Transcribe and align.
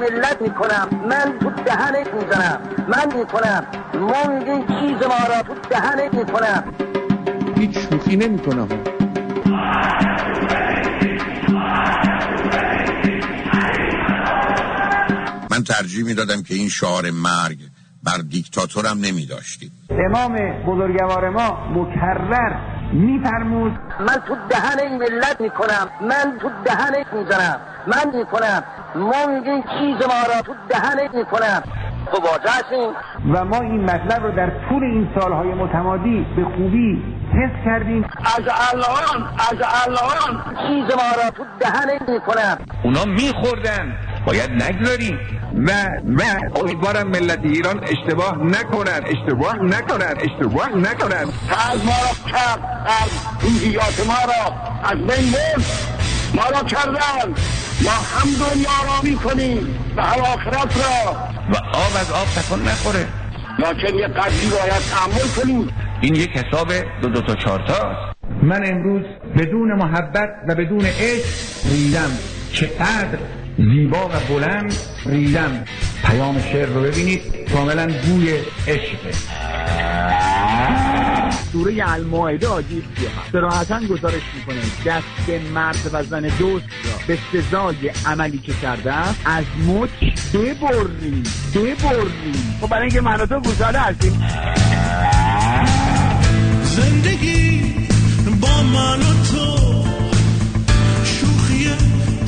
ملت 0.00 0.42
می‌کنم 0.42 0.88
من 1.10 1.38
تو 1.40 1.50
دهنت 1.50 2.14
می‌زنم 2.14 2.60
من 2.88 3.16
می‌کنم. 3.18 3.66
میگیم 4.28 4.66
چیز 4.66 5.06
ما 5.06 5.34
را 5.34 5.42
تو 5.42 5.54
دهنت 5.70 6.14
می‌کنم. 6.14 6.74
هیچ 7.58 7.78
شوخی 7.78 8.16
نمی‌کنه 8.16 8.66
من 15.50 15.64
ترجیح 15.64 16.04
می‌دادم 16.04 16.42
که 16.42 16.54
این 16.54 16.68
شعار 16.68 17.10
مرگ 17.10 17.69
بر 18.04 18.18
دیکتاتورم 18.30 18.98
نمی 18.98 19.26
داشتیم 19.26 19.70
امام 19.90 20.36
بزرگوار 20.66 21.30
ما 21.30 21.48
مکرر 21.74 22.52
میفرمود 22.92 23.72
من 24.00 24.16
تو 24.28 24.36
دهن 24.50 24.78
این 24.80 24.98
ملت 24.98 25.40
می‌کنم 25.40 25.88
من 26.00 26.38
تو 26.40 26.50
دهنت 26.64 27.12
می‌زنم 27.12 27.60
من 27.86 28.18
می‌کنم 28.18 28.62
ما 28.94 29.26
میگیم 29.26 29.62
چیز 29.62 30.06
ما 30.08 30.34
را 30.34 30.42
تو 30.42 30.54
دهنت 30.68 31.14
می‌کنم. 31.14 31.62
تو 32.12 32.22
واجه 32.22 32.50
هستیم 32.50 32.90
و 33.34 33.44
ما 33.44 33.60
این 33.60 33.84
مطلب 33.84 34.22
رو 34.22 34.36
در 34.36 34.68
طول 34.68 34.84
این 34.84 35.08
سالهای 35.18 35.54
متمادی 35.54 36.26
به 36.36 36.44
خوبی 36.44 37.02
حس 37.32 37.64
کردیم. 37.64 38.04
از 38.04 38.44
الان 38.72 39.28
از 39.50 39.58
الان 39.86 40.44
چیز 40.44 40.96
ما 40.96 41.22
را 41.22 41.30
تو 41.30 41.44
دهنت 41.60 42.08
می‌کنم. 42.08 42.58
اونا 42.84 43.04
میخوردن. 43.04 43.96
باید 44.30 44.50
نگذاریم. 44.50 45.18
و 45.66 45.70
و 46.18 46.22
امیدوارم 46.60 47.08
ملت 47.08 47.38
ایران 47.42 47.80
اشتباه 47.84 48.38
نکنن 48.44 49.00
اشتباه 49.06 49.56
نکنن 49.62 50.14
اشتباه 50.20 50.68
نکنن 50.76 51.26
از 51.72 51.84
ما 51.84 51.92
را 51.92 52.32
کرد 52.32 52.60
از 52.86 53.10
روحیات 53.42 54.06
ما 54.06 54.14
را. 54.32 54.54
از 54.90 54.98
بین 54.98 55.32
برد 55.32 55.64
ما 56.34 56.58
را 56.58 56.64
کردن. 56.64 57.34
ما 57.84 57.90
هم 57.90 58.28
دنیا 58.40 58.78
را 58.86 59.02
می‌کنیم. 59.02 59.78
و 59.96 60.02
هم 60.02 60.20
آخرت 60.20 60.76
را. 60.76 61.12
و 61.52 61.56
آب 61.56 61.92
از 62.00 62.12
آب 62.12 62.26
تکن 62.26 62.62
نخوره. 62.62 63.06
لکن 63.58 63.94
یه 63.98 64.08
قدری 64.08 64.50
باید 64.50 64.82
تحمل 64.90 65.28
کنیم. 65.42 65.68
این 66.00 66.14
یک 66.14 66.30
حساب 66.30 66.72
دو 67.02 67.08
دو 67.08 67.20
تا 67.20 67.34
چهار 67.34 67.64
تاست 67.66 68.16
من 68.42 68.66
امروز 68.66 69.02
بدون 69.38 69.72
محبت 69.74 70.30
و 70.48 70.54
بدون 70.54 70.84
عشق 70.84 71.24
ریدم. 71.70 72.10
چقدر 72.52 73.18
زیبا 73.60 74.08
و 74.08 74.12
بلند 74.28 74.74
ریدم 75.06 75.64
پیام 76.04 76.40
شعر 76.40 76.66
رو 76.66 76.80
ببینید. 76.80 77.22
کاملا 77.52 77.86
بوی 77.86 78.32
عشقه 78.66 79.10
سوره 81.52 81.92
المائده 81.92 82.48
آیه 82.48 82.66
37 82.66 83.32
صراحتا 83.32 83.80
گزارش 83.80 84.22
می‌کنه. 84.34 84.56
دست 84.86 85.42
مرد 85.54 85.90
و 85.92 86.02
زن 86.02 86.20
دوست 86.20 86.66
را 86.84 86.92
به 87.06 87.18
سزای 87.32 87.90
عملی 88.06 88.38
که 88.38 88.52
کرده 88.62 88.92
است 88.92 89.20
از 89.24 89.44
مچ 89.66 89.90
ببریم. 90.34 91.22
ببریم. 91.54 92.58
خب 92.60 92.66
برای 92.66 92.82
اینکه 92.82 93.00
من 93.00 93.16
تو 93.16 93.40
گوساله 93.40 93.78
هستیم. 93.78 94.12
زندگی 96.62 97.74
با 98.40 98.62
من 98.62 98.98
و 98.98 99.24
تو 99.32 99.84
شوخی 101.04 101.70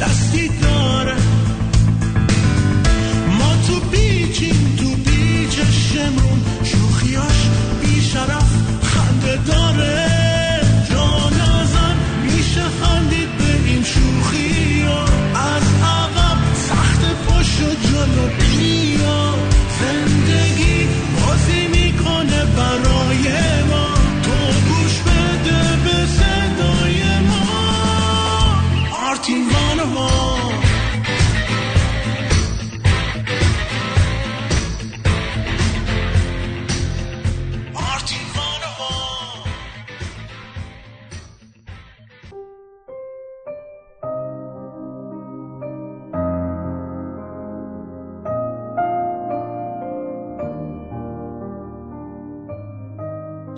دستی 0.00 0.48
داره 0.48 1.21
بیچ 6.02 6.10
شمرون 6.10 6.40
شوخیاش 6.64 7.48
بیشرف 7.82 8.50
خنده 8.82 9.36
داره. 9.46 10.08
جا 10.90 11.28
نزن 11.30 11.96
میشه 12.22 12.62
خندید 12.82 13.36
به 13.38 13.70
این 13.70 13.84
شوخی 13.84 14.82
از 15.34 15.62
عقب 15.84 16.38
سخت 16.54 17.00
پشت 17.26 17.58
جلو 17.60 18.28
بیا. 18.38 19.34
زندگی 19.80 20.88
بازی 21.20 21.66
می‌کنه 21.66 22.44
برای 22.56 22.91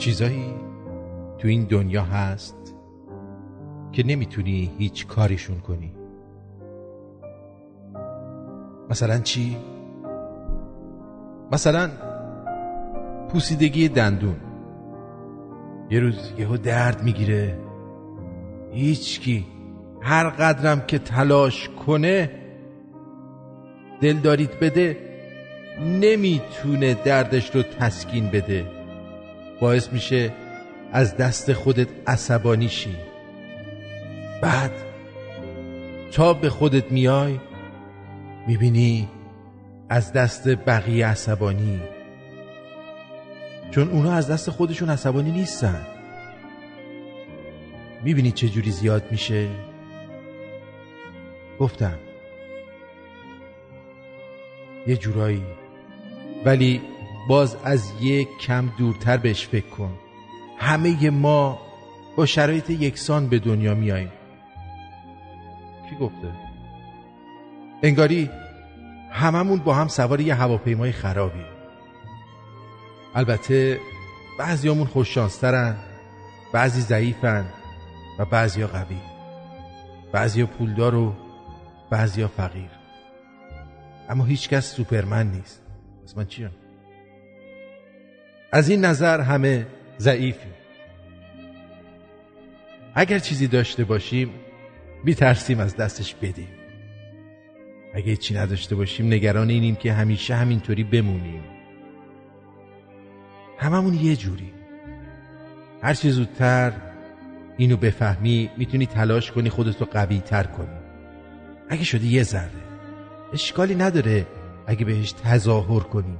چیزایی 0.04 0.54
تو 1.38 1.48
این 1.48 1.64
دنیا 1.64 2.02
هست 2.02 2.74
که 3.92 4.06
نمی‌تونی 4.06 4.70
هیچ 4.78 5.06
کاریشون 5.06 5.58
کنی. 5.60 5.92
مثلا 8.90 9.18
چی؟ 9.18 9.56
مثلا 11.52 11.90
پوسیدگی 13.28 13.88
دندون. 13.88 14.36
یه 15.90 16.00
روز 16.00 16.32
یهو 16.38 16.56
درد 16.56 17.02
می‌گیره. 17.02 17.58
هیچکی 18.72 19.46
هر 20.00 20.28
قدرم 20.28 20.80
که 20.80 20.98
تلاش 20.98 21.68
کنه 21.68 22.30
دل 24.00 24.16
دارید 24.16 24.60
بده 24.60 24.98
نمی‌تونه 25.80 26.94
دردش 26.94 27.54
رو 27.54 27.62
تسکین 27.62 28.26
بده. 28.30 28.83
باعث 29.60 29.92
میشه 29.92 30.32
از 30.92 31.16
دست 31.16 31.52
خودت 31.52 31.88
عصبانی 32.06 32.68
شی. 32.68 32.96
بعد 34.42 34.70
تا 36.12 36.34
به 36.34 36.50
خودت 36.50 36.92
میای 36.92 37.40
می‌بینی 38.46 39.08
از 39.88 40.12
دست 40.12 40.48
بقیه 40.48 41.06
عصبانی. 41.06 41.80
چون 43.70 43.88
اونا 43.88 44.12
از 44.12 44.30
دست 44.30 44.50
خودشون 44.50 44.90
عصبانی 44.90 45.30
نیستن. 45.30 45.86
می‌بینی 48.04 48.32
چه 48.32 48.48
جوری 48.48 48.70
زیاد 48.70 49.02
میشه؟ 49.10 49.48
گفتم. 51.58 51.98
یه 54.86 54.96
جورایی. 54.96 55.42
ولی 56.44 56.80
باز 57.28 57.56
از 57.64 57.92
یک 58.00 58.38
کم 58.38 58.72
دورتر 58.78 59.16
بهش 59.16 59.46
فکر 59.46 59.66
کن. 59.66 59.98
همه 60.58 61.10
ما 61.10 61.58
با 62.16 62.26
شرایط 62.26 62.70
یکسان 62.70 63.28
به 63.28 63.38
دنیا 63.38 63.74
میاییم. 63.74 64.12
کی 65.90 65.96
گفته؟ 65.96 66.28
انگاری 67.82 68.30
هممون 69.10 69.58
با 69.58 69.74
هم 69.74 69.88
سوار 69.88 70.20
یه 70.20 70.34
هواپیمای 70.34 70.92
خرابی 70.92 71.44
البته 73.14 73.80
بعضیامون 74.38 74.86
خوششانسترن 74.86 75.76
بعضی 76.52 76.80
ضعیفن 76.80 77.44
و 78.18 78.24
بعضیا 78.24 78.66
قوی. 78.66 78.96
بعضیا 80.12 80.46
پولدار 80.46 80.94
و 80.94 81.14
بعضیا 81.90 82.28
فقیر. 82.28 82.70
اما 84.08 84.24
هیچکس 84.24 84.74
سوپرمن 84.74 85.26
نیست. 85.26 85.62
پس 86.04 86.16
من 86.16 86.26
چیم؟ 86.26 86.50
از 88.54 88.68
این 88.68 88.84
نظر 88.84 89.20
همه 89.20 89.66
ضعیفیم. 89.98 90.52
اگر 92.94 93.18
چیزی 93.18 93.46
داشته 93.46 93.84
باشیم 93.84 94.30
میترسیم 95.04 95.60
از 95.60 95.76
دستش 95.76 96.14
بدیم. 96.14 96.48
اگه 97.94 98.16
چی 98.16 98.34
نداشته 98.34 98.74
باشیم 98.74 99.06
نگران 99.06 99.50
اینیم 99.50 99.76
که 99.76 99.92
همیشه 99.92 100.34
همینطوری 100.34 100.84
بمونیم. 100.84 101.42
هممون 103.58 103.94
یه 103.94 104.16
جوری 104.16 104.52
هر 105.82 105.94
چی 105.94 106.10
زودتر 106.10 106.72
اینو 107.56 107.76
بفهمی 107.76 108.50
می‌تونی 108.56 108.86
تلاش 108.86 109.32
کنی 109.32 109.50
خودتو 109.50 109.84
قوی 109.84 110.18
تر 110.18 110.44
کنی. 110.44 110.78
اگه 111.68 111.84
شدی 111.84 112.08
یه 112.08 112.22
ذره 112.22 112.50
اشکالی 113.32 113.74
نداره 113.74 114.26
اگه 114.66 114.84
بهش 114.84 115.12
تظاهر 115.12 115.80
کنی. 115.80 116.18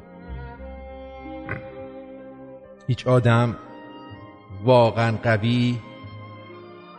هیچ 2.87 3.07
آدم 3.07 3.57
واقعا 4.65 5.17
قوی 5.17 5.79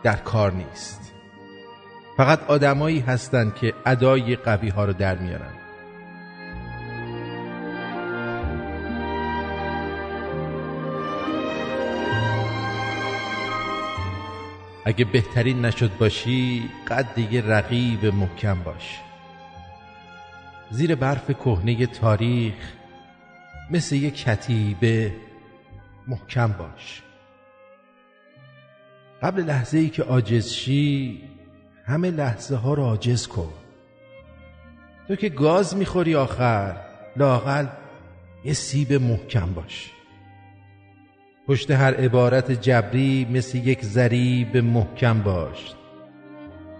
در 0.02 0.16
کار 0.16 0.52
نیست. 0.52 1.12
فقط 2.16 2.42
آدمایی 2.44 3.00
هستند 3.00 3.54
که 3.54 3.74
ادای 3.86 4.36
قوی 4.36 4.68
ها 4.68 4.84
رو 4.84 4.92
در 4.92 5.18
میارن. 5.18 5.52
اگه 14.84 15.04
بهترین 15.04 15.64
نشد 15.64 15.90
باشی 15.98 16.70
قد 16.88 17.14
دیگه 17.14 17.48
رقیب 17.48 18.06
محکم 18.06 18.62
باش. 18.62 19.00
زیر 20.70 20.94
برف 20.94 21.30
کهنه 21.30 21.86
تاریخ 21.86 22.54
مثل 23.70 23.96
یک 23.96 24.24
کتیبه 24.24 25.12
محکم 26.06 26.52
باش. 26.52 27.02
قبل 29.22 29.42
لحظه 29.42 29.78
ای 29.78 29.88
که 29.88 30.02
عاجز 30.02 30.48
شی 30.48 31.22
همه 31.84 32.10
لحظه 32.10 32.56
ها 32.56 32.74
رو 32.74 32.82
عاجز 32.82 33.26
کن. 33.26 33.52
تو 35.08 35.16
که 35.16 35.28
گاز 35.28 35.76
می‌خوری 35.76 36.14
آخر 36.14 36.76
لاقل 37.16 37.66
یه 38.44 38.52
سیب 38.52 38.92
محکم 38.92 39.52
باش. 39.52 39.90
پشت 41.46 41.70
هر 41.70 41.94
عبارت 41.94 42.50
جبری 42.50 43.26
مثل 43.30 43.58
یک 43.58 43.84
ذریب 43.84 44.56
محکم 44.56 45.22
باش. 45.22 45.74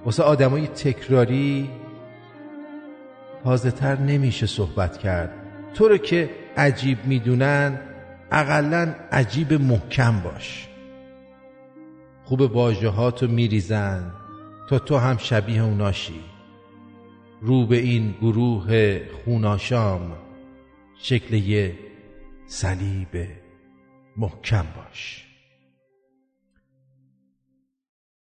واسه 0.04 0.22
آدمای 0.22 0.66
تکراری 0.66 1.70
تازه 3.44 3.70
تر 3.70 3.96
نمیشه 3.96 4.46
صحبت 4.46 4.98
کرد. 4.98 5.30
تو 5.74 5.88
رو 5.88 5.98
که 5.98 6.30
عجیب 6.56 6.98
می‌دونن 7.04 7.78
اقلا 8.32 8.94
عجیب 9.12 9.52
محکم 9.52 10.20
باش. 10.20 10.68
خوب 12.24 12.40
واژهاتو 12.40 13.26
میریزن 13.26 14.12
تا 14.68 14.78
تو 14.78 14.96
هم 14.96 15.16
شبیه 15.16 15.62
اوناشی 15.62 16.20
رو 17.40 17.66
به 17.66 17.76
این 17.76 18.12
گروه 18.12 19.00
خوناشام 19.08 20.16
شکل 20.98 21.34
یه 21.34 21.78
صلیب 22.46 23.28
محکم 24.16 24.66
باش. 24.76 25.26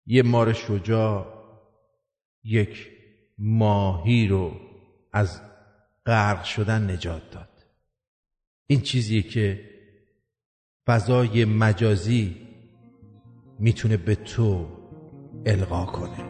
یه 0.06 0.22
مار 0.22 0.52
شجاع 0.52 1.26
یک 2.44 2.88
ماهی 3.38 4.28
رو 4.28 4.60
از 5.12 5.40
غرق 6.06 6.44
شدن 6.44 6.90
نجات 6.90 7.30
داد. 7.30 7.48
این 8.66 8.80
چیزیه 8.80 9.22
که 9.22 9.67
فضای 10.88 11.44
مجازی 11.44 12.36
می‌تونه 13.58 13.96
به 13.96 14.14
تو 14.14 14.66
القا 15.46 15.84
کنه. 15.84 16.24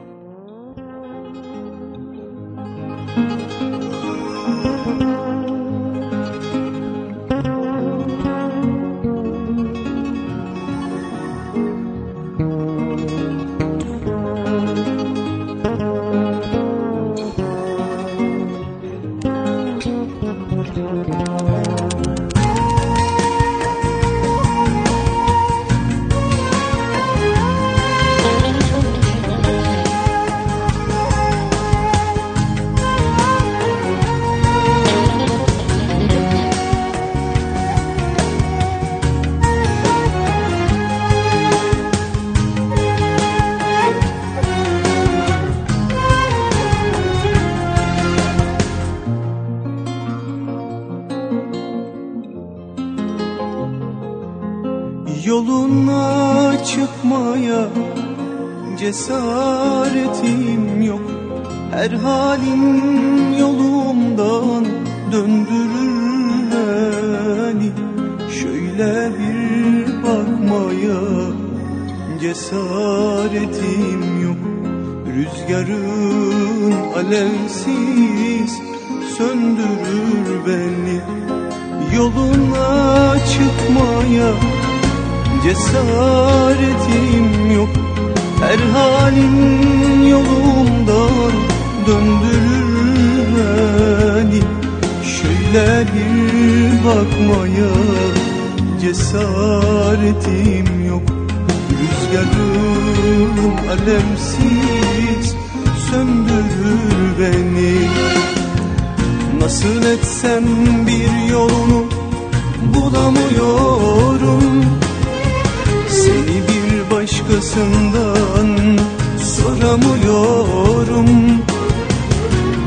Başkasından 117.29 118.79
soramıyorum. 119.19 121.09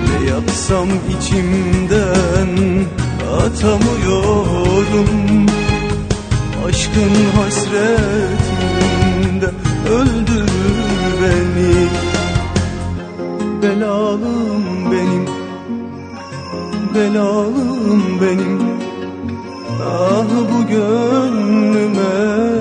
Ne 0.07 0.29
yapsam 0.29 0.87
içimden 1.19 2.51
atamıyorum. 3.41 5.09
Aşkın 6.67 7.13
hasretinde 7.35 7.79
öldürür 9.89 10.77
beni. 11.21 11.75
Belalım 13.61 14.91
benim, 14.91 15.25
belalım 16.95 18.03
benim. 18.21 18.61
Ah 19.83 20.25
bu 20.51 20.67
gönlüme 20.67 22.60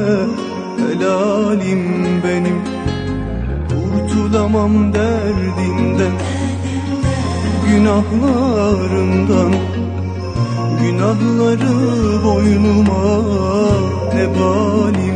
Çıkamam 4.60 4.94
derdimden 4.94 6.12
Günahlarımdan 7.68 9.52
Günahları 10.82 12.24
boynuma 12.24 13.04
Ebali 14.22 15.09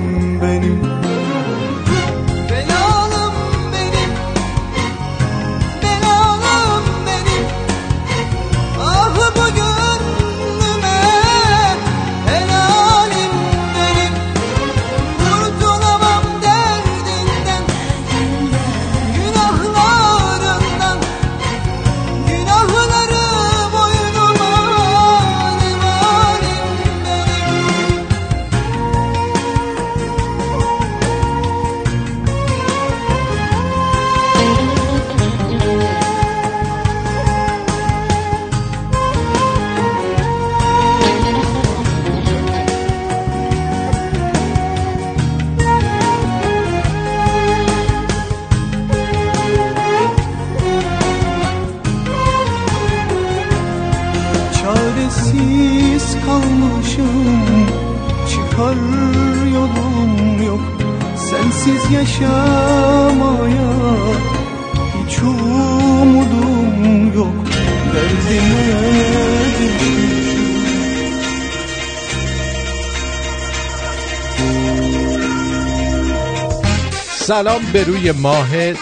سلام 77.35 77.63
به 77.73 77.85
روی 77.85 78.13
ماهت 78.13 78.77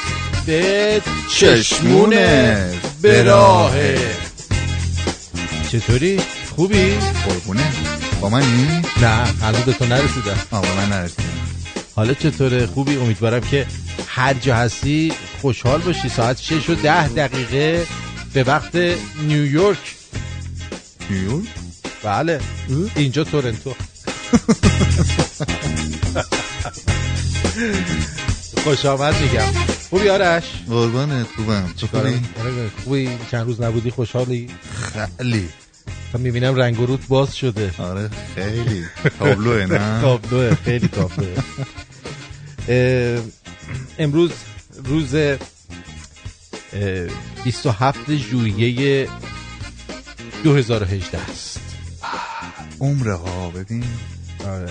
به 0.47 1.01
چشمونت 1.29 2.99
به 3.03 3.23
راهت 3.23 3.99
چطوری؟ 5.73 6.21
خوبی؟ 6.57 6.95
قربونه. 7.29 7.73
با 8.21 8.29
منی؟ 8.29 8.83
نه 9.03 9.25
هنوز 9.43 9.61
به 9.61 9.73
تو 9.73 9.85
نرسیدم. 9.85 10.39
آه 10.51 10.63
با 10.63 10.75
من 10.75 10.89
نرسیدم. 10.89 11.29
حالا 11.97 12.15
چطوره؟ 12.15 12.67
خوبی؟ 12.67 12.97
امیدوارم 12.97 13.41
که 13.41 13.67
هر 14.07 14.35
جا 14.35 14.55
هستی 14.55 15.13
خوشحال 15.41 15.81
باشی. 15.81 16.09
ساعت 16.09 16.41
6 16.41 16.71
و 16.71 16.75
10 16.75 17.09
دقیقه 17.09 17.87
به 18.35 18.43
وقت 18.43 18.77
نیویورک 19.23 19.95
نیویورک؟ 21.11 21.45
بله. 22.03 22.41
اینجا 22.97 23.25
تورنتو. 23.25 23.75
خوش 28.65 28.87
آمد 28.87 29.15
میگم. 29.23 29.53
خوبی 29.91 30.09
آرش؟ 30.09 30.45
قربانت 30.69 31.27
خوبم. 31.37 31.71
خوبی؟ 31.91 32.21
آره، 32.41 32.71
خوبی. 32.85 33.11
چند 33.31 33.47
روز 33.47 33.61
نبودی 33.61 33.91
خوشحالی؟ 33.91 34.51
خیلی. 35.19 35.49
تا 36.13 36.19
می‌بینم 36.19 36.55
رنگ 36.55 36.81
و 36.81 36.87
روت 36.87 37.07
باز 37.09 37.37
شده. 37.37 37.75
آره 37.79 38.11
خیلی. 38.35 38.85
تابلوه 39.19 39.67
نه؟ 39.67 40.01
تابلوه 40.03 40.55
خیلی 40.65 40.89
تابلوه. 40.89 41.37
امروز 43.99 44.31
روز 44.85 45.15
اه، 45.15 45.37
27 47.45 48.17
ژوئیه 48.17 49.09
2018 50.45 51.19
است. 51.31 51.61
عمره 52.81 53.15
ها 53.15 53.51
ببین. 53.51 53.85
آره. 54.47 54.71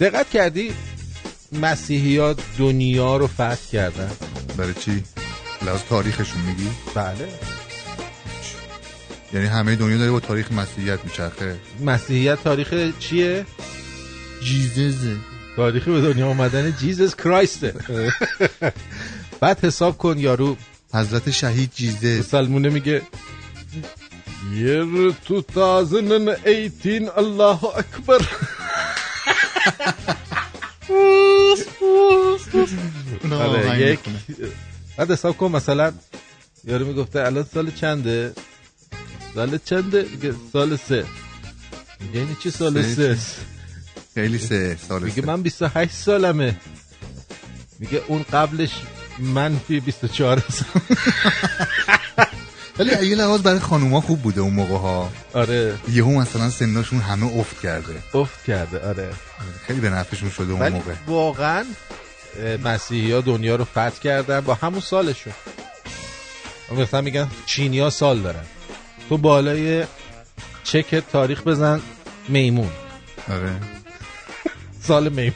دقت 0.00 0.30
کردی؟ 0.30 0.72
مسیحی 1.62 2.18
ها 2.18 2.34
دنیا 2.58 3.16
رو 3.16 3.26
فتح 3.26 3.70
کردن. 3.72 4.10
برای 4.56 4.74
چی؟ 4.74 5.04
لحاظ 5.62 5.80
تاریخشون 5.88 6.42
میگی؟ 6.42 6.68
بله. 6.94 7.28
یعنی 9.32 9.46
همه 9.46 9.76
دنیا 9.76 9.98
داره 9.98 10.10
با 10.10 10.20
تاریخ 10.20 10.52
مسیحیت 10.52 11.04
میچرخه؟ 11.04 11.56
مسیحیت 11.80 12.44
تاریخ 12.44 12.98
چیه؟ 12.98 13.46
جیززه 14.42 15.16
تاریخ 15.56 15.84
به 15.84 16.00
دنیا 16.00 16.28
آمدن 16.28 16.76
جیزس 16.80 17.14
کرایسته 17.14 17.74
بعد 19.40 19.64
حساب 19.64 19.98
کن 19.98 20.18
یارو. 20.18 20.56
حضرت 20.94 21.30
شهید 21.30 21.70
جیزه 21.74 22.22
سلمونه 22.22 22.68
میگه 22.68 23.02
year 24.54 25.14
2018 25.28 27.18
الله 27.18 27.64
اکبر 27.64 28.20
آره 33.32 33.80
یک 33.80 33.98
بعد 34.96 35.10
حساب 35.10 35.36
کن 35.36 35.52
مثلا 35.52 35.92
یارو 36.64 36.86
می‌گفته 36.86 37.20
الان 37.26 37.46
سال 37.54 37.70
چنده؟ 37.70 38.32
سال 39.34 39.58
چنده؟ 39.64 40.06
میگه 40.10 40.34
سال 40.52 40.76
سه. 40.76 41.04
میگه 42.00 42.18
یعنی 42.18 42.36
چی 42.42 42.50
سال 42.50 42.82
سه؟ 42.82 43.14
سه 43.14 43.18
خیلی 44.14 44.38
سه 44.38 44.76
سال 44.88 45.02
میگه. 45.02 45.22
من 45.26 45.42
28 45.42 45.92
سالمه. 45.92 46.56
میگه 47.78 48.02
اون 48.08 48.22
قبلش 48.32 48.82
منفی 49.18 49.80
24 49.80 50.42
سال. 50.50 50.82
ولی 52.78 53.06
یه 53.06 53.16
لحاظ 53.16 53.42
برای 53.42 53.58
خانوما 53.58 54.00
خوب 54.00 54.22
بوده 54.22 54.40
اون 54.40 54.52
موقع 54.52 54.76
ها 54.76 55.12
آره. 55.32 55.74
یهو 55.88 56.20
مثلا 56.20 56.50
سناشون 56.50 57.00
همه 57.00 57.36
افت 57.36 57.60
کرده. 57.60 57.94
افت 58.14 58.44
کرده 58.44 58.88
آره. 58.88 59.10
خیلی 59.66 59.80
به 59.80 59.90
نفعشون 59.90 60.30
شده 60.30 60.52
اون 60.52 60.68
موقع. 60.68 60.92
واقعا 61.06 61.64
مسیحی 62.64 63.12
ها 63.12 63.20
دنیا 63.20 63.56
رو 63.56 63.64
فتح 63.64 63.90
کردن 64.02 64.40
با 64.40 64.54
همون 64.54 64.80
سالشون. 64.80 65.32
مثلا 66.78 67.00
میگن 67.00 67.28
چینی 67.46 67.78
ها 67.80 67.90
سال 67.90 68.20
دارن. 68.20 68.44
تو 69.08 69.18
بالای 69.18 69.84
چک 70.64 71.02
تاریخ 71.12 71.42
بزن 71.42 71.80
میمون. 72.28 72.70
آره. 73.30 73.52
سال 74.82 75.08
میمون. 75.08 75.32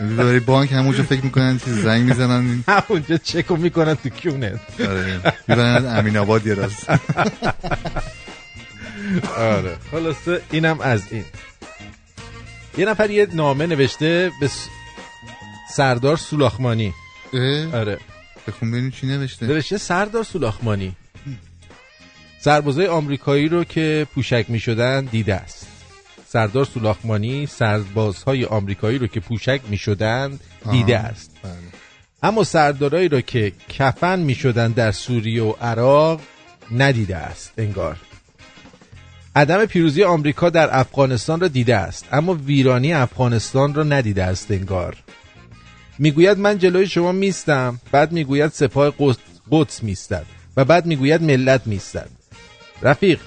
برای 0.00 0.40
بانک 0.40 0.72
همونجا 0.72 1.02
فکر 1.02 1.24
می‌کنن 1.24 1.58
چیز 1.58 1.74
زنگ 1.74 2.08
می‌زنن؟ 2.08 2.64
همونجا 2.68 3.16
چک 3.16 3.46
رو 3.46 3.56
می‌کنن 3.56 3.94
تو 3.94 4.08
کونت 4.08 4.60
آره. 4.80 5.20
می‌برن 5.48 5.98
امین 5.98 6.16
آباد 6.16 6.46
یه 6.46 6.54
راست. 6.54 6.90
آره. 9.36 9.76
خلاصه 9.90 10.42
اینم 10.50 10.80
از 10.80 11.02
این. 11.10 11.24
یه 12.78 12.84
نفر 12.84 13.10
یه 13.10 13.26
نامه 13.32 13.66
نوشته 13.66 14.30
به 14.40 14.50
سردار 15.70 16.16
سولاخمانی؟ 16.16 16.94
آره. 17.72 17.98
بخون 18.48 18.70
ببینیم 18.70 18.90
چی 18.90 19.06
نوشته. 19.06 19.46
نوشته 19.46 19.78
سردار 19.78 20.24
سولاخمانی. 20.24 20.96
سربازای 22.40 22.86
آمریکایی 22.86 23.48
رو 23.48 23.64
که 23.64 24.06
پوشک 24.14 24.46
می 24.48 24.60
شدن 24.60 25.04
دیده 25.04 25.34
است. 25.34 25.66
سردار 26.32 26.64
سولاخمانی 26.64 27.46
سربازهای 27.46 28.44
آمریکایی 28.44 28.98
رو 28.98 29.06
که 29.06 29.20
پوشک 29.20 29.60
می 29.68 29.76
شدن 29.76 30.38
دیده. 30.70 30.98
است. 30.98 31.30
بله. 31.42 31.52
اما 32.22 32.44
سردارایی 32.44 33.08
رو 33.08 33.20
که 33.20 33.52
کفن 33.68 34.18
می 34.18 34.34
شدن 34.34 34.72
در 34.72 34.92
سوریه 34.92 35.42
و 35.42 35.52
عراق 35.60 36.20
ندیده 36.70 37.16
است 37.16 37.52
انگار. 37.58 37.96
عدم 39.36 39.64
پیروزی 39.64 40.02
آمریکا 40.02 40.50
در 40.50 40.78
افغانستان 40.78 41.40
را 41.40 41.48
دیده 41.48 41.76
است 41.76 42.08
اما 42.12 42.34
ویرانی 42.34 42.92
افغانستان 42.92 43.74
را 43.74 43.82
ندیده 43.82 44.24
است 44.24 44.50
انگار. 44.50 44.96
می‌گوید 45.98 46.38
من 46.38 46.58
جلوی 46.58 46.86
شما 46.86 47.12
میستم 47.12 47.80
بعد 47.92 48.12
می‌گوید 48.12 48.52
سپاه 48.52 48.94
قدس, 48.98 49.16
قدس 49.50 49.82
میستد 49.82 50.26
و 50.56 50.64
بعد 50.64 50.86
می‌گوید 50.86 51.22
ملت 51.22 51.66
میستد. 51.66 52.10
رفیق 52.82 53.20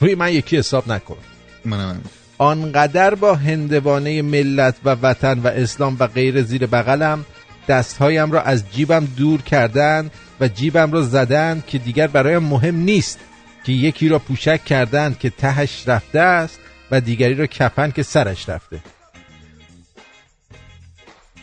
روی 0.00 0.14
من 0.14 0.32
یکی 0.32 0.56
حساب 0.56 0.92
نکن. 0.92 1.16
منم. 1.64 2.00
آنقدر 2.38 3.14
با 3.14 3.34
هندوانه 3.34 4.22
ملت 4.22 4.74
و 4.84 4.96
وطن 5.02 5.38
و 5.38 5.46
اسلام 5.46 5.96
و 5.98 6.06
غیر 6.06 6.42
زیر 6.42 6.66
بغلم 6.66 7.24
دستهایم 7.68 8.32
را 8.32 8.42
از 8.42 8.64
جیبم 8.72 9.04
دور 9.16 9.42
کردن 9.42 10.10
و 10.40 10.48
جیبم 10.48 10.92
را 10.92 11.02
زدن 11.02 11.62
که 11.66 11.78
دیگر 11.78 12.06
برایم 12.06 12.42
مهم 12.42 12.76
نیست 12.76 13.18
که 13.64 13.72
یکی 13.72 14.08
را 14.08 14.18
پوشک 14.18 14.64
کردند 14.64 15.18
که 15.18 15.30
تهش 15.30 15.88
رفته 15.88 16.20
است 16.20 16.58
و 16.90 17.00
دیگری 17.00 17.34
را 17.34 17.46
کفن 17.46 17.90
که 17.90 18.02
سرش 18.02 18.48
رفته 18.48 18.80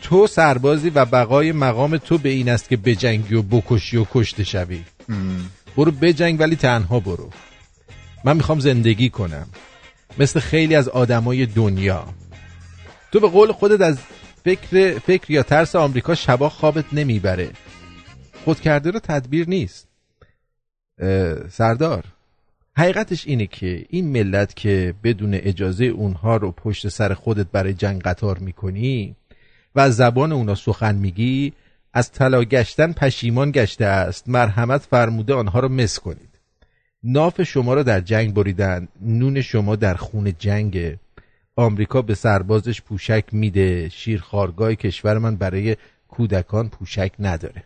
تو 0.02 0.26
سربازی 0.26 0.90
و 0.90 1.04
بقای 1.04 1.52
مقام 1.52 1.96
تو 1.96 2.18
به 2.18 2.28
این 2.28 2.48
است 2.48 2.68
که 2.68 2.76
بجنگی 2.76 3.34
و 3.34 3.42
بکشی 3.42 3.96
و 3.96 4.06
کشته 4.14 4.44
شوی. 4.44 4.82
برو 5.76 5.92
بجنگ 5.92 6.40
ولی 6.40 6.56
تنها 6.56 7.00
برو 7.00 7.30
من 8.24 8.36
می‌خوام 8.36 8.60
زندگی 8.60 9.10
کنم 9.10 9.46
مثل 10.18 10.40
خیلی 10.40 10.74
از 10.74 10.88
آدمای 10.88 11.46
دنیا. 11.46 12.06
تو 13.12 13.20
به 13.20 13.28
قول 13.28 13.52
خودت 13.52 13.80
از 13.80 13.98
فکر 14.44 14.98
فکر 14.98 15.30
یا 15.30 15.42
ترس 15.42 15.76
آمریکا 15.76 16.14
شبا 16.14 16.48
خوابت 16.48 16.84
نمی‌بره. 16.92 17.50
خود 18.44 18.60
کرده 18.60 18.90
رو 18.90 18.98
تدبیر 18.98 19.48
نیست. 19.48 19.88
سردار 21.50 22.04
حقیقتش 22.76 23.26
اینه 23.26 23.46
که 23.46 23.86
این 23.88 24.08
ملت 24.12 24.56
که 24.56 24.94
بدون 25.04 25.34
اجازه 25.34 25.84
اونها 25.84 26.36
رو 26.36 26.52
پشت 26.52 26.88
سر 26.88 27.14
خودت 27.14 27.46
برای 27.46 27.74
جنگ 27.74 28.02
قطار 28.02 28.38
می‌کنی 28.38 29.16
و 29.74 29.80
از 29.80 29.96
زبان 29.96 30.32
اونا 30.32 30.54
سخن 30.54 30.94
میگی 30.94 31.52
از 31.92 32.12
طلا 32.12 32.44
گشتن 32.44 32.92
پشیمان 32.92 33.50
گشته 33.50 33.84
است. 33.84 34.28
مرحمت 34.28 34.82
فرموده 34.82 35.34
آنها 35.34 35.60
را 35.60 35.68
مس 35.68 35.98
کنید. 35.98 36.29
ناف 37.02 37.42
شما 37.42 37.74
را 37.74 37.82
در 37.82 38.00
جنگ 38.00 38.34
بریدن 38.34 38.88
نون 39.00 39.40
شما 39.40 39.76
در 39.76 39.94
خون 39.94 40.32
جنگه 40.38 40.98
آمریکا 41.56 42.02
به 42.02 42.14
سربازش 42.14 42.82
پوشک 42.82 43.24
میده 43.32 43.88
شیر 43.88 44.20
خارگاه 44.20 44.74
کشور 44.74 45.18
من 45.18 45.36
برای 45.36 45.76
کودکان 46.08 46.68
پوشک 46.68 47.12
نداره. 47.18 47.64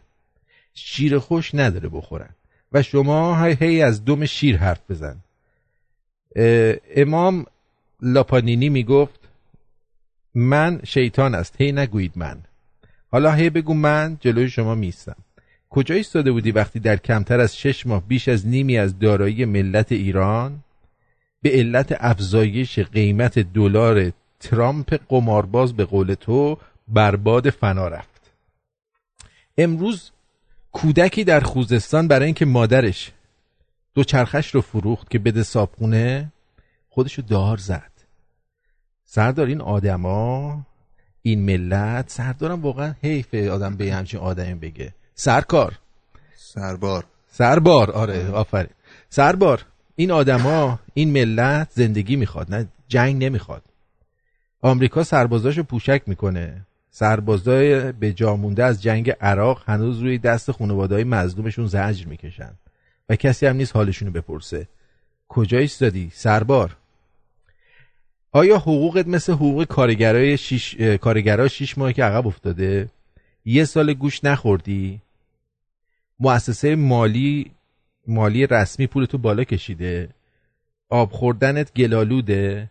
شیر 0.74 1.18
خوش 1.18 1.54
نداره 1.54 1.88
بخورن. 1.88 2.30
و 2.72 2.82
شما 2.82 3.44
هی, 3.44 3.82
از 3.82 4.04
دم 4.04 4.24
شیر 4.24 4.56
حرف 4.56 4.80
بزن. 4.90 5.16
امام 6.96 7.46
لاپانینی 8.02 8.68
می‌گفت 8.68 9.20
من 10.34 10.80
شیطان 10.84 11.34
است 11.34 11.60
هی 11.60 11.72
نگویید 11.72 12.12
من. 12.16 12.38
حالا 13.10 13.32
هی 13.32 13.50
بگو 13.50 13.74
من 13.74 14.16
جلوی 14.20 14.50
شما 14.50 14.74
میستم 14.74 15.16
کجا 15.74 15.94
ایستاده 15.94 16.32
بودی 16.32 16.50
وقتی 16.50 16.80
در 16.80 16.96
کمتر 16.96 17.40
از 17.40 17.56
شش 17.56 17.86
ماه 17.86 18.02
بیش 18.08 18.28
از 18.28 18.46
نیمی 18.46 18.78
از 18.78 18.98
دارایی 18.98 19.44
ملت 19.44 19.92
ایران؟ 19.92 20.62
به 21.42 21.50
علت 21.50 21.96
افزایش 22.00 22.78
قیمت 22.78 23.38
دلار 23.38 24.12
ترامپ 24.40 25.00
قمارباز 25.08 25.72
به 25.72 25.84
قول 25.84 26.14
تو 26.14 26.58
برباد 26.88 27.50
فنا 27.50 27.88
رفت. 27.88 28.32
امروز 29.58 30.10
کودکی 30.72 31.24
در 31.24 31.40
خوزستان 31.40 32.08
برای 32.08 32.26
اینکه 32.26 32.44
مادرش 32.44 33.12
دو 33.94 34.04
چرخش 34.04 34.54
رو 34.54 34.60
فروخت 34.60 35.10
که 35.10 35.18
بده 35.18 35.42
صابخونه 35.42 36.32
خودشو 36.88 37.22
دار 37.22 37.56
زد. 37.56 37.92
سردار 39.04 39.46
این 39.46 39.60
آدما 39.60 40.62
این 41.22 41.44
ملت 41.44 42.10
سردارم 42.10 42.62
واقعا 42.62 42.94
حیف 43.02 43.34
آدم 43.34 43.76
به 43.76 43.94
همچین 43.94 44.20
آدمی 44.20 44.54
بگه. 44.54 44.94
سرکار. 45.14 45.78
سربار. 46.37 47.04
سربار. 47.30 47.90
آره 47.90 48.30
آفرین. 48.30 48.71
سربار. 49.09 49.64
این 49.97 50.11
آدما 50.11 50.78
این 50.94 51.11
ملت 51.11 51.68
زندگی 51.71 52.16
می‌خواد 52.16 52.54
نه 52.54 52.66
جنگ 52.88 53.25
نمی‌خواد. 53.25 53.62
آمریکا 54.62 55.04
سربازاشو 55.04 55.62
پوشک 55.62 56.02
می‌کنه. 56.06 56.66
سربازای 56.90 57.92
به 57.92 58.12
جا 58.12 58.37
مونده 58.37 58.64
از 58.64 58.83
جنگ 58.83 59.11
عراق 59.21 59.62
هنوز 59.66 59.99
روی 59.99 60.18
دست 60.18 60.50
خانواده‌های 60.50 61.04
مظلومشون 61.04 61.66
زجر 61.66 62.06
می‌کشن 62.06 62.50
و 63.09 63.16
کسی 63.16 63.47
هم 63.47 63.56
نیست 63.56 63.76
حالشونو 63.76 64.11
بپرسه. 64.11 64.66
کجا 65.28 65.59
ایستادی 65.59 66.11
سربار. 66.14 66.76
آیا 68.33 68.59
حقوقت 68.59 69.06
مثل 69.06 69.33
حقوق 69.33 69.64
کارگرای 69.64 70.37
شیش 70.37 70.76
کارگرا 70.80 71.49
شیش 71.49 71.78
ماه 71.78 71.92
که 71.92 72.04
عقب 72.04 72.26
افتاده؟ 72.26 72.88
یه 73.44 73.64
سال 73.64 73.94
گوش 73.94 74.25
نخوردی؟ 74.25 75.00
مؤسسه 76.21 76.76
مالی 76.76 77.50
مالی 78.06 78.47
رسمی 78.47 78.87
پولتو 78.87 79.18
بالا 79.18 79.44
کشیده. 79.44 80.09
آب 80.88 81.12
خوردنت 81.12 81.75
گلالوده. 81.75 82.71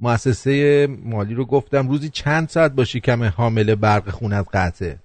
مؤسسه 0.00 0.86
مالی 0.86 1.34
رو 1.34 1.44
گفتم 1.44 1.88
روزی 1.88 2.08
چند 2.08 2.48
ساعت 2.48 2.72
باشی 2.72 3.00
کم 3.00 3.24
حامل 3.24 3.74
برق 3.74 4.10
خونت 4.10 4.46
قطعه. 4.52 4.98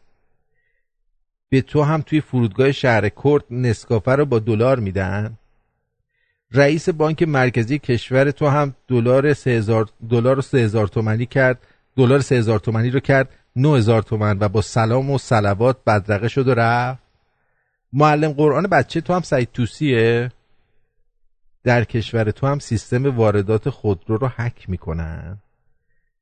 به 1.50 1.62
تو 1.62 1.84
هم 1.84 2.02
توی 2.02 2.22
فرودگاه 2.22 2.72
شهر 2.72 3.10
کرد 3.10 3.44
نسکافه 3.52 4.12
رو 4.12 4.26
با 4.26 4.40
دلار 4.40 4.80
میدن. 4.80 5.38
رئیس 6.52 6.90
بانک 6.90 7.24
مرکزی 7.24 7.80
کشور 7.80 8.32
تو 8.32 8.48
هم 8.48 8.76
دلار 8.88 9.34
3000 9.34 9.90
دلار 10.10 10.42
3000 10.42 10.88
تومانی 10.88 11.26
کرد 11.26 11.68
دلار 11.96 12.20
3000 12.20 12.60
تومانی 12.60 12.90
رو 12.90 13.00
کرد. 13.00 13.30
9000 13.56 14.02
تومن 14.02 14.38
و 14.40 14.50
با 14.50 14.62
سلام 14.62 15.12
و 15.12 15.18
صلوات 15.18 15.78
بدرقه 15.88 16.28
شد 16.28 16.48
و 16.48 16.54
رفت 16.54 17.04
معلم 17.94 18.32
قرآن 18.32 18.68
بچه 18.68 19.02
تو 19.02 19.14
هم 19.14 19.22
سعید 19.22 19.50
توسیه؟ 19.54 20.32
در 21.64 21.84
کشور 21.84 22.32
تو 22.32 22.48
هم 22.48 22.60
سیستم 22.60 23.18
واردات 23.18 23.70
خودرو 23.70 24.18
رو 24.18 24.28
حک 24.28 24.70
می‌کنن. 24.70 25.38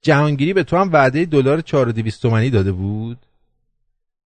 جهانگیری 0.02 0.54
به 0.54 0.64
تو 0.64 0.78
هم 0.78 0.94
وعده 0.94 1.26
دلار 1.26 1.62
4200 1.62 2.22
تومانی 2.22 2.50
داده 2.50 2.72
بود. 2.72 3.18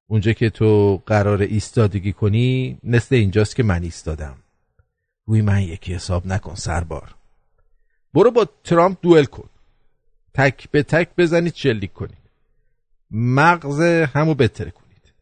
اونجا 0.07 0.33
که 0.33 0.49
تو 0.49 1.01
قرار 1.05 1.41
ایستادگی 1.41 2.13
کنی 2.13 2.77
مثل 2.83 3.15
اینجاست 3.15 3.55
که 3.55 3.63
من 3.63 3.83
ایستادم. 3.83 4.37
روی 5.25 5.41
من 5.41 5.61
یکی 5.61 5.93
حساب 5.93 6.27
نکن 6.27 6.55
سربار. 6.55 7.15
برو 8.13 8.31
با 8.31 8.47
ترامپ 8.63 8.97
دوئل 9.01 9.25
کن. 9.25 9.49
تک 10.33 10.71
به 10.71 10.83
تک 10.83 11.09
بزنید 11.17 11.55
شلیک 11.55 11.93
کنید 11.93 12.24
مغز 13.11 13.81
همو 13.81 14.33
بتره 14.33 14.71
کنید. 14.71 15.13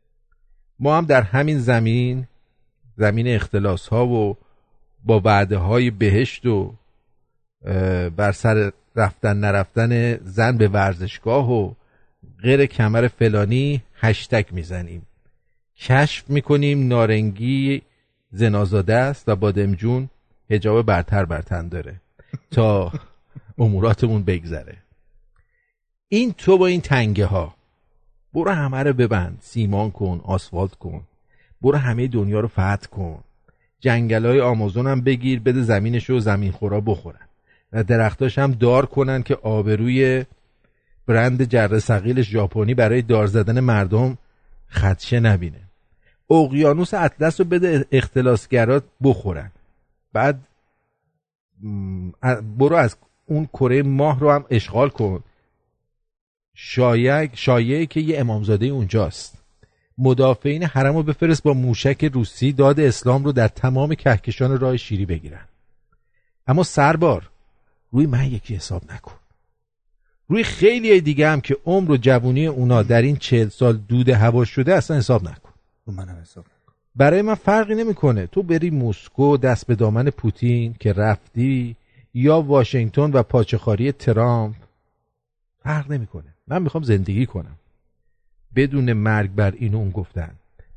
ما 0.79 0.97
هم 0.97 1.05
در 1.05 1.21
همین 1.21 1.59
زمین 1.59 2.27
زمین 2.97 3.27
اختلاس 3.27 3.87
ها 3.87 4.07
و 4.07 4.37
با 5.03 5.21
وعده 5.25 5.57
های 5.57 5.91
بهشت 5.91 6.45
و 6.45 6.73
بر 8.15 8.31
سر 8.31 8.71
رفتن 8.95 9.37
نرفتن 9.37 10.15
زن 10.15 10.57
به 10.57 10.67
ورزشگاه 10.67 11.51
و 11.51 11.73
غیر 12.41 12.65
کمر 12.65 13.07
فلانی 13.07 13.83
هشتگ 13.95 14.45
می‌زنیم. 14.51 15.01
کشف 15.77 16.29
می‌کنیم 16.29 16.87
نارنگی 16.87 17.81
زنازاده 18.31 18.95
است 18.95 19.29
و 19.29 19.35
بادمجون 19.35 20.09
هجاب 20.49 20.85
برتر 20.85 21.25
بر 21.25 21.41
تن 21.41 21.67
داره 21.67 21.95
تا 22.51 22.91
اموراتمون 23.57 24.23
بگذره. 24.23 24.77
این 26.09 26.33
تو 26.33 26.57
با 26.57 26.67
این 26.67 26.81
تنگه 26.81 27.25
ها 27.25 27.55
برو 28.33 28.51
همه 28.51 28.83
رو 28.83 28.93
ببند. 28.93 29.37
سیمان 29.41 29.91
کن 29.91 30.21
آسفالت 30.23 30.75
کن. 30.75 31.01
برو 31.61 31.77
همه 31.77 32.07
دنیا 32.07 32.39
رو 32.39 32.47
فتح 32.47 32.87
کن. 32.91 33.19
جنگل 33.79 34.25
های 34.25 34.41
آمازون 34.41 34.87
هم 34.87 35.01
بگیر 35.01 35.39
بده 35.39 35.61
زمینش 35.61 36.09
رو 36.09 36.19
زمین 36.19 36.51
خورا 36.51 36.81
بخورن. 36.81 37.27
و 37.73 37.83
درختاش 37.83 38.37
هم 38.37 38.51
دار 38.51 38.85
کنن 38.85 39.23
که 39.23 39.35
آبروی 39.35 40.25
برند 41.07 41.43
جره 41.43 41.79
سقیل 41.79 42.21
ژاپنی 42.21 42.73
برای 42.73 43.01
دار 43.01 43.27
زدن 43.27 43.59
مردم 43.59 44.17
خدشه 44.69 45.19
نبینه. 45.19 45.59
اقیانوس 46.29 46.93
اطلس 46.93 47.39
رو 47.39 47.45
بده 47.45 47.85
اختلاسگرات 47.91 48.83
بخورن. 49.03 49.51
بعد 50.13 50.47
برو 52.57 52.75
از 52.75 52.95
اون 53.25 53.45
کره 53.45 53.83
ماه 53.83 54.19
رو 54.19 54.31
هم 54.31 54.45
اشغال 54.49 54.89
کن. 54.89 55.23
شایع 56.55 57.29
شایعه 57.35 57.85
که 57.85 57.99
یه 57.99 58.19
امامزاده 58.19 58.65
اونجاست. 58.65 59.37
مدافعین 59.97 60.63
حرم 60.63 60.95
رو 60.95 61.03
بفرست 61.03 61.43
با 61.43 61.53
موشک 61.53 62.05
روسی 62.13 62.51
داد 62.51 62.79
اسلام 62.79 63.23
رو 63.23 63.31
در 63.31 63.47
تمام 63.47 63.95
کهکشان 63.95 64.59
راه 64.59 64.77
شیری 64.77 65.05
بگیرن. 65.05 65.45
اما 66.47 66.63
سربار 66.63 67.29
روی 67.91 68.05
من 68.05 68.25
یکی 68.25 68.55
حساب 68.55 68.91
نکن. 68.91 69.15
روی 70.27 70.43
خیلی 70.43 71.01
دیگه 71.01 71.29
هم 71.29 71.41
که 71.41 71.57
عمر 71.65 71.91
و 71.91 71.97
جوونی 71.97 72.47
اونا 72.47 72.83
در 72.83 73.01
این 73.01 73.15
چهل 73.15 73.49
سال 73.49 73.77
دود 73.77 74.09
هوا 74.09 74.45
شده 74.45 74.75
اصلا 74.75 74.97
حساب 74.97 75.23
نکن. 75.23 75.49
منم 75.87 76.17
حساب 76.21 76.45
برای 76.95 77.21
من 77.21 77.35
فرقی 77.35 77.75
نمی‌کنه. 77.75 78.27
تو 78.27 78.43
بری 78.43 78.69
مسکو 78.69 79.37
دست 79.37 79.67
به 79.67 79.75
دامن 79.75 80.09
پوتین 80.09 80.75
که 80.79 80.93
رفتی 80.93 81.75
یا 82.13 82.41
واشنگتن 82.41 83.11
و 83.11 83.23
پاچخاری 83.23 83.91
ترامپ 83.91 84.55
فرق 85.63 85.91
نمی‌کنه. 85.91 86.32
من 86.47 86.61
می‌خوام 86.61 86.83
زندگی 86.83 87.25
کنم. 87.25 87.55
بدون 88.55 88.93
مرگ 88.93 89.31
بر 89.31 89.53
این 89.57 89.75
اون 89.75 89.89
گفتن. 89.89 90.31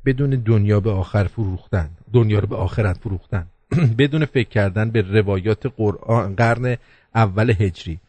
بدون 0.05 0.29
دنیا 0.29 0.79
به 0.79 0.91
آخر 0.91 1.23
فروختن. 1.23 1.89
دنیا 2.13 2.39
رو 2.39 2.47
به 2.47 2.55
آخرت 2.55 2.97
فروختن. 2.97 3.47
بدون 3.99 4.25
فکر 4.25 4.49
کردن 4.49 4.89
به 4.89 5.01
روایات 5.01 5.65
قرآن 5.65 6.35
قرن 6.35 6.77
اول 7.15 7.49
هجری. 7.49 7.99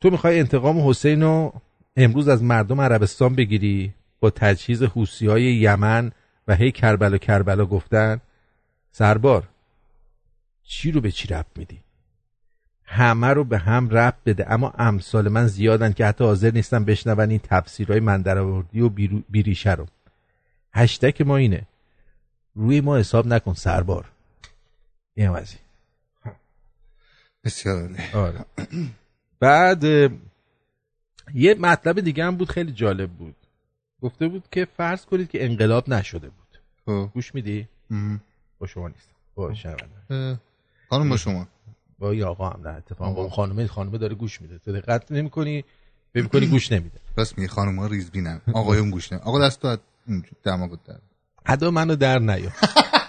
تو 0.00 0.10
می‌خوای 0.10 0.40
انتقام 0.40 0.88
حسین 0.88 1.22
رو 1.22 1.52
امروز 1.96 2.28
از 2.28 2.42
مردم 2.42 2.80
عربستان 2.80 3.34
بگیری 3.34 3.94
با 4.20 4.30
تجهیز 4.30 4.82
حوسی 4.82 5.26
های 5.26 5.42
یمن 5.42 6.12
و 6.48 6.54
هی 6.54 6.72
کربلا 6.72 7.18
کربلا 7.18 7.66
گفتن 7.66 8.20
سربار 8.92 9.48
چی 10.62 10.90
رو 10.90 11.00
به 11.00 11.10
چی 11.10 11.28
رب 11.28 11.46
میدی؟ 11.56 11.78
همه 12.84 13.26
رو 13.26 13.44
به 13.44 13.58
هم 13.58 13.88
رب 13.90 14.14
بده. 14.26 14.52
اما 14.52 14.70
امثال 14.78 15.28
من 15.28 15.46
زیادن 15.46 15.92
که 15.92 16.06
حتی 16.06 16.24
حاضر 16.24 16.50
نیستن 16.50 16.84
بشنون 16.84 17.30
این 17.30 17.40
تفسیرهای 17.42 18.00
من 18.00 18.22
درآوردی 18.22 18.80
و 18.80 18.88
بیریشه 19.28 19.74
رو. 19.74 19.86
هشتک 20.74 21.20
ما 21.20 21.36
اینه. 21.36 21.66
روی 22.54 22.80
ما 22.80 22.96
حساب 22.96 23.26
نکن 23.26 23.54
سربار. 23.54 24.08
این 25.14 25.28
این. 25.28 25.46
بسیار. 27.44 27.90
آره. 28.14 28.44
بعد 29.40 29.84
یه 31.34 31.54
مطلب 31.54 32.00
دیگه 32.00 32.24
هم 32.24 32.36
بود 32.36 32.50
خیلی 32.50 32.72
جالب 32.72 33.10
بود. 33.10 33.36
گفته 34.02 34.28
بود 34.28 34.44
که 34.50 34.64
فرض 34.76 35.04
کنید 35.04 35.30
که 35.30 35.44
انقلاب 35.44 35.88
نشده 35.88 36.28
بود. 36.28 36.58
خب. 36.86 37.10
گوش 37.14 37.34
میدی؟ 37.34 37.68
با 38.58 38.66
شما 38.66 38.88
نیستم. 38.88 39.12
با 39.34 39.54
اه، 40.10 40.40
خانم 40.88 41.08
با 41.08 41.16
شما. 41.16 41.48
با 42.02 42.14
یه 42.14 42.24
آقا 42.24 42.48
هم 42.48 42.60
نه 42.68 42.74
اتفاقا 42.74 43.12
با. 43.12 43.20
اون 43.20 43.30
خانمه 43.30 43.66
خانمه 43.66 43.98
داره 43.98 44.14
گوش 44.14 44.40
میده. 44.40 44.58
تو 44.58 44.72
دقت 44.72 45.12
نمی 45.12 45.30
کنی 45.30 45.64
فکر 46.14 46.26
کنی 46.26 46.46
گوش 46.46 46.72
نمیده. 46.72 47.00
راست 47.16 47.38
میگه 47.38 47.48
خانم 47.48 47.78
ها 47.78 47.86
ریزبینن 47.86 48.40
آقایون 48.52 48.90
گوش 48.90 49.12
نمی 49.12 49.20
آقا 49.22 49.40
دست 49.40 49.60
تو 49.60 49.76
دماغت 50.44 50.84
در. 50.84 50.98
ادا 51.46 51.70
منو 51.70 51.96
در 51.96 52.18
نیا 52.18 52.50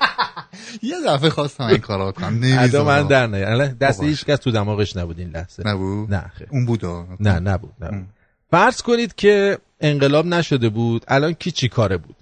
یه 0.81 0.95
دفعه 1.07 1.29
خواستم 1.29 1.63
این 1.63 1.77
کارا 1.77 2.11
کنم 2.11 2.41
ادا. 2.59 2.83
من 2.83 3.07
در 3.07 3.27
نیا 3.27 3.49
الان 3.51 3.73
دست. 3.73 4.03
هیچ 4.03 4.25
کس 4.25 4.39
تو 4.39 4.51
دماغش 4.51 4.97
نبود 4.97 5.19
این 5.19 5.29
لحظه. 5.29 5.67
نبود؟ 5.67 6.13
نه 6.13 6.31
خیر. 6.37 6.47
اون 6.51 6.65
بود. 6.65 6.85
نه 7.19 7.39
نبود 7.39 7.73
نبود. 7.81 7.93
ام. 7.93 8.07
فرض 8.51 8.81
کنید 8.81 9.15
که 9.15 9.57
انقلاب 9.79 10.25
نشده 10.25 10.69
بود. 10.69 11.05
الان 11.07 11.33
کی 11.33 11.51
چی 11.51 11.69
کاره 11.69 11.97
بود؟ 11.97 12.15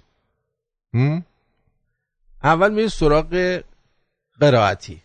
اول 2.44 2.70
میریم 2.70 2.88
سراغ 2.88 3.60
قرائتی. 4.40 5.02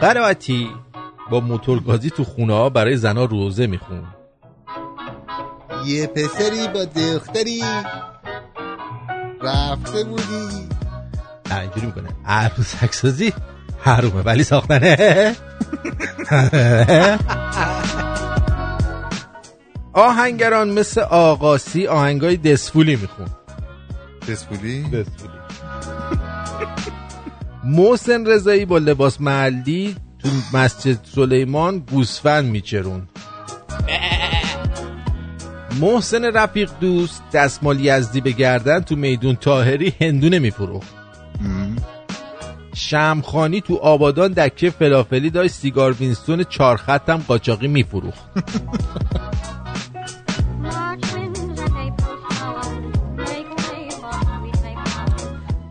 قرائتی 0.00 0.70
با 1.30 1.40
موتورگازی 1.40 2.10
تو 2.10 2.24
خونه 2.24 2.54
ها 2.54 2.68
برای 2.68 2.96
زنا 2.96 3.24
روزه 3.24 3.66
میخون. 3.66 4.04
یه 5.86 6.06
پسری 6.06 6.68
با 6.68 6.84
دختری 6.84 7.62
رفته 9.42 10.04
بودی. 10.04 10.68
نه 11.50 11.60
اینجوری 11.60 11.86
می‌کنه. 11.86 12.08
عروسک 12.26 12.94
سازی 12.94 13.32
حرومه 13.78 14.22
ولی 14.22 14.44
ساختنه. 14.44 15.36
آهنگران 19.92 20.70
مثل 20.70 21.00
آقاسی 21.00 21.86
آهنگای 21.86 22.36
دسفولی 22.36 22.96
میخون. 22.96 23.26
دسپولی 24.28 24.82
دسفولی. 24.82 25.38
محسن 27.64 28.26
رضایی 28.26 28.64
با 28.64 28.78
لباس 28.78 29.20
محلی 29.20 29.96
تو 30.18 30.28
مسجد 30.52 30.98
سلیمان 31.14 31.78
گوسفند 31.78 32.44
میچرون. 32.44 33.08
محسن 35.80 36.24
رفیق 36.24 36.70
دوست 36.80 37.22
دستمال 37.32 37.80
یزدی 37.80 38.20
به 38.20 38.30
گردن 38.30 38.80
تو 38.80 38.96
میدون 38.96 39.36
تاهری 39.36 39.92
هندونه 40.00 40.38
میفروخت 40.38 40.94
شمخانی 42.74 43.60
تو 43.60 43.76
آبادان 43.76 44.32
دکه 44.32 44.70
فلافلی 44.70 45.30
داشت 45.30 45.52
سیگار 45.54 45.92
وینستون 45.92 46.44
چهار 46.44 46.76
خط 46.76 47.08
هم 47.08 47.24
قاچاقی 47.28 47.68
میفروخت. 47.68 48.24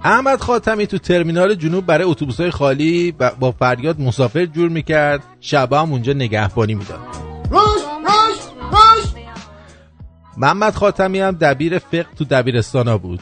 احمد 0.07 0.39
خاتمی 0.39 0.87
تو 0.87 0.97
ترمینال 0.97 1.55
جنوب 1.55 1.85
برای 1.85 2.03
اتوبوس‌های 2.03 2.51
خالی 2.51 3.11
با 3.39 3.51
فریاد 3.51 4.01
مسافر 4.01 4.45
جور 4.45 4.69
می‌کرد. 4.69 5.23
شبا 5.41 5.81
هم 5.81 5.91
اونجا 5.91 6.13
نگهبانی 6.13 6.75
می‌داد. 6.75 6.99
محمد 10.37 10.75
خاتمی 10.75 11.19
هم 11.19 11.31
دبیر 11.31 11.79
فقه 11.79 12.05
تو 12.17 12.25
دبیرستانا 12.25 12.97
بود. 12.97 13.19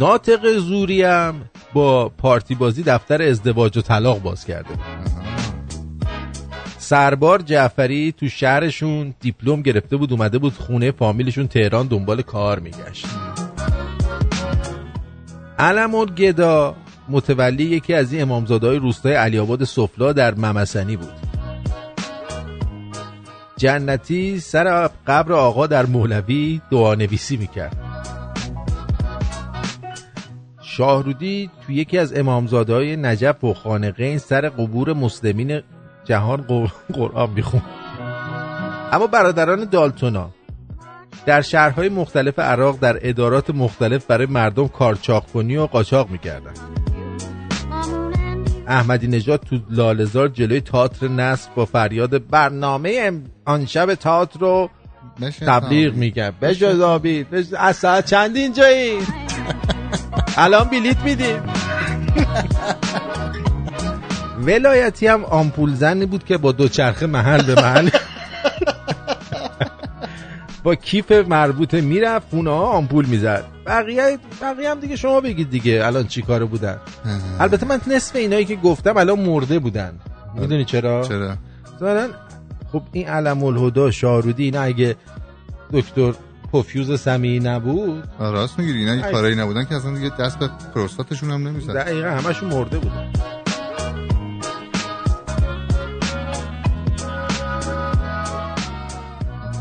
ناطق 0.00 0.58
زوری 0.58 1.02
هم 1.02 1.34
با 1.74 2.08
پارتی 2.08 2.54
بازی 2.54 2.82
دفتر 2.82 3.22
ازدواج 3.22 3.78
و 3.78 3.80
طلاق 3.80 4.22
باز 4.22 4.44
کرده. 4.44 4.68
بود 4.68 4.80
سربار 6.78 7.42
جعفری 7.42 8.12
تو 8.12 8.28
شهرشون 8.28 9.14
دیپلم 9.20 9.62
گرفته 9.62 9.96
بود 9.96 10.12
اومده 10.12 10.38
بود 10.38 10.52
خونه 10.52 10.90
فامیلشون 10.90 11.48
تهران 11.48 11.86
دنبال 11.86 12.22
کار 12.22 12.58
میگشت. 12.58 13.06
علم 15.60 16.04
گدا. 16.04 16.74
متولی 17.08 17.64
یکی 17.64 17.94
از 17.94 18.12
این 18.12 18.22
امامزادهای 18.22 18.76
روستای 18.76 19.14
علی 19.14 19.38
آباد 19.38 19.64
سفلا 19.64 20.12
در 20.12 20.34
ممسنی 20.34 20.96
بود. 20.96 21.12
جنتی 23.56 24.40
سر 24.40 24.90
قبر 25.06 25.32
آقا 25.32 25.66
در 25.66 25.86
مولوی 25.86 26.60
دعانویسی 26.70 27.36
می‌کرد. 27.36 27.76
شاهرودی 30.62 31.50
تو 31.66 31.72
یکی 31.72 31.98
از 31.98 32.16
امامزاده 32.16 32.74
های 32.74 32.96
نجف 32.96 33.44
و 33.44 33.54
خانقین 33.54 34.18
سر 34.18 34.48
قبور 34.48 34.92
مسلمین 34.92 35.60
جهان 36.04 36.42
قر- 36.42 36.92
قرآن 36.92 37.30
میخون 37.30 37.62
اما 38.92 39.06
برادران 39.06 39.64
دالتونا 39.64 40.30
در 41.26 41.42
شهرهای 41.42 41.88
مختلف 41.88 42.38
عراق 42.38 42.78
در 42.80 42.98
ادارات 43.08 43.50
مختلف 43.50 44.06
برای 44.06 44.26
مردم 44.26 44.68
کارچاق 44.68 45.26
کنی 45.26 45.56
و 45.56 45.66
قاچاق 45.66 46.10
می‌کردن. 46.10 46.52
احمدی 48.66 49.06
نژاد 49.06 49.40
تو 49.40 49.58
لالزار 49.70 50.28
جلوی 50.28 50.60
تئاتر 50.60 51.08
نصر 51.08 51.48
با 51.54 51.64
فریاد 51.64 52.26
برنامه 52.28 52.98
ام- 53.02 53.24
آن 53.44 53.66
شب 53.66 53.94
تئاتر 53.94 54.40
رو 54.40 54.70
تبلیغ 55.46 55.94
آبی. 56.82 57.24
بجز- 57.24 57.54
از 57.58 57.76
ساعت 57.76 58.06
چند 58.06 58.36
اینجایی؟ 58.36 58.98
الان 60.36 60.64
بلیت 60.64 61.02
میدیم. 61.04 61.42
ولایتی 64.46 65.06
هم 65.06 65.24
آمپول 65.24 65.74
زنی 65.74 66.06
بود 66.06 66.24
که 66.24 66.36
با 66.36 66.52
دوچرخه 66.52 67.06
محل 67.06 67.42
به 67.42 67.54
محل 67.62 67.90
با 70.62 70.74
کیف 70.74 71.12
مربوطه 71.12 71.80
می‌رفت 71.80 72.26
خونه 72.30 72.50
ها 72.50 72.66
آمپول 72.66 73.06
می‌زد. 73.06 73.44
بقیه 73.66 74.18
بقیه 74.42 74.70
هم 74.70 74.80
دیگه 74.80 74.96
شما 74.96 75.20
بگید 75.20 75.50
دیگه 75.50 75.82
الان 75.84 76.06
چی 76.06 76.22
کاره 76.22 76.44
بودن. 76.44 76.76
البته 77.40 77.66
من 77.66 77.80
نصف 77.86 78.16
اینایی 78.16 78.44
که 78.44 78.56
گفتم 78.56 78.96
الان 78.96 79.20
مرده 79.20 79.58
بودن. 79.58 79.92
می‌دونی 80.34 80.64
چرا؟ 80.64 81.02
چرا؟ 81.02 81.34
مثلا 81.76 82.08
خب 82.72 82.82
این 82.92 83.08
علم 83.08 83.44
الهدا 83.44 83.90
شارودی 83.90 84.44
اینا 84.44 84.60
اگه 84.60 84.96
دکتر 85.72 86.12
پوفیوز 86.52 87.00
سمی 87.00 87.38
نبود. 87.38 88.04
راست 88.18 88.58
می‌گیری 88.58 88.78
اینا 88.78 88.92
ای. 88.92 89.02
این 89.02 89.12
کارایی 89.12 89.36
نبودن 89.36 89.64
که 89.64 89.74
اصلا 89.74 89.94
دیگه 89.94 90.10
دست 90.20 90.38
به 90.38 90.50
پروستاتشون 90.74 91.30
هم 91.30 91.48
نمی‌زد. 91.48 91.74
دقیقا 91.74 92.08
همشون 92.08 92.48
مرده 92.48 92.78
بودن. 92.78 93.12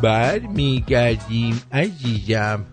بر 0.02 0.40
میگردیم 0.40 1.62
عزیزم. 1.72 2.66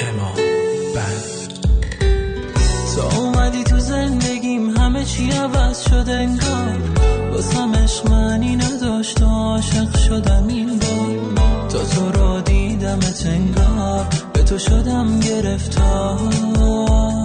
اما 0.00 0.34
تا 2.96 3.18
اومدی 3.18 3.64
تو 3.64 3.78
زندگیم 3.78 4.70
همه 4.70 5.04
چی 5.04 5.30
عوض 5.30 5.82
شد 5.82 6.08
انگار. 6.08 6.78
واسم 7.32 7.74
عشق 7.74 8.10
معنی 8.10 8.56
نداشت 8.56 9.22
و 9.22 9.26
عاشق 9.26 9.96
شدم 9.96 10.46
این 10.48 10.78
بار. 10.78 11.68
تا 11.68 11.84
تو 11.84 12.12
رو 12.12 12.40
دیدم 12.40 12.98
انگار 13.26 14.06
به 14.32 14.42
تو 14.42 14.58
شدم 14.58 15.20
گرفتار. 15.20 17.19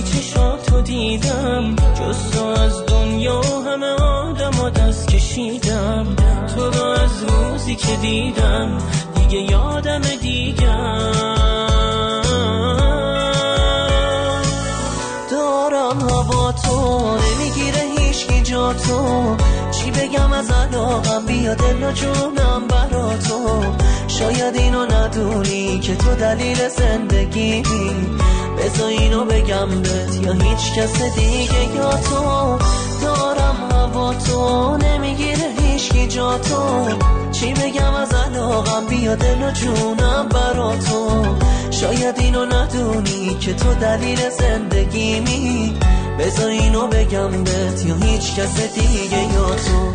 وقتی 0.00 0.22
چشاتو 0.22 0.80
دیدم 0.80 1.76
جز 1.76 2.30
تو 2.30 2.44
از 2.44 2.86
دنیا 2.86 3.40
همه 3.40 3.86
آدم 3.86 4.60
و 4.60 4.70
دست 4.70 5.08
کشیدم. 5.08 6.06
تو 6.54 6.70
رو 6.70 6.84
از 6.84 7.24
روزی 7.24 7.74
که 7.74 7.96
دیدم 7.96 8.78
دیگه 9.14 9.38
یادم 9.38 10.00
دیگم 10.20 11.12
دارم 15.30 16.00
هوا 16.00 16.52
تو 16.52 17.00
نمی‌گیره 17.16 17.82
هیچکی 17.98 18.42
جا 18.42 18.72
تو. 18.72 19.36
چی 19.70 19.90
بگم 19.90 20.32
از 20.32 20.50
علاقم 20.50 21.26
بیا 21.26 21.54
دل 21.54 21.82
و 21.82 21.92
جونم 21.92 22.66
برا 22.68 23.16
تو. 23.16 23.62
شاید 24.20 24.56
اینو 24.56 24.86
ندونی 24.86 25.78
که 25.78 25.94
تو 25.94 26.14
دلیل 26.14 26.68
زندگی 26.68 27.62
بذار 28.58 28.88
اینو 28.88 29.24
بگم 29.24 29.68
بهت 29.82 30.16
یا 30.22 30.32
هیچ 30.32 30.72
کس 30.76 31.02
دیگه 31.02 31.74
یا 31.76 31.90
تو. 31.90 32.58
دارم 33.02 33.56
هوا 33.70 34.14
تو 34.14 34.76
نمی‌گیره 34.76 35.54
هیچکی 35.62 36.06
جا 36.06 36.38
تو. 36.38 36.88
چی 37.32 37.52
بگم 37.54 37.94
از 37.94 38.14
علاقم؟ 38.14 38.86
بیا 38.86 39.14
دل 39.14 39.42
و 39.42 39.50
جونم 39.50 40.28
برا 40.28 40.76
تو. 40.76 41.24
شاید 41.70 42.18
اینو 42.18 42.46
ندونی 42.46 43.36
که 43.40 43.54
تو 43.54 43.74
دلیل 43.74 44.30
زندگیمی 44.30 45.78
بذار 46.18 46.48
اینو 46.50 46.86
بگم 46.86 47.44
بهت 47.44 47.84
یا 47.86 47.94
هیچ 47.94 48.34
کس 48.34 48.60
دیگه 48.74 49.22
یا 49.22 49.54
تو. 49.54 49.92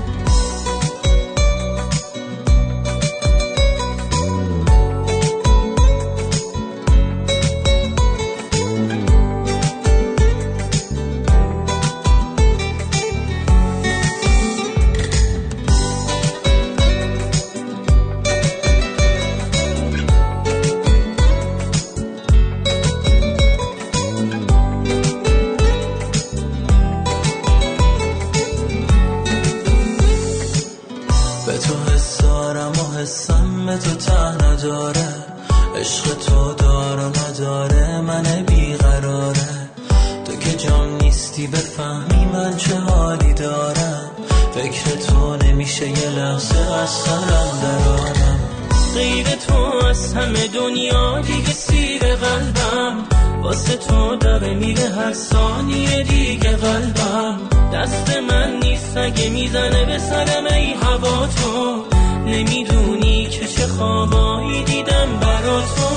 تو 49.36 49.88
از 49.88 50.14
همه 50.14 50.48
دنیا 50.48 51.22
دیگه 51.22 51.54
سیر 51.54 52.02
قلبم. 52.16 52.98
واسه 53.44 53.76
تو 53.78 54.16
داره 54.16 54.54
میره 54.54 54.90
هر 54.90 55.14
ثانیه 55.14 56.04
دیگه 56.04 56.52
قلبم. 56.52 57.40
دست 57.74 58.18
من 58.30 58.60
نیست 58.64 58.98
اگه 58.98 59.30
می‌زنه 59.30 59.86
به 59.86 59.98
سرم 59.98 60.46
ای 60.46 60.74
هوا 60.74 61.28
تو. 61.28 61.86
نمی‌دونی 62.26 63.26
که 63.26 63.48
چه 63.48 63.68
خوابایی 63.68 64.64
دیدم 64.64 65.20
برا 65.22 65.62
تو. 65.62 65.90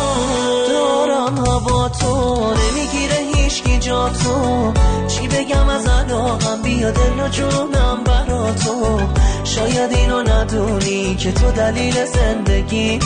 دارم 0.68 1.38
هوا 1.38 1.88
تو 1.88 2.40
نمی‌گیره 2.54 3.37
هیچکی 3.58 3.78
جا 3.78 4.08
تو. 4.08 4.72
چی 5.08 5.28
بگم 5.28 5.68
از 5.68 5.86
علاقم؟ 5.86 6.62
بیا 6.62 6.90
دل 6.90 7.20
و 7.20 7.28
جونم 7.28 8.04
برا 8.04 8.52
تو. 8.52 9.00
شاید 9.44 9.92
اینو 9.92 10.22
ندونی 10.22 11.14
که 11.14 11.32
تو 11.32 11.50
دلیل 11.50 11.94
زندگی 12.04 12.98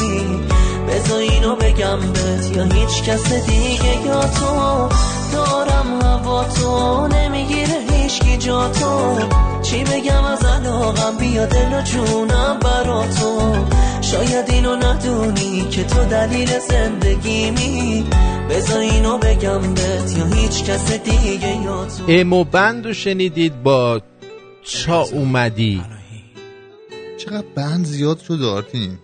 بذار 0.89 1.19
اینو 1.19 1.57
بگم 1.57 2.01
بهت 2.01 2.57
یا 2.57 2.65
هیچ 2.65 3.03
کس 3.03 3.33
دیگه 3.33 4.07
یا 4.07 4.21
تو. 4.21 4.89
دارم 5.33 6.01
هوا 6.03 6.45
تو 6.45 7.07
نمی‌گیره. 7.07 7.82
هیچکی 8.13 8.37
جا 8.37 8.69
تو. 8.69 9.19
چی 9.63 9.85
بگم 9.85 10.25
از 10.25 10.45
علاقم؟ 10.45 11.19
بیا 11.19 11.47
دل 11.47 11.75
و 11.79 11.83
جونم 11.83 12.59
برا 12.59 13.07
تو 13.07 13.65
شاید 14.01 14.51
اینو 14.51 14.77
ندونی 14.77 15.69
که 15.71 15.85
تو 15.85 16.05
دلیل 16.05 16.49
زندگیمی 16.59 18.05
بذار 18.51 18.79
اینو 18.81 19.19
بگم 19.19 19.61
بهت 19.75 20.17
یا 20.19 20.25
هیچ 20.27 20.65
کس 20.65 20.93
دیگه 20.93 21.57
یا 21.57 21.85
تو 21.85 22.05
امو 22.09 22.45
بند 22.45 22.93
شنیدید 22.93 23.63
با 23.63 24.01
چا 24.63 25.03
اومدی. 25.03 25.83
چقدر 27.19 27.47
بند 27.55 27.85
زیاد 27.85 28.19
شد 28.19 28.43
آرتین؟ 28.43 28.99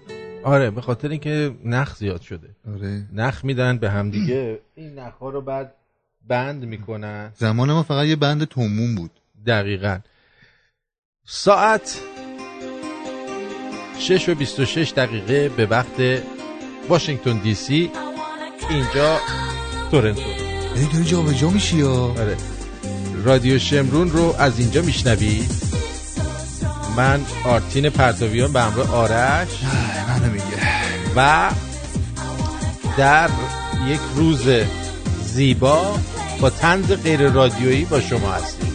آره 0.44 0.70
به 0.70 0.80
خاطر 0.80 1.08
اینکه 1.08 1.54
نخ 1.64 1.96
زیاد 1.96 2.20
شده. 2.20 2.48
آره. 2.74 3.06
نخ 3.12 3.44
میدن 3.44 3.78
به 3.78 3.90
هم 3.90 4.10
دیگه. 4.10 4.60
این 4.74 4.98
نخ 4.98 5.14
ها 5.14 5.30
رو 5.30 5.40
بعد 5.40 5.74
بند 6.28 6.64
می‌کنن. 6.64 7.32
زمان 7.36 7.72
ما 7.72 7.82
فقط 7.82 8.06
یه 8.06 8.16
بند 8.16 8.44
تومون 8.44 8.94
بود. 8.94 9.10
دقیقا. 9.46 9.98
ساعت 11.26 12.00
6 13.98 14.28
و 14.28 14.34
26 14.34 14.92
دقیقه 14.96 15.48
به 15.48 15.66
وقت 15.66 16.22
واشنگتن 16.88 17.38
دی 17.38 17.54
سی. 17.54 17.90
اینجا 18.70 19.18
تورنتو. 19.90 20.20
ای 20.76 20.84
داری 20.92 21.04
جا 21.04 21.22
به 21.22 21.34
جا 21.34 21.50
میشی 21.50 21.76
یا؟ 21.76 21.92
آره. 21.92 22.36
رادیو 23.24 23.58
شمرون 23.58 24.10
رو 24.10 24.34
از 24.38 24.58
اینجا 24.58 24.82
میشنوید 24.82 25.50
من 26.96 27.20
آرتین 27.44 27.90
پرتاویان 27.90 28.52
به 28.52 28.60
همراه 28.60 28.94
آرش. 28.94 29.48
منو 30.08 30.32
میگه. 30.32 30.44
و 31.16 31.50
در 32.98 33.30
یک 33.88 34.00
روز 34.16 34.48
زیبا 35.22 35.98
با 36.40 36.50
تنز 36.50 36.92
غیر 36.92 37.30
رادیویی 37.30 37.84
با 37.84 38.00
شما 38.00 38.32
هستیم. 38.32 38.72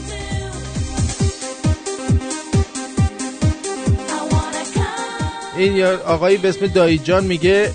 این 5.58 5.86
آقایی 5.86 6.38
به 6.38 6.50
اسم 6.50 6.68
دایی 6.68 6.98
جان 6.98 7.24
میگه 7.24 7.72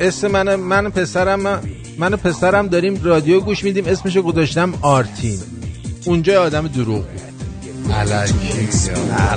اسم 0.00 0.28
من 0.28 0.56
من 0.56 0.90
پسرم 0.90 1.62
من 1.98 2.14
و 2.14 2.16
پسرم 2.16 2.66
داریم 2.66 3.00
رادیو 3.02 3.40
گوش 3.40 3.64
میدیم 3.64 3.86
اسمشو 3.86 4.22
گذاشتم 4.22 4.74
آرتین. 4.82 5.38
اونجا 6.04 6.42
آدم 6.42 6.68
دروغ 6.68 7.04
بود. 7.04 7.92
علکی 7.92 8.32
میگه. 8.52 8.92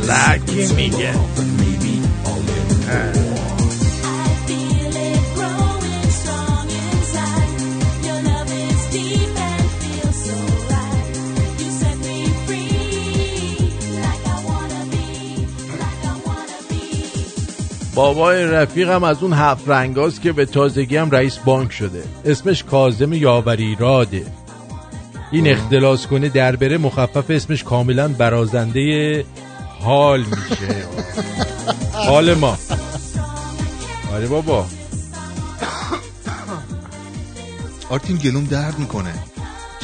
علکی 0.07 0.73
میگه. 0.75 1.13
بابای 18.01 18.45
رفیقم 18.45 19.03
از 19.03 19.23
اون 19.23 19.33
هفت 19.33 19.69
رنگاست 19.69 20.21
که 20.21 20.31
به 20.31 20.45
تازگی 20.45 20.97
هم 20.97 21.11
رئیس 21.11 21.37
بانک 21.37 21.71
شده. 21.71 22.03
اسمش 22.25 22.63
کازم 22.63 23.13
یاوری 23.13 23.75
راده. 23.79 24.25
این 25.31 25.47
اختلاس 25.47 26.07
کنه 26.07 26.29
در 26.29 26.55
بره 26.55 26.77
مخفف 26.77 27.29
اسمش 27.29 27.63
کاملا 27.63 28.07
برازنده 28.07 29.25
حال 29.79 30.19
میشه. 30.19 30.85
حال 32.07 32.33
ما. 32.33 32.57
آره 34.13 34.27
بابا. 34.27 34.65
آرتین 37.89 38.17
گلوم 38.17 38.43
درد 38.43 38.79
می‌کنه. 38.79 39.13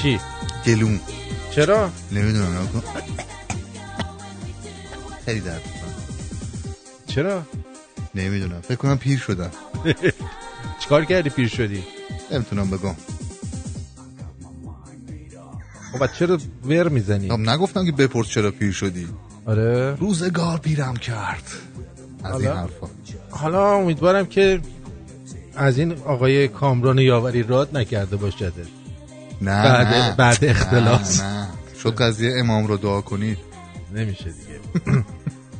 چی؟ 0.01 0.19
گلوم. 0.65 0.99
چرا؟ 1.55 1.89
نمی‌دونم. 2.11 2.67
خیلی 5.25 5.39
درد 5.39 5.61
می‌کنه. 5.65 5.93
چرا؟ 7.07 7.41
نمی‌دونم 8.17 8.61
فکر 8.61 8.75
کنم 8.75 8.97
پیر 8.97 9.19
شدم 9.19 9.51
چیکار 10.81 11.05
کردی 11.05 11.29
پیر 11.29 11.47
شدی؟ 11.47 11.83
نمی‌تونم 12.31 12.69
بگم 12.69 12.95
خب 15.91 16.07
چرا 16.13 16.37
ور 16.65 16.87
می‌زنی؟ 16.89 17.29
خب 17.29 17.39
نگفتم 17.39 17.85
که 17.85 17.91
بپرس 17.91 18.27
چرا 18.27 18.51
پیر 18.51 18.71
شدی 18.71 19.07
آره 19.45 19.95
روزگار 19.95 20.57
پیرم 20.57 20.95
کرد 20.95 21.43
از 22.23 22.41
این؟ 22.41 22.49
حرفا 22.51 22.87
حالا 23.29 23.73
امیدوارم 23.73 24.25
که 24.25 24.59
از 25.55 25.77
این 25.77 25.91
آقای 26.05 26.47
کامران 26.47 26.97
یاوری 26.99 27.43
راد 27.43 27.77
نکرده 27.77 28.15
باشده 28.15 28.65
نه 29.41 29.63
بعد- 29.63 29.87
نه. 29.87 30.15
بعد 30.15 30.45
اختلاس. 30.45 31.21
نه, 31.21 31.27
نه. 31.39 31.47
شد 31.83 31.95
قضیه 31.95 32.33
امام 32.39 32.67
رو 32.67 32.77
دعا 32.77 33.01
کنید 33.01 33.37
نمیشه 33.95 34.23
دیگه 34.23 34.59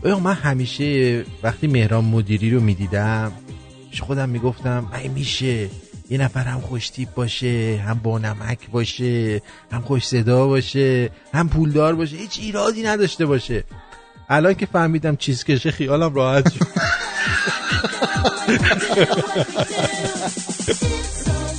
بیا 0.03 0.19
من 0.19 0.33
همیشه 0.33 1.23
وقتی 1.43 1.67
مهران 1.67 2.05
مدیری 2.05 2.51
رو 2.51 2.62
می‌دیدم 2.62 3.31
پیش 3.91 4.01
خودم 4.01 4.29
می‌گفتم 4.29 4.91
ای 5.01 5.07
میشه 5.07 5.69
یه 6.10 6.17
نفر 6.17 6.43
هم 6.43 6.62
خوش 6.62 6.89
تیپ 6.89 7.13
باشه 7.13 7.83
هم 7.88 7.99
با 8.03 8.19
نمک 8.19 8.69
باشه 8.69 9.41
هم 9.71 9.81
خوش 9.81 10.07
صدا 10.07 10.47
باشه 10.47 11.10
هم 11.33 11.49
پولدار 11.49 11.95
باشه 11.95 12.17
هیچ 12.17 12.39
ایرادی 12.39 12.83
نداشته 12.83 13.25
باشه. 13.25 13.63
الان 14.29 14.53
که 14.53 14.65
فهمیدم 14.65 15.15
چیز 15.15 15.43
کشه 15.43 15.71
خیالم 15.71 16.13
راحت 16.13 16.53
شد. 16.53 16.67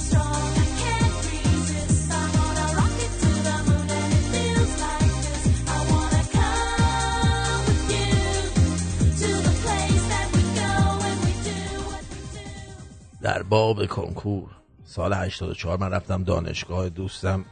در 13.23 13.43
باب 13.43 13.87
کنکور. 13.87 14.51
سال 14.85 15.13
84 15.13 15.79
من 15.79 15.91
رفتم 15.91 16.25
دانشگاه 16.25 16.89
دوستم 16.89 17.45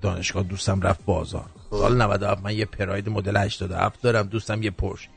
دانشگاه 0.00 0.42
دوستم 0.42 0.80
رفت 0.80 1.04
بازار. 1.04 1.46
سال 1.70 2.02
97 2.02 2.42
من 2.42 2.54
یه 2.54 2.64
پراید 2.64 3.08
مدل 3.08 3.36
87 3.36 4.02
دارم 4.02 4.26
دوستم 4.26 4.62
یه 4.62 4.70
پرش. 4.70 5.08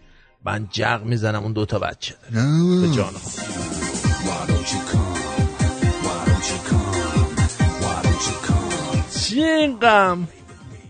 من 0.45 0.67
جق 0.71 1.01
می‌زنم 1.03 1.43
اون 1.43 1.53
دوتا 1.53 1.79
بچه. 1.79 2.15
داره 2.33 2.87
به 2.87 2.95
جان 2.95 3.13
چی 9.21 9.43
این 9.43 9.79
غم؟ 9.79 10.27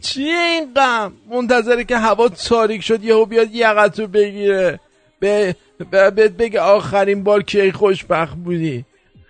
چی 0.01 0.23
این 0.23 0.73
غم؟ 0.73 1.13
منتظره 1.29 1.83
که 1.83 1.97
هوا 1.97 2.29
تاریک 2.29 2.81
شد 2.81 3.03
یهو 3.03 3.25
بیاد 3.25 3.55
یقتو 3.55 4.07
بگیره. 4.07 4.79
به 5.19 5.55
به- 5.91 6.11
بهت 6.11 6.31
بگه 6.31 6.59
آخرین 6.61 7.23
بار 7.23 7.43
کی 7.43 7.71
خوشبخت 7.71 8.33
بودی. 8.35 8.85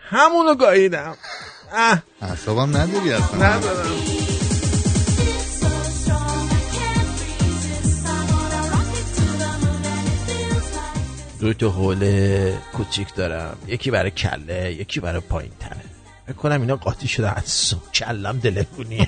همونو 0.10 0.56
گاهیدم 0.56 1.16
اه. 1.74 2.04
اعصابم 2.22 2.78
نداری 2.78 3.12
اصلا. 3.12 3.48
ندارم. 3.48 3.86
دو 11.40 11.54
تا 11.54 11.70
حوله 11.70 12.54
کوچیک 12.74 13.16
دارم. 13.16 13.58
یکی 13.68 13.92
برای 13.92 14.12
کله 14.12 14.74
یکی 14.74 15.00
برای 15.00 15.20
پایین 15.20 15.52
تنه 15.60 15.84
فکر 16.28 16.36
کنم 16.36 16.62
اینا 16.62 16.76
قاطی 16.76 17.08
شده. 17.08 17.38
از 17.38 17.44
سو 17.46 17.78
کلم 17.94 18.38
دلکونی 18.40 19.08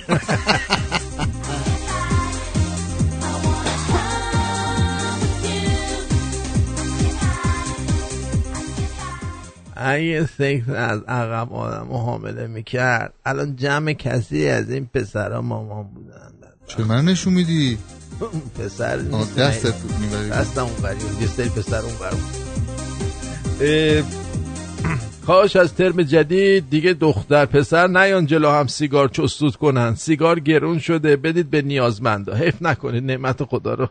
اگه 9.78 10.26
سکس 10.26 10.68
از 10.68 11.00
عقب 11.08 11.52
آدم 11.52 11.92
حامله 11.92 12.46
می‌کرد 12.46 13.12
الان 13.26 13.56
جمع 13.56 13.92
کسی 13.92 14.48
از 14.48 14.70
این 14.70 14.86
پسرها 14.94 15.40
مامان 15.40 15.84
بودن. 15.84 16.32
چه 16.66 16.84
من 16.84 17.04
نشون 17.04 17.32
میدی؟ 17.32 17.78
پسر 18.58 18.96
دستت 19.38 19.74
می‌بری. 20.00 20.30
دستم 20.30 20.62
اون 20.62 20.74
بری 20.82 20.96
یه 21.20 21.26
سری 21.26 21.48
پسر 21.48 21.80
اون 21.80 21.94
بر 22.00 22.10
بود. 22.10 22.34
اه، 23.60 24.02
کاش 25.26 25.56
از 25.56 25.74
ترم 25.74 26.02
جدید 26.02 26.70
دیگه 26.70 26.92
دختر 26.92 27.46
پسر 27.46 27.86
نیان 27.86 28.26
جلو 28.26 28.50
هم 28.50 28.66
سیگار 28.66 29.08
چستود 29.08 29.56
کنن. 29.56 29.94
سیگار 29.94 30.40
گرون 30.40 30.78
شده 30.78 31.16
بدید 31.16 31.50
به 31.50 31.62
نیازمندا. 31.62 32.34
حیف 32.34 32.62
نکنید 32.62 33.04
نعمت 33.04 33.44
خدا 33.44 33.74
رو. 33.74 33.88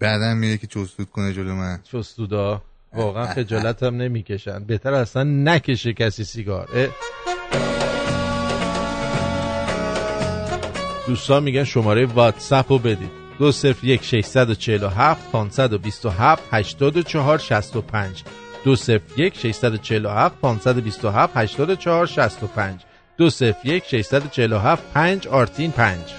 بعدم 0.00 0.36
میره 0.36 0.56
که 0.56 0.66
چستود 0.66 1.10
کنه 1.10 1.32
جلو 1.32 1.54
من. 1.54 1.80
چستودا؟ 1.92 2.62
واقعا 2.96 3.26
خجالت 3.26 3.82
هم 3.82 3.96
نمی‌کشن. 3.96 4.64
بهتر 4.64 4.94
اصلا 4.94 5.22
نکشه 5.22 5.92
کسی 5.92 6.24
سیگار. 6.24 6.68
دوستان 11.06 11.42
میگن 11.42 11.64
شماره 11.64 12.06
واتساپ 12.06 12.72
رو 12.72 12.78
بدید. 12.78 13.10
دو 13.38 13.52
صرف 13.52 13.84
یک 13.84 14.04
ششصد 14.04 14.50
و 14.50 14.54
چهل 14.54 14.82
و 14.82 14.88
هفت 14.88 15.30
پانصد 15.30 15.72
و 15.72 15.78
بیست 15.78 16.06
و 16.06 16.10
هفت 16.10 16.42
هشتاد 16.50 16.96
و 16.96 17.02
چهار 17.02 17.38
شست 17.38 17.76
و 17.76 17.82
پنج. 17.82 18.22
دو 18.64 18.76
صرف 18.76 19.02
یک 19.16 19.36
ششصد 19.36 19.74
و 19.74 19.76
چهل 19.76 20.06
و 20.06 20.08
هفت 20.08 20.40
پانصد 20.40 20.78
و 20.78 20.80
بیست 20.80 21.04
و 21.04 21.10
هفت 21.10 21.36
هشتاد 21.36 21.70
و 21.70 21.74
چهار 21.74 22.06
شست 22.06 22.42
و 22.42 22.46
پنج. 22.46 22.80
دو 23.18 23.30
صرف 23.30 23.66
یک 23.66 23.84
ششصد 23.84 24.24
و 24.24 24.28
چهل 24.28 24.52
و 24.52 24.58
هفت 24.58 24.92
پنج 24.94 25.28
آرتین 25.28 25.70
پنج. 25.70 26.14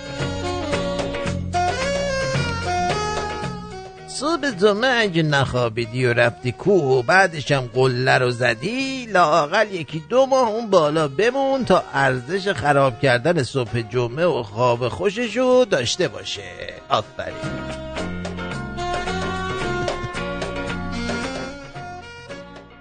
صبح 4.19 4.51
جمعه 4.51 5.01
اگه 5.01 5.23
نخوابیدی 5.23 6.05
و 6.05 6.13
رفتی 6.13 6.51
کوه 6.51 6.83
و 6.83 7.01
بعدش 7.01 7.51
هم 7.51 7.69
قله 7.73 8.17
رو 8.17 8.31
زدی 8.31 9.05
لاقل 9.05 9.71
یکی 9.71 10.03
دو 10.09 10.25
ماه 10.25 10.49
اون 10.49 10.69
بالا 10.69 11.07
بمون 11.07 11.65
تا 11.65 11.83
ارزش 11.93 12.47
خراب 12.47 12.99
کردن 12.99 13.43
صبح 13.43 13.81
جمعه 13.81 14.25
و 14.25 14.43
خواب 14.43 14.87
خوششو 14.87 15.65
داشته 15.69 16.07
باشه. 16.07 16.41
آفرین. 16.89 17.35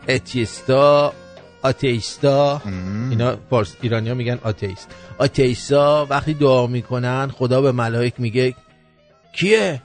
اتیستا 0.09 1.12
آتیستا 1.62 2.62
اینا 3.11 3.37
فارس 3.51 3.75
ایرانی 3.83 4.09
ها 4.09 4.14
میگن 4.14 4.38
آتیست. 4.44 4.88
آتیستا 5.18 6.07
وقتی 6.11 6.35
دعا 6.35 6.66
می‌کنن 6.66 7.31
خدا 7.38 7.61
به 7.61 7.73
ملائک 7.73 8.14
میگه 8.18 8.55
کیه؟ 9.33 9.83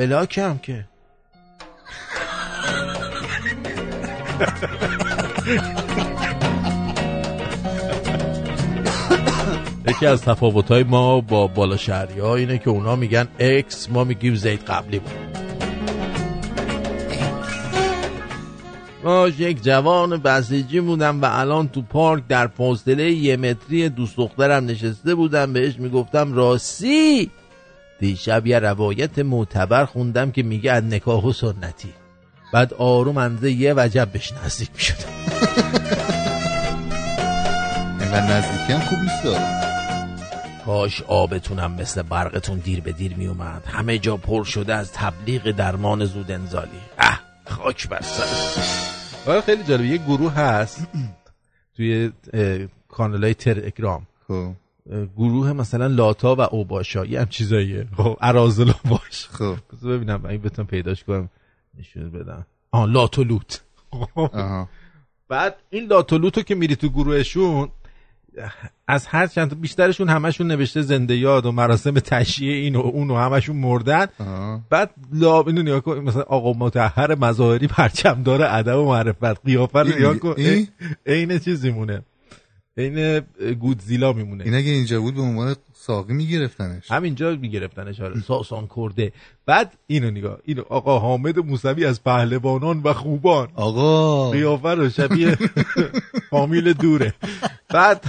block 0.00 0.48
م 0.48 0.58
کرده. 0.58 0.84
یکی 9.88 10.06
از 10.06 10.22
تفاوت‌های 10.22 10.82
ما 10.82 11.20
با 11.20 11.46
بالا 11.46 11.76
شهری 11.76 12.20
ها 12.20 12.36
اینه 12.36 12.58
که 12.58 12.70
اونا 12.70 12.96
میگن 12.96 13.28
ex 13.38 13.90
ما 13.90 14.04
میگیم 14.04 14.34
زید 14.34 14.60
قبلی 14.60 14.98
بود. 14.98 15.12
ما 19.04 19.28
یک 19.28 19.62
جوان 19.62 20.16
بسیجی 20.16 20.80
بودم 20.80 21.22
و 21.22 21.28
الان 21.30 21.68
تو 21.68 21.82
پارک 21.82 22.26
در 22.28 22.46
فاصله 22.46 23.12
یه 23.12 23.36
متری 23.36 23.88
دوست 23.88 24.16
دخترم 24.16 24.66
نشسته 24.66 25.14
بودم 25.14 25.52
بهش 25.52 25.76
می‌گفتم 25.78 26.32
راستی! 26.32 27.30
دیشب 28.00 28.46
یه 28.46 28.58
روایت 28.58 29.18
معتبر 29.18 29.84
خوندم 29.84 30.30
که 30.30 30.42
میگه 30.42 30.72
از 30.72 30.84
نکاح 30.84 31.24
و 31.24 31.32
سنتی. 31.32 31.92
بعد 32.52 32.74
آروم 32.74 33.16
اندازه 33.16 33.50
یه 33.50 33.74
وجب 33.76 34.08
بهش 34.12 34.32
نزدیک 34.32 34.70
می‌شد 34.74 34.94
اینقدر 38.00 38.36
نزدیکی 38.36 38.72
هم 38.72 38.80
خوب 38.80 38.98
نیست 38.98 39.22
کاش 40.66 41.02
آبتونم 41.02 41.72
مثل 41.72 42.02
برقتون 42.02 42.58
دیر 42.58 42.80
به 42.80 42.92
دیر 42.92 43.16
میومد 43.16 43.62
همه 43.66 43.98
جا 43.98 44.16
پر 44.16 44.44
شده 44.44 44.74
از 44.74 44.92
تبلیغ 44.92 45.50
درمان 45.50 46.04
زود 46.04 46.30
انزالی. 46.30 46.80
اه 46.98 47.20
خاک 47.44 47.88
بر 47.88 48.00
سر. 48.00 49.30
آره 49.30 49.40
خیلی 49.40 49.64
جالب. 49.64 49.84
یه 49.84 49.96
گروه 49.96 50.32
هست 50.32 50.86
توی 51.76 52.12
کانال 52.88 53.24
های 53.24 53.34
تلگرام 53.34 54.06
گروه 55.16 55.52
مثلا 55.52 55.86
لاتا 55.86 56.34
و 56.34 56.40
اوباشا 56.40 57.04
یه 57.04 57.20
هم 57.20 57.26
چیزاییه. 57.26 57.88
خب 57.96 58.16
ارازل 58.20 58.72
باش 58.90 59.28
خب. 59.30 59.56
ببینم 59.84 60.26
این 60.26 60.40
بتونم 60.40 60.68
پیداش 60.68 61.04
کنم 61.04 61.28
نشون 61.78 62.10
بدم. 62.10 62.46
آه 62.70 62.86
لاتو 62.86 63.24
لوت. 63.24 63.62
آها. 64.16 64.68
بعد 65.28 65.56
این 65.70 65.86
لاتو 65.86 66.18
لوتو 66.18 66.42
که 66.42 66.54
میری 66.54 66.76
تو 66.76 66.88
گروهشون 66.88 67.68
از 68.88 69.06
هر 69.06 69.26
چند 69.26 69.60
بیشترشون 69.60 70.08
همشون 70.08 70.46
نوشته 70.46 70.82
زنده 70.82 71.16
یاد 71.16 71.46
و 71.46 71.52
مراسم 71.52 71.94
تشییع 71.94 72.52
این 72.52 72.76
و 72.76 72.80
اون 72.80 73.10
و 73.10 73.16
همشون 73.16 73.56
مردن. 73.56 74.06
آها. 74.18 74.60
بعد 74.70 74.90
لا 75.12 75.42
اینو 75.42 75.62
نگاه 75.62 75.80
کن 75.80 75.98
مثلا 75.98 76.22
آقا 76.22 76.52
متحر 76.52 77.14
مظاهری 77.14 77.66
پرچمدار 77.66 78.42
ادب 78.42 78.78
و 78.78 78.84
معرفت 78.84 79.44
قیافه 79.44 79.78
رو 79.78 79.88
نگاه 79.88 80.16
کن؟ 80.18 80.34
عین 81.06 81.38
چیزی 81.38 81.70
مونه. 81.70 82.02
عین 82.76 83.20
گودزیلا 83.60 84.12
میمونه. 84.12 84.44
این 84.44 84.54
اگه 84.54 84.70
اینجا 84.70 85.00
بود 85.00 85.14
به 85.14 85.20
عنوان 85.20 85.56
ساقی 85.72 86.12
میگرفتنش. 86.12 86.90
همینجا 86.90 87.36
میگرفتنش 87.36 88.00
آره 88.00 88.20
ساسان 88.20 88.68
کرده 88.76 89.12
بعد 89.46 89.72
اینو 89.86 90.10
نگاه 90.10 90.38
اینو 90.44 90.62
آقا 90.68 90.98
حامد 90.98 91.38
موسوی 91.38 91.84
از 91.86 92.04
پهلوانان 92.04 92.80
و 92.84 92.92
خوبان. 92.92 93.48
آقا. 93.54 94.30
قیافه 94.30 94.68
رو 94.68 94.88
شبیه 94.88 95.38
فامیل 96.30 96.72
دوره. 96.72 97.14
بعد 97.68 98.04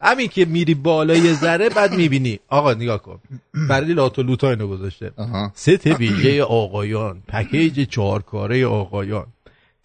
همین 0.00 0.28
که 0.28 0.44
میری 0.44 0.74
بالای 0.74 1.34
ذره 1.34 1.68
بعد 1.68 1.92
می‌بینی. 1.94 2.40
آقا 2.48 2.74
نگاه 2.74 3.02
کن. 3.02 3.18
برای 3.68 3.92
لاتو 3.92 4.22
لوتا 4.22 4.50
اینو 4.50 4.68
گذاشته. 4.68 5.12
ست 5.54 5.86
ویژه 5.86 6.42
آقایان 6.42 7.22
پکیج 7.28 7.88
چهارکاره 7.88 8.66
آقایان. 8.66 9.26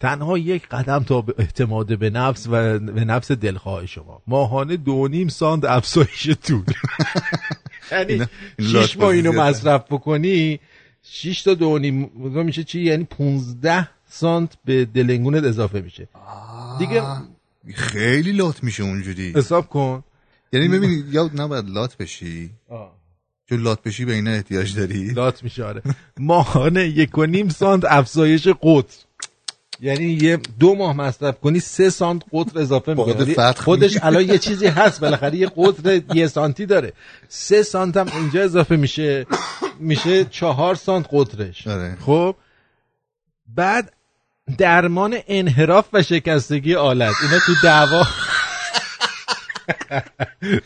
تنها 0.00 0.38
یک 0.38 0.68
قدم 0.68 1.04
تا 1.04 1.20
به 1.20 1.34
اعتماد 1.38 1.98
به 1.98 2.10
نفس 2.10 2.46
و 2.46 2.78
به 2.78 3.04
نفس 3.04 3.32
دلخواه 3.32 3.86
شما. 3.86 4.22
ماهانه 4.26 4.76
دو 4.76 5.08
نیم 5.08 5.28
ساند 5.28 5.66
افزایش 5.66 6.30
طول. 6.30 6.64
یعنی 7.92 8.12
این 8.12 8.26
شیش 8.68 8.96
ماه 8.96 9.08
اینو 9.08 9.32
مصرف 9.32 9.84
بکنی 9.90 10.60
شیش 11.02 11.42
تا 11.42 11.54
دو 11.54 11.78
نیم 11.78 12.10
میشه 12.44 12.64
چی؟ 12.64 12.80
یعنی 12.80 13.04
15 13.04 13.88
سانت 14.08 14.52
به 14.64 14.84
دلنگونت 14.84 15.44
اضافه 15.44 15.80
میشه. 15.80 16.08
دیگه 16.78 17.02
خیلی 17.74 18.32
لات 18.32 18.64
میشه 18.64 18.82
اونجوری. 18.82 19.32
حساب 19.36 19.68
کن. 19.68 20.04
یعنی 20.52 20.68
ببین 20.68 21.04
یا 21.10 21.30
نباید 21.34 21.68
لات 21.68 21.96
بشی. 21.96 22.50
چون 23.48 23.62
لات 23.62 23.82
بشی 23.82 24.04
به 24.04 24.14
اینا 24.14 24.30
احتیاج 24.30 24.76
داری. 24.76 25.10
لات 25.10 25.42
میشه 25.42 25.64
آره. 25.64 25.82
ماهانه 26.18 26.84
یک 26.88 27.18
و 27.18 27.24
نیم 27.24 27.48
سانت 27.48 27.84
افزایش 27.84 28.48
قطر. 28.48 29.07
یعنی 29.80 30.04
یه 30.04 30.36
دو 30.60 30.74
ماه 30.74 30.96
مصرف 30.96 31.40
کنی 31.40 31.60
سه 31.60 31.90
سانت 31.90 32.22
قطر 32.32 32.58
اضافه 32.60 32.94
می‌کنه 32.94 33.24
فتح 33.32 33.62
خودش. 33.62 33.98
الان 34.02 34.22
یه 34.28 34.38
چیزی 34.38 34.66
هست 34.66 35.00
بالاخره 35.00 35.36
یه 35.36 35.50
قطر 35.56 36.00
یه 36.14 36.26
سانتی 36.26 36.66
داره. 36.66 36.92
سه 37.28 37.62
سانت 37.62 37.96
هم 37.96 38.06
اینجا 38.16 38.42
اضافه 38.42 38.76
میشه 38.76 39.26
میشه 39.80 40.24
چهار 40.24 40.74
سانت 40.74 41.06
قطرش. 41.12 41.66
آره. 41.66 41.96
خب؟ 42.00 42.34
بعد 43.56 43.92
درمان 44.58 45.16
انحراف 45.28 45.88
و 45.92 46.02
شکستگی 46.02 46.74
آلت. 46.74 47.14
اینا 47.22 47.38
تو 47.46 47.52
دعوا 47.62 48.02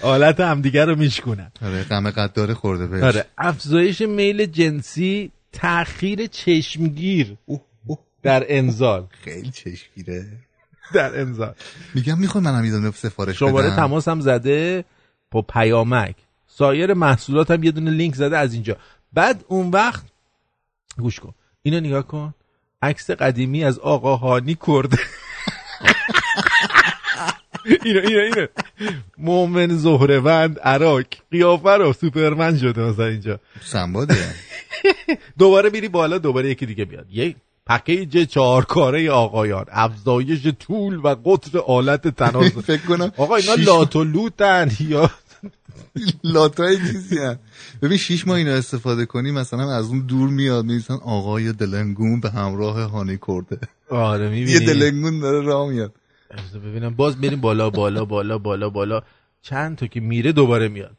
آلت 0.13 0.41
همدیگه 0.41 0.85
رو 0.85 0.97
میشکنن 0.97 1.53
آره 1.63 1.83
غم 1.85 2.11
قدار 2.11 2.55
خورده 2.55 2.87
بهش. 2.87 3.03
آره. 3.03 3.25
افزایش 3.39 4.01
میل 4.01 4.47
جنسی 4.47 5.31
تاخیر 5.53 6.27
چشمگیر. 6.27 7.37
در 8.23 8.45
انزال. 8.49 9.07
خیلی 9.11 9.51
چشمگیره. 9.51 10.27
در 10.95 11.21
انزال. 11.21 11.55
میگم 11.95 12.19
می‌خوای 12.19 12.45
منم 12.45 12.65
یه 12.65 12.71
دونه 12.71 12.91
سفارش 12.91 13.39
شماره 13.39 13.67
بدم؟ 13.67 13.77
تماس 13.77 14.09
هم 14.09 14.21
زده 14.21 14.85
با 15.31 15.43
پیامک. 15.43 16.17
سایر 16.47 16.95
محصولات 16.95 17.51
هم 17.51 17.63
یه 17.63 17.71
دونه 17.71 17.91
لینک 17.91 18.15
زده 18.15 18.39
از 18.39 18.55
اینجا. 18.55 18.77
بعد 19.13 19.45
اون 19.49 19.71
وقت 19.71 20.05
گوش 20.99 21.21
کن. 21.21 21.35
اینو 21.63 21.81
نگاه 21.81 22.07
کن. 22.07 22.35
عکس 22.83 23.11
قدیمی 23.11 23.65
از 23.65 23.79
آقا 23.79 24.17
هانی 24.17 24.59
کرده. 24.67 24.99
اینو 27.85 28.01
اینو 28.01 28.19
اینو. 28.19 28.47
مومن 29.19 29.77
زهرهوند 29.77 30.59
عراق. 30.59 31.05
قیافه 31.31 31.71
رو 31.71 31.93
سوپرمن 31.93 32.59
شده 32.59 32.81
مثلا 32.81 33.07
اینجا. 33.07 33.41
سنباده 33.65 34.17
دوباره 35.39 35.71
میری 35.71 35.89
بالا 35.89 36.19
دوباره 36.19 36.51
یکی 36.51 36.67
دیگه 36.67 36.85
بیاد. 36.85 37.07
یک 37.11 37.37
پکیج 37.79 38.19
چهارکاره 38.29 39.11
آقایان 39.11 39.65
افزایش 39.71 40.47
طول 40.47 40.95
و 41.05 41.09
قطر 41.25 41.59
آلت 41.59 42.09
تناسل 42.09 42.61
فکر 42.71 42.83
کنم 42.87 43.13
آقا 43.17 43.37
اینا 43.37 43.57
شیش- 43.57 43.67
لات 43.67 43.97
و 43.97 44.05
لوتن 44.05 44.71
یا 44.81 45.11
لاتای 46.25 46.77
چیزی 46.77 47.19
هم. 47.19 47.39
ببین 47.83 47.99
شیش 47.99 48.27
ماه 48.27 48.37
اینو 48.37 48.51
استفاده 48.51 49.07
کنی 49.07 49.31
مثلا 49.31 49.73
از 49.77 49.89
اون 49.89 50.01
دور 50.07 50.29
میاد 50.29 50.65
می‌رسن 50.65 50.95
آقای 50.95 51.53
دلنگون 51.53 52.21
به 52.21 52.31
همراه 52.31 52.83
هانی 52.83 53.19
کرده. 53.29 53.59
آره 53.91 54.25
یه 54.25 54.31
می‌بینی. 54.31 54.59
دلنگون 54.67 55.21
داره 55.21 55.41
راه 55.41 55.69
میاد. 55.69 55.93
ببینم 56.55 56.95
باز 56.95 57.17
بریم 57.21 57.41
بالا 57.41 57.71
بالا 57.71 58.05
بالا 58.05 58.39
بالا 58.39 58.71
بالا. 58.71 59.03
چند 59.43 59.77
تا 59.77 59.87
که 59.87 60.01
میره 60.01 60.33
دوباره 60.33 60.69
میاد. 60.69 60.97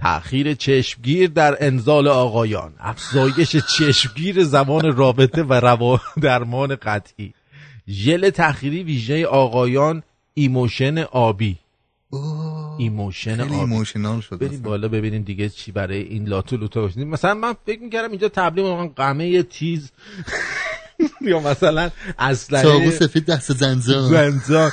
تأخیر 0.00 0.54
چشمگیر 0.54 1.30
در 1.30 1.56
انزال 1.60 2.08
آقایان. 2.08 2.72
افزایش 2.80 3.56
چشمگیر 3.56 4.44
زمان 4.44 4.96
رابطه 4.96 5.42
و 5.42 5.52
روا 5.52 6.00
درمان 6.20 6.76
قطعی. 6.76 7.34
ژل 7.88 8.30
تخیری 8.30 8.82
ویژه 8.82 9.26
آقایان 9.26 10.02
ایموشن 10.34 10.98
آبی. 10.98 11.58
ایموشن 12.78 13.40
آبی. 13.40 13.54
ایموشنال 13.54 14.20
شد 14.20 14.38
بریم. 14.38 14.62
بالا 14.62 14.88
ببینیم 14.88 15.22
دیگه 15.22 15.48
چی 15.48 15.72
برای 15.72 16.02
این 16.02 16.28
لاتو 16.28 16.56
لوتا 16.56 16.80
باشید 16.80 16.98
مثلا 17.06 17.34
من 17.34 17.54
فکر 17.66 17.80
می‌کردم 17.80 18.10
اینجا 18.10 18.28
تبلیغ 18.28 18.94
قمه 18.94 19.42
تیز. 19.42 19.90
یا 21.20 21.40
مثلا 21.40 21.90
اصلا 22.18 22.62
چاقو 22.62 22.90
سفید 22.90 23.24
دست 23.26 23.52
زنجان. 23.52 24.08
زنجان. 24.08 24.72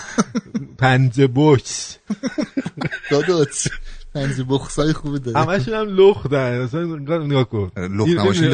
پنجه 0.78 1.28
بوکس 1.28 1.98
داداش 3.12 3.68
پنج 4.18 4.42
بخصای 4.50 4.94
خوبی 4.94 5.20
داره. 5.20 5.40
همشون 5.40 5.74
هم 5.74 5.88
لخ 5.88 6.30
دارن. 6.30 6.62
اصلا 6.62 6.84
نگاه 7.20 7.44
کن. 7.44 7.72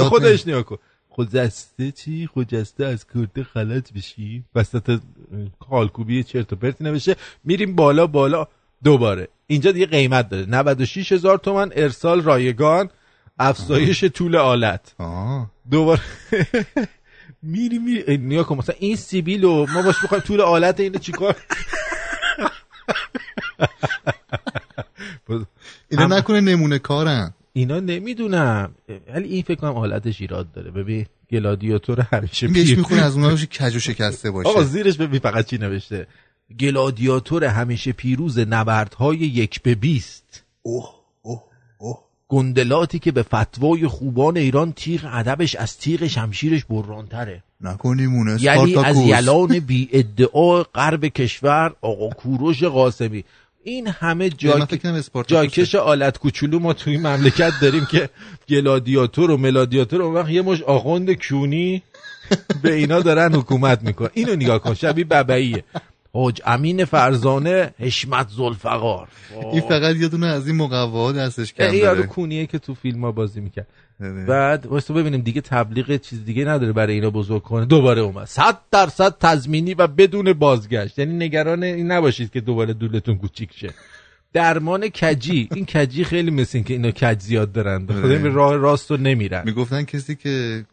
خودش 0.09 0.47
نگاه 0.47 0.63
کن. 0.63 0.77
خجسته 1.09 1.91
چی؟ 1.91 2.29
خجسته 2.33 2.85
از 2.85 3.05
کرده 3.13 3.43
خلط 3.43 3.93
بشی. 3.93 4.43
وسط 4.55 4.99
کالکوبی 5.69 6.23
چرت 6.23 6.53
و 6.53 6.55
پرتی 6.55 6.83
نوشته 6.83 7.15
میریم 7.43 7.75
بالا 7.75 8.07
بالا. 8.07 8.47
دوباره. 8.83 9.27
اینجا 9.47 9.71
دیگه 9.71 9.85
قیمت 9.85 10.29
داره. 10.29 10.45
96 10.45 11.11
هزار 11.11 11.37
تومن 11.37 11.71
ارسال 11.75 12.21
رایگان. 12.21 12.89
افزایش 13.39 14.03
طول 14.03 14.35
آلت. 14.35 14.95
آه. 14.99 15.51
دوباره. 15.71 16.01
میری 17.41 17.79
میری. 17.79 18.17
نیا 18.17 18.43
کن. 18.43 18.57
مثلا 18.57 18.75
این 18.79 18.95
سیبیلو 18.95 19.65
ما 19.73 19.81
باش 19.81 20.03
بخوایم 20.03 20.23
طول 20.23 20.41
آلت 20.41 20.79
اینو 20.79 20.99
چیکار؟ 20.99 21.35
اینا 25.89 26.07
نکنه 26.07 26.41
نمونه 26.41 26.79
کارن. 26.79 27.33
اینا 27.53 27.79
نمی‌دونم. 27.79 28.71
ولی 29.15 29.27
این 29.27 29.43
فکر 29.43 29.55
کنم 29.55 29.73
حالتش 29.73 30.21
ایراد 30.21 30.51
داره. 30.51 30.71
ببین 30.71 31.05
گلادیاتور 31.31 32.01
همیشه 32.01 32.47
بهش 32.47 32.77
می‌خونه 32.77 33.01
از 33.01 33.15
اونها 33.15 33.35
کج 33.35 33.75
و 33.75 33.79
شکسته 33.79 34.31
باشه. 34.31 34.49
آقا 34.49 34.63
زیرش 34.63 34.97
ببین 34.97 35.19
فقط 35.19 35.45
چی 35.45 35.57
نوشته؟ 35.57 36.07
گلادیاتور 36.59 37.43
همیشه 37.43 37.91
پیروز 37.91 38.39
نبردهای 38.39 39.17
یک 39.17 39.61
به 39.61 39.75
بیست. 39.75 40.43
اوه 40.61 40.89
اوه 41.21 41.43
اوه. 41.77 41.97
گندلاتی 42.27 42.99
که 42.99 43.11
به 43.11 43.23
فتوای 43.23 43.87
خوبان 43.87 44.37
ایران 44.37 44.71
تیغ 44.71 45.09
ادبش 45.11 45.55
از 45.55 45.77
تیغ 45.77 46.07
شمشیرش 46.07 46.65
برانتره. 46.65 47.43
نکنی 47.61 48.07
مونه 48.07 48.37
یعنی 48.41 48.75
از. 48.75 48.97
یلان 48.97 49.59
بی 49.59 49.89
ادعا 49.91 50.63
غرب 50.63 51.05
کشور 51.05 51.75
آقا 51.81 52.09
کوروش 52.09 52.63
قاسمی. 52.63 53.23
این 53.63 53.87
همه 53.87 54.25
من 54.25 54.29
جا... 54.37 54.65
فکر 54.65 54.77
کنم 54.77 54.93
اسپارتاکوسه. 54.93 55.47
جاکش 55.47 55.75
آلت 55.75 56.17
کوچولو 56.17 56.59
ما 56.59 56.73
توی 56.73 56.97
مملکت 56.97 57.51
داریم 57.61 57.85
که 57.85 58.09
گلادیاتور 58.49 59.31
و 59.31 59.37
ملادیاتور 59.37 60.01
اون 60.01 60.13
وقت 60.13 60.29
یه 60.29 60.41
مش 60.41 60.61
آخوند 60.61 61.13
کونی 61.13 61.83
به 62.61 62.73
اینا 62.73 62.99
دارن 62.99 63.35
حکومت 63.35 63.81
میکن 63.81 64.09
اینو 64.13 64.35
نگاه 64.35 64.59
کن 64.59 64.73
شبیه 64.73 65.05
ببعیه 65.05 65.63
حاج 66.13 66.41
امین 66.45 66.85
فرزانه 66.85 67.73
حشمت 67.79 68.29
زلفقار 68.29 69.07
این 69.51 69.61
فقط 69.61 69.95
یه 69.95 70.07
دونه 70.07 70.27
از 70.27 70.47
این 70.47 70.55
مقوا 70.55 71.11
دستش 71.11 71.53
کم 71.53 71.63
این 71.63 71.73
یارو 71.73 71.95
داره 71.95 72.07
کونیه 72.07 72.45
که 72.45 72.59
تو 72.59 72.73
فیلم 72.73 73.01
ها 73.01 73.11
بازی 73.11 73.41
می‌کرد. 73.41 73.67
بعد 74.11 74.65
واسه 74.65 74.93
ببینیم 74.93 75.21
دیگه 75.21 75.41
تبلیغ 75.41 75.97
چیز 75.97 76.25
دیگه 76.25 76.45
نداره 76.45 76.73
برای 76.73 76.93
اینا 76.93 77.09
بزرگ 77.09 77.41
کنه. 77.43 77.65
دوباره 77.65 78.01
اومد. 78.01 78.25
صد 78.25 78.57
درصد 78.71 79.17
تضمینی 79.19 79.73
و 79.73 79.87
بدون 79.87 80.33
بازگشت. 80.33 80.99
یعنی 80.99 81.13
نگران 81.25 81.63
این 81.63 81.91
نباشید 81.91 82.31
که 82.31 82.41
دوباره 82.41 82.73
دولتون 82.73 83.17
کوچیک 83.17 83.53
شه. 83.55 83.73
درمان 84.33 84.89
کجی. 84.89 85.49
این 85.55 85.65
کجی 85.65 86.03
خیلی 86.03 86.31
مثل 86.31 86.57
این 86.57 86.63
که 86.63 86.73
اینا 86.73 86.91
کج 86.91 87.19
زیاد 87.21 87.51
دارن. 87.51 87.85
به 87.85 88.17
به 88.17 88.29
راه 88.29 88.55
راست 88.55 88.91
رو 88.91 88.97
نمیرن. 88.97 89.41
می‌گفتن 89.45 89.83
کسی 89.83 90.15
که 90.15 90.65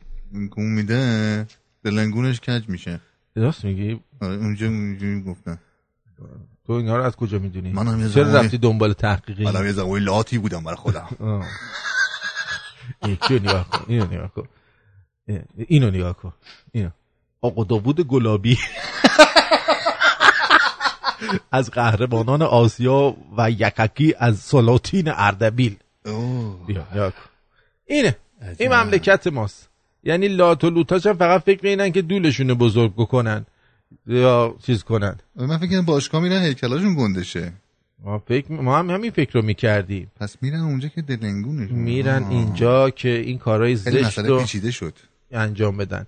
گم 0.51 0.63
میده 0.63 1.47
دلنگونش 1.85 2.41
کج 2.41 2.69
میشه. 2.69 3.01
راست 3.37 3.65
میگی؟ 3.65 4.01
آره، 4.21 4.35
اونجا 4.35 4.67
اونجوری 4.67 5.15
می‌گفتن. 5.15 5.59
تو 6.67 6.73
اینا 6.73 6.97
رو 6.97 7.03
از 7.03 7.17
کجا 7.17 7.39
می‌دونی؟ 7.39 7.73
منم 7.73 8.01
یه 8.01 8.09
چرا 8.09 8.25
زمانی- 8.25 8.45
رفتی 8.45 8.59
دنبال 8.59 8.93
تحقیقی؟ 8.93 9.45
منم 9.45 9.65
یه 9.67 9.73
زمانی 9.73 10.05
لاتی 10.05 10.39
بودم 10.39 10.65
برای 10.65 10.77
خودم. 10.77 11.09
یکی 13.09 13.39
رو 13.39 13.43
نگاه 13.45 13.69
کن 13.69 13.85
اینو 13.89 14.07
نگاه 14.07 14.29
کن 14.35 14.49
اینو 15.57 15.91
نگاه 15.91 16.13
کن 16.13 16.33
اینو 16.73 16.91
آقا 17.41 17.65
داوود 17.65 18.01
گلابی 18.01 18.59
از 21.53 21.71
قهرمانان 21.71 22.43
آسیا 22.43 23.17
و 23.37 23.51
یککی 23.51 24.15
از 24.19 24.39
سلاطین 24.39 25.09
اردبیل 25.09 25.77
اینه 27.87 28.17
این 28.59 28.73
مملکت 28.75 29.27
ماست 29.27 29.69
یعنی 30.05 30.29
لات 30.29 30.65
و 30.65 30.71
لوتاش 30.71 31.07
فقط 31.07 31.43
فکر 31.43 31.67
اینن 31.67 31.93
که 31.93 32.03
دولشون 32.03 32.55
بزرگ 32.55 32.93
بکنن 32.95 33.47
یا 34.07 34.57
چیز 34.67 34.85
کنن 34.85 35.17
من 35.37 35.59
فکر 35.59 35.71
کنم 35.71 35.85
باشگاه 35.85 36.23
میرن 36.23 36.43
هیکلاشون 36.43 36.95
گندشه 36.95 37.53
ما, 38.05 38.19
فکر 38.19 38.53
ما 38.53 38.79
هم 38.79 38.91
همین 38.91 39.11
فکر 39.11 39.33
رو 39.33 39.43
می‌کردیم. 39.43 40.11
پس 40.21 40.37
میرن 40.43 40.61
اونجا 40.61 40.89
که 40.89 41.03
دلنگونشون 41.03 41.79
میرن 41.79 42.23
آه. 42.23 42.31
اینجا 42.31 42.91
که 42.91 43.09
این 43.09 43.39
کارهای 43.39 43.77
زشت 43.77 44.19
رو 44.19 44.41
پیچیده 44.41 44.71
شد. 44.71 44.95
انجام 45.31 45.77
بدن. 45.77 46.07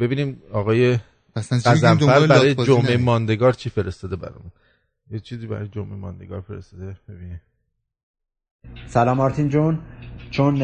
ببینیم 0.00 0.42
آقای 0.52 0.98
قزنفر 1.36 1.94
برای 2.26 2.54
جمعه؟ 2.54 2.96
ماندگار 2.96 3.52
چی 3.52 3.70
فرستاده 3.70 4.16
برامون؟ 4.16 4.50
یه 5.10 5.20
چیزی 5.20 5.46
برای 5.46 5.68
جمعه 5.68 5.96
ماندگار 5.96 6.40
فرستاده 6.40 6.96
ببینیم. 7.08 7.40
سلام 8.86 9.16
مارتین 9.16 9.48
جون. 9.48 9.78
چون 10.30 10.58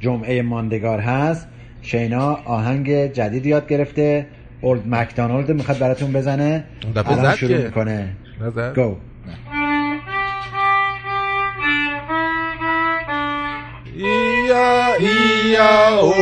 جمعه 0.00 0.42
ماندگار 0.42 1.00
هست 1.00 1.48
شینا 1.82 2.34
آهنگ 2.34 3.12
جدید 3.12 3.46
یاد 3.46 3.68
گرفته. 3.68 4.26
اولد 4.60 4.82
مکدانالد 4.86 5.50
می‌خواد 5.50 5.78
براتون 5.78 6.12
بزنه. 6.12 6.64
الان 6.96 7.36
شروع 7.36 7.58
که. 7.58 7.64
می‌کنه. 7.64 8.16
نظر 8.40 8.74
گو 8.74 8.96
ایا 15.00 15.98
او 16.00 16.14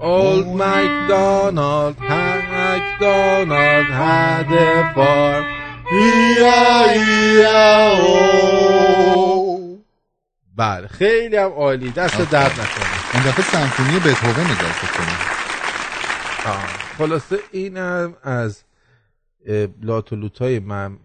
Old 0.00 0.48
MacDonald 0.62 1.96
MacDonald 2.12 3.88
had 4.02 4.48
a 4.68 4.72
farm. 4.96 5.44
ایا 5.92 6.62
او 7.98 9.82
بله 10.56 10.86
خیلی 10.86 11.36
هم 11.36 11.50
عالی. 11.52 11.90
دست 11.90 12.30
درد 12.30 12.52
نکنه. 12.52 13.14
این 13.14 13.22
دفعه 13.22 13.44
سمفونی 13.44 13.98
بتهوون 13.98 14.44
نگاه 14.44 14.80
کنیم. 14.96 15.18
خلاصه 16.98 17.38
اینم 17.52 18.14
از 18.22 18.62
لات 19.82 20.12
و 20.12 20.16
لوتای 20.16 20.58
من 20.58 20.98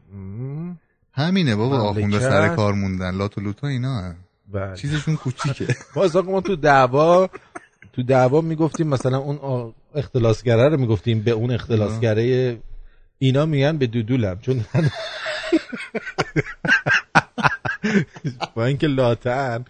همینه 1.13 1.55
بابا. 1.55 1.77
آخونده 1.77 2.19
سر 2.19 2.55
کار 2.55 2.73
موندن. 2.73 3.11
لات 3.17 3.37
و 3.37 3.41
لوتا 3.41 3.67
اینا 3.67 3.97
هم. 3.97 4.15
بله. 4.53 4.75
چیزشون 4.75 5.15
کوچیکه. 5.15 5.67
باز 5.95 6.15
آقا 6.15 6.31
ما 6.31 6.41
تو 6.41 6.55
دعوا 6.55 7.29
تو 7.93 8.03
دعوا 8.03 8.41
می‌گفتیم 8.41 8.87
مثلا 8.87 9.17
اون 9.17 9.73
اختلاسگره 9.95 10.69
رو 10.69 10.77
می‌گفتیم 10.77 11.21
به 11.21 11.31
اون 11.31 11.51
اختلاسگره 11.51 12.57
اینا 13.19 13.45
میگن 13.45 13.77
به 13.77 13.87
دودولم. 13.87 14.39
چون 14.41 14.65
با 18.55 18.65
اینکه 18.65 18.87
لاتن 18.87 19.65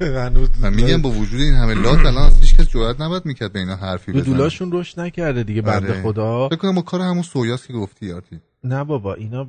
هنوز 0.00 0.48
من 0.60 0.74
میگم 0.74 1.02
با 1.02 1.10
وجود 1.10 1.40
این 1.40 1.54
همه 1.54 1.74
لات 1.74 2.06
الان 2.06 2.32
هیچ 2.40 2.56
کس 2.56 2.68
جرئت 2.68 3.00
نباید 3.00 3.26
می‌کرد 3.26 3.52
به 3.52 3.58
اینا 3.58 3.76
حرفی 3.76 4.12
بزنه. 4.12 4.24
دودولاشون 4.24 4.70
رشد 4.72 5.00
نکرده 5.00 5.42
دیگه 5.42 5.62
بنده 5.62 5.92
آره. 5.92 6.02
خدا. 6.02 6.48
فکر 6.48 6.58
کنم 6.58 6.74
با 6.74 6.82
کار 6.82 7.00
همون 7.00 7.22
سویاست 7.22 7.66
که 7.66 7.72
گفتی 7.72 8.06
یارتی. 8.06 8.40
نه 8.64 8.84
بابا 8.84 9.14
اینا 9.14 9.44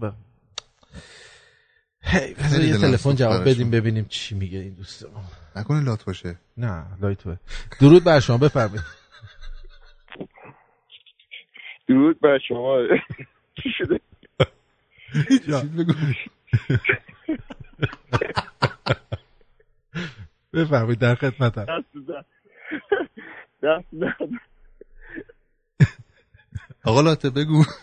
هی 2.07 2.33
بذار 2.33 2.61
یه 2.61 2.77
تلفن 2.77 3.15
جواب. 3.15 3.49
بدیم 3.49 3.71
ببینیم 3.71 4.05
چی 4.09 4.35
میگه 4.35 4.59
این 4.59 4.73
دوست 4.73 5.05
ما 5.05 5.23
نکنه 5.55 5.83
لات 5.83 6.05
باشه. 6.05 6.35
نه 6.57 6.85
لایتوه 7.01 7.37
درود 7.81 8.03
بر 8.03 8.19
شما 8.19 8.37
بفرمایید. 8.37 8.83
درود 11.87 12.19
بر 12.19 12.39
شما. 12.47 12.77
چی 13.63 13.69
شده؟ 13.77 13.99
بفرمایید 20.53 20.99
در 20.99 21.15
خدمتم. 21.15 21.65
دست 21.65 21.85
دست 23.63 23.85
آقا 26.83 27.01
لاته 27.01 27.29
بگو. 27.29 27.63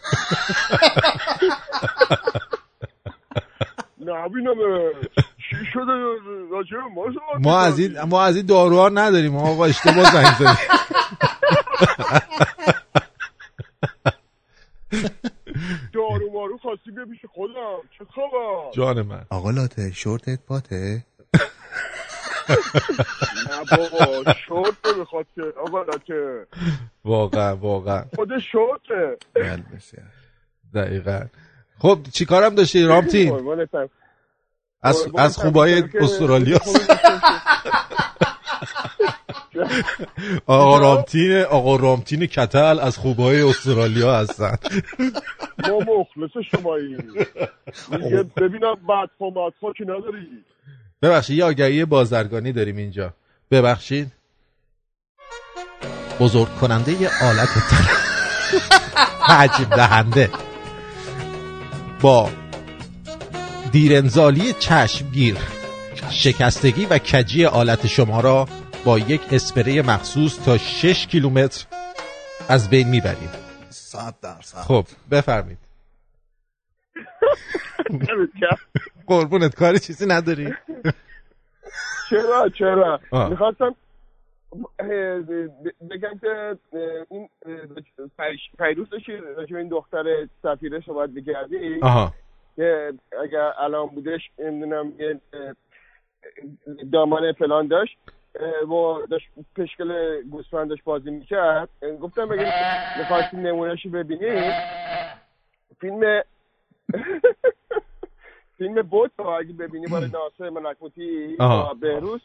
نبینم 4.06 4.54
چی 5.50 5.56
شده؟ 5.72 5.92
راجع 6.50 6.76
به 6.76 6.82
ما 6.94 7.04
ما 7.40 7.60
از 7.60 7.78
این 7.78 8.02
ما 8.02 8.22
از 8.22 8.36
این 8.36 8.46
داروها 8.46 8.88
نداریم 8.88 9.32
ما 9.32 9.50
آقا 9.50 9.64
اشتباه 9.64 10.12
زنگ 10.12 10.26
زدیم. 10.38 10.56
دارو 15.92 16.30
مارو 16.32 16.58
خواستی 16.58 16.90
بیا 16.90 17.04
پیش 17.04 17.20
خودم. 17.34 17.76
چه 17.98 18.04
خبر؟ 18.04 18.70
جان 18.74 19.02
من. 19.02 19.24
آقا 19.30 19.50
لاته 19.50 19.92
شورتت 19.92 20.38
پاته 20.46 21.04
نه 22.48 23.76
بابا 23.76 24.32
شورت 24.32 24.96
می‌خواد 24.98 25.26
که. 25.34 25.42
آقا 25.60 25.82
لاته 25.82 26.46
واقعا 27.04 27.56
واقعا. 27.56 28.04
خود 28.16 28.38
شورته. 28.38 29.16
بله 29.34 29.64
بسیار. 29.76 30.06
دقیقا. 30.74 31.26
خب 31.78 31.98
چی 32.12 32.24
کارم 32.24 32.54
داشتی 32.54 32.82
رامتین 32.82 33.30
قربانتم. 33.30 33.88
از. 34.82 35.08
از 35.16 35.38
خوبای 35.38 35.84
استرالیا. 36.00 36.60
آقا 40.46 40.78
رامتین 40.78 41.42
آقا 41.42 41.76
رامتین 41.76 42.26
کتل 42.26 42.80
از 42.80 42.98
خوبای 42.98 43.42
استرالیا 43.42 44.16
هستن. 44.16 44.56
ما 45.68 45.78
مخلص 45.78 46.44
شمایی. 46.50 46.96
ببینم 48.36 48.74
بعد 48.88 49.10
فا 49.18 49.72
که 49.72 49.84
نداری؟ 49.84 50.44
ببخشید 51.02 51.38
یه 51.38 51.44
آگهی 51.44 51.84
بازرگانی 51.84 52.52
داریم 52.52 52.76
اینجا. 52.76 53.14
ببخشید. 53.50 54.12
بزرگ 56.20 56.48
کننده 56.60 56.92
یه 56.92 57.10
آلت 57.22 57.48
حجم 59.28 59.64
دهنده. 59.76 60.30
با 62.04 62.30
دیرنزالی 63.72 64.52
چشمگیر 64.52 65.36
شکستگی 66.10 66.86
و 66.86 66.98
کجی 66.98 67.44
آلت 67.44 67.86
شما 67.86 68.20
را 68.20 68.48
با 68.84 68.98
یک 68.98 69.20
اسپری 69.32 69.82
مخصوص 69.82 70.38
تا 70.44 70.58
6 70.58 71.06
کیلومتر 71.06 71.66
از 72.48 72.70
بین 72.70 72.88
می‌بریم. 72.88 73.30
صد 73.70 74.14
درصد. 74.22 74.58
خب 74.58 74.86
بفرمید 75.10 75.58
قربونت 79.06 79.54
کاری 79.54 79.78
چیزی 79.78 80.06
نداری؟ 80.06 80.54
چرا 82.10 82.48
چرا. 82.58 83.00
می‌خواستم 83.30 83.74
بگم 85.90 86.18
که 86.20 86.58
این 87.10 87.28
پیروز 88.58 88.90
داشتی 88.90 89.16
راجع 89.16 89.52
به 89.52 89.58
این 89.58 89.68
دختر 89.68 90.28
سفیره 90.42 90.80
صحبت 90.80 91.10
می‌کردی 91.10 91.80
که 92.56 92.92
اگر 93.22 93.52
الان 93.58 93.86
بودش 93.86 94.30
نمی‌دونم 94.38 94.92
یه 94.98 95.20
دامان 96.92 97.32
فلان 97.32 97.66
داشت 97.66 97.98
و 98.68 99.06
داشت 99.10 99.28
پشکل 99.56 100.20
گوسفند 100.22 100.68
داشت 100.68 100.84
بازی 100.84 101.10
می‌کرد. 101.10 101.68
گفتم 102.02 102.32
اگه 102.32 102.98
می‌خواستی 102.98 103.36
نمونهشو 103.36 103.90
ببینی 103.90 104.52
فیلم 105.80 106.22
فیلم 108.58 108.82
بوت 108.82 109.10
رو 109.18 109.26
اگه 109.26 109.52
ببینی 109.52 109.86
برای 109.86 110.10
ناصر 110.18 110.50
ملکوتی 110.50 111.36
بهروز 111.80 112.20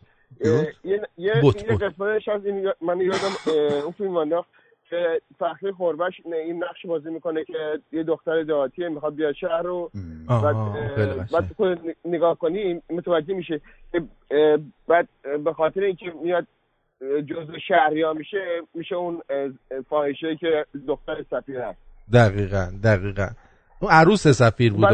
یه 0.84 1.02
یه 1.18 1.42
بوت، 1.42 1.64
یه. 1.72 1.78
قسمتش 1.78 2.28
از 2.28 2.46
این 2.46 2.72
من 2.82 3.02
یادم 3.02 3.52
اون 3.84 3.92
فیلم 3.92 4.18
انداخت 4.18 4.50
که 4.90 5.22
فخری 5.40 5.72
خوربش 5.72 6.14
این 6.26 6.64
نقش 6.64 6.86
بازی 6.86 7.10
می‌کنه 7.10 7.44
که 7.46 7.80
یه 7.92 8.04
دختر 8.04 8.44
دهاتیه 8.44 8.90
می‌خواد 8.90 9.16
بیاد 9.16 9.34
شهر 9.34 9.62
رو. 9.62 9.92
بعد. 10.30 10.56
بعد 11.32 11.46
خود 11.58 11.80
نگاه 12.06 12.38
کنی 12.38 12.82
متوجه 12.90 13.34
میشه 13.34 13.62
بعد 14.88 15.08
به 15.44 15.54
خاطر 15.54 15.82
اینکه 15.84 16.14
میاد 16.24 16.48
جزء 17.02 17.58
شهریا 17.68 18.14
میشه 18.14 18.62
میشه 18.74 18.96
اون 18.96 19.22
فاحشه 19.90 20.36
که 20.36 20.66
دختر 20.88 21.26
سفیر 21.32 21.60
هست. 21.62 21.80
دقیقا 22.14 22.72
دقیقا. 22.84 23.28
اون 23.82 23.92
عروس 23.92 24.28
سفیر 24.28 24.74
بود 24.74 24.86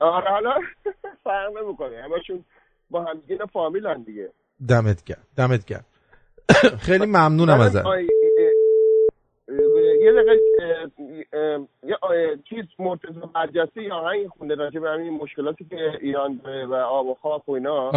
آره 0.00 0.30
حالا 0.30 0.54
فرق 1.24 1.56
نمی‌کنه. 1.62 2.02
همشون 2.02 2.44
با 2.90 3.04
هم 3.04 3.14
دیگه 3.20 3.32
اینا 3.32 3.46
فامیلن 3.46 4.02
دیگه. 4.02 4.28
دمت 4.68 5.04
گرم 5.04 5.22
دمت 5.36 5.64
گرم. 5.64 5.84
خیلی 6.86 7.06
ممنونم 7.06 7.60
ازت. 7.60 7.84
یه 10.00 10.12
دقیقه 10.12 10.40
یه 11.82 11.96
چیز 12.48 12.64
مرتضی 12.78 13.20
برجسته 13.34 13.82
یا 13.82 13.94
آهنگ 13.94 14.28
خونده 14.28 14.54
راجع 14.54 14.80
به 14.80 14.90
همین 14.90 15.12
مشکلاتی 15.12 15.64
که 15.64 15.76
ایران 16.00 16.40
داره 16.44 16.66
و 16.66 16.74
آب 16.74 17.06
و 17.06 17.14
خاک 17.14 17.48
و 17.48 17.52
اینا. 17.52 17.90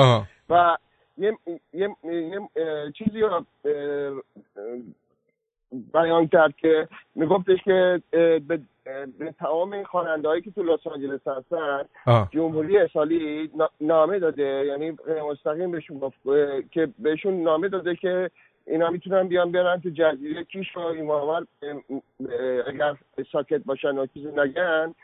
و 0.49 0.77
یه, 1.17 1.37
یه, 1.73 1.95
یه 2.03 2.49
چیزی 2.97 3.19
رو 3.19 3.45
بیان 5.93 6.27
کرد 6.27 6.55
که 6.57 6.87
میگفتش 7.15 7.57
که 7.63 8.01
به, 8.11 8.59
به 9.19 9.31
تمام 9.39 9.73
این 9.73 9.83
که 10.41 10.51
تو 10.51 10.63
لس 10.63 10.87
آنجلس 10.87 11.27
هستن 11.27 11.85
آه. 12.05 12.29
جمهوری 12.31 12.77
نا- 13.55 13.69
نامه 13.81 14.19
داده 14.19 14.65
یعنی 14.65 14.97
مستقیم 15.31 15.71
بهشون 15.71 15.99
گفت 15.99 16.17
که 16.71 16.87
بهشون 16.99 17.43
نامه 17.43 17.69
داده 17.69 17.95
که 17.95 18.29
اینا 18.67 18.89
می‌تونن 18.89 19.27
بیان 19.27 19.51
برن 19.51 19.81
تو 19.81 19.89
جزیره 19.89 20.43
کیش 20.43 20.77
و 20.77 20.79
این 20.79 21.05
محور 21.05 21.45
اگر 22.67 22.95
ساکت 23.31 23.61
باشن 23.65 23.97
و 23.97 24.05
چیزی 24.05 24.27
نگن 24.27 24.95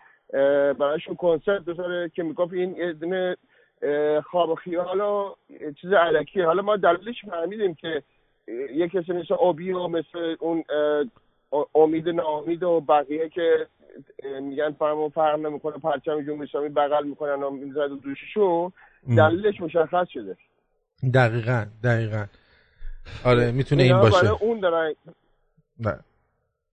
برایشون 0.74 1.16
کنسرت 1.16 1.62
بذاره 1.62 2.10
که 2.16 2.24
می‌گفت 2.24 2.54
این 2.54 2.76
یه 2.76 2.94
دونه 2.94 3.38
خواب 4.24 4.50
و 4.50 4.56
خیال 4.56 5.02
و 5.02 5.36
چیز 5.82 5.94
علکیه 5.94 6.46
حالا 6.46 6.62
ما 6.62 6.78
دلیلش 6.78 7.26
فهمیدیم 7.26 7.76
که 7.76 8.04
یه 8.74 8.88
کسی 8.88 9.14
مثل 9.14 9.34
اوبی 9.34 9.72
و 9.72 9.88
مثل 9.88 10.36
اون 10.40 10.64
امید 11.76 12.10
ناامید 12.10 12.64
و 12.64 12.82
بقیه 12.82 13.30
که 13.30 13.68
میگن 14.42 14.72
فرمون 14.72 15.10
فرق 15.10 15.40
نمی‌کنه 15.40 15.78
پرچم 15.78 16.22
جمهوری 16.22 16.50
اسلامی 16.50 16.70
بغل 16.70 17.08
می‌کنن 17.08 17.44
و 17.44 17.50
می‌زد 17.50 17.92
و 17.92 17.96
دوششون. 17.96 18.72
دلیلش 19.18 19.62
مشخص 19.62 20.08
شده. 20.10 20.38
دقیقا 21.14 21.66
دقیقا. 21.84 22.26
آره 23.26 23.52
می‌تونه 23.52 23.84
این 23.84 24.00
باشه. 24.00 24.44
اون 24.44 24.60
دارن. 24.60 24.94
نه. 25.80 26.00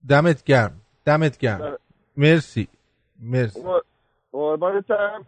دمت 0.09 0.43
گرم 0.43 0.71
دمت 1.05 1.37
گرم. 1.37 1.63
نه. 1.63 1.77
مرسی 2.17 2.67
مرسی. 3.19 3.63
قربانتم. 4.31 5.25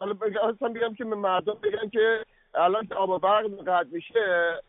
حالا 0.00 0.12
بگم 0.12 0.94
که 0.98 1.04
به 1.04 1.16
مردم 1.16 1.54
بگن 1.62 1.88
که 1.88 2.24
الان 2.54 2.88
آب 2.96 3.10
و 3.10 3.18
برق 3.18 3.44
قطع 3.66 3.88
میشه 3.92 4.60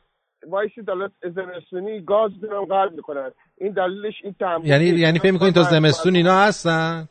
وایسی 0.47 0.81
دولت 0.81 1.11
زمستونی 1.35 2.01
گاز 2.01 2.31
دارم 2.41 2.65
قطع 2.65 2.95
می‌کنن 2.95 3.31
این 3.57 3.73
دلیلش 3.73 4.13
این 4.23 4.35
تنبیه 4.39 4.69
یعنی 4.69 4.85
یعنی 4.85 5.19
فکر 5.19 5.31
می‌کنی 5.31 5.51
تا 5.51 5.63
زمستون 5.63 6.15
اینا 6.15 6.39
هستن؟ 6.39 7.07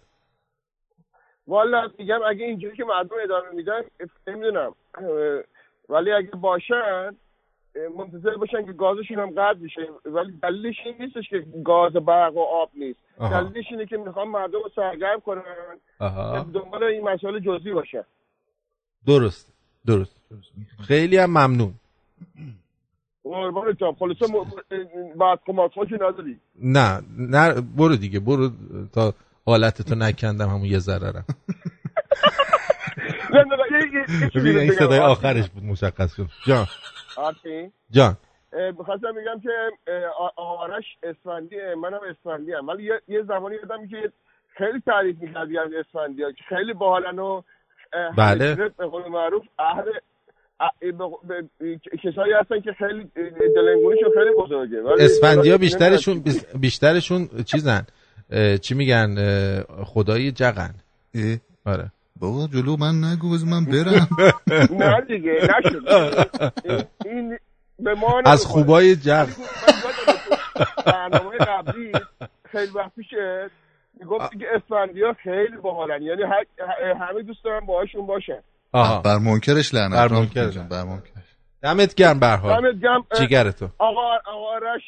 والا 1.46 1.90
میگم 1.98 2.18
اگه 2.28 2.44
اینجوری 2.44 2.76
که 2.76 2.84
مردم 2.84 3.16
ادامه 3.24 3.50
میدن 3.54 3.80
نمی‌دونم. 4.26 4.74
ولی 5.88 6.12
اگه 6.12 6.30
باشن 6.30 7.16
منتظر 7.96 8.36
باشن 8.36 8.66
که 8.66 8.72
گازشون 8.72 9.18
هم 9.18 9.30
قطع 9.30 9.58
میشه 9.58 9.80
ولی 10.04 10.32
دلیلش 10.42 10.76
این 10.84 10.94
نیستش 11.00 11.28
که 11.28 11.44
گاز 11.64 11.92
برق 11.92 12.36
و 12.36 12.40
آب 12.40 12.70
نیست. 12.74 13.00
آها. 13.18 13.42
دلیلش 13.42 13.64
اینه 13.70 13.86
که 13.86 13.96
می‌خوام 13.96 14.30
مردم 14.30 14.58
رو 14.62 14.70
سرگرم 14.76 15.20
کنن. 15.20 15.42
آها. 15.98 16.46
دنبال 16.54 16.82
این 16.82 17.08
مسائل 17.08 17.38
جزئی 17.38 17.72
باشن. 17.72 18.04
درست. 19.06 19.52
درست. 19.86 20.16
خیلی 20.86 21.16
هم 21.16 21.30
ممنون. 21.30 21.74
قربانتم 23.24 23.92
خلاصه 23.92 24.26
م... 24.26 24.44
بعد 25.18 25.38
کمک 25.46 25.70
که 25.88 25.94
نداری. 25.94 26.40
نه 26.62 27.00
نه 27.18 27.60
برو 27.76 27.96
دیگه 27.96 28.20
برو 28.20 28.50
تا 28.94 29.14
حالتتو 29.46 29.94
نکندم 29.94 30.48
همون 30.48 30.64
یه 30.64 30.78
چیزی 34.32 34.50
ببین 34.50 34.58
این. 34.58 34.72
صدای 34.72 34.98
آخرش 34.98 35.48
بود 35.48 35.64
مشخص 35.64 36.16
شد. 36.16 36.26
جان. 36.46 36.66
جان. 37.90 38.16
اه، 38.52 38.70
می‌خواستم 38.70 39.12
بگم 39.12 39.40
که 39.40 39.70
آرش 40.36 40.84
اسفندیه 41.02 41.74
منم 41.82 42.00
اسفندی 42.10 42.52
هم 42.52 42.68
ولی 42.68 42.90
یه, 43.08 43.22
زمانی 43.22 43.54
یادم 43.54 43.88
که 43.88 44.12
خیلی 44.56 44.80
تعریف 44.86 45.16
می‌کردی 45.20 45.58
از 45.58 45.68
اسفندی 45.78 46.22
ها 46.22 46.32
که 46.32 46.44
خیلی 46.48 46.72
باحالن 46.72 47.18
و 47.18 47.42
بله. 48.16 48.54
به 48.54 48.86
قول 48.86 49.08
معروف 49.08 49.42
اهل 49.58 49.82
کسایی 52.02 52.32
هستن 52.32 52.60
که 52.60 52.72
خیلی 52.72 53.10
دلنگونیشون 53.56 54.10
خیلی 54.14 54.30
بزرگه 54.38 54.82
ولی- 54.82 55.04
اسفندی 55.04 55.48
ها 55.50 55.54
ولی 55.56 55.58
بیشترشون. 55.58 56.24
بیشترشون 56.60 57.28
چیزن. 57.46 57.86
چی 58.60 58.74
میگن؟ 58.74 59.14
خدای 59.84 60.32
جغن. 60.32 60.74
آره. 61.66 61.90
بابا 62.20 62.46
جلو 62.52 62.76
من 62.76 63.04
نگو 63.04 63.30
بذار 63.32 63.48
من 63.48 63.64
برم. 63.72 64.08
نه 64.70 65.00
دیگه 65.00 65.32
نشد. 65.58 65.88
این- 67.06 67.38
به 67.78 67.94
ما 67.94 68.22
از. 68.26 68.46
خوبای 68.46 68.96
جغ 68.96 69.28
برنامه 70.86 71.36
قبلی 71.38 71.92
خیلی 72.52 72.72
وقت 72.74 72.94
پیشه 72.96 73.50
می‌گفت 74.00 74.38
که 74.38 74.46
اسفندی 74.54 75.02
ها 75.02 75.12
خیلی 75.22 75.56
باحالن. 75.62 76.02
یعنی 76.02 76.22
همه 77.00 77.22
دوست 77.22 77.44
دارن 77.44 77.66
باهاشون 77.66 78.06
باشن 78.06 78.38
آها. 78.72 79.00
بر 79.00 79.18
منکرش 79.18 79.74
لعنت 79.74 79.94
بر 79.94 80.08
منکرش. 80.08 80.54
بر 80.56 80.84
منکرش. 80.84 81.10
دمت 81.62 81.94
گرم 81.94 82.18
به 82.20 82.26
هر 82.26 82.36
حال. 82.36 82.72
دمت 82.72 82.82
گرم. 82.82 83.04
اه، 83.10 83.18
جیگرتو 83.18 83.68
آقا 83.78 84.00
آقا 84.26 84.56
آرش 84.56 84.82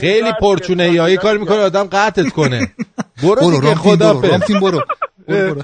خیلی 0.00 0.32
پرچونه 0.40 0.82
ای 0.82 1.16
کار 1.16 1.38
می‌کنه 1.38 1.58
آدم 1.58 1.84
قطعت 1.84 2.28
کنه. 2.28 2.60
برو 3.22 3.34
برو 3.34 3.60
دیگه 3.60 3.74
خدا 3.74 4.14
برو 4.60 4.82
برو. 5.28 5.62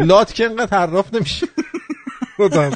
لات 0.00 0.34
که 0.34 0.44
انقدر 0.44 0.78
حراف 0.78 1.14
نمیشه. 1.14 1.46
خدا 2.36 2.70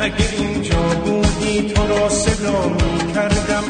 اگه 0.00 0.30
اینجا 0.38 0.78
بودی 1.04 1.72
تو 1.74 1.86
را 1.86 2.08
صدا 2.08 2.68
می 2.68 3.12
کردم 3.14 3.64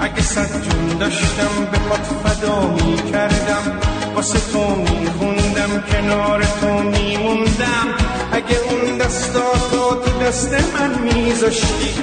اگه 0.00 0.22
صد 0.22 0.62
جون 0.62 0.98
داشتم 0.98 1.64
به 1.72 1.78
پات 1.78 2.00
فدا 2.00 2.74
می 2.74 3.12
کردم 3.12 3.80
واسه 4.18 4.52
تو 4.52 4.76
می 4.76 5.06
خوندم 5.18 5.84
کنار 5.92 6.42
تو 6.60 6.66
می 6.66 7.16
موندم 7.16 7.86
اگه 8.32 8.56
اون 8.70 8.98
دستاتو 8.98 10.02
تو 10.04 10.24
دست 10.24 10.52
من 10.52 10.98
می 11.02 11.32
زشتی 11.32 11.94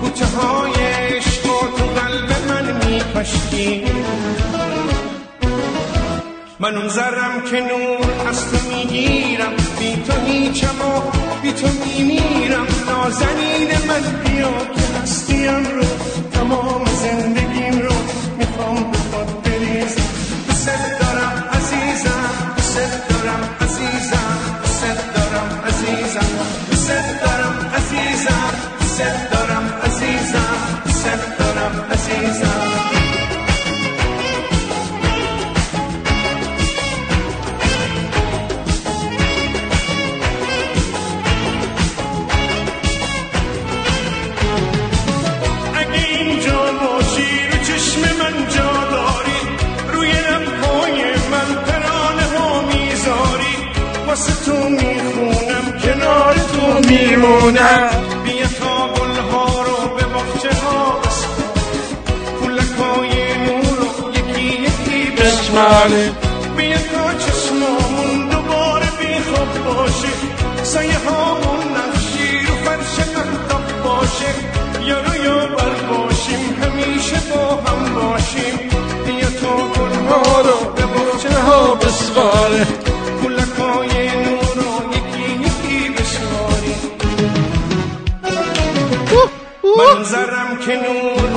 بوته 0.00 0.26
های 0.26 0.72
عشقا 1.16 1.58
تو 1.78 1.84
قلب 2.00 2.30
من 2.48 2.86
می 2.86 3.00
کشتی 3.14 3.84
من 6.60 6.76
اون 6.76 6.88
ذرم 6.88 7.42
که 7.50 7.60
نور 7.60 8.28
از 8.28 8.50
تو 8.50 8.56
می‌گیرم 8.68 9.52
بی 9.78 10.02
تو 10.06 10.12
هیچم 10.26 10.80
و 10.80 11.00
بی 11.42 11.52
تو 11.52 11.66
میمیرم. 11.86 12.66
نازنین 12.86 13.68
من 13.88 14.02
بیا 14.24 14.50
که 14.74 15.00
هستیم 15.02 15.66
رو 15.66 15.84
تمام 16.32 16.84
زندگیم 16.84 17.78
رو 17.82 17.94
می‌خوام 18.38 19.03
دوست 28.94 29.30
دارم 29.30 29.74
عزیزم 29.84 30.82
دوست 30.84 31.38
دارم 31.38 31.86
عزیزم. 31.90 32.83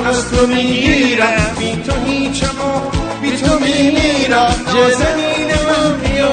از 0.08 0.30
تو 0.30 0.46
می‌گیرم. 0.46 1.46
بی 1.58 1.82
تو 1.86 1.92
هیچم 2.06 2.46
و 2.46 2.90
بی 3.22 3.36
تو 3.36 3.58
میمیرم. 3.58 4.54
زمین 4.98 5.50
من 5.68 5.96
بیا 6.00 6.32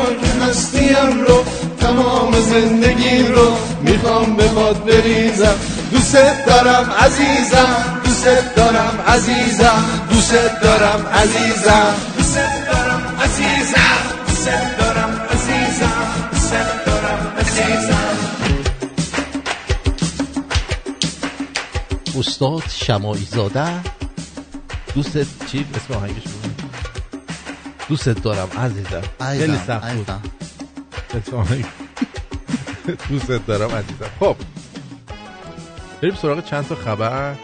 هستیم 0.49 1.21
رو 1.27 1.43
تمام 1.79 2.31
زندگی 2.41 3.23
رو 3.23 3.57
می‌خوام 3.81 4.35
به 4.35 4.47
باد 4.47 4.85
بریزم. 4.85 5.55
دوست 5.91 6.15
دارم 6.47 6.93
عزیزم 7.05 7.99
دوست 8.05 8.55
دارم 8.55 8.99
عزیزم 9.07 9.83
دوست 10.09 10.61
دارم 10.61 11.05
عزیزم. 11.13 12.14
استاد 22.35 22.63
شماعی 22.69 23.25
زاده 23.25 23.81
دوست 24.95 25.45
چی؟ 25.45 25.65
اسم 25.75 25.93
آهنگش 25.93 26.23
بود 26.23 26.61
دوست 27.89 28.09
دارم 28.09 28.49
عزیزم. 28.57 29.01
خیلی 29.19 29.57
سخت 29.67 29.93
بود. 29.93 30.11
دوست 33.09 33.31
دارم 33.47 33.71
عزیزم. 33.75 34.09
خب. 34.19 34.35
بریم 36.01 36.15
سراغ 36.15 36.45
چند 36.45 36.67
تا 36.67 36.75
خبر. 36.75 37.35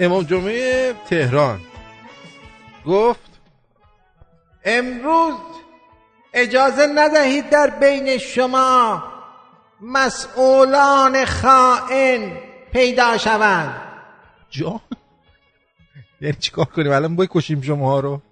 امام 0.00 0.22
جمعه 0.22 0.94
تهران 1.10 1.60
گفت 2.86 3.30
امروز 4.64 5.34
اجازه 6.34 6.86
ندهید 6.94 7.50
در 7.50 7.70
بین 7.70 8.18
شما 8.18 9.02
مسئولان 9.80 11.24
خائن 11.24 12.47
پیدا 12.72 13.18
شوند. 13.18 13.74
جا؟ 14.50 14.80
یعنی 16.20 16.36
چیکار 16.40 16.64
کنیم؟ 16.64 16.92
الان 16.92 17.16
بکشیم 17.16 17.62
شما 17.62 18.00
رو. 18.00 18.22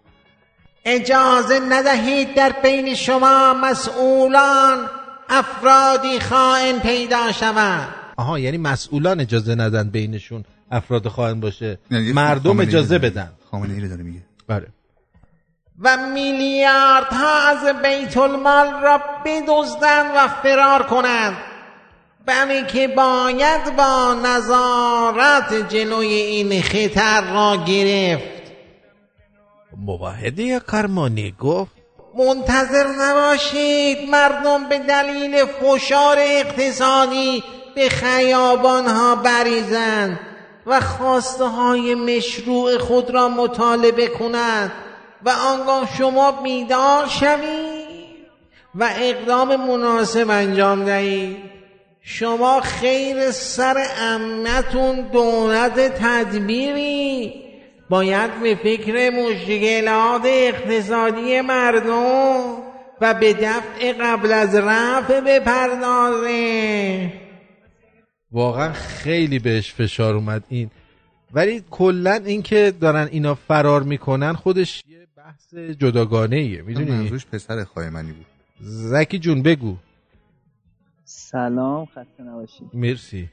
اجازه 0.85 1.61
ندهید 1.69 2.35
در 2.35 2.53
بین 2.63 2.95
شما 2.95 3.55
مسئولان 3.55 4.89
افرادی 5.29 6.21
خائن 6.21 6.79
پیدا 6.79 7.33
شوند. 7.33 7.89
آها 8.17 8.39
یعنی 8.39 8.59
مسئولان 8.59 9.21
اجازه 9.21 9.55
ندن 9.55 9.91
بینشون 9.91 10.45
افراد 10.71 11.09
خواهن 11.09 11.41
باشه. 11.41 11.79
مردم 11.91 12.61
اجازه. 12.61 12.99
بدن. 12.99 13.33
خامنه 13.51 13.75
ای 13.75 13.81
رو 13.81 13.89
داره 13.89 14.03
میگه. 14.03 14.21
بله. 14.49 14.67
و 15.81 15.97
میلیاردها 15.97 17.49
از 17.49 17.83
بیت 17.83 18.17
المال 18.17 18.83
را 18.83 19.01
بدزدند 19.25 20.11
و 20.17 20.29
فرار 20.29 20.83
کنند. 20.83 21.37
بلکه 22.27 22.67
که 22.73 22.89
باید 22.89 23.77
با 23.77 24.15
نظارت 24.15 25.69
جلوی 25.69 26.07
این 26.07 26.63
خطر 26.63 27.21
را 27.21 27.57
گرفت. 27.57 28.37
موحده 29.77 30.61
کرمانی 30.61 31.35
گفت 31.41 31.73
منتظر 32.19 32.87
نباشید 33.01 34.11
مردم 34.11 34.69
به 34.69 34.79
دلیل 34.79 35.45
فشار 35.45 36.17
اقتصادی 36.19 37.45
به 37.75 37.89
خیابان 37.89 38.87
ها 38.87 39.15
بریزند 39.17 40.21
و 40.67 40.81
خواسته 40.81 41.45
های 41.45 41.95
مشروع 41.95 42.79
خود 42.79 43.11
را 43.11 43.29
مطالبه 43.29 44.07
کنند 44.07 44.73
و 45.23 45.31
آنگاه 45.31 45.89
شما 45.99 46.33
بیدار 46.33 47.07
شوید 47.07 47.87
و 48.75 48.89
اقدام 48.97 49.57
مناسب 49.57 50.31
انجام 50.31 50.85
دهید. 50.85 51.56
شما 52.09 52.61
خیر 52.61 53.31
سر 53.31 53.77
امتون 54.01 55.01
دولت 55.13 55.81
تدبیری. 56.03 57.33
باید 57.91 58.41
به 58.43 58.55
فکر 58.55 59.11
مشکلات 59.11 60.23
اقتصادی 60.25 61.41
مردم 61.41 62.57
و 63.01 63.15
به 63.15 63.33
دفع 63.33 63.93
قبل 64.01 64.33
از 64.33 64.55
رفع 64.55 65.21
بپردازه. 65.21 67.13
واقعا 68.33 68.73
خیلی 68.73 69.39
بهش 69.39 69.73
فشار 69.73 70.15
اومد 70.15 70.45
این. 70.49 70.71
ولی 71.35 71.65
کلا 71.71 72.23
اینکه 72.27 72.73
دارن 72.81 73.09
اینا 73.13 73.35
فرار 73.35 73.83
می‌کنن 73.83 74.33
خودش 74.33 74.83
یه 74.89 75.07
بحث 75.17 75.55
جداگانه 75.55 76.37
ایه 76.37 76.63
می‌دونی؟ 76.63 76.91
منظورش 76.91 77.27
پسر 77.27 77.65
خایمنی 77.65 78.13
بود. 78.13 78.27
زکی 78.61 79.19
جون 79.19 79.43
بگو. 79.43 79.77
سلام 81.09 81.85
خسته 81.87 82.23
نباشید. 82.23 82.71
مرسی. 82.75 83.29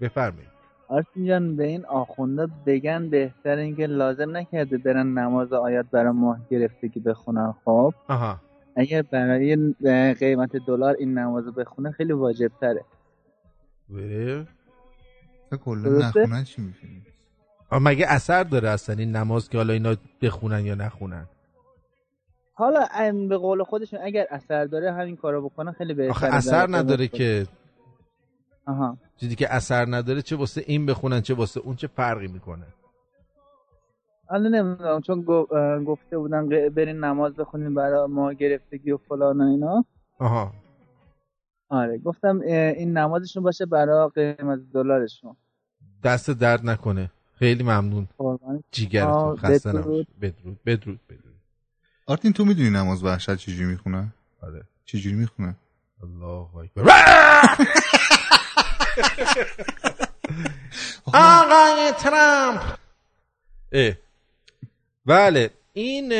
بفرمایید. 0.00 0.48
آرتین 0.88 1.26
جان 1.26 1.56
به 1.56 1.64
این 1.66 1.86
آخونده 1.86 2.48
بگن 2.66 3.08
بهتر 3.10 3.56
اینکه 3.56 3.86
لازم 3.86 4.36
نکرده 4.36 4.78
برن 4.78 5.06
نماز 5.06 5.52
آیات 5.52 5.86
برای 5.86 6.12
ماه 6.12 6.40
گرفتگی 6.50 7.00
بخونن. 7.00 7.54
خب؟ 7.64 7.94
آها. 8.08 8.40
اگر 8.76 9.02
برای 9.02 9.74
قیمت 10.14 10.56
دلار 10.56 10.96
این 10.98 11.18
نماز 11.18 11.46
رو 11.46 11.52
بخونه 11.52 11.90
خیلی 11.90 12.12
واجب 12.12 12.50
تره 12.60 12.84
بله 13.90 14.46
کلا؟ 15.64 16.08
نخونن 16.08 16.44
چی 16.44 16.62
می‌فهمی 16.62 17.02
آه، 17.70 17.78
مگه 17.78 18.06
اثر 18.08 18.44
داره 18.44 18.68
اصلا 18.68 18.96
این 18.96 19.16
نماز 19.16 19.48
که 19.48 19.58
حالا 19.58 19.72
اینا 19.72 19.96
بخونن 20.22 20.66
یا 20.66 20.74
نخونن؟ 20.74 21.26
حالا 22.62 22.86
به 23.28 23.36
قول 23.36 23.62
خودشون 23.62 24.00
اگر 24.02 24.26
اثر 24.30 24.64
داره 24.64 24.92
همین 24.92 25.16
کارو 25.16 25.48
بکنن 25.48 25.72
خیلی 25.72 25.94
بهتره 25.94 26.10
آخه 26.10 26.26
اثر 26.26 26.66
نداره 26.70 27.08
که. 27.08 27.46
آها. 28.66 28.96
چیزی 29.16 29.34
که 29.34 29.54
اثر 29.54 29.86
نداره 29.88 30.22
چه 30.22 30.36
واسه 30.36 30.62
این 30.66 30.86
بخونن 30.86 31.20
چه 31.20 31.34
واسه 31.34 31.60
اون 31.60 31.76
چه 31.76 31.86
فرقی 31.86 32.28
می‌کنه؟ 32.28 32.66
حالا 34.28 34.48
نمی‌دونم 34.48 35.00
چون 35.00 35.22
گفته 35.84 36.18
بودن 36.18 36.48
برین 36.48 37.04
نماز 37.04 37.34
بخونین 37.34 37.74
برای 37.74 38.08
ما 38.08 38.32
گرفتگی 38.32 38.90
و 38.90 38.96
فلان 38.96 39.40
و 39.40 39.44
اینا. 39.44 39.84
آها. 40.18 40.52
آره 41.68 41.98
گفتم 41.98 42.40
این 42.40 42.98
نمازشون 42.98 43.42
باشه 43.42 43.66
برای 43.66 44.08
قیمت 44.14 44.60
دلارشون. 44.74 45.36
دست 46.04 46.30
درد 46.30 46.66
نکنه. 46.66 47.10
خیلی 47.34 47.62
ممنون. 47.62 48.08
جیگرتون. 48.70 49.36
خسته 49.36 49.68
بدرود. 49.68 49.86
نباش 49.86 50.06
بدرود 50.20 50.58
بدرود 50.66 51.00
بدرود. 51.08 51.31
آرتین 52.06 52.32
تو 52.32 52.44
می‌دونی 52.44 52.70
نماز 52.70 53.04
وحشت 53.04 53.36
چجوری 53.36 53.64
می‌خونه؟ 53.64 54.08
آره. 54.42 54.62
چجوری 54.84 55.16
می‌خونه؟ 55.16 55.54
الله 56.02 56.56
اکبر. 56.56 56.82
آقای 61.14 61.92
ترامپ. 61.98 62.60
اه. 63.72 63.94
بله 65.06 65.50
این 65.72 66.12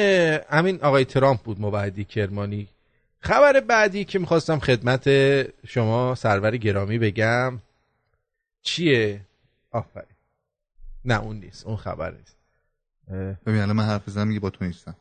همین 0.50 0.78
آقای 0.82 1.04
ترامپ 1.04 1.40
بود 1.40 1.60
مبعدی 1.60 2.04
کرمانی. 2.04 2.68
خبر 3.20 3.60
بعدی 3.60 4.04
که 4.04 4.18
می‌خواستم 4.18 4.58
خدمت 4.58 5.08
شما 5.66 6.14
سرور 6.14 6.56
گرامی 6.56 6.98
بگم 6.98 7.58
چیه؟ 8.62 9.20
آفرین. 9.70 10.06
نه 11.04 11.20
اون 11.20 11.36
نیست 11.36 11.66
اون 11.66 11.76
خبر 11.76 12.10
نیست. 12.10 12.36
ببین 13.46 13.60
الان 13.60 13.76
من 13.76 13.84
حرف 13.84 14.08
بزنم 14.08 14.28
میگه 14.28 14.40
با 14.40 14.50
تو 14.50 14.64
نیستم. 14.64 14.94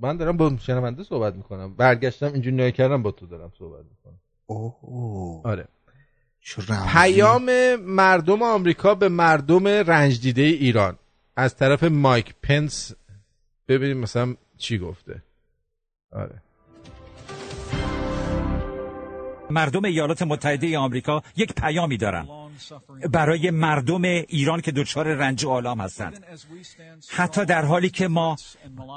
من 0.00 0.16
دارم 0.16 0.36
با 0.36 0.56
شنونده 0.60 1.02
صحبت 1.02 1.34
می‌کنم. 1.34 1.74
برگشتم 1.76 2.32
اینجوری 2.32 2.56
نگاه 2.56 2.70
کردم 2.70 3.02
با 3.02 3.10
تو 3.10 3.26
دارم 3.26 3.52
صحبت 3.58 3.84
می‌کنم. 3.90 4.18
اوه. 4.46 5.46
آره. 5.46 5.68
پیام 6.92 7.76
مردم 7.76 8.42
آمریکا 8.42 8.94
به 8.94 9.08
مردم 9.08 9.66
رنج 9.66 10.20
دیده 10.20 10.42
ایران. 10.42 10.98
از 11.36 11.56
طرف 11.56 11.84
مایک 11.84 12.34
پنس. 12.42 12.92
ببینیم 13.68 13.98
مثلا 13.98 14.34
چی 14.58 14.78
گفته. 14.78 15.22
آره. 16.12 16.42
مردم 19.50 19.84
ایالات 19.84 20.22
متحده 20.22 20.78
آمریکا 20.78 21.22
یک 21.36 21.52
پیامی 21.54 21.96
دارن. 21.96 22.26
برای 23.12 23.50
مردم 23.50 24.02
ایران 24.04 24.60
که 24.60 24.72
دچار 24.72 25.14
رنج 25.14 25.44
و 25.44 25.50
آلام 25.50 25.80
هستند. 25.80 26.24
حتی 27.10 27.44
در 27.44 27.64
حالی 27.64 27.90
که 27.90 28.08
ما 28.08 28.36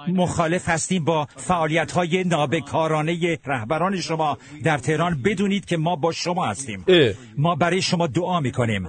مخالف 0.07 0.69
هستیم 0.69 1.05
با 1.05 1.27
فعالیت 1.35 1.91
های 1.91 2.23
نابکارانه 2.23 3.39
رهبران 3.45 4.01
شما 4.01 4.37
در 4.63 4.77
تهران 4.77 5.21
بدونید 5.21 5.65
که 5.65 5.77
ما 5.77 5.95
با 5.95 6.11
شما 6.11 6.45
هستیم. 6.47 6.85
اه. 6.87 7.13
ما 7.37 7.55
برای 7.55 7.81
شما 7.81 8.07
دعا 8.07 8.39
می‌کنیم 8.39 8.87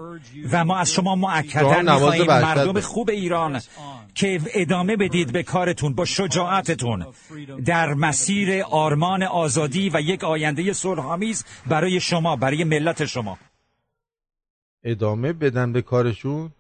و 0.52 0.64
ما 0.64 0.76
از 0.76 0.92
شما 0.92 1.14
نماز 1.14 1.84
می‌خواهیم. 1.84 2.26
مردم. 2.26 2.80
خوب 2.80 3.10
ایران 3.10 3.60
که 4.14 4.40
ادامه 4.54 4.96
بدید 4.96 5.32
به 5.32 5.42
کارتون 5.42 5.94
با 5.94 6.04
شجاعتتون. 6.04 7.06
در 7.64 7.94
مسیر 7.94 8.62
آرمان 8.62 9.22
آزادی 9.22 9.90
و 9.94 10.00
یک 10.00 10.24
آینده 10.24 10.72
صلحآمیز 10.72 11.44
برای 11.66 12.00
شما 12.00 12.36
برای 12.36 12.64
ملت 12.64 13.04
شما. 13.04 13.38
ادامه 14.84 15.32
بدن 15.32 15.72
به 15.72 15.82
کارشون 15.82 16.50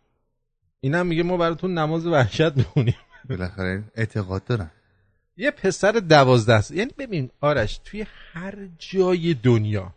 اینم 0.80 1.06
میگه 1.06 1.22
ما 1.22 1.36
براتون 1.36 1.78
نماز 1.78 2.06
وحشت 2.06 2.56
می‌خونیم. 2.56 2.96
بالاخره 3.28 3.84
اعتقاد 3.94 4.44
دارن 4.44 4.70
یه 5.36 5.50
پسر 5.50 5.92
دوازده 5.92 6.60
سال 6.60 6.76
یعنی 6.76 6.90
ببین 6.98 7.30
آرش 7.40 7.80
توی 7.84 8.06
هر 8.32 8.54
جای 8.78 9.34
دنیا 9.34 9.94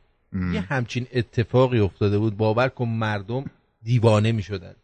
یه 0.54 0.62
همچین 0.62 1.08
اتفاقی 1.14 1.80
افتاده 1.80 2.20
بود 2.20 2.38
باور 2.38 2.70
کن 2.70 2.86
مردم 2.86 3.46
دیوانه 3.84 4.32
می‌شدن. 4.32 4.76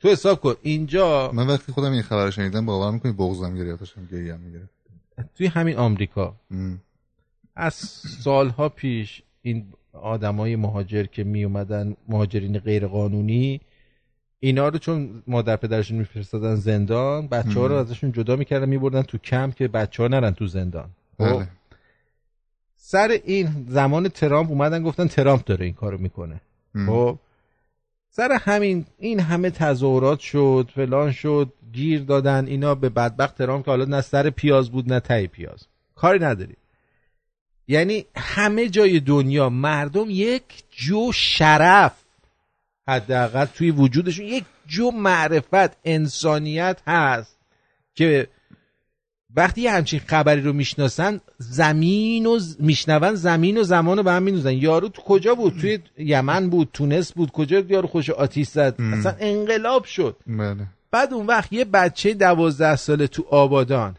تو 0.00 0.08
حساب 0.08 0.40
کن 0.40 0.54
اینجا 0.62 1.30
من 1.34 1.46
وقتی 1.46 1.72
خودم 1.72 1.92
این 1.92 2.02
خبر 2.02 2.30
شنیدم 2.30 2.66
باور 2.66 2.90
می‌کنی 2.90 3.12
بغضم 3.12 3.56
گرفت 3.56 3.80
داشتم 3.80 4.06
گریم 4.12 4.40
می‌گرفت 4.40 4.70
توی 5.34 5.46
همین 5.46 5.76
آمریکا. 5.76 6.36
از 7.56 7.74
سالها 8.22 8.68
پیش 8.68 9.22
این 9.42 9.72
آدمای 10.02 10.56
مهاجر 10.56 11.04
که 11.04 11.24
می 11.24 11.44
اومدن 11.44 11.96
مهاجرین 12.08 12.58
غیر 12.58 12.86
قانونی 12.86 13.60
اینا 14.40 14.68
رو 14.68 14.78
چون 14.78 15.22
مادر 15.26 15.56
پدرشون 15.56 15.98
میفرستادن 15.98 16.54
زندان 16.54 17.28
بچه 17.28 17.60
ها 17.60 17.66
رو. 17.66 17.74
ازشون 17.74 18.12
جدا 18.12 18.36
می‌کردن 18.36 18.68
میبردن 18.68 19.02
تو 19.02 19.18
کمپ 19.18 19.54
که 19.54 19.68
بچه 19.68 20.02
ها 20.02 20.08
نرن 20.08 20.30
تو 20.30 20.46
زندان 20.46 20.90
خب؟ 21.18 21.24
بله. 21.24 21.48
سر 22.76 23.18
این 23.24 23.66
زمان 23.68 24.08
ترامپ 24.08 24.50
اومدن 24.50 24.82
گفتن 24.82 25.06
ترامپ 25.06 25.44
داره 25.44 25.64
این 25.64 25.74
کارو 25.74 25.98
می‌کنه. 25.98 26.40
خب 26.86 27.18
سر 28.08 28.38
همین 28.40 28.84
این 28.98 29.20
همه 29.20 29.50
تظاهرات 29.50 30.20
شد 30.20 30.70
فلان 30.74 31.12
شد 31.12 31.52
گیر 31.72 32.02
دادن 32.02 32.46
اینا 32.46 32.74
به 32.74 32.88
بدبخت 32.88 33.38
ترامپ 33.38 33.64
که 33.64 33.70
حالا 33.70 33.84
نه 33.84 34.00
سر 34.00 34.30
پیاز 34.30 34.70
بود 34.70 34.92
نه 34.92 35.00
تای 35.00 35.26
پیاز 35.26 35.66
کاری 35.94 36.18
نداری 36.18 36.54
یعنی 37.68 38.04
همه 38.16 38.68
جای 38.68 39.00
دنیا 39.00 39.48
مردم 39.48 40.06
یک 40.08 40.42
جو 40.70 41.12
شرف 41.12 41.92
حداقل 42.88 43.44
توی 43.44 43.70
وجودشون 43.70 44.26
یک 44.26 44.44
جو 44.66 44.90
معرفت 44.90 45.76
انسانیت 45.84 46.78
هست 46.86 47.38
که 47.94 48.28
وقتی 49.36 49.60
یه 49.60 49.72
همچین 49.72 50.00
خبری 50.06 50.40
رو 50.40 50.52
می‌شناسن 50.52 51.20
زمین 51.38 52.26
و 52.26 52.38
ز- 52.38 52.56
میشنون 52.60 53.14
زمین 53.14 53.58
و 53.58 53.62
زمان 53.62 53.96
رو 53.96 54.02
به 54.02 54.12
هم 54.12 54.22
میدوزن 54.22 54.52
یارو 54.52 54.88
تو 54.88 55.02
کجا 55.02 55.34
بود؟ 55.34 55.58
توی 55.60 55.78
یمن 55.98 56.50
بود 56.50 56.68
تونس 56.72 57.12
بود 57.12 57.30
کجا 57.30 57.58
یارو 57.68 57.88
خوش 57.88 58.10
آتیش 58.10 58.48
زد؟ 58.48 58.74
اصلا 58.92 59.14
انقلاب 59.20 59.84
شد. 59.84 60.16
بله. 60.26 60.66
بعد 60.90 61.14
اون 61.14 61.26
وقت 61.26 61.52
یه 61.52 61.64
بچه 61.64 62.14
دوازده 62.14 62.76
ساله 62.76 63.06
تو 63.06 63.24
آبادان. 63.30 63.96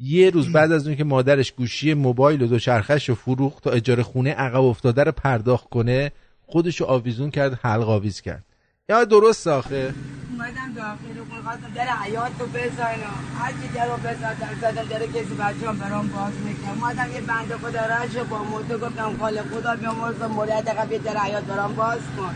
یه 0.00 0.30
روز 0.30 0.52
بعد 0.52 0.72
از 0.72 0.86
اون 0.86 0.96
که 0.96 1.04
مادرش 1.04 1.52
گوشی 1.52 1.94
موبایل 1.94 2.42
و 2.42 2.46
دوچرخش 2.46 3.08
رو 3.08 3.14
فروخت 3.14 3.64
تا 3.64 3.70
اجاره 3.70 4.02
خونه 4.02 4.32
عقب 4.32 4.62
افتاده 4.62 5.04
رو 5.04 5.12
پرداخت 5.12 5.68
کنه 5.68 6.12
خودش 6.46 6.80
رو 6.80 6.86
آویزون 6.86 7.30
کرد 7.30 7.60
حلق 7.62 7.88
آویز 7.88 8.20
کرد. 8.20 8.44
یا 8.88 9.04
درست 9.04 9.46
آخه. 9.46 9.94
اومدم 10.32 10.72
داخل 10.76 11.20
و 11.20 11.42
خواستم 11.42 11.72
در 11.74 11.86
حیات 11.86 12.32
بزنم. 12.32 13.24
هرچی 13.38 13.68
در 13.74 13.86
رو 13.86 13.96
بزنم 13.96 14.58
زدم 14.60 14.88
در 14.88 15.06
کسی 15.06 15.34
بچه 15.34 15.78
برام 15.80 16.08
باز 16.08 16.32
می‌کنم 16.44 16.84
اومدم 16.84 17.12
یه 17.14 17.20
بنده 17.20 17.56
خدا 17.56 17.80
رو 18.20 18.24
با 18.24 18.42
موتو 18.44 18.78
گفتم 18.78 19.16
خاله 19.20 19.42
خدا 19.42 19.76
بیامرز 19.76 20.22
مورد 20.22 20.68
قبیه 20.68 20.98
در 20.98 21.16
حیات 21.16 21.44
برام 21.44 21.74
باز 21.74 22.00
کن. 22.16 22.34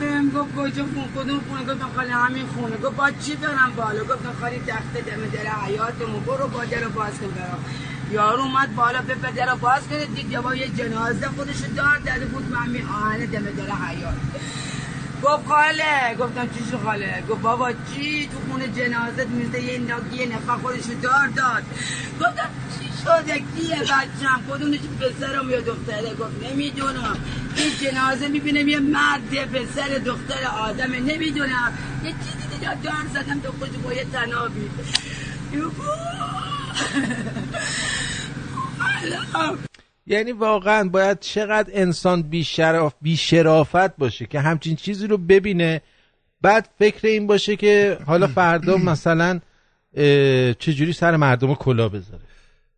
بهم 0.00 0.30
گفت 0.30 0.54
کجا 0.56 0.84
خون 0.84 1.08
کدوم 1.16 1.40
خونه؟ 1.48 1.64
گفتم 1.64 1.90
خاله 1.96 2.14
همین 2.14 2.46
خونه. 2.46 2.76
گفت 2.76 2.96
با 2.96 3.10
چی 3.10 3.36
برم 3.36 3.72
بالا؟ 3.76 4.04
گفتم 4.04 4.34
خالی 4.40 4.58
تخت 4.66 4.92
دم 4.92 5.22
در 5.32 5.50
حیاتمون 5.66 6.20
برو 6.20 6.48
با 6.48 6.64
در 6.64 6.88
باز 6.88 7.18
کن 7.20 7.30
برام. 7.30 7.64
یارو 8.10 8.42
اومد 8.42 8.74
بالا 8.74 9.02
به 9.02 9.14
در 9.36 9.50
رو 9.50 9.58
باز 9.58 9.88
کنه 9.88 10.06
دید 10.06 10.40
با 10.40 10.54
یه 10.54 10.68
جنازه 10.68 11.26
خودشو 11.28 11.66
دار 11.76 11.98
داده 11.98 12.26
بود. 12.26 12.52
و 12.52 12.56
همین 12.56 12.86
آهنه 12.88 13.26
دم 13.26 13.44
در 13.44 13.74
حیات. 13.74 14.14
گفت 15.22 15.46
خاله. 15.46 16.16
گفتم 16.18 16.48
چی 16.48 16.70
شو 16.70 16.78
خاله؟ 16.84 17.22
گفت 17.28 17.40
بابا 17.40 17.72
چی 17.72 18.28
تو 18.28 18.50
خونه 18.50 18.68
جنازت 18.68 19.26
میرده 19.26 19.62
یه 19.62 19.80
یه 20.12 20.26
نفر 20.26 20.56
خودشو 20.56 20.94
دار 21.02 21.26
داد. 21.36 21.62
گفتم 22.20 22.50
چی؟ 22.78 22.89
شده 23.04 23.34
کیه 23.34 23.82
بچم 23.82 24.40
کدومش 24.50 24.78
پسرم 25.00 25.50
یا 25.50 25.60
دختره 25.60 26.14
گفت 26.14 26.44
نمی‌دونم. 26.50 27.16
این 27.56 27.70
جنازه 27.82 28.28
می‌بینم 28.28 28.68
یه 28.68 28.80
مرد 28.80 29.34
پسر 29.52 29.98
دختر 29.98 30.46
آدمه 30.60 31.00
نمی‌دونم. 31.00 31.78
یه 32.04 32.10
چیزی 32.10 32.54
دیگه 32.54 32.74
دار 32.82 33.06
زدم 33.14 33.40
تو 33.40 33.52
خود 33.52 33.82
با 33.82 33.92
یه 33.92 34.04
تنابی 34.12 34.70
یعنی 40.06 40.32
واقعا 40.32 40.88
باید 40.88 41.20
چقدر 41.20 41.70
انسان 41.74 42.22
بیشرف 42.22 42.94
بیشرافت 43.02 43.96
باشه 43.96 44.26
که 44.26 44.40
همچین 44.40 44.76
چیزی 44.76 45.06
رو 45.06 45.18
ببینه. 45.18 45.80
بعد 46.40 46.68
فکر 46.78 47.06
این 47.06 47.26
باشه 47.26 47.56
که 47.56 47.98
حالا 48.06 48.26
فردا 48.26 48.76
مثلا 48.92 49.40
چجوری 50.58 50.92
سر 50.92 51.16
مردم 51.16 51.48
رو 51.48 51.54
کلا 51.54 51.88
بذاره. 51.88 52.19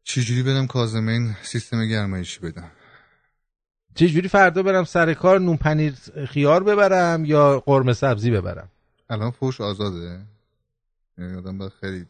چجوری 0.05 0.43
برم 0.43 0.67
کازمین 0.67 1.37
سیستم 1.43 1.87
گرمایشی 1.87 2.41
بدم؟ 2.41 2.71
چجوری 3.95 4.29
فردا 4.29 4.63
برم 4.63 4.85
سر 4.85 5.15
کار 5.15 5.41
نون 5.41 5.57
پنیر 5.57 5.95
خیار 6.29 6.63
ببرم 6.63 7.25
یا 7.25 7.61
قرمه 7.67 7.93
سبزی 7.93 8.31
ببرم؟ 8.31 8.69
الان 9.11 9.31
فوش 9.31 9.61
آزاده. 9.61 10.21
یعنی 11.19 11.37
آدم 11.37 11.59
باید 11.59 11.73
خیلی 11.81 12.07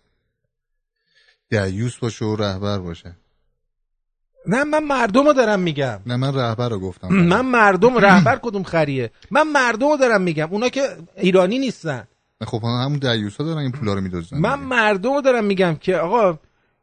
دیوس 1.51 1.99
باشه 1.99 2.25
و 2.25 2.37
رهبر 2.37 2.79
باشه. 2.79 3.17
نه 4.47 4.65
من 4.65 4.85
مردم 4.85 5.27
رو 5.27 5.33
دارم 5.33 5.61
میگم. 5.61 6.01
نه 6.07 6.17
من 6.17 6.35
رهبر 6.35 6.69
رو 6.69 6.79
گفتم. 6.79 7.09
من 7.35 7.41
مردم 7.41 7.99
رهبر 7.99 8.39
کدوم 8.43 8.63
خریه؟ 8.63 9.11
من 9.31 9.43
مردم 9.43 9.89
رو 9.89 9.97
دارم 9.97 10.23
میگم. 10.23 10.49
اونا 10.51 10.69
که 10.69 10.97
ایرانی 11.17 11.59
نیستن. 11.59 12.09
خب 12.47 12.65
همون 12.65 12.99
دیوس 12.99 13.37
ها 13.37 13.45
دارن 13.45 13.59
این 13.59 13.73
پولا 13.73 13.95
رو 13.95 14.01
میدوزن. 14.01 14.39
من 14.39 14.61
مردم 14.61 15.13
رو 15.13 15.21
دارم 15.21 15.45
میگم 15.45 15.77
که 15.77 15.97
آقا 15.97 16.39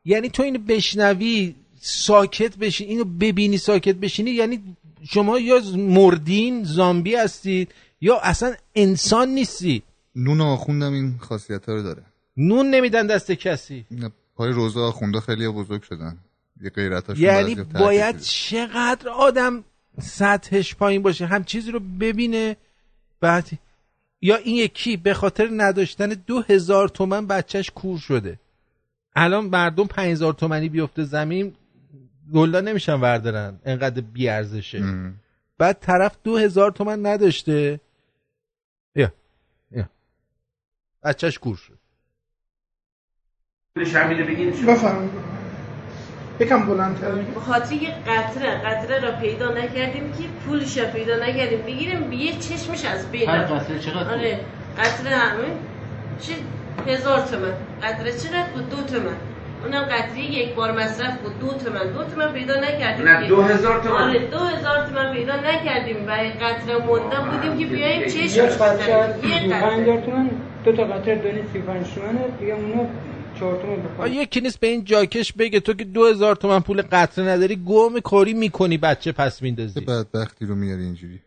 یعنی 0.06 0.30
تو 0.30 0.44
اینو 0.44 0.60
بشنوی 0.60 1.56
ساکت 1.82 2.58
بشین 2.58 2.90
اینو 2.90 3.04
ببینی 3.04 3.58
ساکت 3.58 3.96
بشینی 3.96 4.32
یعنی 4.32 4.76
شما 5.10 5.40
یا 5.40 5.62
مردین 5.76 6.64
زامبی 6.64 7.16
هستید 7.16 7.72
یا 8.02 8.20
اصلا 8.20 8.54
انسان 8.76 9.30
نیستی. 9.30 9.84
نون 10.16 10.42
آخوندم 10.42 10.94
این 10.94 11.18
خاصیت 11.20 11.70
رو 11.70 11.84
داره. 11.84 12.04
نون 12.38 12.70
نمیدن 12.70 13.08
دست 13.08 13.32
کسی. 13.32 13.86
پای 14.36 14.52
روزا 14.52 14.88
آخونده 14.88 15.20
خیلی 15.20 15.48
بزرگ 15.48 15.84
شدن. 15.84 16.18
یه 16.62 16.70
غیرتاشون 16.70 17.24
یعنی 17.24 17.56
باید. 17.56 18.20
چقدر 18.20 19.10
آدم 19.10 19.64
سطحش 20.02 20.76
پایین 20.76 21.02
باشه 21.02 21.26
هم 21.26 21.44
چیزی 21.44 21.72
رو 21.72 21.80
ببینه 21.80 22.58
بعد 23.22 23.50
یا 24.22 24.36
این 24.36 24.56
یکی 24.56 24.98
به 24.98 25.14
خاطر 25.14 25.50
نداشتن 25.54 26.10
دو 26.10 26.42
هزار 26.42 26.90
تومن 26.90 27.28
بچهش 27.28 27.72
کور 27.76 28.00
شده. 28.00 28.40
الان 29.20 29.46
مردم 29.46 29.88
پنج 29.88 30.12
هزار 30.12 30.34
تومنی 30.34 30.70
بیفته 30.70 31.04
زمین 31.04 31.56
گلا 32.34 32.62
نمیشن 32.62 32.94
وردارن. 32.94 33.60
انقدر 33.66 34.02
بیارزشه. 34.02 34.84
بعد 35.58 35.80
طرف 35.80 36.18
دو 36.24 36.38
هزار 36.38 36.72
تومن 36.72 37.06
نداشته. 37.06 37.80
یا 38.96 39.14
یا 39.72 39.90
بچهش 41.04 41.38
کور 41.38 41.56
شد. 41.56 41.80
بفرمایید. 44.68 45.12
یکم 46.40 46.66
بلندتر. 46.66 47.12
به 47.12 47.40
خاطر 47.40 47.76
یه 47.76 47.96
قطره 48.08 48.58
قطره 48.58 49.00
را 49.00 49.12
پیدا 49.12 49.54
نکردیم 49.54 50.12
که 50.12 50.24
پولش 50.46 50.78
را 50.78 50.86
پیدا 50.86 51.16
نکردیم. 51.16 51.62
بگیریم 51.62 52.12
یه 52.12 52.40
چشمش 52.40 52.86
از 52.86 53.12
بین 53.12 53.30
هر. 53.30 53.46
قطره 53.46 53.80
چقدر؟ 53.80 54.14
آره 54.14 54.46
قطره 54.78 55.10
همه 55.16 55.58
چه 56.22 56.34
هزار 56.88 57.20
تومن. 57.22 57.54
قطره 57.84 58.12
چقدر 58.12 58.50
بود 58.54 58.70
دو 58.70 58.76
تومن. 58.76 59.16
اونم 59.64 59.82
قطره 59.82 60.20
یک 60.20 60.56
بار 60.56 60.72
مصرف 60.72 61.18
بود. 61.22 61.40
دو 61.40 61.48
تومن. 61.48 61.94
دو 61.94 62.04
تومن 62.04 62.34
پیدا 62.34 62.56
نکردیم 62.60 63.08
نه،. 63.08 63.28
دو 63.28 63.42
هزار 63.42 63.84
تومن. 63.84 63.96
آره 64.02 64.20
دو 64.28 64.38
هزار 64.38 64.88
تومن 64.88 65.14
پیدا 65.14 65.36
نکردیم. 65.36 66.06
برای 66.06 66.30
قطره 66.30 66.78
موندن 66.86 67.30
بودیم 67.32 67.58
که 67.60 67.66
بیاییم 67.76 68.04
چشمش 68.08 68.36
یه 68.36 68.46
بزنیم. 68.46 69.24
یه 69.24 69.40
35 69.40 69.52
قطره. 69.54 69.82
هزار 69.82 70.02
تومن 70.02 70.30
دو 70.66 70.72
تا 70.72 70.84
قطره 70.84 71.16
دونی 71.16 71.42
35 71.54 71.88
تومنه 71.96 72.20
دیگه 72.40 72.54
اونو 72.54 72.88
4 73.40 73.62
تومن 73.62 73.74
آ، 73.74 73.78
بخوام 73.78 74.14
یکی 74.14 74.42
نیست 74.42 74.60
به 74.60 74.68
این 74.68 74.84
جاکش 74.84 75.34
بگه 75.34 75.60
تو 75.60 75.74
که 75.74 75.84
دو 75.84 76.06
هزار 76.08 76.36
تومن 76.36 76.60
پول 76.60 76.82
قطره 76.82 77.26
نداری 77.26 77.56
گم 77.68 78.00
کاری 78.00 78.34
می‌کنی 78.34 78.78
بچه 78.78 79.12
پس 79.12 79.42
میندازی. 79.42 79.80
بدبختی 79.80 80.46
رو 80.46 80.56
میاری 80.56 80.84
اینجوری؟ 80.84 81.20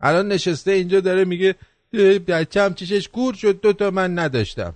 الان 0.00 0.28
نشسته 0.28 0.72
اینجا 0.72 1.00
داره 1.00 1.24
میگه 1.24 1.54
هم 2.56 2.74
چشش 2.74 3.08
کور 3.08 3.34
شد 3.34 3.60
دو 3.60 3.72
تا 3.72 3.90
من 3.90 4.18
نداشتم. 4.18 4.74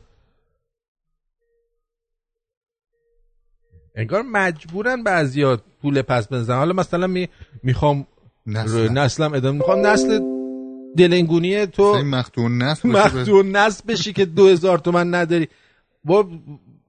انگار 3.94 4.22
مجبورن 4.22 5.02
بعضیا 5.02 5.60
پول 5.82 6.02
پس 6.02 6.32
بزنن 6.32 6.56
حالا 6.58 6.72
مثلا 6.72 7.06
می... 7.06 7.28
می‌خوام 7.62 8.06
نسلم. 8.46 8.98
نسلم 8.98 9.34
ادامه 9.34 9.58
می‌خوام 9.58 9.86
نسل 9.86 10.20
دلنگونی 10.96 11.66
تو 11.66 11.94
مختون 11.94 12.62
نسل 12.62 12.88
مفتون 12.88 13.56
نسل 13.56 13.84
بشی 13.88 14.12
که 14.12 14.24
دو 14.24 14.48
هزار 14.48 14.78
تومن 14.78 15.14
نداری. 15.14 15.48
با 16.04 16.28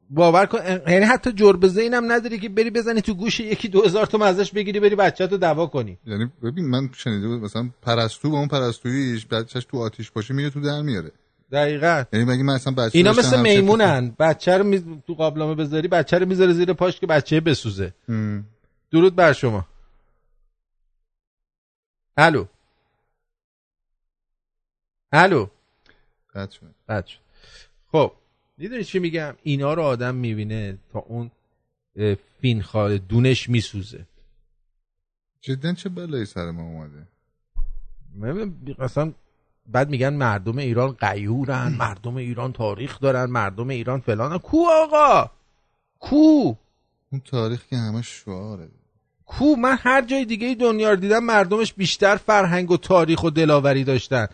باور 0.09 0.45
کن 0.45 0.57
یعنی 0.87 1.05
حتی 1.05 1.31
جربزه 1.31 1.81
اینم 1.81 2.11
نداری 2.11 2.39
که 2.39 2.49
بری 2.49 2.69
بزنی 2.69 3.01
تو 3.01 3.13
گوش 3.13 3.39
یکی 3.39 3.67
دو 3.67 3.81
هزار 3.81 4.05
تومن 4.05 4.27
ازش 4.27 4.51
بگیری 4.51 4.79
بری 4.79 4.95
بچه 4.95 5.27
تو 5.27 5.37
دعوا 5.37 5.67
کنی. 5.67 5.97
یعنی 6.05 6.31
ببین 6.43 6.65
من 6.65 6.89
شنیده 6.95 7.27
بود 7.27 7.41
مثلا 7.41 7.69
پرستو 7.81 8.29
با 8.29 8.37
اون 8.39 8.47
پرستویش 8.47 9.25
بچهش 9.25 9.65
تو 9.65 9.77
آتیش 9.77 10.11
باشه 10.11 10.33
میره 10.33 10.49
تو 10.49 10.61
در 10.61 10.81
میاره. 10.81 11.11
دقیقا. 11.51 12.03
یعنی 12.13 12.25
مگه 12.25 12.43
من 12.43 12.53
اصلا 12.53 12.73
بچه 12.73 12.97
اینا 12.97 13.11
مثل 13.11 13.41
میمونن. 13.41 14.15
بچه 14.19 14.57
رو 14.57 14.63
می... 14.63 15.01
تو 15.07 15.13
قابلمه 15.13 15.55
بذاری 15.55 15.87
بچه 15.87 16.17
رو 16.17 16.25
می‌ذاره 16.25 16.53
زیر 16.53 16.73
پاش 16.73 16.99
که 16.99 17.07
بچه 17.07 17.39
بسوزه. 17.39 17.93
هم. 18.09 18.45
درود 18.91 19.15
بر 19.15 19.33
شما. 19.33 19.67
الو. 22.17 22.45
الو. 25.11 25.47
قطع 26.35 26.57
شد. 27.07 27.19
خب. 27.91 28.11
می‌دونی 28.59 28.83
چی 28.83 28.99
میگم؟ 28.99 29.35
اینا 29.43 29.73
رو 29.73 29.81
آدم 29.81 30.15
می‌بینه 30.15 30.77
تا 30.93 30.99
اون 30.99 31.31
فین 32.41 32.61
خال 32.61 32.97
دونش 32.97 33.49
میسوزه. 33.49 34.05
جدا 35.41 35.73
چه 35.73 35.89
بلایی 35.89 36.25
سر 36.25 36.51
ما 36.51 36.63
اومده؟ 36.63 37.07
اصلا 38.79 39.13
بعد 39.67 39.89
میگن 39.89 40.13
مردم 40.13 40.57
ایران 40.57 40.91
قیورن 40.91 41.75
مردم 41.79 42.15
ایران 42.15 42.53
تاریخ 42.53 42.99
دارن 42.99 43.25
مردم 43.25 43.69
ایران 43.69 43.99
فلان. 43.99 44.37
کو 44.37 44.67
آقا؟ 44.71 45.31
کو؟ 45.99 46.55
اون 47.11 47.21
تاریخ 47.25 47.67
که 47.67 47.77
همه 47.77 48.01
شعاره. 48.01 48.69
کو؟ 49.25 49.55
من 49.55 49.77
هر 49.79 50.01
جای 50.01 50.25
دیگه 50.25 50.55
دنیا 50.55 50.89
رو 50.89 50.95
دیدم 50.95 51.23
مردمش 51.23 51.73
بیشتر 51.73 52.15
فرهنگ 52.15 52.71
و 52.71 52.77
تاریخ 52.77 53.23
و 53.23 53.29
دلاوری 53.29 53.83
داشتن. 53.83 54.27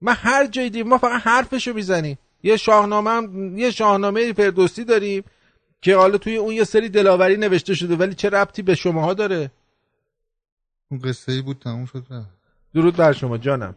من 0.00 0.14
هر 0.16 0.46
جای 0.46 0.70
دیدم 0.70 0.88
ما 0.88 0.98
فقط 0.98 1.22
حرفشو 1.22 1.72
می‌زنیم. 1.72 2.18
یه 2.42 2.56
شاهنامه 2.56 3.10
هم 3.10 3.58
یه 3.58 3.70
شاهنامه 3.70 4.32
فردوسی 4.32 4.84
داریم 4.84 5.24
که 5.82 5.96
حالا 5.96 6.18
توی 6.18 6.36
اون 6.36 6.54
یه 6.54 6.64
سری 6.64 6.88
دلاوری 6.88 7.36
نوشته 7.36 7.74
شده 7.74 7.96
ولی 7.96 8.14
چه 8.14 8.30
ربطی 8.30 8.62
به 8.62 8.74
شماها 8.74 9.14
داره؟ 9.14 9.50
اون 10.90 11.00
قصه 11.00 11.32
ای 11.32 11.42
بود 11.42 11.58
تموم 11.58 11.86
شد 11.86 12.06
درود 12.74 12.96
بر 12.96 13.12
شما 13.12 13.38
جانم. 13.38 13.74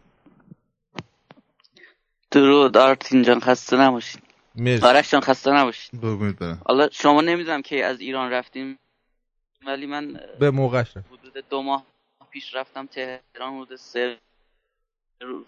درود 2.30 2.76
آرتین 2.76 3.22
جان 3.22 3.40
خسته 3.40 3.76
نباشین. 3.76 4.22
مرسی. 4.54 4.86
آرش 4.86 5.10
جان 5.10 5.20
خسته 5.20 5.50
برم. 5.50 6.62
حالا 6.66 6.88
شما 6.92 7.20
نمی‌دونم 7.20 7.62
که 7.62 7.84
از 7.84 8.00
ایران 8.00 8.30
رفتیم 8.30 8.78
ولی 9.66 9.86
من 9.86 10.20
به 10.40 10.50
موقعش 10.50 10.96
رفت. 10.96 11.06
حدود 11.06 11.44
دو 11.50 11.62
ماه 11.62 11.86
پیش 12.30 12.54
رفتم 12.54 12.86
تهران 12.86 13.60
حدود 13.60 13.76
سه 13.76 14.18
روز. 15.20 15.46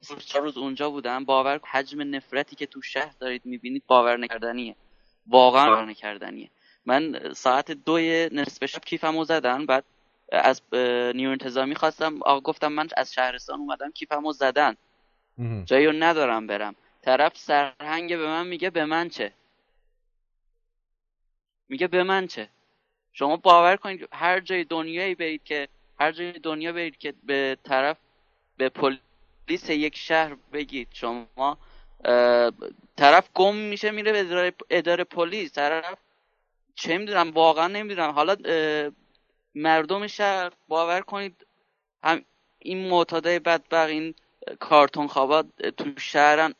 چهار 0.00 0.44
روز 0.44 0.58
اونجا 0.58 0.90
بودم. 0.90 1.24
باور 1.24 1.60
حجم 1.70 2.14
نفرتی 2.14 2.56
که 2.56 2.66
تو 2.66 2.82
شهر 2.82 3.14
دارید 3.20 3.46
می‌بینید 3.46 3.82
باور 3.86 4.16
نکردنیه. 4.16 4.76
واقعا 5.26 5.70
باور 5.70 5.84
نکردنیه. 5.84 6.50
من 6.86 7.32
ساعت 7.32 7.70
دوی 7.70 8.28
نصف 8.32 8.66
شب 8.66 8.80
کیفمو 8.80 9.24
زدن 9.24 9.66
بعد 9.66 9.84
از 10.32 10.62
نیرو 11.14 11.30
انتظامی 11.30 11.74
خواستم. 11.74 12.22
آقا 12.22 12.40
گفتم 12.40 12.72
من 12.72 12.88
از 12.96 13.14
شهرستان 13.14 13.58
اومدم 13.60 13.90
کیفمو 13.90 14.32
زدن. 14.32 14.76
جایی 15.64 15.86
رو 15.86 15.92
ندارم 15.92 16.46
برم. 16.46 16.74
طرف 17.02 17.36
سرهنگ 17.36 18.16
به 18.16 18.26
من 18.26 18.46
میگه 18.46 18.70
به 18.70 18.84
من 18.84 19.08
چه؟ 19.08 19.32
میگه 21.68 21.86
به 21.86 22.02
من 22.02 22.26
چه؟ 22.26 22.48
شما 23.12 23.36
باور 23.36 23.76
کنید 23.76 24.08
هر 24.12 24.40
جای 24.40 24.64
دنیایی 24.64 25.14
برید 25.14 25.44
که 25.44 25.68
هر 26.00 26.12
جای 26.12 26.32
دنیا 26.32 26.72
برید 26.72 26.98
که 26.98 27.14
به 27.22 27.58
طرف 27.64 27.96
به 28.56 28.68
پلیس 28.68 28.98
یک 29.48 29.96
شهر 29.96 30.36
بگید. 30.52 30.88
شما 30.92 31.58
طرف 32.96 33.28
گم 33.34 33.56
میشه 33.56 33.90
میره 33.90 34.12
به 34.12 34.20
اداره, 34.20 34.54
اداره 34.70 35.04
پلیس. 35.04 35.52
طرف 35.52 35.98
چه 36.74 36.98
می‌دونم 36.98 37.30
واقعا 37.30 37.68
نمی‌دونم. 37.68 38.10
حالا 38.10 38.36
مردم 39.54 40.06
شهر 40.06 40.52
باور 40.68 41.00
کنید 41.00 41.46
هم 42.04 42.24
این 42.58 42.88
معتادای 42.88 43.38
بدبخت 43.38 43.90
این 43.90 44.14
کارتون 44.60 45.06
خوابا 45.06 45.44
تو 45.76 45.84
شهرن 45.98 46.54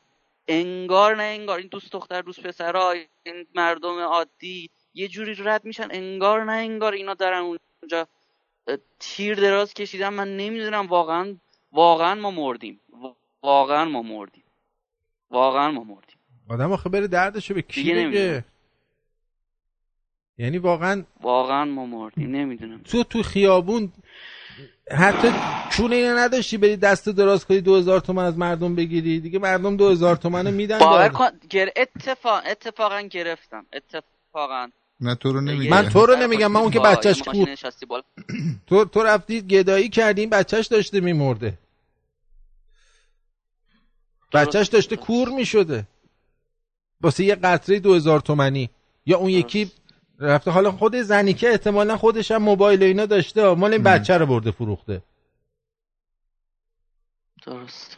انگار 0.48 1.16
نه 1.16 1.22
انگار. 1.22 1.58
این 1.58 1.68
دوست 1.68 1.92
دختر 1.92 2.22
دوست 2.22 2.40
پسرها 2.40 2.90
این 2.90 3.46
مردم 3.54 3.98
عادی 3.98 4.70
یه 4.94 5.08
جوری 5.08 5.34
رد 5.38 5.64
میشن 5.64 5.88
انگار 5.90 6.44
نه 6.44 6.52
انگار 6.52 6.92
اینا 6.92 7.14
دارن 7.14 7.38
اونجا 7.38 8.08
تیر 8.98 9.34
دراز 9.34 9.74
کشیدن. 9.74 10.08
من 10.08 10.36
نمی‌دونم 10.36 10.86
واقعا 10.86 11.36
واقعا 11.72 12.14
ما 12.14 12.30
مردیم. 12.30 12.80
واقعا 13.42 13.84
ما 13.84 14.02
مردیم. 14.02 14.44
واقعا 15.30 15.70
ما 15.70 15.84
مردیم. 15.84 16.16
آدم 16.48 16.72
آخه 16.72 16.88
بره 16.88 17.06
دردشو 17.06 17.54
به 17.54 17.62
کی 17.62 17.94
بگه. 17.94 18.44
یعنی 20.38 20.58
واقعا 20.58 21.04
واقعا 21.20 21.64
ما 21.64 21.86
مردیم. 21.86 22.36
نمی‌دونم. 22.36 22.80
تو 22.82 23.04
تو 23.04 23.22
خیابون 23.22 23.92
حتی 24.90 25.28
چون 25.70 25.92
اینو 25.92 26.16
نداشتی 26.18 26.56
بری 26.56 26.76
دست 26.76 27.08
دراز 27.08 27.46
کنی 27.46 27.60
دو 27.60 27.76
هزار 27.76 28.00
تومن 28.00 28.24
از 28.24 28.38
مردم 28.38 28.74
بگیری؟ 28.74 29.20
دیگه 29.20 29.38
مردم 29.38 29.76
دو 29.76 29.88
هزار 29.88 30.16
تومن 30.16 30.46
رو 30.46 30.52
میدن 30.52 30.78
باور. 30.78 31.08
کن 31.08 31.28
گر... 31.50 31.68
اتفاق 31.76 32.42
اتفاقا 32.46 33.00
گرفتم. 33.00 33.66
اتفاقا. 33.72 34.68
نه 35.00 35.14
تو 35.14 35.32
رو 35.32 35.40
نمیگه. 35.40 35.70
من 35.70 35.88
تو 35.88 36.06
رو 36.06 36.16
نمیگم 36.16 36.52
من 36.52 36.60
اون 36.60 36.70
که 36.70 36.80
بچهش 36.80 37.22
بالا. 37.88 38.02
تو 38.66 38.84
تو 38.84 39.02
رفتی 39.02 39.42
گدایی 39.42 39.88
کردی 39.88 40.20
این 40.20 40.30
بچهش 40.30 40.66
داشته 40.66 41.00
میمرده. 41.00 41.58
بچهش 44.32 44.66
داشته 44.66 44.96
کور 44.96 45.28
می‌شده. 45.28 45.86
واسه 47.00 47.24
یه 47.24 47.34
قطره 47.34 47.78
دو 47.78 47.94
هزار 47.94 48.20
تومنی. 48.20 48.70
یا 49.06 49.18
اون 49.18 49.30
یکی 49.30 49.70
رفته 50.18 50.50
حالا 50.50 50.72
خود 50.72 50.96
زنیکه 50.96 51.50
احتمالا 51.50 51.96
خودش 51.96 52.30
هم 52.30 52.42
موبایل 52.42 52.82
و 52.82 52.84
اینا 52.84 53.06
داشته 53.06 53.54
مال 53.54 53.72
این 53.72 53.82
بچه 53.82 54.18
رو 54.18 54.26
برده 54.26 54.50
فروخته. 54.50 55.02
درست. 57.46 57.96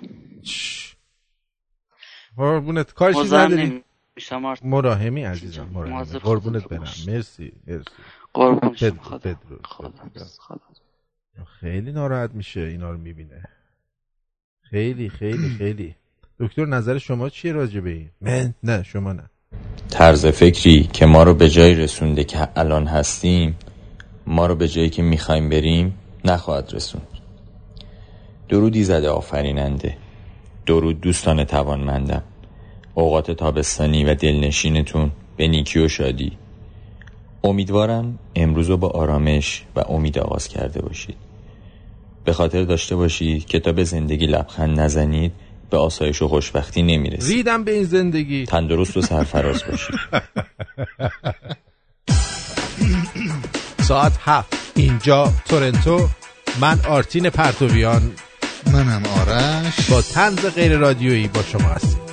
قربونت 2.36 2.94
کار 2.94 3.12
چیز 3.12 3.22
مزاحم 3.22 3.52
نداری؟ 3.52 3.84
نمیشم 4.18 4.44
آرت. 4.44 4.64
مراهمی 4.64 5.22
عزیزم 5.24 5.68
مراهمی. 5.72 6.18
قربونت 6.18 6.68
برم. 6.68 6.80
مرسی 7.06 7.52
مرسی. 7.66 7.84
قربون 8.34 8.74
شما. 8.76 8.98
خیلی 11.60 11.92
ناراحت 11.92 12.30
میشه 12.34 12.60
اینا 12.60 12.90
رو 12.90 12.98
می‌بینه. 12.98 13.42
خیلی 14.70 15.08
خیلی 15.08 15.48
خیلی. 15.58 15.94
دکتر 16.40 16.64
نظر 16.64 16.98
شما 16.98 17.28
چیه 17.28 17.52
راجع 17.52 17.80
به 17.80 17.90
این؟ 17.90 18.10
من؟ 18.20 18.54
نه 18.62 18.82
شما 18.82 19.12
نه. 19.12 19.22
طرز 19.90 20.26
فکری 20.26 20.82
که 20.92 21.06
ما 21.06 21.22
رو 21.22 21.34
به 21.34 21.50
جایی 21.50 21.74
رسونده 21.74 22.24
که 22.24 22.48
الان 22.56 22.86
هستیم 22.86 23.56
ما 24.26 24.46
رو 24.46 24.54
به 24.54 24.68
جایی 24.68 24.90
که 24.90 25.02
می‌خوایم 25.02 25.48
بریم 25.48 25.98
نخواهد 26.24 26.70
رسوند. 26.74 27.08
درودی 28.48 28.84
زده 28.84 29.08
آفریننده. 29.08 29.96
درود 30.66 31.00
دوستان 31.00 31.44
توانمندم. 31.44 32.22
اوقات 33.02 33.30
تابستانی 33.30 34.04
و 34.04 34.14
دلنشینتون 34.14 35.10
به 35.36 35.48
نیکی 35.48 35.78
و 35.78 35.88
شادی. 35.88 36.32
امیدوارم 37.44 38.18
امروز 38.36 38.68
رو 38.68 38.76
با 38.76 38.88
آرامش 38.88 39.62
و 39.76 39.80
امید 39.80 40.18
آغاز 40.18 40.48
کرده 40.48 40.82
باشید. 40.82 41.16
به 42.24 42.32
خاطر 42.32 42.62
داشته 42.62 42.96
باشید 42.96 43.46
که 43.46 43.60
تا 43.60 43.72
به 43.72 43.84
زندگی 43.84 44.26
لبخند 44.26 44.80
نزنید 44.80 45.32
به 45.70 45.76
آسایش 45.76 46.22
و 46.22 46.28
خوشبختی 46.28 46.82
نمی‌رسید. 46.82 47.36
ریدم 47.36 47.64
به 47.64 47.72
این 47.72 47.84
زندگی. 47.84 48.44
تندرست 48.44 48.96
و 48.96 49.02
سرفراز 49.02 49.64
باشید 49.70 49.96
ساعت 53.80 54.18
هفت. 54.20 54.56
اینجا 54.74 55.32
تورنتو. 55.48 56.08
من 56.60 56.80
آرتین 56.88 57.30
پرتویان. 57.30 58.10
منم 58.72 59.02
آرش. 59.06 59.90
با 59.90 60.02
تنز 60.02 60.46
غیر 60.46 60.76
رادیویی 60.76 61.28
با 61.28 61.42
شما 61.42 61.68
هستیم. 61.68 62.07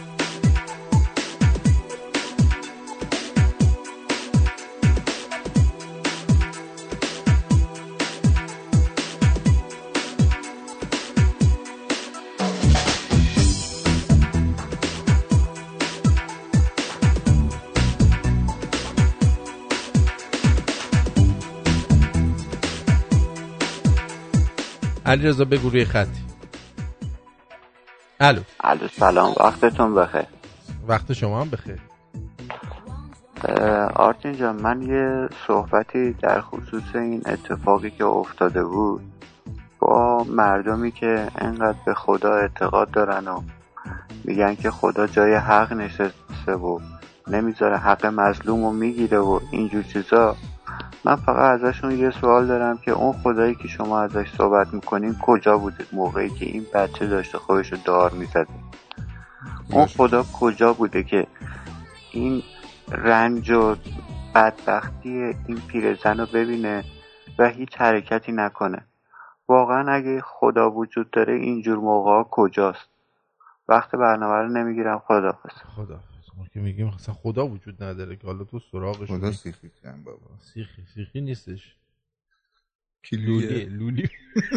علی 25.16 25.28
رضا 25.28 25.46
بگو 25.46 25.70
روی 25.70 25.86
خطی. 25.86 26.22
الو. 28.20 28.42
الو 28.60 28.88
سلام. 28.88 29.34
وقتتون 29.40 29.96
بخیر. 29.96 30.26
وقت 30.88 31.14
شما 31.14 31.42
هم 31.42 31.50
بخیر. 31.50 31.80
آرتین 33.96 34.38
جان 34.38 34.56
من 34.56 34.82
یه 34.82 35.30
صحبتی 35.48 36.14
در 36.14 36.42
خصوص 36.42 36.84
این 36.96 37.22
اتفاقی 37.26 37.92
که 37.92 38.06
افتاده 38.06 38.64
بود 38.64 39.02
با 39.80 40.24
مردمی 40.30 40.92
که 40.92 41.28
انقدر 41.38 41.78
به 41.86 41.94
خدا 41.94 42.34
اعتقاد 42.34 42.92
دارن 42.92 43.28
و 43.28 43.42
میگن 44.24 44.56
که 44.56 44.72
خدا 44.72 45.08
جای 45.08 45.34
حق 45.34 45.74
نشسته 45.74 46.54
و 46.54 46.80
نمی‌ذاره 47.28 47.78
حق 47.78 48.06
مظلوم 48.06 48.66
رو 48.66 48.72
می‌گیره 48.72 49.18
و 49.18 49.40
اینجور 49.52 49.84
چیزا. 49.84 50.36
من 51.06 51.16
فقط 51.16 51.62
ازشون 51.64 51.92
یه 51.92 52.12
سوال 52.12 52.48
دارم 52.48 52.78
که 52.78 52.92
اون 52.92 53.14
خدایی 53.14 53.56
که 53.56 53.68
شما 53.68 54.02
ازش 54.02 54.36
صحبت 54.38 54.74
می‌کنین 54.74 55.16
کجا 55.22 55.58
بوده؟ 55.58 55.86
موقعی 55.92 56.30
که 56.30 56.46
این 56.46 56.66
بچه 56.74 57.08
داشته 57.08 57.38
خودش 57.38 57.72
رو 57.72 57.78
دار 57.86 58.12
می‌زده. 58.12 58.48
اون 59.72 59.86
خدا 59.86 60.24
کجا 60.40 60.74
بوده 60.74 61.04
که 61.04 61.28
این 62.12 62.44
رنج 62.92 63.52
و 63.52 63.76
بدبختی 64.36 65.10
این 65.48 65.62
پیرزن 65.68 66.20
رو 66.20 66.26
ببینه 66.26 66.84
و 67.40 67.48
هیچ 67.48 67.78
حرکتی 67.78 68.32
نکنه؟ 68.32 68.86
واقعا 69.48 69.92
اگه 69.92 70.22
خدا 70.22 70.72
وجود 70.72 71.12
داره 71.12 71.34
اینجور 71.34 71.78
موقع 71.78 72.24
کجاست؟ 72.32 72.90
وقت 73.68 73.96
برنامه 73.96 74.36
رو 74.36 74.48
نمی‌گیرم. 74.48 75.00
خداحافظ. 75.00 75.54
خدا 75.76 76.00
ما 76.38 76.48
که 76.54 76.60
میگیم 76.60 76.88
اصلا 76.88 77.16
خدا 77.16 77.48
وجود 77.48 77.84
نداره 77.84 78.16
که 78.16 78.28
حالا 78.28 78.44
تو 78.44 78.60
سراغش 78.60 79.08
خدا 79.08 79.32
سیخی 79.32 79.70
کن 79.84 80.04
بابا. 80.04 80.38
سیخی 80.40 80.86
سیخی 80.94 81.22
نیستش. 81.22 81.76
لولی 83.12 83.66
لولی. 83.66 84.10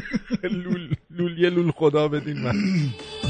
لول 0.65 0.95
لولی 1.11 1.51
لول 1.51 1.71
خدا 1.71 2.09
بدین 2.09 2.39
من. 2.39 2.55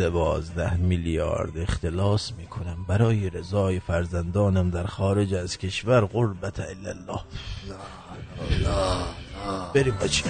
دوازده 0.00 0.76
میلیارد 0.76 1.58
اختلاس 1.58 2.32
می‌کنم. 2.32 2.84
برای 2.88 3.30
رضای 3.30 3.80
فرزندانم 3.80 4.70
در 4.70 4.86
خارج 4.86 5.34
از 5.34 5.58
کشور 5.58 6.00
قربت 6.00 6.60
الا 6.60 6.90
الله 6.90 7.20
بریم 9.74 9.94
بچه. 9.94 10.24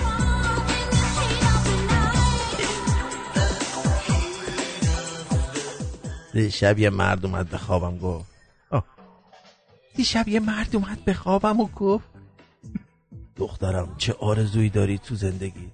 دیشب 6.32 6.78
یه 6.78 6.90
مرد 6.90 7.26
اومد 7.26 7.48
به 7.48 7.58
خوابم 7.58 7.98
گفت. 7.98 8.30
دیشب 9.96 10.28
یه 10.28 10.40
مرد 10.40 10.76
اومد 10.76 11.04
به 11.04 11.14
خوابم 11.14 11.60
و 11.60 11.66
گفت 11.66 12.08
دخترم 13.36 13.94
چه 13.98 14.12
آرزویی 14.12 14.70
داری 14.70 14.98
تو 14.98 15.14
زندگی؟ 15.14 15.70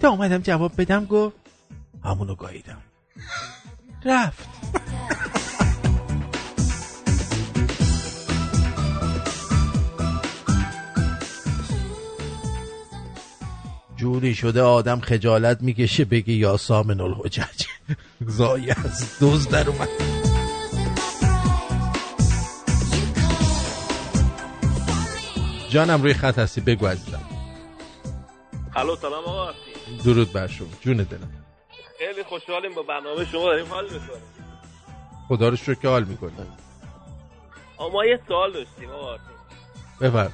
تا 0.00 0.08
اومدم 0.08 0.38
جواب 0.38 0.72
بدم 0.78 1.04
گفت 1.04 1.43
همونو 2.04 2.34
گاییدم. 2.34 2.82
رفت. 4.04 4.48
جوری 13.96 14.34
شده 14.34 14.62
آدم 14.62 15.00
خجالت 15.00 15.62
می‌کشه 15.62 16.04
بگه 16.04 16.32
یا 16.32 16.56
سامن 16.56 17.00
الحجج. 17.00 17.64
زایی 18.20 18.70
از 18.70 19.18
دوز 19.20 19.48
در 19.48 19.68
اومد. 19.68 19.88
جانم 25.68 26.02
روی 26.02 26.14
خط 26.14 26.38
هستی 26.38 26.60
بگو 26.60 26.86
عزیزم. 26.86 27.20
الو 28.76 28.96
سلام 28.96 29.24
آقا. 29.24 29.52
درود 30.04 30.32
بر 30.32 30.46
شما. 30.46 30.68
جون 30.80 30.96
دلم. 30.96 31.30
خیلی 31.98 32.22
خوشحالیم 32.22 32.74
با 32.74 32.82
برنامه 32.82 33.24
شما 33.24 33.42
داریم 33.44 33.66
حال 33.66 33.84
می‌کنیم. 33.84 34.22
خدا 35.28 35.48
رو 35.48 35.56
شکر 35.56 35.74
که 35.74 35.88
حال 35.88 36.04
می‌کنه 36.04 36.32
ما 37.92 38.04
یه 38.04 38.20
سوال 38.28 38.52
داشتیم 38.52 38.90
آقا. 38.90 39.16
بفرم 40.00 40.32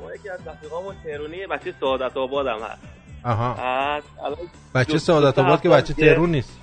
ما 0.00 0.14
یکی 0.14 0.28
از 0.28 0.46
رفیقامون 0.46 0.94
تهرونی 1.04 1.46
بچه 1.46 1.74
سعادت 1.80 2.16
آباد 2.16 2.46
هم 2.46 2.58
هست. 2.58 2.82
آها. 3.24 4.02
بچه 4.74 4.98
سعادت 4.98 5.38
آباد 5.38 5.62
که 5.62 5.68
بچه 5.68 5.94
تهرون 5.94 6.30
نیست. 6.30 6.60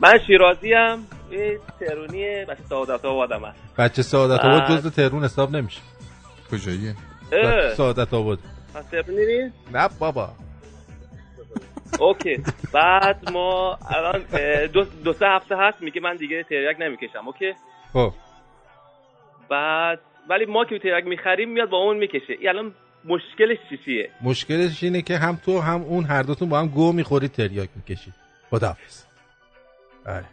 من 0.00 0.18
شیرازی 0.26 0.72
هم 0.72 1.06
یه 1.30 1.60
تهرونی 1.80 2.44
بچه 2.44 2.62
سعادت 2.68 3.04
آباد 3.04 3.32
هم 3.32 3.44
هست. 3.44 3.58
بچه 3.78 4.02
سعادت 4.02 4.44
آباد 4.44 4.78
جزء 4.78 4.90
تهرون 4.90 5.24
حساب 5.24 5.56
نمیشه. 5.56 5.80
کجاییه 6.52 6.94
سعادت 7.76 8.14
آباد. 8.14 8.38
تهرونی 8.90 9.26
نیست؟ 9.26 9.54
نه 9.72 9.88
بابا. 9.98 10.30
OK. 12.00 12.42
بعد 12.72 13.30
ما 13.30 13.78
الان 13.90 14.22
دو, 14.66 14.84
دو 14.84 15.12
سه 15.12 15.26
هفته 15.26 15.56
هست 15.58 15.82
میگه 15.82 16.00
من 16.00 16.16
دیگه 16.16 16.42
تریاک 16.42 16.76
نمی‌کشم 16.80 17.26
OK؟ 17.26 17.54
خب. 17.92 18.12
بعد 19.50 20.00
ولی 20.30 20.46
ما 20.46 20.64
که 20.64 20.78
تریاک 20.78 21.04
می‌خریم 21.04 21.48
میاد 21.48 21.70
با 21.70 21.76
اون 21.76 21.96
می‌کشه. 21.96 22.32
این 22.40 22.48
الان 22.48 22.74
مشکلش 23.04 23.58
چی 23.70 23.78
چیه؟ 23.84 24.10
مشکلش 24.22 24.82
اینه 24.82 25.02
که 25.02 25.16
هم 25.18 25.36
تو 25.44 25.60
هم 25.60 25.82
اون 25.82 26.04
هر 26.04 26.22
دوتون 26.22 26.48
با 26.48 26.58
هم 26.58 26.68
گو 26.68 26.92
می‌خورید 26.92 27.32
تریاک 27.32 27.68
می‌کشید. 27.76 28.14
خداحافظ. 28.50 29.04
آره 30.06 30.26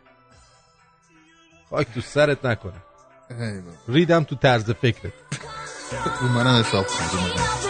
خاک 1.69 1.87
تو 1.93 2.01
سرت 2.01 2.45
نکنه. 2.45 2.73
ای 3.29 3.61
بابا. 3.61 3.77
ریدم 3.87 4.23
تو 4.23 4.35
طرز 4.35 4.71
فکرت. 4.71 5.13
رو 6.21 6.27
منم 6.27 6.59
حساب 6.59 6.85
کن 6.85 7.64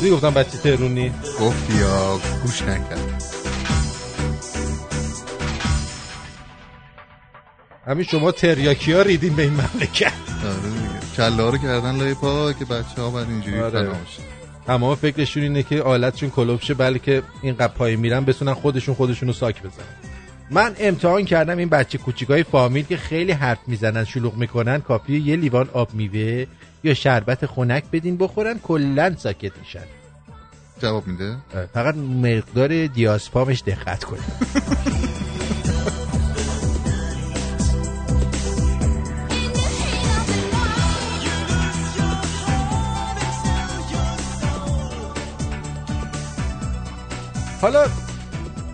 دیگه 0.00 0.12
گفتم 0.12 0.30
بچه 0.30 0.58
تهرونی؟ 0.58 1.12
گفت 1.40 1.70
یا 1.80 2.20
گوش 2.42 2.62
نکرد. 2.62 3.22
همین 7.86 8.04
شما 8.04 8.32
تریاکی 8.32 8.92
ها 8.92 9.02
ریدین 9.02 9.36
به 9.36 9.42
این 9.42 9.52
مملکت. 9.52 10.12
آره 10.44 10.72
کله 11.16 11.50
رو 11.50 11.58
کردن 11.58 11.96
لای 11.96 12.14
پا 12.14 12.52
که 12.52 12.64
بچه 12.64 13.02
ها 13.02 13.10
بعد 13.10 13.28
اینجوری 13.28 13.60
آره. 13.60 13.90
تمام 14.66 14.94
فکرشون 14.94 15.42
اینه 15.42 15.62
که 15.62 15.82
آلتشون 15.82 16.30
کلوب 16.30 16.62
شه 16.62 16.74
بلکه 16.74 17.22
این 17.42 17.54
پای 17.54 17.96
میرن 17.96 18.24
بتونن 18.24 18.54
خودشون 18.54 18.94
خودشون 18.94 19.28
رو 19.28 19.32
ساک 19.32 19.62
بزنن. 19.62 19.84
من 20.50 20.74
امتحان 20.78 21.24
کردم 21.24 21.58
این 21.58 21.68
بچه 21.68 21.98
کوچیکای 21.98 22.42
فامیل 22.42 22.84
که 22.84 22.96
خیلی 22.96 23.32
حرف 23.32 23.58
می‌زنن 23.66 24.04
شلوغ 24.04 24.34
می‌کنن 24.34 24.80
کافیه 24.80 25.20
یه 25.20 25.36
لیوان 25.36 25.68
آب 25.72 25.94
میوه. 25.94 26.46
یا 26.84 26.94
شربت 26.94 27.46
خنک 27.46 27.84
بدین 27.92 28.16
بخورن 28.16 28.58
کلا 28.58 29.14
ساکت 29.18 29.58
میشن. 29.58 29.84
جواب 30.82 31.06
میده؟ 31.06 31.36
فقط 31.72 31.94
مقدار 31.96 32.86
دیاسپامش 32.86 33.62
دقت 33.66 34.04
کنید 34.04 34.22
حالا 47.60 47.86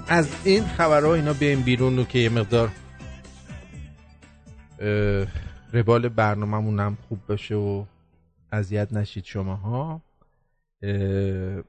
از 0.09 0.29
این 0.45 0.67
خبرها 0.67 1.15
اینا 1.15 1.33
بیایم 1.33 1.63
بیرون 1.63 1.97
رو 1.97 2.05
که 2.05 2.19
یه 2.19 2.29
مقدار 2.29 2.71
ربال 5.73 6.09
برنامهمون 6.09 6.81
هم 6.81 6.97
خوب 7.09 7.19
بشه 7.29 7.55
و 7.55 7.85
اذیت 8.55 8.93
نشید 8.93 9.25
شماها. 9.25 10.03
اه، 10.83 11.63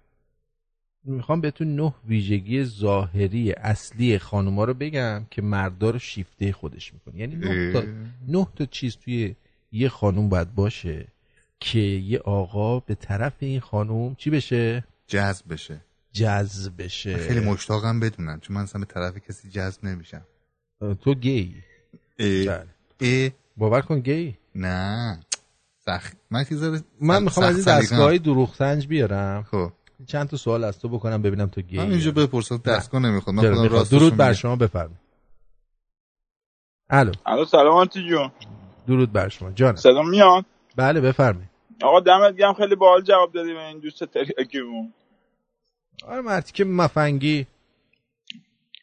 می‌خوام 1.04 1.42
بهتون 1.42 1.76
نه 1.76 1.94
ویژگی 2.08 2.64
ظاهری 2.64 3.52
اصلی 3.52 4.20
خانوما 4.20 4.64
رو 4.64 4.74
بگم 4.74 5.26
که 5.32 5.42
مردا 5.42 5.90
رو 5.90 6.00
شیفته 6.00 6.52
خودش 6.52 6.94
می‌کنه. 6.94 7.20
یعنی 7.20 7.36
نه 7.36 7.74
تا. 7.74 7.84
نه 8.28 8.48
تا 8.56 8.66
چیز 8.66 8.98
توی 8.98 9.36
یه 9.72 9.90
خانوم 9.90 10.30
باید 10.30 10.56
باشه 10.56 11.08
که 11.60 11.80
یه 11.80 12.20
آقا 12.20 12.80
به 12.80 12.96
طرف 12.96 13.34
این 13.40 13.60
خانوم 13.60 14.16
چی 14.16 14.30
بشه؟ 14.30 14.84
جذب 15.08 15.54
بشه. 15.54 15.82
جذب 16.12 16.84
بشه. 16.84 17.18
خیلی 17.18 17.40
مشتاقم 17.40 18.00
بدونم 18.00 18.40
چون 18.40 18.56
من 18.56 18.64
اصلا 18.64 18.80
به 18.80 18.86
طرف 18.86 19.18
کسی 19.18 19.50
جذب 19.50 19.86
نمیشم. 19.86 20.26
تو 21.02 21.14
گی. 21.16 21.56
اه. 22.20 22.64
اه. 23.02 23.30
باور 23.58 23.82
کن 23.82 24.00
گی. 24.00 24.38
نه. 24.56 25.20
سخ... 25.86 26.14
من 26.32 26.46
من 27.02 27.24
می‌خوام 27.24 27.46
از 27.46 27.56
این 27.68 27.78
دستگاه 27.78 28.18
دروغ 28.18 28.56
سنج 28.56 28.88
بیارم. 28.88 29.44
خب. 29.44 29.72
چند 30.08 30.30
تا 30.30 30.38
سوال 30.38 30.64
از 30.64 30.80
تو 30.80 30.90
بکنم 30.90 31.22
ببینم 31.22 31.48
تو 31.48 31.62
گی 31.62 31.78
من 31.78 31.92
اینجا 31.92 32.12
بپرسم. 32.12 32.58
دستگاه 32.58 33.02
نمی‌خواد. 33.02 33.36
من 33.36 33.56
خودم 33.56 33.84
درود 33.84 34.18
بر. 34.18 34.34
شما 34.34 34.56
بفرمایید. 34.56 35.00
الو. 36.90 37.12
الو 37.26 37.46
سلام 37.46 37.74
آنتی 37.74 38.10
جون. 38.10 38.32
درود 38.88 39.12
بر 39.12 39.30
شما. 39.30 39.52
جانم. 39.52 39.76
صدا 39.76 40.02
میاد؟ 40.02 40.46
بله 40.76 41.02
بفرمایید. 41.02 41.50
آقا 41.84 42.00
دمت 42.00 42.36
گرم. 42.36 42.54
خیلی 42.54 42.76
باحال 42.76 43.02
جواب 43.02 43.32
دادی 43.32 43.54
به 43.54 43.68
این 43.68 43.80
دوست 43.80 44.04
تریاکیمون. 44.06 44.94
آره 46.08 46.22
مردی 46.22 46.52
که 46.52 46.66
مفنگی. 46.66 47.48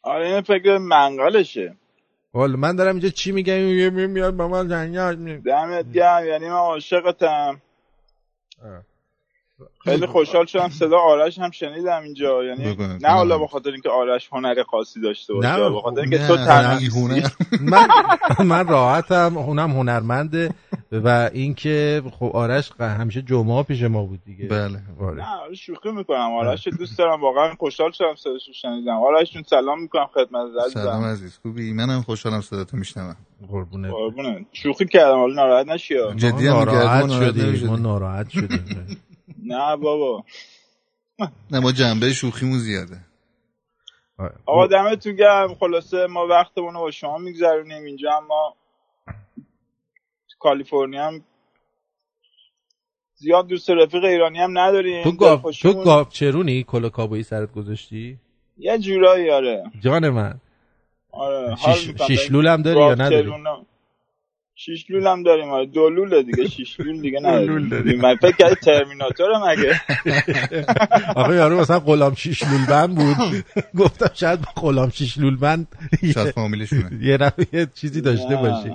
آره 0.03 0.27
این 0.27 0.41
فکر 0.41 0.77
منقلشه. 0.77 1.75
والا 2.33 2.57
من 2.57 2.75
دارم 2.75 2.95
اینجا 2.95 3.09
چی 3.09 3.31
میگم؟ 3.31 3.53
میاد 3.89 4.35
با 4.35 4.47
من 4.47 4.69
جنگل 4.69 5.37
دمت 5.39 5.91
گرم 5.91 6.25
یعنی 6.25 6.45
من 6.45 6.55
عاشقتم. 6.55 7.61
خیلی 9.83 10.05
خوشحال 10.05 10.45
شدم 10.45 10.69
صدا 10.69 10.97
آرش 10.97 11.39
هم 11.39 11.51
شنیدم 11.51 12.01
اینجا. 12.03 12.43
یعنی. 12.43 12.77
نه 13.01 13.09
حالا 13.09 13.37
به 13.37 13.47
خاطر 13.47 13.71
اینکه 13.71 13.89
آرش 13.89 14.29
هنر 14.31 14.63
خاصی 14.63 15.01
داشته 15.01 15.33
باشه 15.33 15.47
نه، 15.47 15.69
به 15.69 15.81
خاطر 15.81 16.01
اینکه 16.01 16.27
تو 16.27 16.35
نه، 16.35 16.45
تنها 16.45 16.79
من 17.71 17.87
من 18.45 18.67
راحتم 18.67 19.37
اونم 19.37 19.71
هنرمنده. 19.71 20.53
و 20.91 21.29
اینکه 21.33 22.03
خب 22.19 22.31
آرش 22.33 22.71
همیشه 22.79 23.21
جمعه 23.21 23.63
پیش 23.63 23.83
ما 23.83 24.03
بود 24.03 24.23
دیگه. 24.25 24.47
بله 24.47 24.79
آره. 25.01 25.17
نه 25.49 25.55
شوخی 25.55 25.91
می‌کنم. 25.91 26.33
آرش 26.33 26.67
رو 26.67 26.77
دوست 26.77 26.97
دارم. 26.97 27.21
واقعا 27.21 27.53
خوشحال 27.59 27.91
شدم 27.91 28.15
صداشو 28.15 28.53
شنیدم. 28.53 28.97
آرش 28.97 29.33
جون 29.33 29.43
سلام 29.43 29.81
می‌کنم 29.81 30.09
خدمت 30.13 30.71
سلام 30.73 31.03
عزیزم 31.03 31.05
عزیز 31.05 31.39
خوبی؟ 31.41 31.73
منم 31.73 32.01
خوشحالم 32.01 32.41
صداتو 32.41 32.77
میشنوم. 32.77 33.15
قربونه 33.51 33.91
قربونه 33.91 34.45
شوخی 34.53 34.85
کردم. 34.85 35.17
حالا 35.17 35.33
ناراحت 35.33 35.67
نشی. 35.67 35.95
جدی 36.15 36.47
هم 36.47 36.55
ناراحت 36.55 37.05
می‌کردی، 37.05 37.65
ما 37.65 37.75
ناراحت 37.75 38.29
شدیم. 38.29 38.97
نه 39.45 39.75
بابا. 39.75 40.23
نه 41.51 41.59
ما 41.59 41.71
جنبه 41.71 42.13
شوخیمون 42.13 42.57
زیاده. 42.59 42.99
آقا 44.45 44.67
دمتون 44.67 45.15
گرم. 45.15 45.55
خلاصه 45.55 46.07
ما 46.07 46.27
وقتمون 46.27 46.73
رو 46.73 46.79
با 46.79 46.91
شما 46.91 47.17
میگذرونیم. 47.17 47.83
اینجا 47.83 48.11
هم 48.11 48.27
ما 48.27 48.55
تو 50.29 50.35
کالیفرنیا 50.39 51.07
هم 51.07 51.23
زیاد 53.15 53.47
دوست 53.47 53.69
رفیق 53.69 54.03
ایرانی 54.03 54.39
هم 54.39 54.57
نداریم. 54.57 55.03
تو 55.03 55.11
گاو 55.11 55.51
تو 55.51 55.73
گاو 55.73 56.05
چرونی 56.09 56.63
کلا 56.63 56.89
کابویی 56.89 57.23
سرت 57.23 57.53
گذاشتی؟ 57.53 58.19
یه 58.57 58.77
جورایی 58.77 59.29
آره. 59.29 59.63
جان 59.79 60.09
من. 60.09 60.39
آره 61.11 61.55
شیش, 61.55 61.87
می‌کنم. 61.87 62.07
شیش 62.07 62.31
لول 62.31 62.47
هم 62.47 62.61
داری 62.61 62.79
یا 62.79 62.95
نداری. 62.95 63.33
شیش 64.65 64.85
لول 64.89 65.07
هم 65.07 65.23
داریم 65.23 65.49
آره. 65.49 65.65
دو 65.65 65.89
لوله 65.89 66.23
دیگه 66.23 66.47
شیش 66.47 66.79
لول 66.79 67.01
دیگه 67.01 67.19
نداریم 67.19 67.47
لول 67.57 67.69
داریم. 67.69 68.01
من 68.05 68.15
فکر 68.15 68.35
کردی 68.37 68.55
ترمیناتور 68.55 69.27
مگه 69.51 69.81
آقا 71.15 71.33
یارو 71.35 71.59
مثلا 71.59 71.79
غلام 71.79 72.15
شیش 72.15 72.43
لولبند 72.43 72.95
بود. 72.95 73.45
گفتم 73.79 74.09
شاید 74.13 74.39
با 74.41 74.61
غلام 74.61 74.89
شیش 74.89 75.17
لولبند 75.17 75.67
شاید 76.13 76.29
فامیلشونه. 76.31 76.89
یه 77.01 77.31
یه 77.53 77.67
چیزی 77.75 78.01
داشته. 78.01 78.35
باشی. 78.35 78.73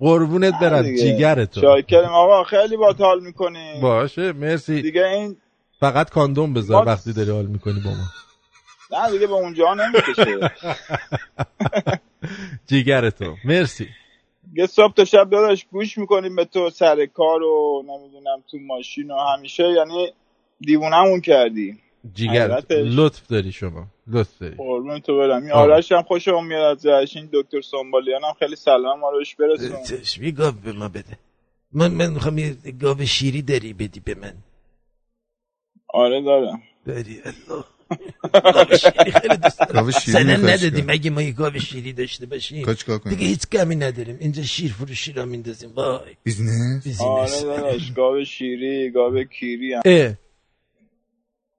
قربونت 0.00 0.54
برم 0.60 0.82
دیگه. 0.82 1.02
جیگر 1.02 1.44
تو 1.44 1.60
شاکریم 1.60 2.08
آقا 2.08 2.44
خیلی 2.44 2.76
با 2.76 2.92
حال 2.98 3.20
می‌کنیم 3.20 3.80
باشه 3.80 4.32
مرسی. 4.32 4.82
دیگه 4.82 5.04
این 5.06 5.36
فقط 5.80 6.10
کاندوم 6.10 6.54
بذار 6.54 6.86
وقتی 6.86 7.12
داری 7.12 7.30
حال 7.30 7.46
می‌کنی 7.46 7.80
با 7.84 7.90
ما. 7.90 8.06
نه 9.04 9.10
دیگه 9.12 9.26
به 9.26 9.32
اونجا 9.32 9.74
نمی‌کشه. 9.74 10.50
جیگر 12.66 13.10
تو 13.10 13.34
مرسی. 13.44 13.88
یه 14.54 14.66
صبح 14.66 14.92
تا 14.92 15.04
شب 15.04 15.30
داداش 15.30 15.66
گوش 15.70 15.98
می‌کنیم 15.98 16.36
به 16.36 16.44
تو 16.44 16.70
سر 16.70 17.06
کار 17.06 17.42
و 17.42 17.82
نمی‌دونم 17.86 18.42
تو 18.50 18.58
ماشین 18.58 19.10
و 19.10 19.16
همیشه 19.36 19.62
یعنی 19.62 20.12
دیوونمون 20.60 21.20
کردی. 21.20 21.78
جیگر. 22.14 22.62
لطف 22.70 23.26
داری 23.26 23.52
شما 23.52 23.86
لطف 24.06 24.38
داری. 24.38 24.54
قربون 24.54 25.00
تو 25.00 25.18
برم. 25.18 25.42
این. 25.42 25.52
آرش 25.52 25.92
هم 25.92 26.02
خوشم 26.02 26.46
میاد 26.46 26.86
ازش 26.86 27.16
این 27.16 27.28
دکتر 27.32 27.60
سنبالیان 27.60 28.24
هم 28.24 28.32
خیلی 28.38 28.56
سلام 28.56 29.04
روش 29.04 29.36
برسون. 29.36 29.82
چشمی 29.82 30.32
گاو 30.32 30.54
به 30.64 30.72
ما 30.72 30.88
بده. 30.88 31.18
من 31.72 31.90
من 31.90 32.10
می‌خوام 32.10 32.38
یه 32.38 32.56
گاو 32.80 33.04
شیری 33.04 33.42
داری 33.42 33.72
بدی 33.72 34.00
به 34.00 34.14
من. 34.14 34.34
آره 35.88 36.22
دارم. 36.22 36.62
داری 36.86 37.20
الله. 37.24 37.64
گاو 38.32 38.76
شیری 38.76 39.10
خیلی 39.20 39.36
دوست 39.36 39.58
دارم. 39.60 39.86
می‌خوای 39.86 40.24
ندادیم؟ 40.24 40.86
اگه 40.88 41.10
ما 41.10 41.22
یه 41.22 41.32
گاو 41.32 41.58
شیری 41.58 41.92
داشته 41.92 42.26
باشیم؟ 42.26 42.66
دیگه 43.04 43.26
هیچ 43.26 43.48
کمی 43.52 43.76
نداریم. 43.76 44.16
اینجا 44.20 44.42
شیر 44.42 44.72
فروشی 44.72 45.12
را 45.12 45.24
میندازیم. 45.24 45.70
وای. 45.74 46.16
business؟ 46.22 47.00
آره 47.00 47.40
داداش 47.42 47.92
گاو 47.92 48.24
شیری 48.24 48.90
گاو 48.90 49.24
کیری 49.24 49.72
هم. 49.72 49.82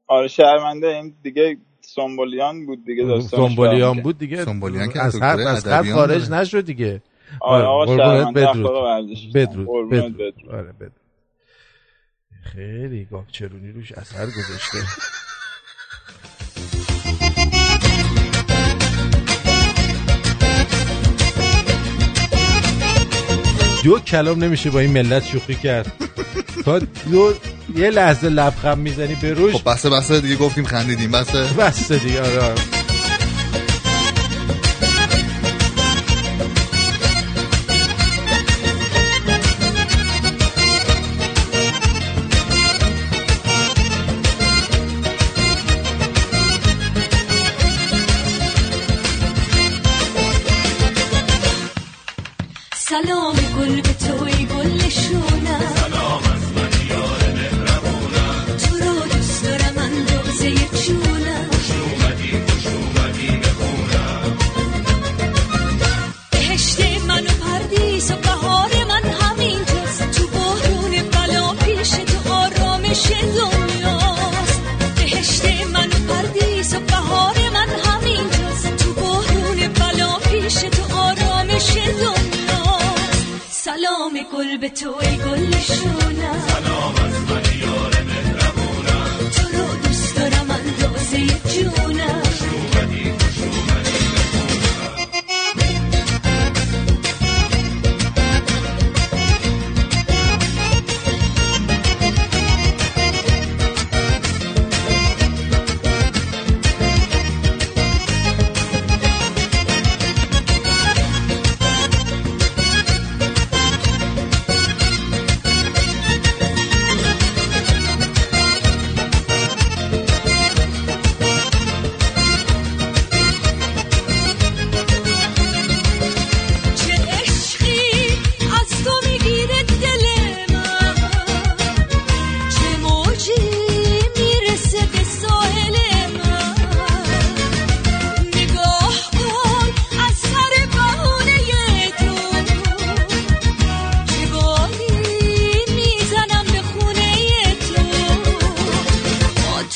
آره 0.07 0.27
شرمنده. 0.27 0.87
این 0.87 1.13
دیگه 1.23 1.57
سنبولیان 1.81 2.65
بود 2.65 2.85
دیگه 2.85 3.03
داستانش 3.03 3.49
سنبولیان 3.49 3.79
برام 3.79 4.01
بود 4.01 4.17
دیگه. 4.17 4.45
سنبولیان 4.45 4.89
که 4.89 5.01
از 5.01 5.15
هر 5.21 5.39
از 5.39 5.67
ادبیان 5.67 5.95
خارج. 5.95 6.29
نشد 6.29 6.65
دیگه. 6.65 7.01
آره 7.41 7.65
آقا 7.65 7.97
شرمنده 7.97 8.41
بدرود. 8.41 9.33
بدرود 9.33 9.89
بدرود. 9.89 10.49
آره 10.49 10.71
بدرود. 10.71 10.91
خیلی 12.43 13.05
گاو 13.11 13.23
چرونی 13.31 13.71
روش 13.71 13.91
اثر 13.91 14.25
گذاشته. 14.25 14.77
دو 23.83 23.99
کلام 23.99 24.43
نمیشه 24.43 24.69
با 24.69 24.79
این 24.79 24.91
ملت 24.91 25.25
شوخی 25.25 25.55
کرد. 25.55 25.91
تا 26.65 26.79
دو 26.79 27.33
یه 27.75 27.89
لحظه 27.89 28.29
لبخند 28.29 28.77
می‌زنی 28.77 29.15
به 29.15 29.33
روش. 29.33 29.55
خب 29.55 29.71
بسه 29.71 29.89
بسه 29.89 30.21
دیگه 30.21 30.35
گفتیم 30.35 30.65
خندیدیم. 30.65 31.11
بسه 31.11 31.43
بسته 31.57 31.97
دیگه 31.97 32.21
آره. 32.21 32.78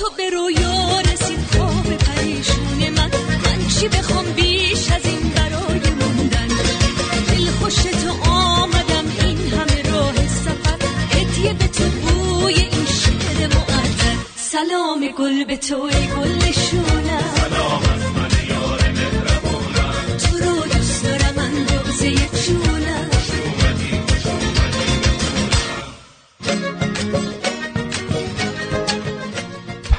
تو 0.03 0.09
به 0.17 0.30
رویا 0.30 0.99
رسید 0.99 1.39
خواب 1.51 1.97
پریشون 1.97 2.89
من. 2.97 3.11
من 3.43 3.67
چی 3.67 3.88
بخوام 3.88 4.25
بیش 4.25 4.91
از 4.91 5.05
این 5.05 5.30
برای 5.35 5.80
موندن؟ 5.99 6.47
دل 7.27 7.45
خوش 7.45 7.75
تو 7.75 8.30
آمدم 8.30 9.05
این 9.19 9.38
همه 9.38 9.91
راه 9.91 10.27
سفر. 10.27 10.77
هدیه 11.11 11.53
به 11.53 11.67
تو 11.67 11.84
بوی 11.84 12.53
این 12.53 12.85
شعر 12.85 13.47
معطر 13.47 14.15
سلام 14.35 15.07
گل 15.17 15.43
به 15.43 15.57
تو 15.57 15.81
ای 15.81 16.07
گل. 16.07 16.42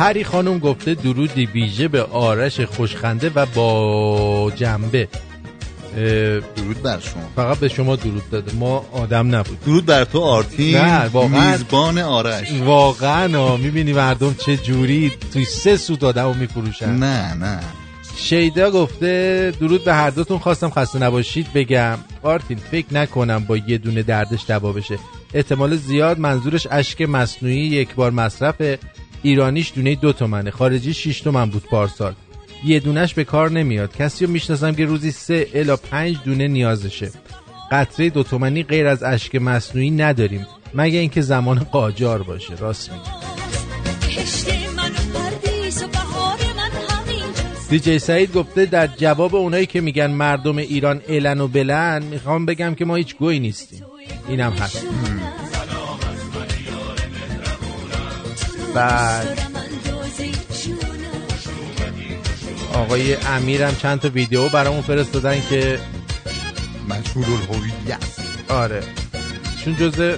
پری 0.05 0.25
خانم 0.25 0.59
گفته 0.59 0.95
درودی 0.95 1.47
ویژه 1.47 1.89
به 1.89 2.03
آرش 2.03 2.61
خوشخنده 2.61 3.31
و 3.35 3.47
با 3.47 4.53
جنبه. 4.57 5.09
درود 6.57 6.83
بر 6.83 7.01
شما. 7.01 7.23
فقط 7.37 7.59
به 7.59 7.69
شما 7.69 7.97
درود 7.97 8.31
داده. 8.31 8.53
ما 8.55 8.87
آدم 8.93 9.35
نبود 9.35 9.65
درود 9.65 9.87
بر 9.87 10.05
تو 10.05 10.21
آرتین. 10.21 10.77
نه 10.77 11.09
واقعا. 11.09 11.51
میزبان 11.51 11.99
آرش. 11.99 12.53
واقعا 12.53 13.57
می‌بینی 13.57 13.93
مردم 13.93 14.35
چه 14.35 14.57
جوری 14.57 15.13
توی 15.33 15.45
سه 15.45 15.77
سوت 15.77 16.05
آدم 16.05 16.25
رو 16.25 16.35
میفروشن. 16.35 16.91
نه 16.91 17.35
نه. 17.35 17.61
شیدا 18.17 18.71
گفته 18.71 19.53
درود 19.61 19.85
به 19.85 19.95
هر 19.95 20.11
دوتون. 20.11 20.39
خواستم 20.39 20.71
خسته 20.71 20.99
نباشید 20.99 21.53
بگم. 21.53 21.99
آرتین 22.23 22.59
فکر 22.71 22.95
نکنم 22.95 23.45
با 23.45 23.57
یه 23.57 23.79
دونه 23.79 24.03
دردش 24.03 24.45
دوا 24.49 24.73
بشه. 24.73 24.99
احتمال 25.35 25.77
زیاد 25.77 26.19
منظورش 26.19 26.67
اشک 26.71 27.03
مصنوعی 27.03 27.57
یک 27.57 27.95
بار 27.95 28.11
مصرف 28.11 28.55
ایرانیش 29.25 29.73
دونه 29.75 29.95
دو 29.95 30.13
تومنه 30.13 30.51
خارجی 30.51 30.95
6 30.95 31.21
تومن 31.21 31.51
بود 31.51 31.63
پارسال. 31.63 32.13
یه 32.65 32.81
دونش 32.81 33.15
به 33.15 33.25
کار 33.25 33.51
نمیاد. 33.51 33.97
کسی 33.97 34.27
رو 34.27 34.31
می‌شناسم 34.31 34.75
که 34.75 34.85
روزی 34.85 35.11
سه 35.11 35.47
الا 35.55 35.77
پنج 35.77 36.17
دونه 36.25 36.49
نیازشه. 36.49 37.11
قطره 37.71 38.11
دو 38.11 38.23
تومنی 38.23 38.63
غیر 38.63 38.87
از 38.87 39.03
اشک 39.03 39.35
مصنوعی 39.37 39.91
نداریم 39.91 40.47
مگه 40.75 40.99
اینکه 40.99 41.21
زمان 41.21 41.59
قاجار 41.59 42.23
باشه. 42.23 42.55
راست 42.55 42.91
میگه 42.93 43.05
دیجی 47.71 47.99
سعید 47.99 48.33
گفته 48.33 48.67
در 48.67 48.87
جواب 48.87 49.35
اونایی 49.35 49.67
که 49.67 49.81
میگن 49.81 50.07
مردم 50.07 50.57
ایران 50.59 51.01
الن 51.09 51.41
و 51.41 51.49
بلن 51.49 52.03
می‌خوام 52.03 52.47
بگم 52.47 52.75
که 52.75 52.85
ما 52.85 52.97
هیچ 52.97 53.17
گوی 53.17 53.39
نیستیم. 53.39 53.83
اینم 54.29 54.53
هست. 54.53 54.87
بعد. 58.75 59.39
آقای 62.75 63.15
امیرم 63.15 63.77
چند 63.77 64.01
تا 64.01 64.09
ویدیو 64.09 64.49
برامون 64.49 64.81
فرستادن 64.83 65.41
که 65.51 65.79
مجهول 66.89 67.25
الهویت. 67.25 68.05
آره. 68.49 68.83
چون 69.65 69.77
جزء 69.77 70.17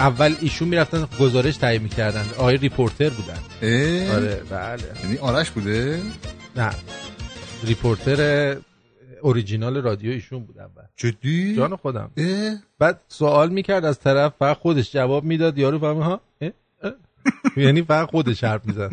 اول 0.00 0.34
ایشون 0.40 0.68
می‌رفتن 0.68 1.08
گزارش 1.20 1.56
تهیه 1.56 1.78
می‌کردن. 1.78 2.24
آقای 2.38 2.56
ریپورتر 2.56 3.08
بودن. 3.08 3.38
اه؟ 3.62 4.16
آره 4.16 4.42
بله. 4.50 4.82
یعنی 5.04 5.16
آرش 5.18 5.50
بوده؟ 5.50 6.02
نه. 6.56 6.70
reporter 7.64 8.56
original 9.22 9.76
رادیو 9.82 10.10
ایشون 10.10 10.44
بود 10.44 10.58
اول 10.58 10.82
جدی؟ 10.96 11.56
جان 11.56 11.76
خودم. 11.76 12.10
اه؟ 12.16 12.56
بعد 12.78 13.00
سوال 13.08 13.48
می‌کرد 13.48 13.84
از 13.84 14.00
طرف 14.00 14.32
فقط 14.38 14.56
خودش 14.56 14.92
جواب 14.92 15.24
می‌داد. 15.24 15.58
یارو 15.58 15.78
فهمه 15.78 16.04
ها؟ 16.04 16.20
یعنی 17.56 17.82
فقط 17.82 18.10
خودش 18.10 18.44
حرف 18.44 18.66
می‌زد. 18.66 18.90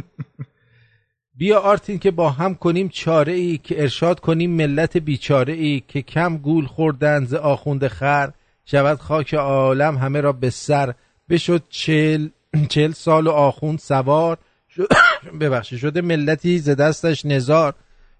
بیا 1.37 1.59
آرتین 1.59 1.99
که 1.99 2.11
با 2.11 2.29
هم 2.29 2.55
کنیم 2.55 2.89
چاره 2.89 3.33
ای 3.33 3.57
که 3.57 3.81
ارشاد 3.81 4.19
کنیم 4.19 4.51
ملت 4.51 4.97
بیچاره 4.97 5.53
ای 5.53 5.83
که 5.87 6.01
کم 6.01 6.37
گول 6.37 6.65
خوردن 6.65 7.25
ز 7.25 7.33
آخوند 7.33 7.87
خر. 7.87 8.31
شود 8.65 8.99
خاک 8.99 9.33
عالم 9.33 9.97
همه 9.97 10.21
را 10.21 10.31
به 10.33 10.49
سر. 10.49 10.93
بشد 11.29 11.63
چل, 11.69 12.27
چل 12.69 12.91
سال 12.91 13.27
و 13.27 13.31
آخوند 13.31 13.79
سوار. 13.79 14.37
شد- 14.75 14.87
ببخشید 15.41 15.79
شده 15.79 16.01
ملتی 16.01 16.59
ز 16.59 16.69
دستش 16.69 17.25
نزار. 17.25 17.73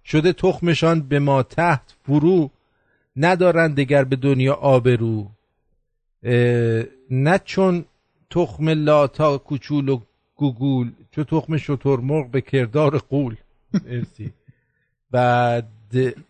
شده 0.05 0.33
تخمشان 0.33 1.01
به 1.01 1.19
ما 1.19 1.43
تحت 1.43 1.81
فرو. 2.05 2.51
ندارند 3.15 3.75
دگر 3.75 4.03
به 4.03 4.15
دنیا 4.15 4.53
آبرو. 4.53 5.27
نه 7.11 7.39
چون 7.45 7.85
تخم 8.29 8.69
لاتا 8.69 9.37
کوچول 9.37 9.89
و 9.89 9.99
گوگول 10.35 10.91
چون 11.11 11.23
تخم 11.23 11.57
شترمرغ 11.57 12.31
به 12.31 12.41
کردار 12.41 12.97
قول. 12.97 13.35
مرسی. 13.73 14.31
بعد 15.11 15.67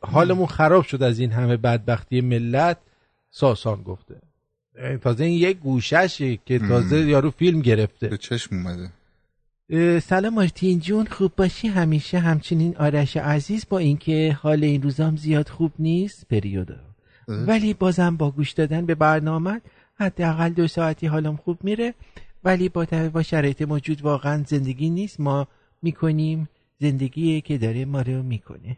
حالمون 0.02 0.46
خراب 0.46 0.84
شد 0.84 1.04
از 1.04 1.20
این 1.20 1.32
همه 1.32 1.58
بدبختی 1.58 2.22
ملت 2.22 2.78
ساسان 3.30 3.82
گفته. 3.82 4.16
اه، 4.78 4.98
تازه 4.98 5.24
این 5.24 5.40
یک 5.40 5.58
گوششه 5.58 6.38
که 6.46 6.60
تازه 6.60 7.00
یارو 7.00 7.32
فیلم 7.32 7.62
گرفته. 7.62 8.08
به 8.08 8.18
چشم 8.18 8.56
اومده. 8.56 8.90
سلام 10.00 10.34
مارتین 10.34 10.80
جون 10.80 11.06
خوب 11.06 11.32
باشی؟ 11.38 11.68
همیشه 11.68 12.20
همچنین 12.20 12.78
آرش 12.78 13.18
عزیز 13.18 13.66
با 13.70 13.78
اینکه 13.78 14.38
حال 14.42 14.64
این 14.64 14.82
روزام 14.82 15.16
زیاد 15.16 15.50
خوب 15.50 15.72
نیست 15.80 16.28
پریودا. 16.28 16.80
ولی 17.28 17.74
بازم 17.74 18.18
با 18.18 18.32
گوش 18.32 18.52
دادن 18.52 18.86
به 18.86 18.96
برنامه 18.96 19.62
حداقل 19.96 20.50
دو 20.50 20.68
ساعتی 20.68 21.08
حالم 21.08 21.36
خوب 21.36 21.64
میره 21.64 21.94
ولی 22.44 22.70
با, 22.70 22.86
با 23.14 23.24
شرایط 23.24 23.62
موجود 23.62 24.02
واقعا 24.02 24.44
زندگی 24.48 24.90
نیست. 24.90 25.20
ما 25.20 25.48
می‌کنیم 25.82 26.50
زندگی 26.80 27.42
که 27.42 27.58
داره 27.58 27.86
ما 27.86 28.02
رو 28.02 28.24
می‌کنه. 28.24 28.78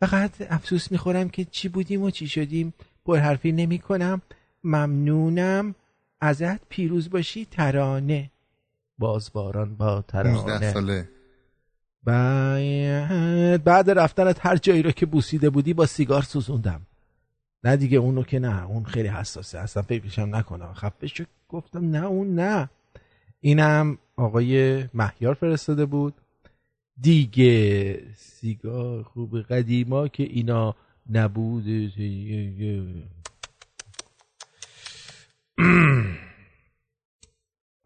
فقط 0.00 0.30
افسوس 0.50 0.92
می‌خورم 0.92 1.28
که 1.28 1.44
چی 1.44 1.68
بودیم 1.68 2.02
و 2.02 2.10
چی 2.10 2.28
شدیم. 2.28 2.74
پرحرفی 3.06 3.52
نمی 3.52 3.78
کنم 3.78 4.22
ممنونم. 4.64 5.74
ازت 6.20 6.68
پیروز 6.68 7.10
باشی 7.10 7.44
ترانه. 7.44 8.30
بازباران 8.98 9.76
با 9.76 10.02
15 10.02 10.32
ترانه 10.32 10.72
ساله. 10.72 11.08
بعد 12.04 13.64
بعد 13.64 13.90
رفتنت 13.90 14.46
هر 14.46 14.56
جایی 14.56 14.82
رو 14.82 14.90
که 14.90 15.06
بوسیده 15.06 15.50
بودی 15.50 15.74
با 15.74 15.86
سیگار 15.86 16.22
سوزوندم. 16.22 16.86
نه 17.64 17.76
دیگه 17.76 17.98
اونو 17.98 18.22
که 18.22 18.38
نه 18.38 18.66
اون 18.66 18.84
خیلی 18.84 19.08
حساسه. 19.08 19.58
اصلا 19.58 19.82
فکرشم 19.82 20.36
نکنم. 20.36 20.72
خفه 20.74 21.06
شو. 21.06 21.24
گفتم 21.48 21.90
نه 21.90 22.06
اون 22.06 22.34
نه. 22.34 22.70
اینم 23.40 23.98
آقای 24.16 24.84
مهیار 24.94 25.34
فرستاده 25.34 25.86
بود. 25.86 26.14
دیگه 27.00 28.00
سیگار 28.16 29.02
خوب 29.02 29.40
قدیما 29.42 30.08
که 30.08 30.22
اینا 30.22 30.74
نبود 31.10 31.64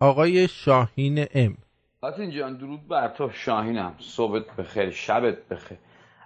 آقای 0.00 0.48
شاهین 0.48 1.26
ام. 1.34 1.56
آتین 2.00 2.30
جان 2.30 2.56
درود 2.56 2.88
بر 2.88 3.09
تو. 3.09 3.30
شاهینم. 3.30 3.94
صبحت 3.98 4.56
بخیر 4.56 4.90
شبت 4.90 5.48
بخیر. 5.48 5.78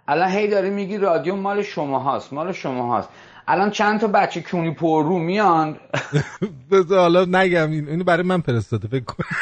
الان 0.08 0.30
هی 0.30 0.48
داری 0.48 0.70
میگی 0.70 0.98
رادیو 0.98 1.36
مال 1.36 1.62
شما 1.62 1.98
هاست 1.98 2.32
مال 2.32 2.52
شما 2.52 2.86
هاست 2.86 3.08
الان 3.48 3.70
چند 3.70 4.00
تا 4.00 4.06
بچه 4.06 4.40
کونی 4.42 4.70
پر 4.74 5.04
رو 5.04 5.18
میان؟ 5.18 5.76
بذار 6.70 6.98
حالا 6.98 7.24
نگم 7.24 7.70
این- 7.70 7.88
اینو 7.88 8.04
برای 8.04 8.22
من 8.22 8.40
فرستاده 8.40 8.88
فکر 8.88 9.04
کن. 9.04 9.24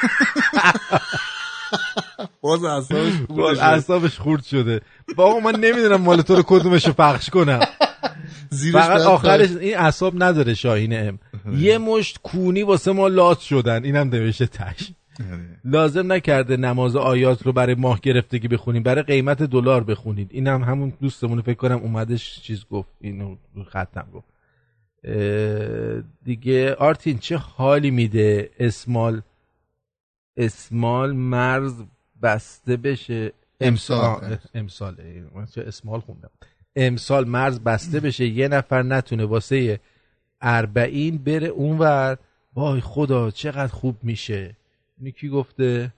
باز 2.43 2.65
اعصابش 2.65 3.13
باز 3.29 3.59
اعصابش 3.59 4.19
خورد 4.19 4.45
شده. 4.45 4.81
بابا 5.17 5.41
من 5.41 5.61
نمی‌دونم 5.61 6.01
مال 6.01 6.23
تو 6.23 6.35
رو 6.37 6.43
کدومش 6.47 6.87
رو 6.87 6.93
پخش 6.93 7.31
کنم. 7.31 7.61
زیرش 8.51 8.75
فقط 8.85 9.01
آخرش. 9.01 9.51
این 9.51 9.77
اعصاب 9.79 10.23
نداره 10.23 10.55
شاهین 10.55 11.09
ام. 11.09 11.19
یه 11.57 11.79
مشت 11.79 12.19
کونی 12.23 12.63
واسه 12.63 12.93
ما 12.93 13.09
لات 13.09 13.41
شدن. 13.41 13.85
اینم 13.85 14.09
نوشته 14.09 14.47
تش. 14.47 14.93
لازم 15.65 16.13
نکرده 16.13 16.57
نماز 16.57 16.97
آیات 16.97 17.47
رو 17.47 17.53
برای 17.53 17.75
ماه 17.75 18.01
گرفتگی 18.01 18.49
بخونیم. 18.49 18.83
برای 18.83 19.03
قیمت 19.03 19.43
دلار 19.43 19.85
بخونید. 19.85 20.29
اینم 20.31 20.65
همون 20.65 20.93
دوستمون 21.01 21.43
فکر 21.43 21.55
کنم 21.57 21.79
اومدش 21.79 22.41
چیز 22.41 22.65
گفت. 22.71 22.89
اینو 23.01 23.37
رو 23.55 23.65
خطم 23.65 24.07
گفت 24.15 24.27
دیگه 26.25 26.75
آرتین 26.75 27.19
چه 27.19 27.37
حالی 27.37 27.91
میده 27.91 28.51
اسمال؟ 28.59 29.23
اسمال 30.37 31.13
مرز 31.13 31.83
بسته 32.23 32.77
بشه. 32.77 33.33
امسال. 33.61 34.05
امسال. 34.05 34.39
امسال 34.55 34.95
من 35.35 35.47
چه 35.47 35.63
اسمال 35.63 36.01
خوندم. 36.01 36.31
امسال 36.77 37.29
مرز 37.29 37.61
بسته 37.61 38.01
بشه. 38.01 38.27
یه 38.27 38.49
نفر 38.49 38.83
نتونه 38.83 39.25
واسه 39.25 39.81
اربعین 40.41 41.19
بره 41.19 41.47
اونور. 41.47 42.19
وای 42.55 42.81
خدا 42.81 43.31
چقدر 43.31 43.73
خوب 43.73 43.97
میشه. 44.03 44.57
اینو 45.01 45.11
کی 45.11 45.29
گفته؟ 45.29 45.93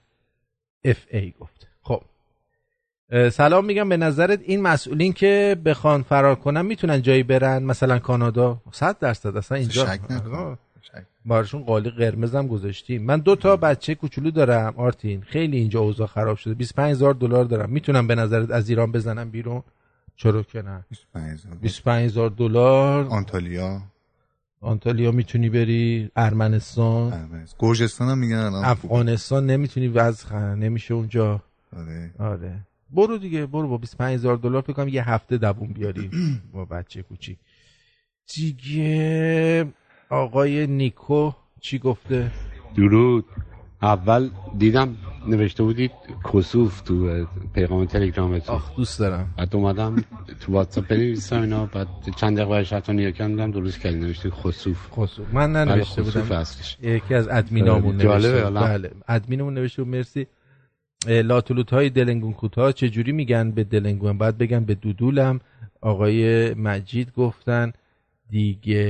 اف 0.85 1.07
ای 1.11 1.35
گفته. 1.41 1.67
خب. 1.83 2.03
سلام 3.31 3.65
میگم 3.65 3.89
به 3.89 3.97
نظرت 3.97 4.41
این 4.43 4.63
مسئولین 4.63 5.13
که 5.13 5.57
بخوان 5.65 6.03
فرار 6.03 6.35
کنن 6.35 6.67
می‌تونن 6.67 7.03
جایی 7.03 7.23
برن؟ 7.23 7.63
مثلا 7.63 7.99
کانادا؟ 7.99 8.61
صد 8.73 8.99
درصد 8.99 9.37
اصلا 9.37 9.59
اینجا. 9.59 9.99
بارشون 11.25 11.63
قالی 11.63 11.91
قرمزم 11.91 12.47
گذاشتیم. 12.47 13.03
من 13.05 13.21
دو 13.21 13.37
تا 13.37 13.57
بچه 13.57 13.95
کوچولو 13.95 14.31
دارم 14.31 14.75
آرتین. 14.77 15.23
خیلی 15.23 15.57
اینجا 15.57 15.81
اوضاع 15.81 16.07
خراب 16.07 16.37
شده. 16.37 16.55
25000 16.55 17.15
دلار 17.15 17.45
دارم. 17.45 17.71
می‌تونم 17.71 18.07
به 18.07 18.15
نظرت 18.15 18.51
از 18.51 18.69
ایران 18.69 18.93
بزنم 18.93 19.31
بیرون؟ 19.31 19.63
چرا 20.17 20.43
که 20.43 20.63
نه. 20.63 20.85
25000 21.63 22.31
دلار. 22.31 23.07
آنتالیا. 23.07 23.83
آنتالیا 24.63 25.13
می‌تونی 25.13 25.51
بری 25.51 26.11
ارمنستان. 26.17 27.29
گرجستان 27.59 28.09
هم 28.09 28.19
میگن 28.19 28.37
الان 28.37 28.65
افغانستان 28.65 29.47
نمی‌تونی 29.47 29.89
وضع 29.89 30.55
نمیشه 30.55 30.95
اونجا. 30.95 31.43
آره. 31.77 32.11
آره. 32.19 32.59
برو 32.91 33.19
دیگه 33.19 33.47
برو 33.47 33.69
با 33.69 33.77
25000 33.77 34.37
دلار 34.37 34.63
فکر 34.63 34.73
کنم 34.73 34.89
یه 34.89 35.11
هفته 35.11 35.39
دووم 35.39 35.73
بیاری 35.73 36.11
با 36.55 36.65
بچه 36.65 37.03
کوچی 37.03 37.37
دیگه 38.35 39.67
آقای 40.11 40.67
نیکو 40.67 41.33
چی 41.61 41.79
گفته؟ 41.79 42.31
درود. 42.77 43.25
اول 43.83 44.31
دیدم 44.59 44.97
نوشته 45.29 45.63
بودید 45.63 45.91
کسوف 46.33 46.81
تو 46.81 47.27
پیغام 47.55 47.85
تلگرامتون. 47.85 48.55
آخ 48.55 48.77
دوست 48.77 48.99
دارم. 48.99 49.35
بعد 49.39 49.57
اومدم 49.57 50.05
تو 50.41 50.53
واتساپ 50.53 50.89
بنویسم 50.89 51.41
اینا 51.41 51.67
بعد 51.67 51.89
چند 52.17 52.37
دقیقه 52.37 52.51
بعدش 52.51 52.73
حتی 52.73 52.93
نیا 52.93 53.11
کردم 53.11 53.51
درست 53.51 53.81
کردی 53.81 53.97
نوشته 53.97 54.31
خسوف 54.31 54.89
خسوف 54.91 55.35
من 55.35 55.53
ننوشته 55.53 56.03
بودم. 56.03 56.33
اصلش 56.33 56.77
یکی 56.83 57.15
از 57.15 57.29
ادمینامون 57.29 57.97
نوشته. 57.97 58.51
بله. 58.51 58.91
ادمینمون 59.09 59.55
نوشته 59.55 59.83
بود 59.83 59.95
مرسی. 59.95 60.27
لاتولوت 61.07 61.71
های 61.71 61.91
دلنگون 61.91 62.33
کوتاه 62.33 62.73
چجوری 62.73 63.13
میگن 63.13 63.51
به 63.51 63.65
دلنگون؟ 63.65 64.19
باید 64.19 64.39
بگن 64.39 64.65
به 64.65 64.75
دودولم. 64.75 65.41
آقای 65.81 66.55
مجید 66.55 67.13
گفتن 67.13 67.73
دیگه 68.31 68.85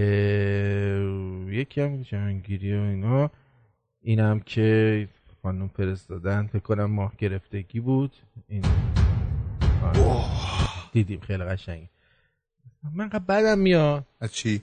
یکی 1.51 1.81
هم 1.81 2.03
جهانگیری 2.03 2.79
و 2.79 2.81
اینا. 2.81 3.31
اینم 4.03 4.41
که 4.41 5.09
خانم 5.43 5.69
فرستادن 5.69 6.47
فکر 6.47 6.63
کنم 6.63 6.85
ماه 6.85 7.13
گرفتگی 7.19 7.81
بود. 7.81 8.13
این 8.49 8.65
آره. 9.83 10.25
دیدیم 10.93 11.21
خیلی 11.21 11.45
قشنگه. 11.45 11.89
من 12.95 13.09
قبل 13.09 13.25
بدم 13.25 13.59
میاد. 13.59 14.07
از 14.21 14.33
چی؟ 14.33 14.63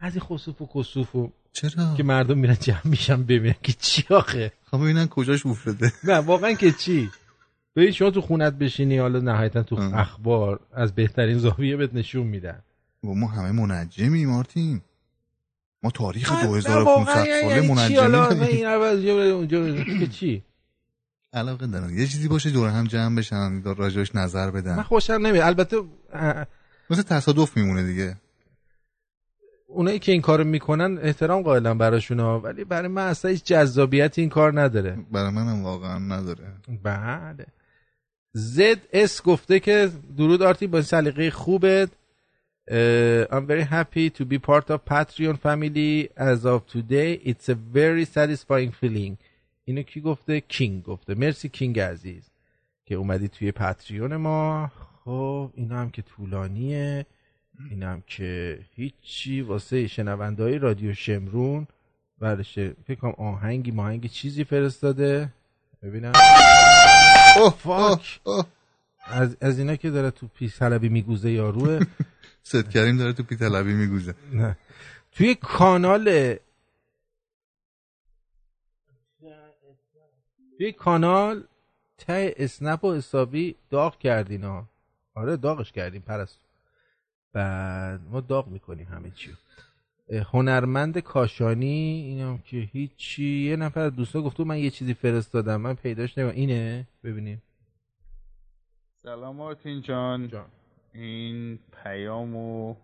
از 0.00 0.14
این 0.14 0.24
خصوف 0.24 0.62
و 0.62 0.68
کسوف 0.74 1.16
و 1.16 1.32
چرا؟ 1.52 1.94
که 1.96 2.02
مردم 2.02 2.38
میرن 2.38 2.56
جمع 2.60 2.80
میشن 2.84 3.22
ببینن 3.22 3.54
که 3.62 3.72
چی 3.72 4.14
آخه. 4.14 4.52
خب 4.70 4.78
ببینن 4.78 5.06
کجاش 5.06 5.46
افتاده 5.46 5.92
نه 6.04 6.14
واقعا 6.16 6.52
که 6.52 6.72
چی؟ 6.72 7.10
ببین 7.76 7.90
شما 7.90 8.10
تو 8.10 8.20
خونت 8.20 8.52
بشینی 8.52 8.98
حالا 8.98 9.20
نهایتا 9.20 9.62
تو 9.62 9.76
اخبار 9.76 10.60
از 10.72 10.94
بهترین 10.94 11.38
زاویه 11.38 11.76
بهت 11.76 11.94
نشون 11.94 12.26
میدن. 12.26 12.62
و 13.04 13.08
ما 13.08 13.26
همه 13.26 13.52
منجمی 13.52 14.26
مارتین. 14.26 14.80
ما 15.82 15.90
تاریخ 15.90 16.32
نه، 16.32 16.42
2500 16.42 16.70
واقعا 16.70 17.26
یعنی 17.26 17.96
ساله 17.96 19.98
که 19.98 20.06
چی؟ 20.06 20.42
علاقه 21.32 21.66
دارم. 21.66 21.98
یه 21.98 22.06
چیزی 22.06 22.28
باشه 22.28 22.50
دور 22.50 22.68
هم 22.68 22.86
جمع 22.86 23.16
بشن 23.16 23.60
دار 23.60 23.76
راجبش 23.76 24.14
نظر 24.14 24.46
من 24.46 24.50
بدن 24.50 24.82
خوشم 24.82 25.12
نمیاد. 25.12 25.46
البته 25.46 25.76
مثل 26.90 27.02
تصادف 27.02 27.56
میمونه 27.56 27.82
دیگه. 27.82 28.16
اونایی 29.66 29.98
که 29.98 30.12
این 30.12 30.20
کارو 30.20 30.44
می‌کنن 30.44 30.98
احترام 31.02 31.42
قائلم 31.42 31.78
براشون 31.78 32.20
ولی 32.20 32.64
برای 32.64 32.88
من 32.88 33.06
اصلا 33.06 33.30
هیچ 33.30 33.44
جذابیت 33.44 34.18
این 34.18 34.28
کار 34.28 34.60
نداره. 34.60 34.98
برای 35.12 35.30
منم 35.30 35.64
واقعا 35.64 35.98
نداره. 35.98 36.52
بله. 36.82 37.46
زد 38.32 38.78
اس 38.92 39.22
گفته 39.22 39.60
که 39.60 39.90
درود 40.16 40.42
آرتی 40.42 40.66
با 40.66 40.82
سلیقه 40.82 41.30
خوبت. 41.30 41.88
Uh, 42.70 43.24
I'm 43.30 43.46
very 43.46 43.62
happy 43.62 44.10
to 44.10 44.24
be 44.26 44.38
part 44.38 44.68
of 44.68 44.84
Patreon 44.84 45.38
family 45.38 46.10
as 46.16 46.44
of 46.44 46.66
today. 46.66 47.14
It's 47.24 47.48
a 47.48 47.54
very 47.54 48.04
satisfying 48.04 48.72
feeling. 48.72 49.16
اینو 49.64 49.82
کی 49.82 50.00
گفته؟ 50.00 50.40
کینگ 50.40 50.82
گفته. 50.82 51.14
مرسی 51.14 51.48
کینگ 51.48 51.80
عزیز 51.80 52.30
که 52.84 52.94
اومدی 52.94 53.28
توی 53.28 53.52
Patreon 53.52 54.16
ما. 54.16 54.70
خب 55.04 55.50
اینا 55.54 55.78
هم 55.78 55.90
که 55.90 56.02
طولانیه. 56.02 57.06
این 57.70 57.82
هم 57.82 58.02
که 58.06 58.58
هیچی 58.74 59.40
واسه 59.40 59.86
شنونده 59.86 60.42
های 60.42 60.58
رادیو 60.58 60.94
شمرون 60.94 61.66
برشه 62.18 62.72
فکر 62.86 63.00
کنم 63.00 63.14
آهنگی 63.18 63.70
ماهنگی 63.70 64.08
چیزی 64.08 64.44
فرستاده 64.44 65.28
ببینم 65.82 66.12
اوه 67.36 67.54
فاک 67.58 68.20
از, 69.04 69.36
از 69.40 69.58
اینا 69.58 69.76
که 69.76 69.90
داره 69.90 70.10
تو 70.10 70.26
پیش 70.26 70.58
طلبی 70.58 70.88
میگوزه 70.88 71.30
یاروه 71.30 71.80
ست 72.42 72.70
کریم 72.70 72.96
داره 72.96 73.12
تو 73.12 73.22
پیتلبی 73.22 73.74
میگوزه. 73.74 74.14
نه. 74.32 74.56
توی 75.12 75.34
کانال 75.34 76.36
توی 80.58 80.72
کانال 80.72 81.44
ته 81.98 82.34
اسنپ 82.36 82.84
و 82.84 82.94
حسابی 82.94 83.56
داغ 83.70 83.98
کردین 83.98 84.44
ها. 84.44 84.68
آره 85.14 85.36
داغش 85.36 85.72
کردیم 85.72 86.00
پرست 86.02 86.38
بعد 87.32 88.00
ما 88.10 88.20
داغ 88.20 88.48
می‌کنیم 88.48 88.86
همه 88.86 89.10
چی 89.10 89.36
هنرمند 90.32 90.98
کاشانی 90.98 92.04
اینم 92.06 92.38
که 92.38 92.56
هیچی 92.56 93.48
یه 93.50 93.56
نفر 93.56 93.80
از 93.80 93.96
دوستا 93.96 94.22
گفته 94.22 94.44
من 94.44 94.58
یه 94.58 94.70
چیزی 94.70 94.94
فرستادم 94.94 95.60
من 95.60 95.74
پیداش 95.74 96.18
نمیم 96.18 96.32
اینه؟ 96.34 96.86
ببینیم. 97.04 97.42
سلام 99.02 99.36
مارتین 99.36 99.82
جان, 99.82 100.30
این 101.00 101.58
پیام 101.82 102.36
و 102.36 102.74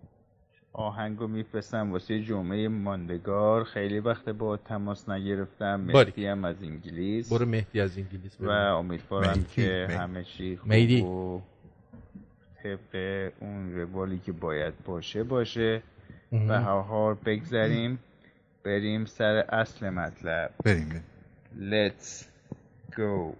آهنگ 0.72 1.18
رو 1.18 1.28
میفرستم 1.28 1.92
واسه 1.92 2.20
جمعه 2.20 2.68
ماندگار 2.68 3.64
خیلی 3.64 3.98
وقت 3.98 4.28
با 4.28 4.56
تماس 4.56 5.08
نگرفتم. 5.08 5.80
مهدی 5.80 6.26
هم 6.26 6.44
از 6.44 6.62
انگلیس 6.62 7.32
برو 7.32 7.46
مهدی 7.46 7.80
از 7.80 7.98
انگلیس 7.98 8.40
و. 8.40 8.50
امیدوارم 8.50 9.44
که 9.44 9.86
مهدی. 9.88 9.94
همه 9.94 10.24
چی 10.24 10.56
خوب 10.56 10.68
مهدی. 10.68 11.00
و 11.00 11.40
طبق 12.62 13.32
اون 13.40 13.74
روالی 13.74 14.18
که 14.18 14.32
باید 14.32 14.74
باشه 14.84 15.22
باشه. 15.22 15.82
و 16.32 16.62
هاهار 16.62 17.14
بگذریم 17.14 17.98
بریم 18.64 19.04
سر 19.04 19.36
اصل 19.36 19.90
مطلب 19.90 20.50
بریم 20.64 20.88
بریم 20.88 21.04
Let's 21.54 22.24
go 22.96 23.34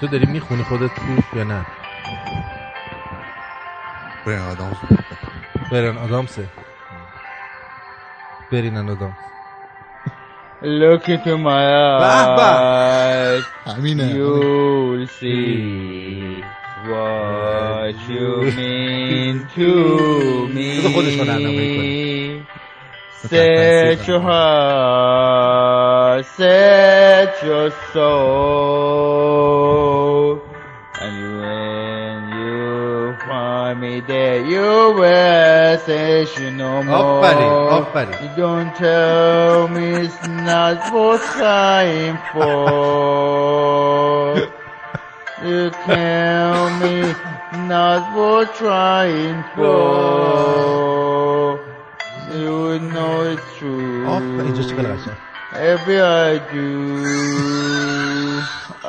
تو 0.00 0.06
داری 0.06 0.26
می‌خونی 0.26 0.62
خودت 0.62 0.94
توش 0.94 1.24
یا 1.36 1.44
نه؟ 1.44 1.66
برین 4.26 4.38
آدامس. 4.38 4.76
برن 5.72 5.96
آدامسه. 5.98 6.48
برین 8.52 8.76
آدامس. 8.76 9.14
Look 10.62 11.04
into 11.08 11.36
my 11.36 11.64
eyes. 12.00 13.44
همینه 13.66 14.14
You'll 14.14 15.06
see 15.06 16.42
what 16.88 17.96
you 18.08 18.28
mean 18.60 19.34
to 19.56 19.70
me. 20.54 20.70
Set 23.30 23.98
your 24.08 24.20
heart, 24.28 26.22
set 26.36 27.32
your 27.48 27.68
soul. 27.92 29.13
your 34.74 34.90
vexation 35.00 36.56
no 36.56 36.82
more. 36.82 37.00
Oppari, 37.00 37.48
oppari. 37.76 38.14
You 38.22 38.30
don't 38.42 38.70
tell 38.74 39.68
me 39.68 39.86
it's 40.04 40.20
not 40.48 40.76
worth 40.92 41.36
I'm 41.36 42.16
for. 42.32 42.44
you 45.48 45.60
tell 45.90 46.60
me 46.82 46.94
not 47.72 48.02
worth 48.16 48.52
trying 48.62 49.40
for. 49.54 49.72
You 52.34 52.58
know 52.94 53.14
it's 53.32 53.48
true. 53.58 54.06
Off 54.12 54.22
Oppari, 54.22 54.50
just 54.60 54.70
a 54.72 54.74
Every 55.72 55.98
I 56.00 56.30
do, 56.52 56.66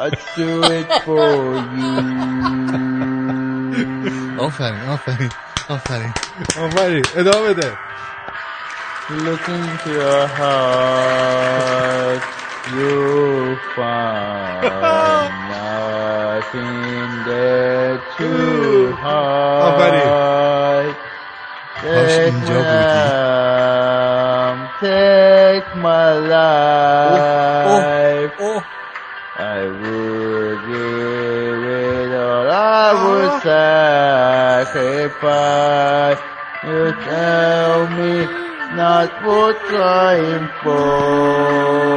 I 0.06 0.08
do 0.36 0.50
it 0.80 0.90
for 1.06 1.30
you. 1.78 1.94
Aferin 4.46 4.76
aferin. 4.94 5.32
آفرین 5.70 6.14
آفرین 6.56 7.06
ادامه 7.16 7.54
بده 7.54 7.80
Look 9.10 9.48
into 9.50 9.90
your 10.02 10.28
heart, 10.40 12.24
you'll 12.76 13.58
find 13.76 15.34
nothing 15.48 17.10
there 17.30 17.98
to 18.18 18.30
hide. 19.06 20.96
کاش 21.82 22.18
Take 22.18 22.20
اینجا 22.20 22.62
my 22.62 22.64
بودی. 22.64 23.10
arm, 23.24 24.60
take 24.80 25.68
my 25.76 26.10
life. 26.36 28.32
I 29.38 29.60
would 29.82 30.60
give 30.72 31.62
it 31.86 32.12
all, 32.26 32.48
I 32.50 32.88
would 33.04 33.34
sacrifice. 34.74 36.22
You 36.68 36.84
tell 37.12 37.78
me 37.98 38.14
not 38.80 39.10
what 39.26 39.56
trying 39.70 40.48
for. 40.64 41.96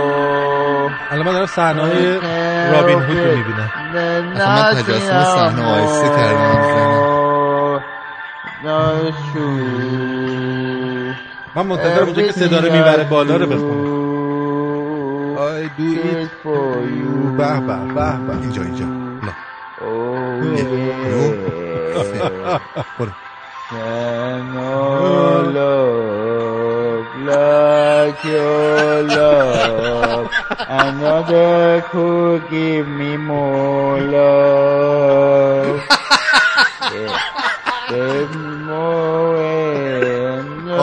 الان 1.11 1.27
من 1.27 1.33
دارم 1.33 1.47
صحنه 1.47 1.83
های 1.83 2.15
رابین 2.73 2.99
هود 2.99 3.19
رو 3.19 3.37
می‌بینم 3.37 3.71
اصلا 4.35 4.73
من 4.75 4.83
تجسم 4.83 5.25
صحنه 5.25 5.65
آهسته 5.65 6.09
کردم 6.09 6.59
من 11.55 11.67
منتظرم 11.67 12.05
اونجا 12.05 12.23
که 12.23 12.33
صدا 12.33 12.59
رو 12.59 12.73
می‌بره 12.73 13.05
بالا 13.05 13.37
رو 13.37 13.47
بخونه. 13.47 13.99
I 15.39 15.71
do 15.79 15.91
it 16.23 16.31
for 16.45 16.75
you. 16.99 17.13
به 17.39 17.61
به 17.61 17.77
به 17.95 18.11
به. 18.27 18.37
اینجا 18.41 18.63
اینجا. 18.63 18.87
Por... 22.97 23.13
Ya 23.73 24.39
no 24.55 25.43
love, 25.53 27.07
your 28.25 29.03
love. 29.05 30.31
Another 30.69 31.83
could 31.91 32.49
give 32.51 32.89
me 32.89 33.17
more 33.17 34.01
love. 34.01 35.81
Give 37.89 38.31
me 38.37 38.57
more 38.65 39.37
and 39.37 40.67
no 40.67 40.75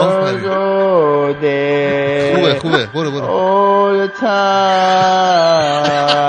All 3.22 3.92
the 3.92 4.08
time. 4.08 6.25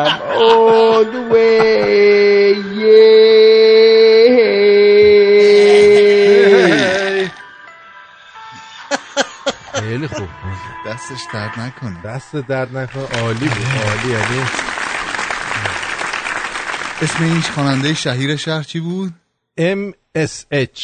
دستش 11.11 11.23
درد 11.33 11.59
نکنه. 11.59 12.01
دست 12.01 12.35
درد 12.35 12.77
نکنه. 12.77 13.03
عالی 13.03 13.39
بود 13.39 13.65
عالی 13.85 14.11
یعنی 14.11 14.45
اسم 17.01 17.23
این 17.23 17.41
خواننده 17.41 17.93
شهیر 17.93 18.35
شهر 18.35 18.63
چی 18.63 18.79
بود؟ 18.79 19.13
MSH 19.59 20.79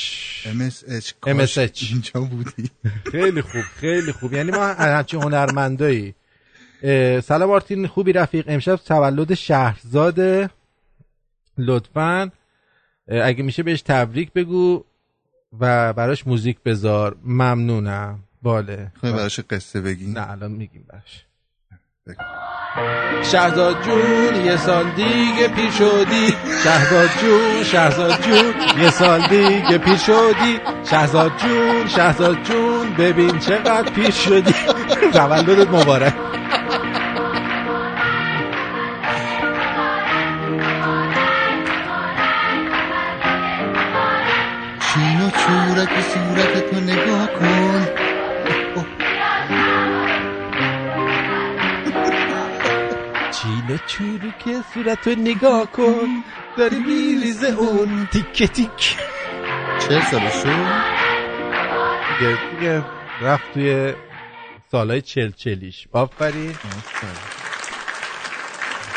MSH 0.45 1.11
MSH 1.25 1.91
اینجا 1.91 2.21
بودی. 2.21 2.69
خیلی 3.11 3.41
خوب 3.41 3.61
خیلی 3.75 4.11
خوب. 4.11 4.33
یعنی 4.33 4.51
ما 4.51 4.65
همچین 4.65 5.21
هنرمندایی. 5.21 6.15
سلام 7.23 7.51
آرتین 7.51 7.87
خوبی 7.87 8.13
رفیق. 8.13 8.45
امشب 8.47 8.75
تولد 8.75 9.33
شهرزاد 9.33 10.49
لطفا. 11.57 12.31
اگه 13.07 13.43
میشه 13.43 13.63
بهش 13.63 13.81
تبریک 13.81 14.33
بگو 14.33 14.83
و 15.59 15.93
براش 15.93 16.27
موزیک 16.27 16.57
بذار. 16.65 17.15
ممنونم. 17.23 18.19
باله 18.43 18.91
خواهی 18.99 19.15
براش 19.15 19.39
قصه 19.39 19.81
بگی؟ 19.81 20.07
نه 20.07 20.31
الان 20.31 20.51
میگیم 20.51 20.85
براش. 20.89 21.25
شهزاد 23.31 23.83
جون 23.83 24.45
یه 24.45 24.57
سال 24.57 24.91
دیگه 24.91 25.47
پیر 25.47 25.71
شدی. 25.71 26.27
شهزاد 26.63 27.09
جون 27.21 27.63
شهزاد 27.63 28.21
جون 28.21 28.53
یه 28.83 28.89
سال 28.91 29.21
دیگه 29.27 29.77
پیر 29.77 29.97
شدی. 29.97 30.59
شهزاد 30.89 31.31
جون 31.37 31.87
شهزاد 31.87 32.43
جون 32.43 32.93
ببین 32.93 33.39
چقدر 33.39 33.91
پیر 33.91 34.11
شدی. 34.11 34.53
تولدت 35.13 35.67
مبارک. 35.69 36.13
چروک 54.43 54.63
صورت 54.73 55.07
نگاه 55.07 55.71
کن 55.71 56.23
داری 56.57 56.79
میریزه 56.79 57.47
اون 57.47 58.07
تیکه 58.11 58.47
تیک. 58.47 58.97
چه 59.79 60.11
سال 60.11 60.29
شد؟ 60.29 60.83
دیگه, 62.51 62.85
رفت 63.21 63.53
توی 63.53 63.93
سالهای 64.71 65.01
چل 65.01 65.31
چلیش 65.31 65.87
آفرین. 65.91 66.55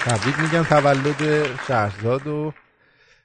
تبریک 0.05 0.39
میگم 0.39 0.63
تولد 0.63 1.47
شهرزاد 1.69 2.27
و 2.27 2.53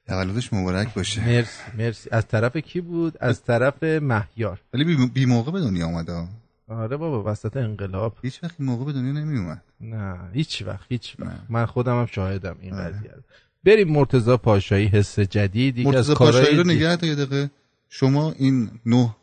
تولدش 0.08 0.54
مبارک 0.54 0.94
باشه. 0.94 1.26
مرسی 1.26 1.62
مرسی. 1.78 2.10
از 2.12 2.28
طرف 2.28 2.58
کی 2.58 2.82
بود؟ 2.82 3.18
از 3.20 3.44
طرف 3.44 3.84
مهیار. 3.84 4.62
ولی 4.74 4.84
بی, 4.84 5.08
بی 5.08 5.26
موقع 5.26 5.52
به 5.52 5.60
دنیا 5.60 5.88
آمده 5.88 6.28
آره 6.72 6.98
بابا 6.98 7.32
وسط 7.32 7.58
انقلاب. 7.58 8.18
هیچ 8.22 8.44
وقت 8.44 8.56
موقع 8.60 8.86
به 8.86 8.94
دنیا 8.94 9.12
نمی 9.12 9.38
اومد 9.40 9.62
نه 9.82 10.16
هیچ 10.34 10.64
وقت 10.68 10.86
هیچ 10.90 11.16
وقت. 11.20 11.40
من 11.50 11.66
خودم 11.66 12.00
هم 12.00 12.06
شاهدم 12.06 12.56
این 12.62 12.78
قضیه 12.78 13.12
رو. 13.12 13.22
بریم 13.64 13.88
مرتضی 13.88 14.38
پاشایی 14.38 14.88
حس 14.88 15.20
جدید 15.20 15.78
یکی 15.78 15.90
از 15.90 15.96
مرتضی 15.96 16.14
پاشایی 16.14 16.58
رو 16.58 16.64
نگه 16.64 16.96
تا 16.96 17.08
یه 17.08 17.16
دقیقه. 17.16 17.50
شما 17.90 18.32
این 18.32 18.70
نه 18.86 19.16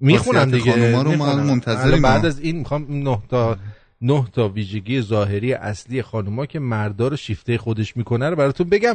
می‌خونم 0.00 0.50
دیگه 0.50 0.92
رو. 1.02 1.10
منتظریم 1.12 1.82
الان 1.82 2.02
بعد. 2.02 2.26
از 2.26 2.40
این 2.40 2.56
می‌خوام 2.56 2.86
نه 3.08 3.22
تا 3.28 3.56
نه 4.00 4.26
تا 4.32 4.48
ویژگی 4.48 5.00
ظاهری 5.00 5.52
اصلی 5.52 6.02
خانوما 6.02 6.46
که 6.46 6.58
مردا 6.58 7.08
رو 7.08 7.16
شیفته 7.16 7.58
خودش 7.58 7.96
می‌کنه 7.96 8.30
رو 8.30 8.36
براتون 8.36 8.68
بگم. 8.68 8.94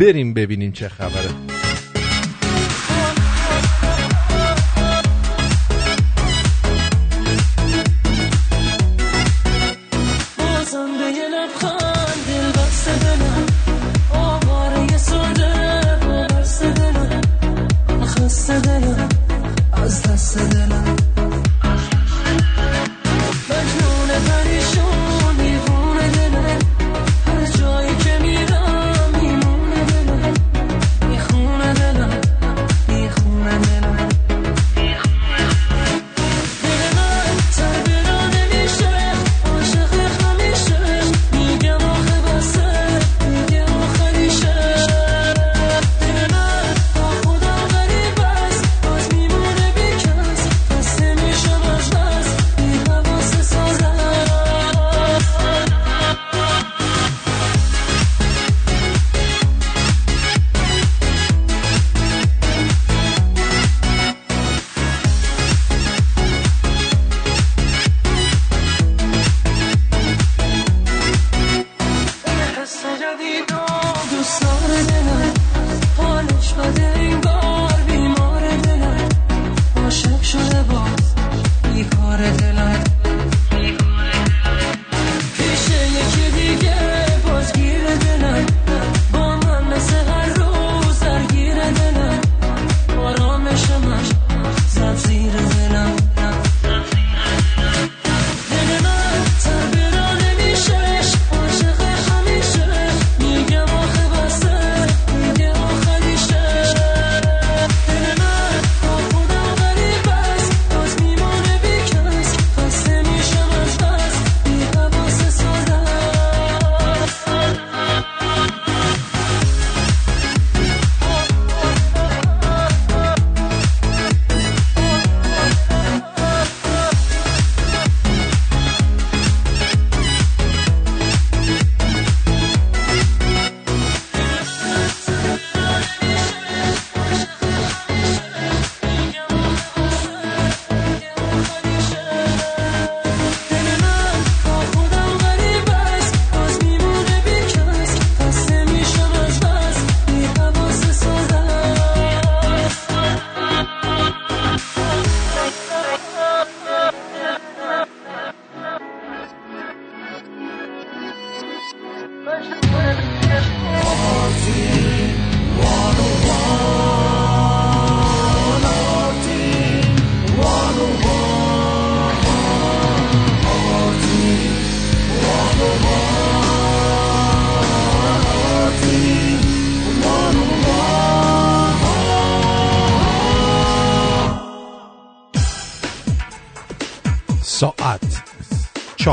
بریم 0.00 0.34
ببینیم 0.34 0.72
چه 0.72 0.88
خبره. 0.88 1.69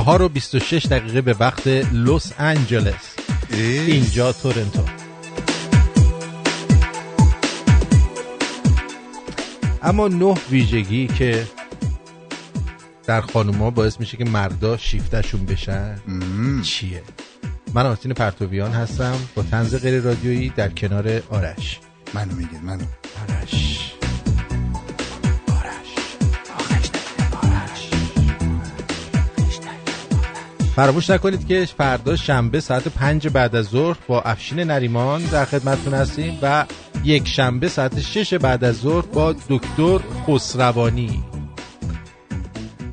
چهار 0.08 0.22
و 0.22 0.30
26 0.30 0.86
دقیقه 0.86 1.22
به 1.22 1.36
وقت 1.40 1.68
لس 1.94 2.34
آنجلس. 2.40 3.16
اینجا 3.88 4.32
تورنتو. 4.32 4.82
اما 9.82 10.08
نه 10.08 10.36
ویژگی 10.52 11.08
که 11.08 11.48
در 13.06 13.22
خانوما 13.22 13.70
باعث 13.70 14.00
میشه 14.00 14.18
که 14.18 14.26
مردا 14.26 14.78
شیفتشون 14.78 15.46
بشن 15.46 16.00
چیه؟ 16.64 17.04
من 17.74 17.86
آرتین 17.86 18.14
پرتویان 18.14 18.72
هستم 18.72 19.16
با 19.36 19.44
تنز 19.44 19.76
غیر 19.76 20.02
رادیویی 20.02 20.50
در 20.50 20.70
کنار 20.70 21.22
آرش. 21.30 21.80
منو 22.14 22.36
میگه 22.36 22.60
منو. 22.64 22.86
فراموش 30.78 31.10
نکنید 31.10 31.48
که 31.48 31.66
فردا 31.78 32.16
شنبه 32.16 32.60
ساعت 32.60 32.88
پنج 32.88 33.28
بعد 33.28 33.56
از 33.56 33.66
ظهر 33.66 33.98
با 34.08 34.22
افشین 34.22 34.60
نریمان 34.60 35.22
در 35.22 35.45
خدمتتون 35.45 35.94
هستیم 35.94 36.40
و 36.41 36.66
یک 37.04 37.28
شنبه 37.28 37.68
ساعت 37.70 37.99
شش 37.99 38.34
بعد 38.34 38.64
از 38.64 38.76
ظهر 38.76 39.06
با 39.06 39.36
دکتر 39.49 39.99
خسروانی. 40.28 41.24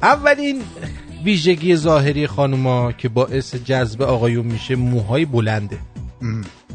اولین 0.02 0.62
ویژگی 1.24 1.76
ظاهری 1.76 2.26
خانوما 2.26 2.92
که 2.92 3.08
باعث 3.08 3.54
جذب 3.54 4.02
آقایون 4.02 4.46
میشه 4.46 4.76
موهای 4.76 5.24
بلنده. 5.24 5.78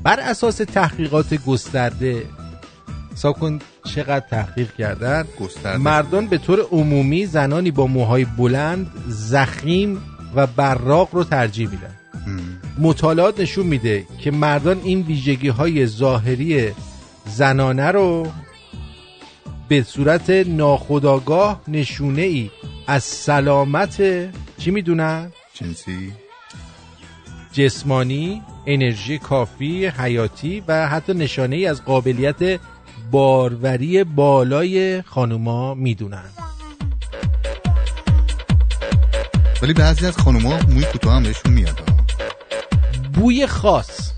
بر 0.03 0.19
اساس 0.19 0.55
تحقیقات 0.55 1.33
گسترده 1.33 2.23
حساب 3.13 3.39
کن 3.39 3.59
چقدر 3.95 4.25
تحقیق 4.29 4.75
کردن؟ 4.75 5.25
مردان 5.79 6.27
به 6.27 6.37
طور 6.37 6.59
عمومی 6.71 7.25
زنانی 7.25 7.71
با 7.71 7.87
موهای 7.87 8.25
بلند 8.25 8.91
زخیم 9.07 10.01
و 10.35 10.47
براق 10.47 11.09
رو 11.11 11.23
ترجیح 11.23 11.69
میدن. 11.69 11.95
مطالعات 12.79 13.39
نشون 13.39 13.65
میده 13.67 14.05
که 14.19 14.31
مردان 14.31 14.81
این 14.83 15.01
ویژگی 15.01 15.47
های 15.47 15.87
ظاهری 15.87 16.71
زنانه 17.25 17.91
رو 17.91 18.27
به 19.67 19.83
صورت 19.83 20.29
ناخودآگاه 20.29 21.61
نشونه 21.67 22.21
ای 22.21 22.49
از 22.87 23.03
سلامت 23.03 23.97
چی 24.57 24.71
می‌دونن؟ 24.71 25.31
جنسی. 25.53 26.11
جسمانی، 27.51 28.41
انرژی 28.65 29.17
کافی، 29.17 29.85
حیاتی 29.85 30.63
و 30.67 30.87
حتی 30.87 31.13
نشانه 31.13 31.55
ای 31.55 31.65
از 31.65 31.85
قابلیت 31.85 32.59
باروری 33.11 34.03
بالای 34.03 35.01
خانوما 35.01 35.73
می‌دونن. 35.73 36.29
ولی 39.61 39.73
بعضی 39.73 40.05
از 40.05 40.17
خانوما 40.17 40.59
موی 40.69 40.83
کوتاه 40.83 41.15
هم 41.15 41.23
بهشون 41.23 41.53
میاد. 41.53 41.79
بوی 43.13 43.47
خاص. 43.47 44.11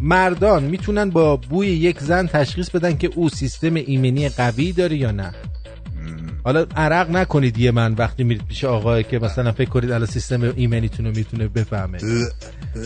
مردان 0.00 0.62
می‌تونن 0.62 1.10
با 1.10 1.36
بوی 1.36 1.66
یک 1.68 2.00
زن 2.00 2.26
تشخیص 2.26 2.70
بدن 2.70 2.96
که 2.96 3.10
او 3.14 3.28
سیستم 3.28 3.74
ایمنی 3.74 4.28
قوی 4.28 4.72
داره 4.72 4.96
یا 4.96 5.10
نه. 5.10 5.32
حالا 6.44 6.66
عرق 6.76 7.10
نکنید 7.10 7.58
یه 7.58 7.70
من 7.70 7.94
وقتی 7.94 8.24
میرید 8.24 8.46
پیش 8.46 8.64
آقای 8.64 9.04
که 9.04 9.18
مثلا 9.18 9.52
فکر 9.52 9.70
کنید 9.70 9.90
الان 9.90 10.06
سیستم 10.06 10.52
ایمنیتون 10.56 11.06
رو 11.06 11.12
می‌تونه 11.16 11.48
بفهمه. 11.48 11.98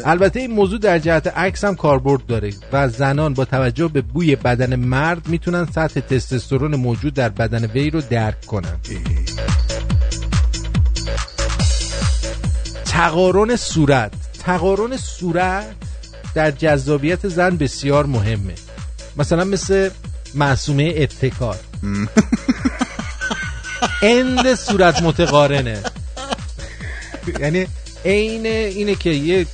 البته 0.04 0.40
این 0.40 0.50
موضوع 0.50 0.78
در 0.78 0.98
جهت 0.98 1.26
عکس 1.26 1.64
هم 1.64 1.74
کاربرد 1.74 2.26
داره 2.26 2.50
و 2.72 2.88
زنان 2.88 3.34
با 3.34 3.44
توجه 3.44 3.88
به 3.88 4.00
بوی 4.00 4.36
بدن 4.36 4.76
مرد 4.76 5.28
می‌تونن 5.28 5.66
سطح 5.66 6.00
تستوسترون 6.00 6.76
موجود 6.76 7.14
در 7.14 7.28
بدن 7.28 7.64
وی 7.64 7.90
رو 7.90 8.00
درک 8.00 8.46
کنن. 8.46 8.76
تقارن 12.92 13.56
صورت. 13.56 14.12
تقارن 14.44 14.96
صورت 14.96 15.74
در 16.34 16.50
جذابیت 16.50 17.28
زن 17.28 17.56
بسیار 17.56 18.06
مهمه. 18.06 18.54
مثلا 19.16 19.44
مثل 19.44 19.90
معصومه 20.34 20.92
ابتکار. 20.96 21.56
اند 24.02 24.54
صورت 24.54 25.02
متقارنه. 25.02 25.82
یعنی 27.40 27.66
عین 28.04 28.46
اینه 28.46 28.94
که 28.94 29.10
یه 29.10 29.46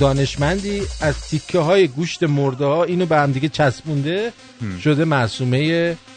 دانشمندی 0.00 0.82
از 1.00 1.20
تیکه 1.20 1.58
های 1.58 1.88
گوشت 1.88 2.22
مرده 2.22 2.64
ها 2.64 2.84
اینو 2.84 3.06
به 3.06 3.16
هم 3.16 3.32
دیگه 3.32 3.48
چسبونده 3.48 4.32
شده 4.80 5.04
معصومه 5.04 5.58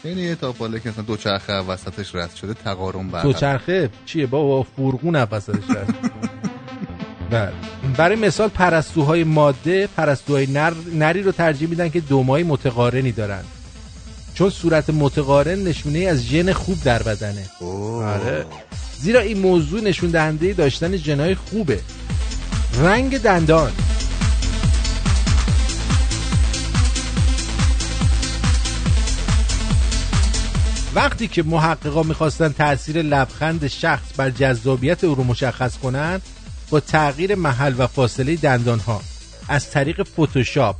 یعنی 0.04 0.22
یه 0.22 0.34
تاپاله 0.34 0.80
که 0.80 0.88
مثلا 0.88 1.02
دو 1.02 1.16
چرخه 1.16 1.52
وسطش 1.52 2.14
رد 2.14 2.34
شده 2.34 2.54
تقارن 2.54 3.08
بر 3.08 3.22
دو 3.22 3.32
چرخه 3.32 3.90
چیه 4.06 4.26
با 4.26 4.62
فرقون 4.62 5.16
وسطش 5.16 5.70
رد 5.70 5.94
بله. 7.30 7.52
برای 7.96 8.16
مثال 8.16 8.48
پرستوهای 8.48 9.24
ماده 9.24 9.88
پرستوهای 9.96 10.46
نر، 10.46 10.72
نری 10.94 11.22
رو 11.22 11.32
ترجیح 11.32 11.68
میدن 11.68 11.88
که 11.88 12.00
دومای 12.00 12.42
متقارنی 12.42 13.12
دارن. 13.12 13.42
چون 14.34 14.50
صورت 14.50 14.90
متقارن 14.90 15.58
نشونه 15.58 15.98
از 15.98 16.22
ژن 16.22 16.52
خوب 16.52 16.82
در 16.84 17.02
بدنه. 17.02 17.46
آره. 18.02 18.46
زیرا 19.00 19.20
این 19.20 19.38
موضوع 19.38 19.80
نشون 19.80 20.10
دهنده 20.10 20.52
داشتن 20.52 20.96
ژنای 20.96 21.34
خوبه. 21.34 21.80
رنگ 22.74 23.18
دندان. 23.18 23.72
وقتی 30.94 31.28
که 31.28 31.42
محققا 31.42 32.02
می‌خواستن 32.02 32.48
تاثیر 32.48 33.02
لبخند 33.02 33.66
شخص 33.66 34.06
بر 34.16 34.30
جذابیت 34.30 35.04
او 35.04 35.14
رو 35.14 35.24
مشخص 35.24 35.78
کنند 35.78 36.22
با 36.70 36.80
تغییر 36.80 37.34
محل 37.34 37.74
و 37.78 37.86
فاصله 37.86 38.36
دندان 38.36 38.78
ها 38.78 39.00
از 39.48 39.70
طریق 39.70 40.02
فتوشاپ 40.02 40.76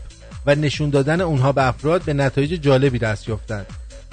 و 0.46 0.54
نشون 0.54 0.90
دادن 0.90 1.20
اونها 1.20 1.52
به 1.52 1.68
افراد 1.68 2.02
به 2.02 2.12
نتایج 2.12 2.50
جالبی 2.50 2.98
دست 2.98 3.28
یافتند. 3.28 3.66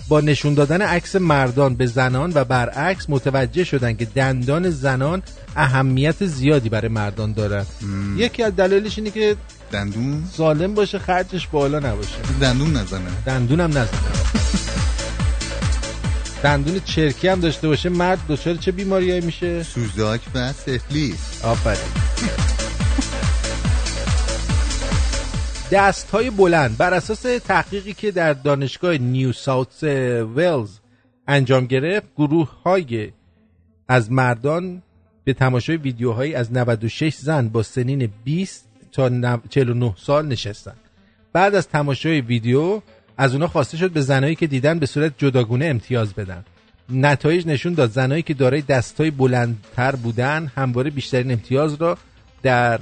با 0.09 0.21
نشون 0.21 0.53
دادن 0.53 0.81
عکس 0.81 1.15
مردان 1.15 1.75
به 1.75 1.85
زنان 1.85 2.31
و 2.35 2.43
برعکس 2.43 3.05
متوجه 3.09 3.63
شدن 3.63 3.93
که 3.93 4.05
دندان 4.05 4.69
زنان 4.69 5.23
اهمیت 5.55 6.25
زیادی 6.25 6.69
برای 6.69 6.88
مردان 6.88 7.34
دارد 7.34 7.67
یکی 8.17 8.43
از 8.43 8.55
دلایلش 8.55 8.97
اینه 8.97 9.11
که 9.11 9.35
دندون؟ 9.71 10.23
سالم 10.34 10.73
باشه 10.73 10.99
خرجش 10.99 11.47
بالا 11.47 11.79
نباشه. 11.79 12.15
دندون 12.41 12.73
نزنه. 12.77 13.01
دندون 13.25 13.59
هم 13.59 13.69
نزنه. 13.69 13.88
دندون 16.43 16.79
چرکی 16.85 17.27
هم 17.27 17.39
داشته 17.39 17.67
باشه 17.67 17.89
مرد 17.89 18.19
دچار 18.29 18.55
چه 18.55 18.71
بیماریایی 18.71 19.21
میشه؟ 19.21 19.63
سوزاک 19.63 20.21
و 20.35 20.53
سفلیس. 20.53 21.43
آفرین. 21.43 22.56
دست 25.72 26.11
های 26.11 26.30
بلند 26.30 26.77
بر 26.77 26.94
اساس 26.94 27.22
تحقیقی 27.22 27.94
که 27.94 28.11
در 28.11 28.34
دانشگاه 28.34 28.98
نیو 28.98 29.31
ساوت 29.34 29.84
ویلز 30.35 30.80
انجام 31.27 31.65
گرفت 31.65 32.07
گروه 32.18 32.61
های 32.64 33.11
از 33.88 34.11
مردان 34.11 34.81
به 35.23 35.34
تماشای 35.34 35.77
ویدیوهایی 35.77 36.35
از 36.35 36.53
96 36.53 37.15
زن 37.15 37.49
با 37.49 37.64
سنین 37.64 38.10
20 38.23 38.68
تا 38.91 39.39
49 39.49 39.94
سال 39.98 40.27
نشستن. 40.27 40.73
بعد 41.34 41.56
از 41.56 41.68
تماشای 41.68 42.22
ویدیو 42.22 42.81
از 43.18 43.34
اونا 43.34 43.48
خواسته 43.48 43.77
شد 43.77 43.91
به 43.91 44.02
زنایی 44.02 44.35
که 44.35 44.48
دیدن 44.48 44.80
به 44.80 44.85
صورت 44.85 45.14
جداگونه 45.18 45.65
امتیاز 45.65 46.14
بدن. 46.14 46.45
نتایج 46.89 47.48
نشون 47.48 47.73
داد 47.73 47.91
زنایی 47.91 48.22
که 48.22 48.34
دارای 48.34 48.61
دستای 48.61 49.11
بلندتر 49.11 49.95
بودن 49.95 50.52
همواره 50.56 50.89
بیشترین 50.89 51.31
امتیاز 51.31 51.73
را 51.73 51.98
در 52.44 52.80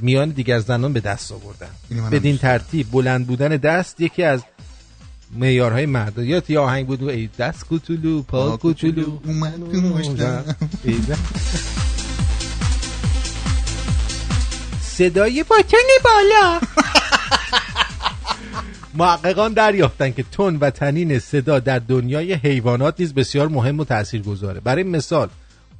میان 0.00 0.28
دیگر 0.28 0.58
زنان 0.58 0.92
به 0.92 1.00
دست 1.00 1.32
آوردن. 1.32 1.70
بدین 2.10 2.38
ترتیب 2.38 2.90
بلند 2.90 3.26
بودن 3.26 3.48
دست 3.48 4.00
یکی 4.00 4.22
از 4.22 4.42
معیارهای 5.34 5.86
مرد. 5.86 6.18
یا 6.18 6.62
آهنگ 6.62 6.86
بود 6.86 7.02
ای 7.02 7.28
دست 7.38 7.64
کوچولو 7.64 8.22
پا 8.22 8.56
کوچولو. 8.56 9.18
صدای 14.96 15.42
باتن 15.42 15.76
بالا. 16.04 16.60
محققان 18.98 19.52
دریافتن 19.52 20.10
که 20.10 20.24
تون 20.32 20.56
و 20.56 20.70
تنین 20.70 21.18
صدا 21.18 21.58
در 21.58 21.78
دنیای 21.78 22.32
حیوانات 22.32 23.00
نیز 23.00 23.14
بسیار 23.14 23.48
مهم 23.48 23.80
و 23.80 23.84
تأثیر 23.84 24.22
گذاره 24.22 24.60
برای 24.60 24.82
مثال 24.82 25.28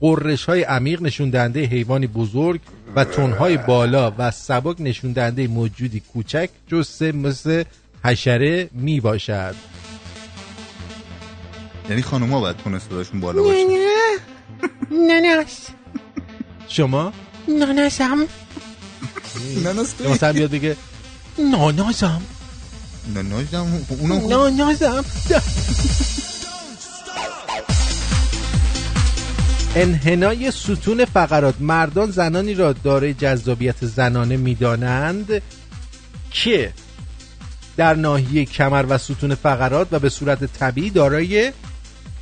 قررش 0.01 0.44
های 0.44 0.62
عمیق 0.62 1.02
نشون 1.02 1.31
دهنده 1.31 1.64
حیوانی 1.64 2.06
بزرگ 2.06 2.60
و 2.97 3.05
تونهای 3.05 3.56
بالا 3.56 4.14
و 4.18 4.31
سبک 4.31 4.77
نشون 4.81 5.12
دهنده 5.12 5.48
موجودی 5.48 6.01
کوچک 6.01 6.51
جسه 6.73 7.12
مثل 7.12 7.64
حشره 8.05 8.70
می 8.73 9.01
باشد 9.01 9.55
یعنی 11.90 12.02
خانوما 12.02 12.40
باید 12.40 12.56
تون 12.56 12.78
صداشون 12.78 13.20
بالا 13.20 13.43
باشه 13.43 13.64
نناس 14.90 15.68
شما؟ 16.68 17.12
ناناسم 17.48 18.27
ناناس 19.64 20.01
مثلا 20.01 20.32
بیاد 20.32 20.51
بگه 20.51 20.77
ناناسم 21.39 22.23
نانازم 23.14 23.66
اونم 23.89 24.28
ناناسم 24.28 25.05
انحنای 29.77 30.51
ستون 30.51 31.05
فقرات 31.05 31.55
مردان 31.61 32.11
زنانی 32.11 32.55
را 32.55 32.73
دارای 32.73 33.15
جذابیت 33.15 33.85
زنانه 33.86 34.36
می‌دانند 34.36 35.43
که 36.31 36.73
در 37.77 37.94
ناحیه 37.94 38.44
کمر 38.44 38.85
و 38.89 38.98
ستون 38.98 39.35
فقرات 39.35 39.89
و 39.93 39.98
به 39.98 40.09
صورت 40.09 40.44
طبیعی 40.44 40.90
دارای 40.90 41.53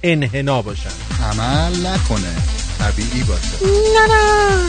انحنا 0.03 0.63
باشند. 0.63 0.93
عمل 1.23 1.87
نکنه. 1.87 2.37
طبیعی 2.79 3.23
باشه. 3.23 3.65
نه 3.65 4.15
نه 4.15 4.69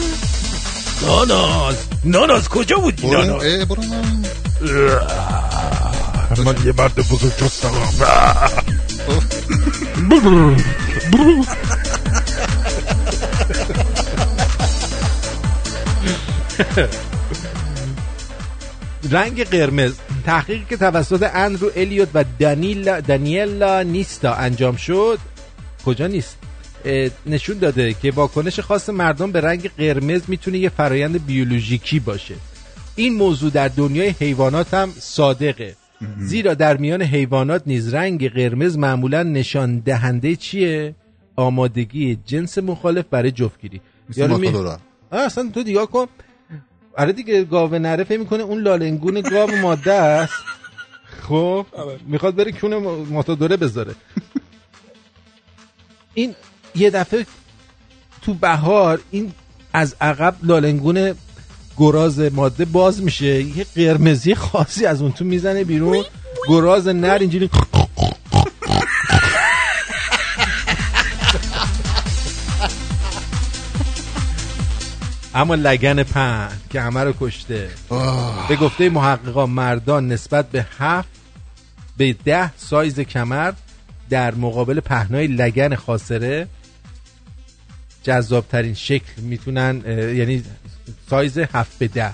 ناناز. 1.06 1.76
ناناز 2.04 2.48
کجا 2.48 2.76
برو. 2.76 3.12
ناناز؟ 3.12 3.68
برو 3.68 3.82
من. 3.82 4.24
یه 6.64 6.72
مرد 6.78 6.94
بزرگ 6.94 7.36
جستم 7.36 7.70
رنگ 19.10 19.44
قرمز. 19.44 19.94
تحقیقی 20.26 20.64
که 20.68 20.76
توسط 20.76 21.30
اندرو 21.34 21.70
الیوت 21.76 22.08
و 22.14 22.24
دانیلا 22.38 23.00
دانیلا 23.00 23.82
نیستا 23.82 24.34
انجام 24.34 24.76
شد. 24.76 25.18
کجا 25.84 26.06
نیست؟ 26.06 26.38
نشون 27.26 27.58
داده 27.58 27.94
که 27.94 28.10
واکنش 28.10 28.60
خاص 28.60 28.88
مردم 28.90 29.32
به 29.32 29.40
رنگ 29.40 29.70
قرمز 29.78 30.22
می‌تونه 30.28 30.58
یه 30.58 30.68
فرایند 30.68 31.26
بیولوژیکی 31.26 32.00
باشه. 32.00 32.34
این 32.96 33.14
موضوع 33.14 33.50
در 33.50 33.68
دنیای 33.68 34.08
حیوانات 34.08 34.74
هم 34.74 34.92
صادقه. 34.98 35.76
زیرا 36.18 36.54
در 36.54 36.76
میان 36.76 37.02
حیوانات 37.02 37.62
نیز 37.66 37.94
رنگ 37.94 38.30
قرمز 38.30 38.78
معمولا 38.78 39.22
نشان 39.22 39.78
دهنده 39.78 40.36
چیه؟ 40.36 40.94
آمادگی 41.36 42.18
جنس 42.26 42.58
مخالف 42.58 43.04
برای 43.10 43.30
جفتگیری. 43.30 43.80
یارو 44.16 44.38
می- 44.38 44.52
اصلا 45.12 45.50
تو 45.54 45.62
دیگاه 45.62 45.86
کن. 45.86 46.06
آره 46.96 47.12
دیگه 47.12 47.44
گاو 47.44 47.74
نره 47.78 48.04
فکر 48.04 48.18
می‌کنه 48.18 48.42
اون 48.42 48.60
لالنگون 48.62 49.20
گاو 49.20 49.56
ماده 49.56 49.92
است. 49.92 50.34
خب 51.28 51.66
می‌خواد 52.06 52.34
بره 52.34 52.52
کون 52.52 52.74
ماتادوره 53.04 53.56
بذاره. 53.56 53.94
این 56.14 56.34
یه 56.74 56.90
دفعه 56.90 57.26
تو 58.22 58.34
بهار 58.34 59.00
این 59.10 59.32
از 59.72 59.96
عقب 60.00 60.36
لالنگون 60.42 61.14
گراز 61.76 62.20
ماده 62.20 62.64
باز 62.64 63.02
میشه. 63.02 63.42
یه 63.42 63.66
قرمزی 63.74 64.34
خاصی 64.34 64.86
از 64.86 65.02
اون 65.02 65.12
تو 65.12 65.24
می‌زنه 65.24 65.64
بیرون. 65.64 66.04
گراز 66.48 66.88
نر 66.88 67.18
اینجوری 67.20 67.50
اما 75.36 75.54
لگن 75.54 76.02
پهن 76.02 76.48
که 76.70 76.80
همه 76.80 77.04
رو 77.04 77.14
کشته. 77.20 77.70
به 78.48 78.56
گفته 78.56 78.88
محققان 78.88 79.50
مردان 79.50 80.08
نسبت 80.08 80.50
به 80.50 80.66
هفت 80.78 81.08
به 81.96 82.12
ده 82.24 82.56
سایز 82.56 83.00
کمر 83.00 83.52
در 84.10 84.34
مقابل 84.34 84.80
پهنای 84.80 85.26
لگن 85.26 85.74
خاصره. 85.74 86.48
جذابترین 88.02 88.74
شکل 88.74 89.22
می‌تونن 89.22 89.82
یعنی 90.16 90.42
سایز 91.10 91.38
هفت 91.38 91.78
به 91.78 91.88
ده. 91.88 92.12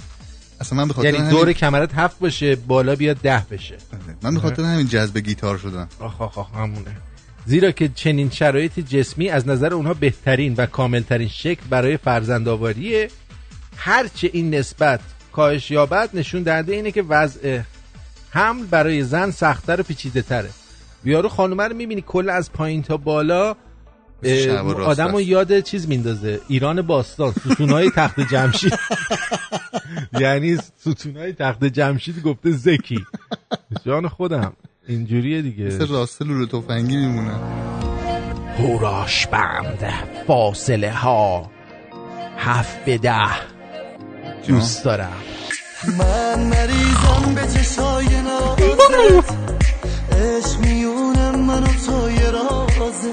اصلا 0.61 0.79
من 0.79 0.89
به 0.89 0.95
خاطر 0.95 1.07
یعنی 1.09 1.19
همین- 1.19 1.31
دور 1.31 1.53
کمرت 1.53 1.95
هفت 1.95 2.19
باشه 2.19 2.57
بالا 2.57 2.97
بیاد 2.97 3.17
ده 3.17 3.47
بشه. 3.51 3.77
من 4.23 4.35
به 4.35 4.41
خاطر 4.41 4.63
همین 4.63 4.89
جذب 4.89 5.19
گیتار 5.19 5.59
شدم. 5.59 5.89
آخ 6.01 6.21
آخ 6.21 6.39
آخ 6.39 6.55
همونه. 6.55 6.97
زیرا 7.47 7.71
که 7.71 7.89
چنین 7.89 8.31
شرایط 8.31 8.81
جسمی 8.81 9.29
از 9.29 9.49
نظر 9.49 9.75
اونها 9.75 9.95
بهترین 9.95 10.55
و 10.59 10.67
کاملترین 10.67 11.29
شکل 11.29 11.63
برای 11.71 11.97
فرزندآوریه. 11.97 13.11
هرچه 13.77 14.31
این 14.33 14.55
نسبت 14.55 15.01
کاهش 15.33 15.71
یابد 15.71 16.11
نشون 16.15 16.43
دهنده 16.43 16.75
اینه 16.75 16.91
که 16.91 17.03
وضع 17.03 17.61
حمل 18.31 18.67
برای 18.67 19.03
زن 19.03 19.31
سختتر 19.31 19.81
و 19.81 19.85
پیچیده 19.85 20.23
تره 20.23 20.51
بیارو 21.05 21.29
خانومه 21.29 21.69
رو 21.69 21.77
می‌بینی 21.77 22.05
کل 22.07 22.31
از 22.31 22.53
پایین 22.53 22.83
تا 22.83 22.97
بالا 22.97 23.57
آدم 24.85 25.13
رو. 25.13 25.21
یاد 25.21 25.61
چیز 25.61 25.89
میندازه. 25.89 26.41
ایران 26.49 26.83
باستان 26.83 27.33
ستونهای 27.33 27.91
تخت 27.91 28.21
جمشید. 28.21 28.79
یعنی 30.21 30.57
ستونهای 30.57 31.33
تخت 31.33 31.65
جمشید 31.65 32.23
گفته 32.23 32.51
زکی. 32.51 33.07
جان 33.85 34.09
خودم. 34.09 34.53
اینجوریه 34.89 35.43
دیگه. 35.43 35.65
مثل 35.65 35.89
راسته 35.89 36.25
لوله 36.25 36.47
تفنگی 36.47 36.97
میمونه. 36.97 37.35
هوراش 38.59 39.27
بند 39.27 39.93
فاصله 40.27 40.93
ها. 40.93 41.51
هفت 42.39 42.85
به 42.85 42.99
ده. 42.99 43.27
دوست 44.49 44.85
دارم. 44.85 45.13
من 45.99 46.39
مریضم 46.41 47.35
به 47.35 47.41
چشای 47.41 48.07
نازت 48.23 49.33
عشق 50.13 50.61
میونم 50.61 51.41
من 51.41 51.63
و 51.63 51.67
تو 51.67 52.11
یه 52.11 52.31
رازه. 52.31 53.13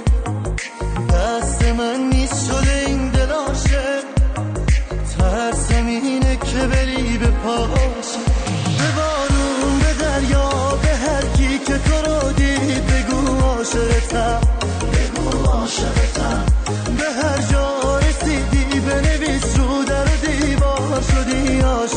دست 1.09 1.63
من 1.65 2.09
نیست 2.13 2.45
شده 2.51 2.85
این 2.87 3.09
دل 3.09 3.29
عاشق 3.31 4.03
ترسم 5.17 5.85
اینه 5.85 6.35
که 6.35 6.67
بری 6.67 7.17
به 7.17 7.27
پاشه 7.27 8.38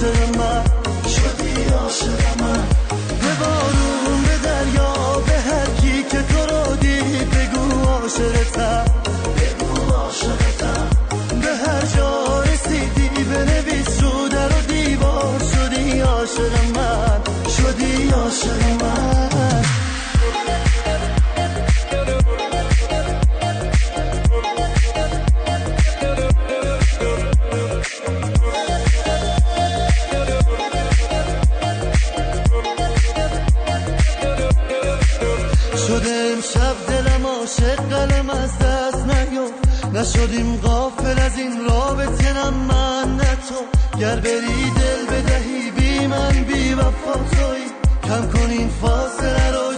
عاشق 0.02 0.38
من. 0.38 0.64
شدی 1.08 1.64
عاشق 1.74 2.40
من. 2.40 2.41
قلم 38.02 38.30
از 38.30 38.58
دست 38.58 39.06
نیو. 39.06 39.46
نشدیم 39.94 40.56
غافل 40.56 41.18
از 41.18 41.38
این 41.38 41.64
رابطه 41.64 42.32
نه 42.32 42.50
من 42.50 43.16
نه 43.16 43.36
تو. 43.48 43.98
گر 43.98 44.16
بری 44.16 44.70
دل 44.76 45.06
بدهی 45.10 45.70
بی 45.70 46.06
من 46.06 46.44
بی 46.48 46.74
وفا 46.74 47.12
تویی 47.12 47.66
کم 48.04 48.28
کن 48.28 48.50
این 48.50 48.68
فاصله 48.68 49.50
رو 49.50 49.71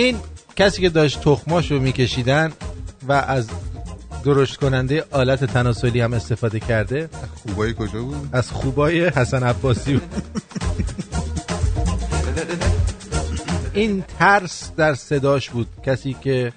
این 0.00 0.16
کسی 0.56 0.82
که 0.82 0.88
داشت 0.88 1.20
تخماشو 1.20 1.78
میکشیدن 1.78 2.52
و 3.08 3.12
از 3.12 3.48
درشت 4.24 4.56
کننده 4.56 5.04
آلت 5.10 5.44
تناسلی 5.44 6.00
هم 6.00 6.12
استفاده 6.12 6.60
کرده. 6.60 7.08
خوبای 7.42 7.74
کجا 7.78 8.02
بود؟ 8.02 8.28
از 8.32 8.50
خوبای 8.50 9.08
حسن 9.08 9.42
عباسی 9.42 9.92
بود. 9.92 10.22
این 13.72 14.04
ترس 14.18 14.70
در 14.76 14.94
صداش 14.94 15.50
بود. 15.50 15.66
کسی 15.86 16.16
که 16.20 16.52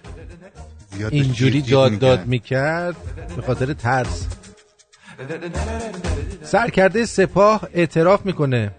اینجوری 1.11 1.61
داد. 1.61 1.99
داد 1.99 2.25
می‌کرد 2.25 2.95
به 3.35 3.41
خاطر 3.41 3.73
ترس. 3.73 4.25
سرکرده 6.43 7.05
سپاه 7.05 7.67
اعتراف 7.73 8.25
می‌کنه. 8.25 8.71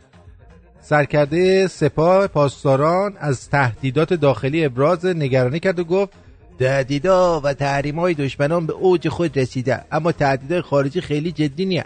سرکرده 0.84 1.66
سپاه 1.66 2.26
پاسداران 2.26 3.16
از 3.20 3.50
تهدیدات 3.50 4.14
داخلی 4.14 4.64
ابراز 4.64 5.06
نگرانی 5.06 5.60
کرد 5.60 5.78
و 5.78 5.84
گفت 5.84 6.12
تهدیدا 6.58 7.40
و 7.40 7.52
تحریم 7.52 7.98
های 7.98 8.14
دشمنان 8.14 8.66
به 8.66 8.72
اوج 8.72 9.08
خود 9.08 9.38
رسیده 9.38 9.84
اما 9.92 10.12
تهدیدهای 10.12 10.60
خارجی 10.60 11.00
خیلی 11.00 11.32
جدی 11.32 11.64
نیه 11.64 11.84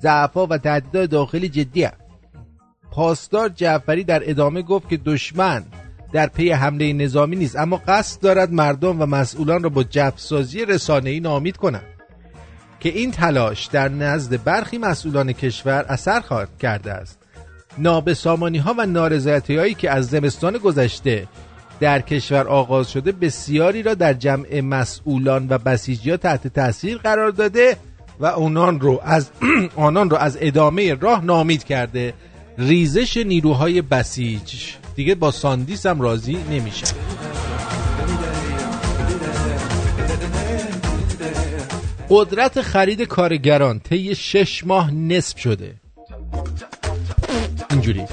ضعفا 0.00 0.46
و 0.46 0.58
تهدیدهای 0.58 1.06
داخلی 1.06 1.48
جدیه 1.48 1.92
پاسدار 2.90 3.48
جعفری 3.48 4.04
در 4.04 4.30
ادامه 4.30 4.62
گفت 4.62 4.88
که 4.88 4.96
دشمن 4.96 5.64
در 6.12 6.26
پی 6.26 6.50
حمله 6.50 6.92
نظامی 6.92 7.36
نیست 7.36 7.56
اما 7.56 7.80
قصد 7.88 8.20
دارد 8.20 8.52
مردم 8.52 9.02
و 9.02 9.06
مسئولان 9.06 9.62
را 9.62 9.68
با 9.68 9.82
جفسازی 9.82 10.64
رسانه‌ای 10.64 11.20
نامید 11.20 11.56
کنند. 11.56 11.86
که 12.80 12.88
این 12.88 13.10
تلاش 13.10 13.66
در 13.66 13.88
نزد 13.88 14.44
برخی 14.44 14.78
مسئولان 14.78 15.32
کشور 15.32 15.84
اثر 15.88 16.20
خواهد 16.20 16.48
کرده 16.58 16.92
است. 16.92 17.21
نابسامانی 17.78 18.58
ها 18.58 18.74
و 18.78 18.86
نارضایتی 18.86 19.56
هایی 19.56 19.74
که 19.74 19.90
از 19.90 20.06
زمستان 20.06 20.58
گذشته 20.58 21.26
در 21.80 22.00
کشور 22.00 22.48
آغاز 22.48 22.90
شده 22.90 23.12
بسیاری 23.12 23.82
را 23.82 23.94
در 23.94 24.12
جمع 24.12 24.60
مسئولان 24.60 25.46
و 25.50 25.58
بسیجی 25.58 26.10
ها 26.10 26.16
تحت 26.16 26.48
تاثیر 26.48 26.98
قرار 26.98 27.30
داده 27.30 27.76
و 28.20 28.26
آنان 28.26 28.80
رو 28.80 29.00
از 29.04 29.30
آنان 29.76 30.10
رو 30.10 30.16
از 30.16 30.38
ادامه 30.40 30.94
راه 30.94 31.24
نامید 31.24 31.64
کرده. 31.64 32.14
ریزش 32.58 33.16
نیروهای 33.16 33.82
بسیج. 33.82 34.74
دیگه 34.96 35.14
با 35.14 35.30
ساندیس 35.30 35.86
هم 35.86 36.00
راضی 36.00 36.38
نمیشه. 36.50 36.86
قدرت 42.10 42.60
خرید 42.60 43.02
کارگران 43.02 43.78
طی 43.80 44.14
شش 44.14 44.66
ماه 44.66 44.90
نصف 44.90 45.38
شده. 45.38 45.74
اینجوری. 47.72 48.06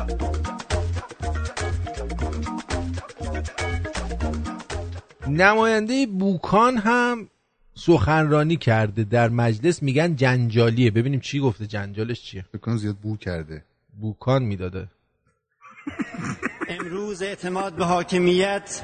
نماینده 5.28 6.08
بوکان 6.08 6.78
هم 6.78 7.28
سخنرانی 7.76 8.58
کرده 8.58 9.04
در 9.04 9.30
مجلس 9.30 9.84
میگن 9.84 10.16
جنجالیه. 10.16 10.92
ببینیم 10.92 11.20
چی 11.20 11.40
گفته 11.40 11.68
جنجالش 11.68 12.22
چیه؟ 12.22 12.46
بکنم 12.54 12.78
زیاد 12.78 12.96
بو 12.96 13.18
کرده. 13.18 13.64
بوکان 14.02 14.44
می‌داده. 14.44 14.88
امروز 16.80 17.22
اعتماد 17.22 17.74
به 17.74 17.86
حاکمیت 17.86 18.82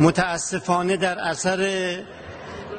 متاسفانه 0.00 0.96
در 0.96 1.18
اثر 1.18 1.60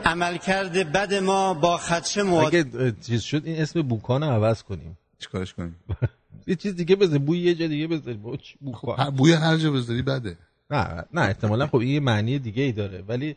عملکرد 0.05 0.91
بد 0.91 1.13
ما 1.13 1.53
با 1.53 1.77
خدشه 1.77 2.23
مواجه 2.23 2.59
اگه 2.59 2.95
چیز 3.01 3.21
شد 3.21 3.45
این 3.45 3.61
اسم 3.61 3.81
بوکان 3.81 4.23
رو 4.23 4.29
عوض 4.29 4.63
کنیم. 4.63 4.97
چیکارش 5.19 5.53
کنیم؟ 5.53 5.75
یه 6.47 6.55
چیز 6.55 6.75
دیگه 6.75 6.95
بذار 6.95 7.19
بوی 7.19 7.39
یه 7.39 7.55
جا 7.55 7.67
دیگه 7.67 7.87
بذار. 7.87 8.13
بوکان 8.59 8.99
هر- 8.99 9.09
بوی 9.09 9.33
هر 9.33 9.57
جا 9.57 9.71
بذاری 9.71 10.01
بده. 10.01 10.37
نه 10.71 11.03
نه 11.13 11.21
احتمالا 11.21 11.67
خب 11.67 11.75
این 11.75 11.89
یه 11.89 11.99
معنی 11.99 12.39
دیگه 12.39 12.63
ای 12.63 12.71
داره. 12.71 13.03
ولی 13.07 13.35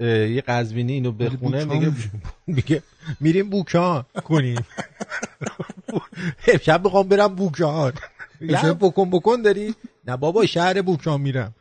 یه 0.00 0.42
قزوینی 0.48 0.92
اینو 0.92 1.12
بخونه 1.12 1.64
میگه 1.64 1.92
میگه. 2.46 2.82
میریم 3.20 3.50
بوکان 3.50 4.04
کنیم. 4.24 4.58
امشب 6.52 6.84
می‌خوام 6.84 7.08
برم 7.08 7.34
بوکان. 7.34 7.92
یه 8.40 8.72
بکن 8.72 9.10
بکن 9.10 9.42
داری. 9.42 9.74
نه 10.06 10.16
بابا 10.16 10.46
شهر 10.46 10.82
بوکان 10.82 11.20
میرم. 11.20 11.54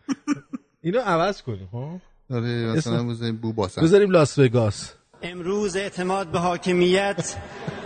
اینو 0.82 1.00
عوض 1.00 1.42
کنیم 1.42 1.68
خب؟ 1.72 2.00
آره 2.36 2.74
مثلا 2.74 3.34
بو 3.42 3.54
باسن. 3.54 3.82
بذاریم 3.82 4.12
لاس 4.12 4.40
وگاس. 4.40 4.94
امروز 5.22 5.76
اعتماد 5.76 6.28
به 6.28 6.40
حاکمیت 6.40 7.36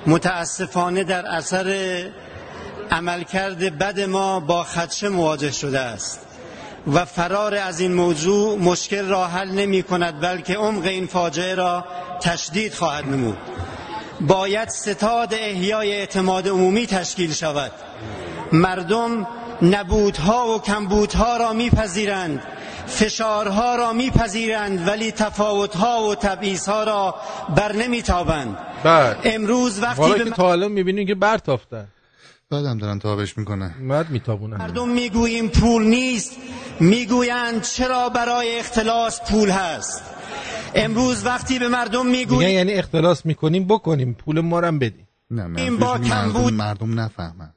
متاسفانه 0.08 1.04
در 1.04 1.26
اثر 1.28 2.10
عملکرد 2.94 3.78
بد 3.78 3.99
ما 3.99 4.40
با 4.40 4.64
خدشه 4.64 5.10
مواجه 5.10 5.52
شده 5.52 5.80
است. 5.80 6.20
و 6.94 7.06
فرار 7.06 7.56
از 7.56 7.80
این 7.80 7.94
موضوع 7.94 8.57
مشکل 8.57 9.06
را 9.07 9.28
حل 9.28 9.52
نمی 9.52 9.84
کند 9.84 10.22
بلکه 10.22 10.53
عمق 10.53 10.86
این 10.86 11.07
فاجعه 11.07 11.56
را 11.56 11.86
تشدید 12.22 12.74
خواهد 12.74 13.06
نمود. 13.06 13.38
باید 14.22 14.70
ستاد 14.70 15.34
احیای 15.34 15.91
اعتماد 15.91 16.48
عمومی 16.48 16.88
تشکیل 16.88 17.34
شود. 17.34 17.72
مردم 18.52 19.28
نبودها 19.61 20.56
و 20.56 20.61
کمبودها 20.61 21.38
را 21.38 21.53
میپذیرند 21.53 22.44
فشارها 22.88 23.76
را 23.76 23.94
میپذیرند 23.94 24.88
ولی 24.88 25.11
تفاوتها 25.11 26.03
و 26.03 26.15
تبعیضها 26.15 26.84
را 26.84 27.15
بر 27.56 27.72
نمیتابند 27.72 28.57
بعد 28.84 29.18
امروز 29.24 29.84
وقتی 29.84 30.14
به 30.14 30.30
تا 30.30 30.52
الان 30.52 30.72
می‌بینیم 30.72 31.07
که 31.07 31.15
برتافتن. 31.15 31.88
بعدم 32.49 32.78
دارن 32.78 32.99
تابش 32.99 33.38
می‌کنن 33.38 33.74
مرد 33.80 34.10
میتابونن 34.10 34.57
مردم 34.57 34.90
می‌گوییم 34.90 35.48
پول 35.48 35.84
نیست. 35.84 36.38
می‌گویند 36.80 37.61
چرا 37.61 38.10
برای 38.10 38.60
اختلاس 38.60 39.22
پول 39.32 39.49
هست. 39.49 40.03
امروز 40.76 41.26
وقتی 41.26 41.60
به 41.60 41.68
مردم 41.68 42.06
می‌گوییم 42.07 42.52
یعنی 42.52 42.74
اختلاس 42.74 43.26
می‌کنیم 43.26 43.68
بکنیم. 43.68 44.14
پول 44.14 44.40
ما 44.40 44.60
رو 44.60 44.68
هم 44.68 44.80
بدیم. 44.80 45.07
نه 45.32 45.61
این 45.61 45.78
با 45.78 45.94
مردم, 45.94 46.10
کمبود- 46.10 46.53
مردم 46.53 46.99
نفهمن. 46.99 47.53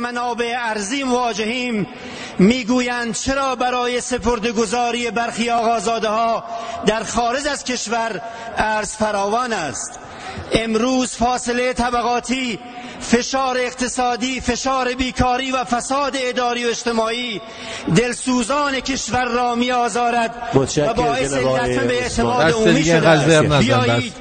منابع 0.00 0.54
ارزی 0.58 1.04
مواجهیم 1.04 1.86
می‌گویند 2.38 3.14
چرا 3.14 3.56
برای 3.56 4.00
سپردگذاری 4.00 5.10
برخی 5.10 5.50
آقازاده 5.50 6.08
ها 6.08 6.44
در 6.86 7.02
خارج 7.02 7.46
از 7.46 7.64
کشور 7.64 8.20
ارز 8.56 8.92
فراوان 8.96 9.52
است. 9.52 9.98
امروز 10.52 11.10
فاصله 11.16 11.72
طبقاتی 11.72 12.58
فشار 13.04 13.58
اقتصادی 13.58 14.40
فشار 14.40 14.94
بیکاری 14.94 15.52
و 15.52 15.64
فساد 15.64 16.12
اداری 16.16 16.64
و 16.64 16.68
اجتماعی 16.68 17.40
دلسوزان 17.96 18.80
کشور 18.80 19.24
را 19.24 19.54
می 19.54 19.72
آزارد 19.72 20.34
و 20.54 20.94
باعث 20.94 21.32
لطمه 21.32 22.04
عثمان. 22.04 22.36
اعتماد 22.36 22.52
عمومی 22.52 22.84
شده 22.84 23.58
بیایید. 23.58 24.14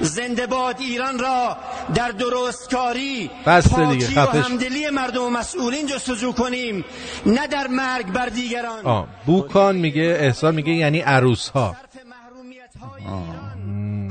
زنده 0.00 0.46
باد 0.46 0.76
ایران 0.78 1.18
را 1.18 1.56
در 1.94 2.08
درستکاری 2.08 3.30
بس 3.46 3.74
دیگه، 3.74 4.14
پاکی 4.14 4.38
و. 4.38 4.42
همدلی 4.42 4.90
مردم 4.90 5.22
و 5.22 5.30
مسئولین 5.30 5.86
جستجو 5.86 6.32
کنیم 6.32 6.84
نه 7.26 7.46
در 7.46 7.66
مرگ 7.66 8.06
بر 8.12 8.26
دیگران 8.26 8.86
آه. 8.86 9.06
بوکان 9.26 9.76
میگه 9.76 10.16
احسان 10.20 10.54
میگه 10.54 10.72
یعنی 10.72 11.00
عروس 11.00 11.48
ها 11.48 11.76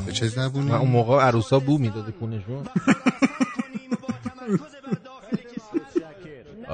به 0.06 0.12
چه 0.12 0.28
زبونی؟ 0.28 0.72
اون 0.72 0.90
موقع 0.90 1.22
عروس 1.22 1.54
ها 1.54 1.60
بو 1.60 1.78
می‌داده 1.78 2.12
کونشون 2.12 2.66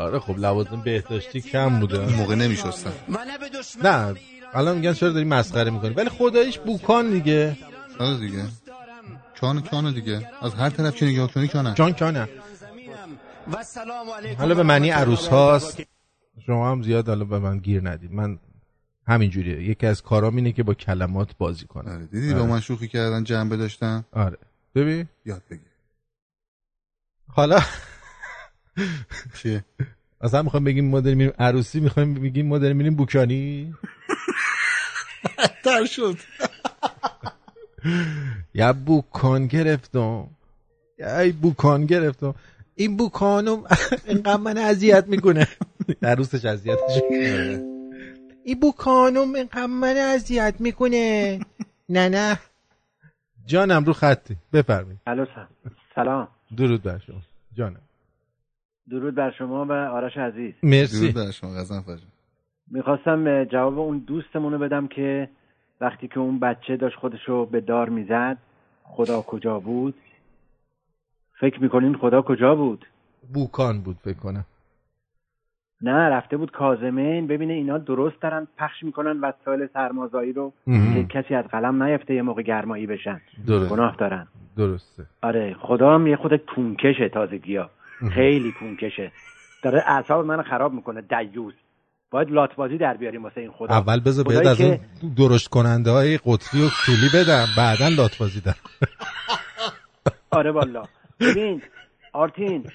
آره 0.05 0.19
خب 0.19 0.39
لوازم 0.39 0.81
بهداشتی 0.81 1.41
کم 1.41 1.79
بوده. 1.79 1.97
اون 1.99 2.13
موقع 2.13 2.35
نمیشستن. 2.35 2.93
نه 3.83 4.15
الان 4.53 4.75
میگن 4.77 4.93
چرا 4.93 5.09
داری 5.09 5.25
مسخره 5.25 5.71
می‌کنی؟ 5.71 5.93
ولی 5.93 6.09
خداییش 6.09 6.59
بوکان 6.59 7.09
دیگه. 7.09 7.57
آره 7.99 8.17
دیگه؟ 8.17 8.43
کان 9.41 9.61
کانه 9.61 9.91
دیگه. 9.91 10.29
از 10.41 10.53
هر 10.53 10.69
طرف 10.69 10.95
که 10.95 11.05
نگاه 11.05 11.31
کنی 11.31 11.47
کانه 11.47 11.73
جان 11.73 11.93
کانه 11.93 12.29
حالا 14.37 14.55
به 14.55 14.63
معنی 14.63 14.89
عروس 14.89 15.27
هاست. 15.27 15.81
شما 16.45 16.71
هم 16.71 16.83
زیاد 16.83 17.07
حالا 17.07 17.25
به 17.25 17.39
من 17.39 17.57
گیر 17.57 17.89
ندید. 17.89 18.11
من 18.11 18.39
همین 19.07 19.29
جوریه 19.29 19.63
یکی 19.63 19.87
از 19.87 20.01
کارام 20.01 20.35
اینه 20.35 20.51
که 20.51 20.63
با 20.63 20.73
کلمات 20.73 21.37
بازی 21.37 21.65
کنم. 21.65 21.91
آره 21.91 22.05
دیدی 22.05 22.33
با 22.33 22.45
من 22.45 22.59
شوخی 22.59 22.87
کردن 22.87 23.23
جنبه 23.23 23.57
داشتن؟ 23.57 24.05
آره. 24.11 24.37
ببین. 24.75 25.07
یاد 25.25 25.41
بگیر. 25.49 25.67
حالا 27.27 27.59
چیه؟ 29.41 29.65
اصلا 30.21 30.41
می‌خوایم 30.41 30.63
بگیم 30.63 30.89
ما 30.89 31.01
داریم 31.01 31.17
میریم 31.17 31.33
عروسی 31.39 31.79
می‌خوایم 31.79 32.13
بگیم 32.13 32.47
ما 32.47 32.57
داریم 32.57 32.77
میریم 32.77 32.95
بوکانی؟ 32.95 33.73
تر 35.63 35.85
شد. 35.85 36.17
یا 38.53 38.73
بوکان 38.73 39.47
گرفتم. 39.47 40.27
یا 40.99 41.19
ای 41.19 41.31
بوکان 41.31 41.85
گرفتم. 41.85 42.35
این 42.75 42.97
بوکانم 42.97 43.63
اینقدر 44.07 44.37
من 44.37 44.57
اذیت 44.57 45.07
می‌کنه. 45.07 45.47
عروسش 46.03 46.45
اذیتش 46.45 47.01
این 48.43 48.59
بوکانم 48.59 49.35
اینقدر 49.35 49.65
من 49.65 49.97
اذیت 49.97 50.55
می‌کنه. 50.59 51.39
نه 51.89 52.09
نه. 52.09 52.39
جانم 53.45 53.85
رو 53.85 53.93
خطی. 53.93 54.35
بفرمایید. 54.53 54.99
الو 55.07 55.25
سلام. 55.95 56.27
درود 56.57 56.83
بر 56.83 56.99
شما. 56.99 57.21
جانم. 57.53 57.81
درود 58.89 59.15
بر 59.15 59.31
شما 59.31 59.65
و 59.65 59.71
آرش 59.71 60.17
عزیز. 60.17 60.53
مرسی. 60.63 61.11
درود 61.11 61.25
بر 61.25 61.31
شما 61.31 61.49
غزنفر. 61.49 61.97
می‌خواستم 62.71 63.43
جواب 63.43 63.79
اون 63.79 63.97
دوستمون 63.97 64.53
رو 64.53 64.59
بدم 64.59 64.87
که 64.87 65.29
وقتی 65.81 66.07
که 66.07 66.19
اون 66.19 66.39
بچه 66.39 66.77
داشت 66.77 66.95
خودشو 66.95 67.45
به 67.45 67.61
دار 67.61 67.89
می‌زد 67.89 68.37
خدا 68.83 69.21
کجا 69.21 69.59
بود؟ 69.59 69.95
فکر 71.39 71.61
می‌کنین 71.61 71.95
خدا 71.97 72.21
کجا 72.21 72.55
بود؟ 72.55 72.85
بوکان 73.33 73.81
بود 73.81 73.97
فکر 74.03 74.17
کنم. 74.17 74.45
نه 75.81 75.91
رفته 75.91 76.37
بود 76.37 76.51
کازمین. 76.51 77.27
ببینه 77.27 77.53
اینا 77.53 77.77
درست 77.77 78.21
دارن 78.21 78.47
پخش 78.57 78.83
می‌کنن 78.83 79.19
وسایل 79.21 79.67
سرمازایی 79.73 80.33
رو. 80.33 80.53
که 80.65 81.05
کسی 81.09 81.35
از 81.35 81.45
قلم 81.45 81.83
نیفته 81.83 82.13
یه 82.13 82.21
موقع 82.21 82.41
گرمایی 82.41 82.87
بشن. 82.87 83.21
درست. 83.47 83.71
گناه 83.71 83.95
دارن. 83.95 84.27
درسته. 84.57 85.05
آره 85.21 85.53
خدا 85.53 85.95
هم 85.95 86.07
یه 86.07 86.15
خود 86.15 86.35
کونکشه 86.35 87.09
تازگی 87.09 87.55
ها 87.55 87.69
خیلی 88.13 88.51
کونکشه 88.51 89.11
داره 89.63 89.83
اعصاب 89.87 90.25
من 90.25 90.41
خراب 90.41 90.73
می‌کنه. 90.73 91.01
دیوز 91.01 91.53
باید 92.11 92.31
لاتبازی 92.31 92.77
در 92.77 92.97
بیاریم 92.97 93.23
واسه 93.23 93.41
این 93.41 93.51
خدا. 93.51 93.75
اول 93.75 93.99
بذار 93.99 94.25
بهت 94.25 94.45
از 94.45 94.61
اون 94.61 94.79
درشت 95.17 95.47
کننده 95.47 95.91
های 95.91 96.17
قطبی 96.17 96.61
و 96.65 96.69
طولی 96.85 97.09
بدم. 97.13 97.45
بعدا 97.57 97.87
لات 97.87 98.17
بازی 98.17 98.41
دم 98.41 98.55
آره 100.39 100.51
والا. 100.51 100.83
ببین 101.19 101.61
آرتین 102.13 102.65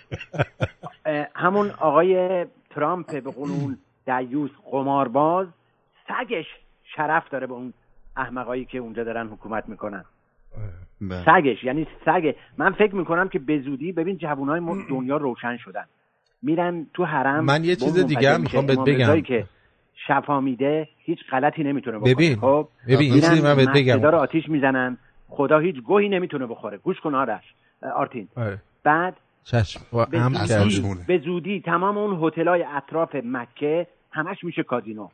همون 1.34 1.70
آقای 1.70 2.46
ترامپ 2.70 3.22
به 3.24 3.30
قول 3.30 3.50
اون 3.50 3.78
دیوز 4.06 4.50
قمارباز 4.70 5.46
سگش 6.08 6.46
شرف 6.96 7.28
داره 7.30 7.46
به 7.46 7.52
اون 7.52 7.72
احمقایی 8.16 8.64
که 8.64 8.78
اونجا 8.78 9.04
دارن 9.04 9.26
حکومت 9.28 9.68
می‌کنن. 9.68 10.04
بله. 11.00 11.24
سگش 11.24 11.64
یعنی 11.64 11.86
سگ. 12.04 12.34
من 12.58 12.72
فکر 12.72 12.94
می‌کنم 12.94 13.28
که 13.28 13.38
به 13.38 13.58
زودی 13.58 13.92
ببین 13.92 14.16
جوانای 14.18 14.60
ما 14.60 14.76
دنیا 14.90 15.16
روشن 15.16 15.56
شدن. 15.56 15.84
میرن 16.42 16.86
تو 16.94 17.04
حرم 17.04 17.44
من 17.44 17.64
یه 17.64 17.76
چیز 17.76 17.98
دیگه 18.06 18.34
هم 18.34 18.40
می‌خوام. 18.40 18.66
بهت 18.66 18.78
بگم. 18.78 19.20
که 19.20 19.46
شفا 20.06 20.40
میده 20.40 20.88
هیچ 20.98 21.18
غلطی 21.30 21.62
نمی‌تونه 21.64 21.98
بکنه. 21.98 22.14
ببین، 22.14 22.36
خب؟ 22.36 22.68
ببین، 22.88 23.14
یه 23.14 23.20
چیزی 23.20 23.42
من 23.42 23.54
بهت 23.56 23.68
بگم. 23.68 24.04
آتیش 24.04 24.48
می‌زنن. 24.48 24.98
خدا 25.28 25.58
هیچ 25.58 25.76
گوهی 25.76 26.08
نمی‌تونه 26.08 26.46
بخوره. 26.46 26.78
گوش 26.78 27.00
کن 27.00 27.14
آرش. 27.14 27.44
آرتین. 27.94 28.28
آره. 28.36 28.58
بعد 28.84 29.16
چشم. 29.44 29.80
زودی, 30.46 31.00
به 31.06 31.18
زودی 31.18 31.60
تمام 31.60 31.98
اون 31.98 32.28
هتلای 32.28 32.64
اطراف 32.76 33.16
مکه 33.24 33.86
همش 34.12 34.44
میشه 34.44 34.62
کازینو. 34.62 35.08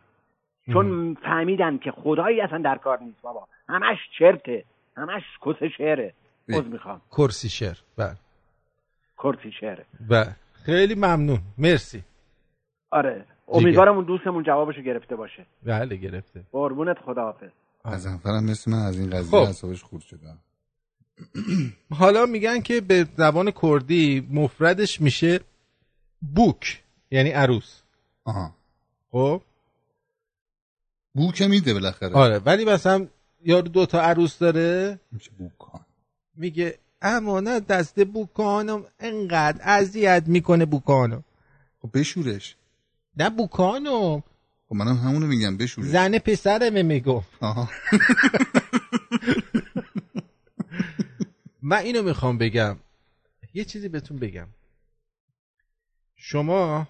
چون 0.72 1.14
فهمیدن 1.14 1.78
که 1.78 1.90
خدایی 1.90 2.40
اصلا 2.40 2.58
در 2.58 2.78
کار 2.78 2.98
نیست 3.02 3.22
بابا. 3.22 3.46
همش 3.68 3.98
چرته. 4.18 4.64
همش 4.97 5.23
کس 5.47 5.62
شعره. 5.78 6.14
عذر 6.48 6.68
می‌خوام. 6.68 7.01
کرسی 7.10 7.48
شعر. 7.48 7.77
بله. 7.97 8.16
کرسی 9.18 9.52
شعره 9.60 9.86
بله. 10.09 10.36
خیلی 10.52 10.94
ممنون. 10.94 11.40
مرسی. 11.59 12.02
آره. 12.90 13.24
امیدوارم 13.48 13.97
اون 13.97 14.05
دوستمون 14.05 14.43
جوابشو 14.44 14.81
گرفته 14.82 15.16
باشه. 15.16 15.47
بله 15.62 15.97
گرفته. 15.97 16.43
قربونت 16.52 16.98
خداحافظ. 16.98 17.51
غزنفرم 17.85 18.44
مثل 18.44 18.70
من 18.70 18.78
از 18.78 18.98
این 18.98 19.10
قضیه 19.10 19.31
خب. 19.31 19.47
اعصابش 19.47 19.82
خورد 19.82 20.02
شده 20.02 20.35
حالا 22.01 22.27
میگن 22.27 22.60
که 22.60 22.81
به 22.81 23.06
زبان 23.16 23.51
کردی 23.62 24.28
مفردش 24.31 25.01
میشه 25.01 25.40
بوک 26.35 26.82
یعنی 27.10 27.31
عروس. 27.31 27.82
آها. 28.24 28.55
خب؟ 29.12 29.43
بو 31.14 31.32
که 31.32 31.47
میده 31.47 31.74
بالاخره. 31.74 32.14
آره. 32.14 32.39
ولی 32.39 32.64
مثلا 32.64 33.06
یارو 33.47 33.68
دو 33.68 33.86
تا 33.86 34.01
عروس 34.01 34.39
داره؟ 34.39 35.01
میشه 35.12 35.31
بوکان. 35.39 35.81
میگه 36.35 36.78
اما 37.02 37.40
نه 37.40 37.60
دست 37.60 38.05
بوکانم 38.05 38.85
انقدر 39.01 39.60
اذیت 39.62 40.23
می‌کنه 40.27 40.64
بوکانو. 40.66 41.20
خب 41.82 41.90
بشورش. 41.94 42.56
نه 43.16 43.31
بوکانو. 43.31 44.20
خب 44.68 44.74
منم 44.74 44.97
همونو 44.97 45.27
میگم 45.27 45.56
بشورش. 45.56 45.86
زن 45.86 46.18
پسرمه 46.18 46.82
میگم 46.82 47.23
آها. 47.40 47.70
من 51.62 51.78
اینو 51.78 52.02
می‌خوام 52.02 52.39
بگم. 52.39 52.77
یه 53.55 53.64
چیزی 53.64 53.89
بهتون 53.89 54.16
بگم. 54.16 54.48
شما 56.16 56.89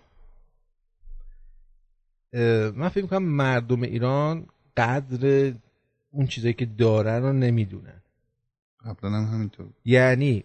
من 2.75 2.89
فکر 2.89 3.03
می‌کنم 3.03 3.23
مردم 3.23 3.83
ایران 3.83 4.47
قدر 4.77 5.53
اون 6.17 6.27
چیزایی 6.27 6.55
که 6.55 6.67
دارن 6.67 7.23
رو 7.23 7.33
نمی‌دونن. 7.33 8.03
قبلا 8.85 9.11
هم 9.11 9.25
همینطور 9.35 9.67
یعنی 9.85 10.45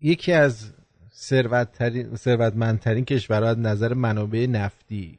یکی 0.00 0.32
از 0.32 0.72
ثروتترین 1.12 2.16
ثروتمندترین 2.16 3.04
کشورها 3.04 3.48
از 3.48 3.58
نظر 3.58 3.94
منابع 3.94 4.46
نفتی 4.46 5.18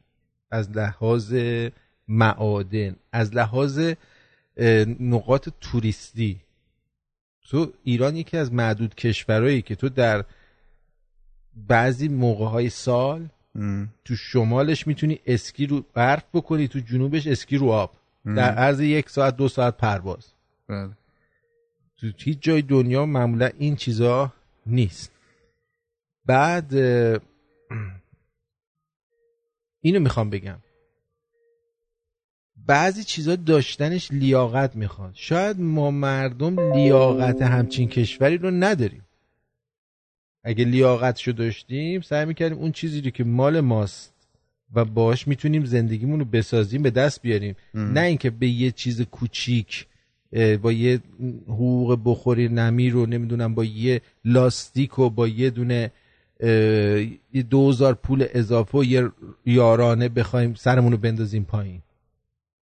از 0.52 0.72
لحاظ 0.72 1.36
معادن 2.08 2.96
از 3.12 3.36
لحاظ 3.36 3.94
نقاط 5.00 5.50
توریستی. 5.62 6.42
تو 7.50 7.74
ایران 7.84 8.16
یکی 8.16 8.38
از 8.38 8.54
معدود 8.54 8.96
کشورهایی 8.96 9.62
که 9.62 9.76
تو 9.76 9.90
در 9.90 10.26
بعضی 11.68 12.08
موقع 12.08 12.46
های 12.46 12.70
سال 12.70 13.30
تو 14.06 14.16
شمالش 14.16 14.88
می‌تونی 14.88 15.20
اسکی 15.26 15.66
رو 15.68 15.86
برف 15.94 16.24
بکنی 16.34 16.68
تو 16.68 16.80
جنوبش 16.80 17.28
اسکی 17.28 17.58
رو 17.58 17.70
آب. 17.70 18.01
در 18.26 18.56
عرض 18.56 18.80
یک 18.80 19.10
ساعت 19.10 19.38
دو 19.38 19.48
ساعت 19.48 19.78
پرواز. 19.78 20.34
بله. 20.68 20.92
تو 21.98 22.12
هیچ 22.18 22.38
جای 22.42 22.62
دنیا 22.62 23.06
معمولا 23.06 23.50
این 23.58 23.76
چیزا 23.76 24.34
نیست. 24.66 25.12
بعد 26.26 26.74
اینو 29.82 30.00
می‌خوام 30.00 30.30
بگم. 30.30 30.60
بعضی 32.56 33.04
چیزا 33.04 33.36
داشتنش 33.36 34.12
لیاقت 34.12 34.76
می‌خواد. 34.76 35.12
شاید 35.14 35.60
ما 35.60 35.92
مردم 35.92 36.74
لیاقت 36.74 37.42
همچین 37.42 37.90
کشوری 37.90 38.38
رو 38.38 38.52
نداریم. 38.52 39.06
اگه 40.44 40.66
لیاقتشو 40.66 41.32
داشتیم 41.32 42.02
سعی 42.02 42.26
می‌کردیم 42.26 42.58
اون 42.58 42.72
چیزی 42.72 43.02
رو 43.02 43.10
که 43.10 43.24
مال 43.24 43.60
ماست 43.60 44.11
و 44.76 44.86
باش 44.86 45.28
می‌تونیم 45.28 45.66
زندگیمون 45.66 46.20
رو 46.20 46.26
بسازیم 46.26 46.82
به 46.82 46.90
دست 46.90 47.22
بیاریم. 47.22 47.56
ام. 47.74 47.94
نه 47.94 48.02
اینکه 48.02 48.30
به 48.30 48.48
یه 48.48 48.72
چیز 48.72 49.02
کوچیک 49.02 49.88
با 50.62 50.72
یه 50.72 51.00
حقوق 51.48 52.00
بخوری 52.06 52.48
نمی 52.48 52.90
رو 52.90 53.06
نمی‌دونم 53.06 53.56
با 53.56 53.64
یه 53.64 54.02
لاستیک 54.26 55.00
و 55.00 55.10
با 55.10 55.28
یه 55.28 55.50
دونه 55.50 55.92
یه 57.34 57.44
دوزار 57.50 57.94
پول 57.94 58.26
اضافه 58.34 58.78
و 58.78 58.84
یه 58.84 59.12
یارانه 59.46 60.10
بخوایم 60.10 60.54
سرمون 60.54 60.92
رو 60.92 60.98
بندازیم 60.98 61.44
پایین. 61.44 61.82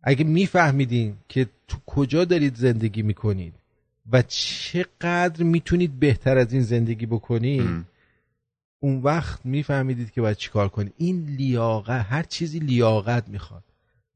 اگه 0.03 0.25
میفهمیدین 0.25 1.15
که 1.29 1.47
تو 1.69 1.77
کجا 1.87 2.25
دارید 2.25 2.55
زندگی 2.55 3.03
می‌کنید 3.03 3.55
و 4.13 4.23
چقدر 4.23 5.43
می‌تونید 5.43 5.99
بهتر 6.01 6.39
از 6.39 6.53
این 6.53 6.63
زندگی 6.63 7.07
بکنید 7.07 7.85
اون 8.85 9.03
وقت 9.03 9.47
میفهمیدید 9.47 10.11
که 10.11 10.21
باید 10.21 10.37
چیکار 10.37 10.69
کنید 10.69 10.95
این 10.97 11.27
لیاقت 11.27 12.07
هر 12.09 12.23
چیزی 12.23 12.59
لیاقت 12.59 13.29
می‌خواد. 13.29 13.65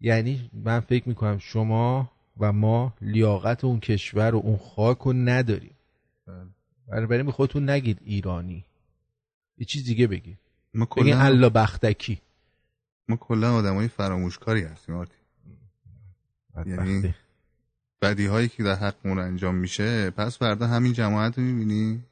یعنی 0.01 0.51
من 0.53 0.81
فکر 0.81 1.09
می‌کنم 1.09 1.39
شما 1.39 2.11
و 2.39 2.53
ما 2.53 2.95
لیاقت 3.01 3.65
اون 3.65 3.81
کشور 3.81 4.35
و 4.35 4.39
اون 4.39 4.57
خاک 4.57 4.99
رو 4.99 5.12
نداریم. 5.12 5.74
برای 6.89 7.07
برای 7.07 7.31
خودتون 7.31 7.70
نگید 7.70 7.99
ایرانی. 8.05 8.65
یه 9.59 9.66
چیز 9.66 9.85
دیگه 9.85 10.07
بگید. 10.07 10.39
ما 10.74 10.86
کلا 10.86 11.20
الله 11.20 11.49
بختکی. 11.49 12.20
ما 13.09 13.16
کلا 13.16 13.55
آدمای 13.55 13.89
فراموشکاری 13.89 14.62
هستیم 14.62 14.95
آرتی. 14.95 15.12
یعنی 16.66 17.15
بدی 18.03 18.27
هایی 18.27 18.49
که 18.49 18.62
در 18.62 18.74
حقمون 18.74 19.19
انجام 19.19 19.55
میشه 19.55 20.11
پس 20.11 20.39
فردا 20.39 20.66
همین 20.66 20.93
جماعت 20.93 21.39
رو 21.39 21.45
می‌بینی؟ 21.45 22.03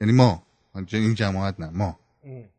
یعنی 0.00 0.12
ما. 0.12 0.47
این 0.74 1.14
جماعت 1.14 1.60
نه 1.60 1.70
ما. 1.70 1.98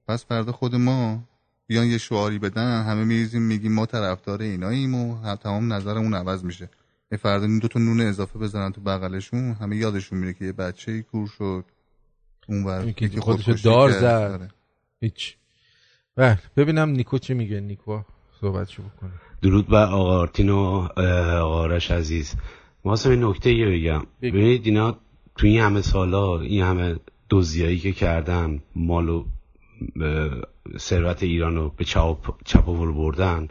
پس 0.07 0.26
فردا 0.26 0.52
خود 0.52 0.76
ما 0.76 1.23
بیان 1.68 1.88
یه 1.88 1.98
شعاری 1.98 2.40
بدن 2.40 2.84
همه 2.84 3.03
میریزیم 3.03 3.41
میگیم 3.41 3.73
ما 3.73 3.86
طرفدار 3.86 4.41
ایناییم 4.41 4.95
و 4.95 5.36
تمام 5.36 5.73
نظرمون 5.73 6.14
عوض 6.14 6.44
میشه. 6.44 6.69
یه 7.11 7.18
فردا 7.18 7.45
این 7.45 7.60
دو 7.60 7.68
تا 7.68 7.80
نون 7.80 8.02
اضافه 8.02 8.40
بزنن 8.40 8.72
تو 8.72 8.81
بغلشون 8.81 9.53
همه 9.53 9.76
یادشون 9.76 10.19
میره 10.19 10.34
که 10.34 10.45
یه 10.45 10.52
بچه 10.52 10.91
ای 10.91 11.02
کور 11.02 11.27
شد. 11.27 11.65
اون 12.48 12.64
ور 12.64 12.88
یکی 12.88 13.06
یکی 13.06 13.19
خودشو 13.19 13.53
دار. 13.64 13.91
زد. 13.91 14.31
آره. 14.31 14.49
هیچ. 15.02 15.36
بله 16.15 16.40
ببینم 16.57 16.90
نیکو 16.90 17.18
چی 17.18 17.34
میگه. 17.34 17.60
نیکو 17.60 18.02
صحبتشو 18.41 18.84
بکنه. 18.84 19.11
درود 19.41 19.68
بر 19.68 19.86
آقا 19.86 20.19
آرتین 20.19 20.49
و 20.49 20.56
آقا 20.57 21.61
آرش 21.61 21.91
عزیز. 21.91 22.36
ما 22.86 22.98
این 23.06 23.23
نکته 23.23 23.53
یه 23.53 23.65
بگم. 23.65 24.06
ببینید 24.22 24.65
اینا 24.65 24.98
تو 25.36 25.48
این 25.48 25.61
همه 25.61 25.81
سالا 25.81 26.40
این 26.40 26.64
همه 26.64 26.95
دزدیایی 27.30 27.80
که 27.80 27.92
کردن 27.92 28.62
مال 28.76 29.10
و 29.10 29.24
ثروت 30.78 31.24
ایران 31.24 31.56
رو 31.56 31.74
به 31.78 31.84
چپ 32.46 32.70
ول 32.70 32.92
بردن 32.92 33.48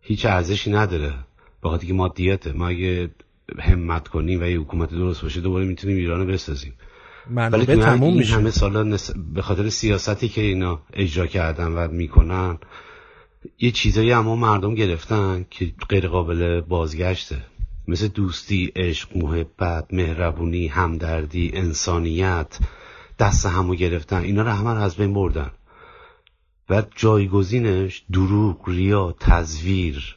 هیچ 0.00 0.26
ارزشی 0.26 0.70
نداره. 0.70 1.14
به 1.62 1.68
خاطر 1.68 1.86
که 1.86 1.94
مادیته 1.94 2.52
ما 2.52 2.68
اگه 2.68 3.10
همت 3.58 4.08
کنیم 4.08 4.42
و 4.42 4.44
یه 4.44 4.60
حکومت 4.60 4.90
درست 4.90 5.22
باشه 5.22 5.40
دوباره 5.40 5.64
می‌تونیم 5.64 5.96
ایران 5.96 6.20
رو 6.20 6.26
بسازیم. 6.26 6.74
تو 7.50 7.76
تموم 7.76 8.16
میشه. 8.16 8.34
همه 8.34 8.50
سالا 8.50 8.82
نس- 8.82 9.10
به 9.34 9.42
خاطر 9.42 9.68
سیاستی 9.68 10.28
که 10.28 10.40
اینا 10.40 10.80
اجرا 10.92 11.26
کردن 11.26 11.66
و 11.66 11.88
می‌کنن 11.88 12.58
یه 13.58 13.70
چیزایی 13.70 14.12
اما 14.12 14.36
مردم 14.36 14.74
گرفتن 14.74 15.46
که 15.50 15.72
غیر 15.88 16.08
قابل 16.08 16.60
بازگشته. 16.60 17.36
مثل 17.88 18.08
دوستی، 18.08 18.72
عشق، 18.76 19.16
محبت، 19.16 19.86
مهربونی، 19.92 20.66
همدردی، 20.66 21.50
انسانیت 21.54 22.58
دست 23.18 23.46
همو 23.46 23.74
گرفتن 23.74 24.22
اینا 24.22 24.42
رو 24.42 24.50
همه 24.50 24.82
از 24.82 24.96
بین 24.96 25.14
بردن. 25.14 25.50
و 26.70 26.82
جایگزینش 26.96 28.04
دروغ، 28.12 28.68
ریا، 28.68 29.14
تزویر 29.20 30.16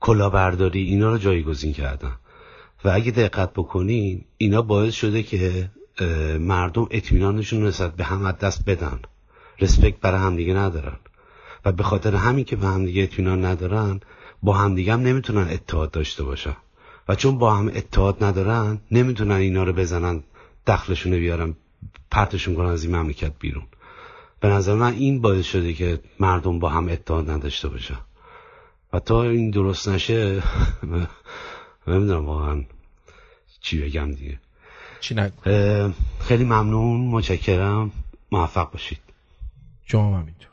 کلاهبرداری 0.00 0.82
اینا 0.82 1.10
رو 1.10 1.18
جایگزین 1.18 1.72
کردن. 1.72 2.16
و 2.84 2.88
اگه 2.88 3.10
دقت 3.10 3.52
بکنین 3.52 4.24
اینا 4.36 4.62
باعث 4.62 4.94
شده 4.94 5.22
که 5.22 5.70
مردم 6.40 6.86
اطمینانشون 6.90 7.66
نسبت 7.66 7.96
به 7.96 8.04
هم 8.04 8.32
دست 8.32 8.64
بدن. 8.64 9.00
رسپکت 9.60 10.00
برای 10.00 10.20
همدیگه 10.20 10.54
ندارن. 10.54 10.96
و 11.64 11.72
به 11.72 11.82
خاطر 11.82 12.14
همین 12.14 12.44
که 12.44 12.56
به 12.56 12.66
همدیگه 12.66 13.02
اطمینان 13.02 13.44
ندارن 13.44 14.00
با 14.42 14.52
همدیگه 14.52 14.92
هم 14.92 15.00
نمی‌تونن 15.00 15.48
اتحاد 15.48 15.90
داشته 15.90 16.24
باشن 16.24 16.56
و 17.08 17.14
چون 17.14 17.38
با 17.38 17.54
هم 17.54 17.68
اتحاد 17.68 18.24
ندارن 18.24 18.78
نمی‌تونن 18.90 19.34
اینا 19.34 19.64
رو 19.64 19.72
بزنن 19.72 20.22
دخلشون 20.66 21.12
بیارن 21.12 21.54
پرتشون 22.10 22.54
کنن 22.54 22.68
از 22.68 22.84
این 22.84 22.96
مملکت 22.96 23.32
بیرون. 23.38 23.64
به 24.40 24.48
نظر 24.48 24.74
من 24.74 24.92
این 24.92 25.20
باعث 25.20 25.44
شده 25.44 25.72
که 25.72 26.00
مردم 26.20 26.58
با 26.58 26.68
هم 26.68 26.88
اتحاد 26.88 27.30
نداشته 27.30 27.68
باشن 27.68 27.98
و 28.92 28.98
تا 29.00 29.22
این 29.22 29.50
درست 29.50 29.88
نشه 29.88 30.42
نمی‌دونم 31.86 32.26
واقعا 32.26 32.64
چی 33.60 33.80
بگم 33.80 34.12
دیگه. 34.12 34.38
چی 35.00 35.16
خیلی 36.20 36.44
ممنون 36.44 37.00
متشکرم. 37.00 37.90
موفق 38.32 38.70
باشید. 38.70 38.98
شما 39.86 40.06
هم 40.06 40.20
همینطور. 40.20 40.51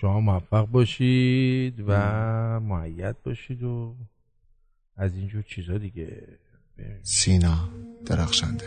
شما 0.00 0.20
موفق 0.20 0.66
باشید 0.66 1.84
و 1.88 1.92
معید 2.60 3.16
باشید 3.22 3.62
و 3.62 3.94
از 4.96 5.14
اینجور 5.14 5.42
چیزا 5.42 5.78
دیگه 5.78 6.28
سینا 7.02 7.54
درخشنده. 8.06 8.64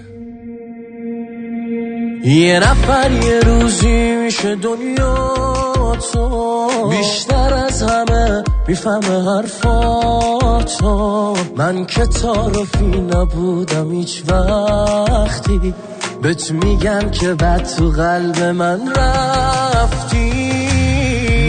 یه 2.24 2.60
نفر 2.60 3.12
یه 3.12 3.40
روزی 3.40 4.16
میشه 4.26 4.56
دنیا 4.56 5.36
تو. 6.14 6.90
بیشتر 6.90 7.54
از 7.54 7.84
همه 7.84 8.44
می‌فهمه 8.68 9.36
حرفاتو 9.36 10.88
من 11.58 11.86
که 11.86 12.06
تعارفی 12.06 12.86
نبودم 12.86 13.92
هیچ 13.92 14.24
وقتی. 14.28 15.74
بهت 16.22 16.52
میگم 16.52 17.12
که 17.12 17.34
بد 17.34 17.64
تو 17.64 17.90
قلب 17.90 18.40
من 18.44 18.94
رفتی. 18.96 20.39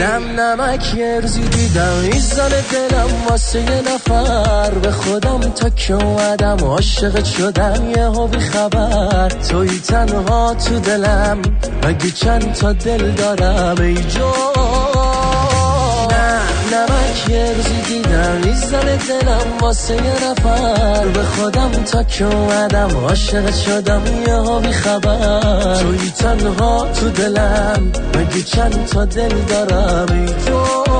نم 0.00 0.40
نمک 0.40 0.96
ارزی 0.98 1.40
دیدم 1.40 1.94
ایزان 2.12 2.50
دلم 2.50 3.26
واسه 3.28 3.60
یه 3.60 3.82
نفر. 3.94 4.70
به 4.70 4.90
خودم 4.90 5.40
تا 5.40 5.68
که 5.68 5.94
اومدم 5.94 6.56
عاشقت 6.64 7.24
شدم 7.24 7.90
یه 7.96 8.26
بی 8.26 8.38
خبر. 8.38 9.28
توی 9.28 9.78
تنها 9.78 10.54
تو 10.54 10.80
دلم 10.80 11.38
مگه 11.84 12.10
چند 12.10 12.52
تا 12.52 12.72
دل 12.72 13.10
دارم 13.10 13.82
ای 13.82 13.94
جان 13.94 15.29
نمک 16.72 17.30
ارزی 17.30 17.82
دیدم 17.88 18.40
ایزان 18.44 18.96
دلم 18.96 19.58
واسه 19.60 19.94
یه 19.94 20.30
نفر. 20.30 21.06
به 21.06 21.22
خودم 21.22 21.70
تا 21.70 22.02
که 22.02 22.24
اومدم 22.24 22.90
عاشقت 22.96 23.56
شدم 23.56 24.02
یه 24.26 24.60
بی 24.60 24.72
خبر. 24.72 25.74
توی 25.74 26.10
تنها 26.10 26.86
تو 26.92 27.08
دلم 27.08 27.92
مگه 28.14 28.42
چند 28.42 28.86
تا 28.86 29.04
دل 29.04 29.34
دارم؟ 29.48 30.06
ای 30.12 30.26
تو. 30.26 30.90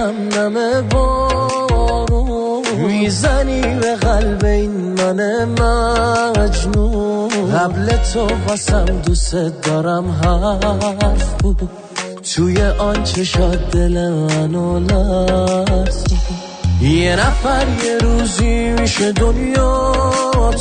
سنم 0.00 0.28
نمه 0.38 0.82
بارون 0.82 2.62
می‌زنی 2.78 3.60
به 3.60 3.96
قلب 3.96 4.44
این 4.44 4.70
من 4.70 5.44
مجنون. 5.44 7.28
قبل 7.54 7.86
تو 8.12 8.28
واسم 8.48 8.84
دوست 8.84 9.34
دارم 9.34 10.10
حرف 10.10 11.34
بود. 11.42 11.70
توی 12.34 12.62
آن 12.62 13.04
چشات 13.04 13.70
دل 13.70 14.10
منو 14.10 14.78
لرزون 14.78 16.49
یه 16.82 17.16
نفر 17.16 17.66
یه 17.84 17.98
روزی 17.98 18.70
میشه 18.70 19.12
دنیا 19.12 19.92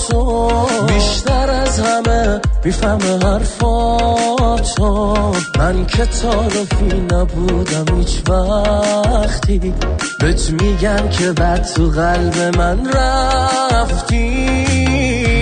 تو. 0.10 0.52
بیشتر 0.88 1.50
از 1.50 1.80
همه 1.80 2.42
می‌فهمه 2.66 3.26
حرفاتو 3.26 5.16
من 5.58 5.86
که 5.86 6.06
تعارفی 6.06 7.08
نبودم 7.12 7.98
هیچ 7.98 8.22
وقتی. 8.30 9.74
بهت 10.20 10.50
میگم 10.50 11.10
که 11.10 11.32
بد 11.32 11.64
تو 11.76 11.90
قلب 11.90 12.58
من 12.58 12.88
رفتی. 12.94 14.89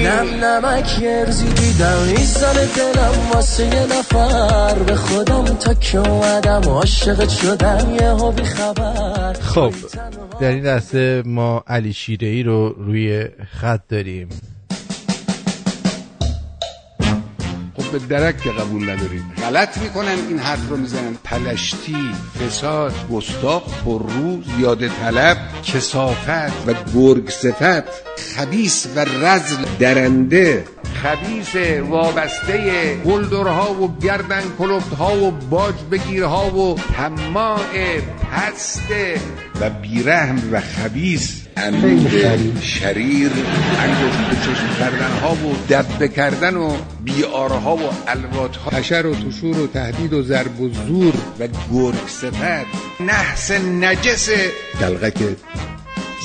نم 0.07 0.45
نمک 0.45 0.99
دیدم 1.55 1.99
ایزان 2.17 2.55
دلم 2.55 3.31
واسه 3.33 3.63
یه 3.63 3.85
نفر. 3.99 4.79
به 4.83 4.95
خودم 4.95 5.45
تا 5.45 5.73
که 5.73 5.97
اومدم 5.97 6.61
عاشقت 6.69 7.29
شدم 7.29 7.95
یه 8.01 8.31
بی 8.31 8.43
خبر. 8.43 9.33
خب 9.33 9.73
در 10.41 10.49
این 10.49 10.65
لحظه 10.65 11.23
ما 11.25 11.63
علی 11.67 11.93
شیره 11.93 12.27
ای 12.27 12.43
رو 12.43 12.69
روی 12.69 13.25
خط 13.61 13.81
داریم. 13.89 14.29
به 17.91 17.99
درک 17.99 18.41
که 18.41 18.49
قبول 18.49 18.89
ندارید 18.89 19.23
غلط 19.43 19.77
می‌کنن 19.77 20.17
این 20.29 20.39
حرف 20.39 20.69
رو 20.69 20.77
می‌زنن. 20.77 21.17
پلشتی 21.23 21.97
فساد 22.39 22.93
گستاخ 23.11 23.63
پررو 23.85 24.41
زیاده 24.57 24.89
طلب 24.89 25.37
کسافت 25.63 26.67
و 26.67 26.73
گرگ 26.95 27.29
صفت 27.29 27.83
خبیس 28.35 28.87
و 28.95 28.99
رزل 28.99 29.65
درنده. 29.79 30.65
خبیس 31.03 31.55
وابسته 31.89 32.95
قلدرها 33.03 33.73
و 33.73 33.97
گردن 34.01 34.41
کلفتها 34.59 35.15
و 35.15 35.31
باج 35.31 35.75
بگیرها 35.91 36.49
و 36.49 36.75
طماع 36.97 37.99
پست 38.31 38.91
و 39.61 39.69
بیرحم 39.69 40.49
و 40.51 40.61
خبیس 40.61 41.46
اندوه 41.57 42.61
شریر 42.61 43.31
انگشت 43.79 44.41
چشم 44.41 44.79
کردن 44.79 45.11
ها 45.21 45.33
و 45.33 45.55
دبه 45.69 46.07
کردن 46.07 46.55
و 46.55 46.77
بیارها 47.03 47.75
و 47.75 47.81
الوات 48.07 48.55
ها 48.55 48.77
حشر 48.77 49.05
و 49.05 49.15
تشور 49.15 49.59
و 49.59 49.67
تهدید 49.67 50.13
و 50.13 50.23
ضرب 50.23 50.61
و 50.61 50.69
زور 50.69 51.13
و 51.39 51.47
گرگ 51.73 52.07
صفت 52.07 52.65
نحس 52.99 53.51
نجس. 53.51 54.29
دلغک 54.81 55.17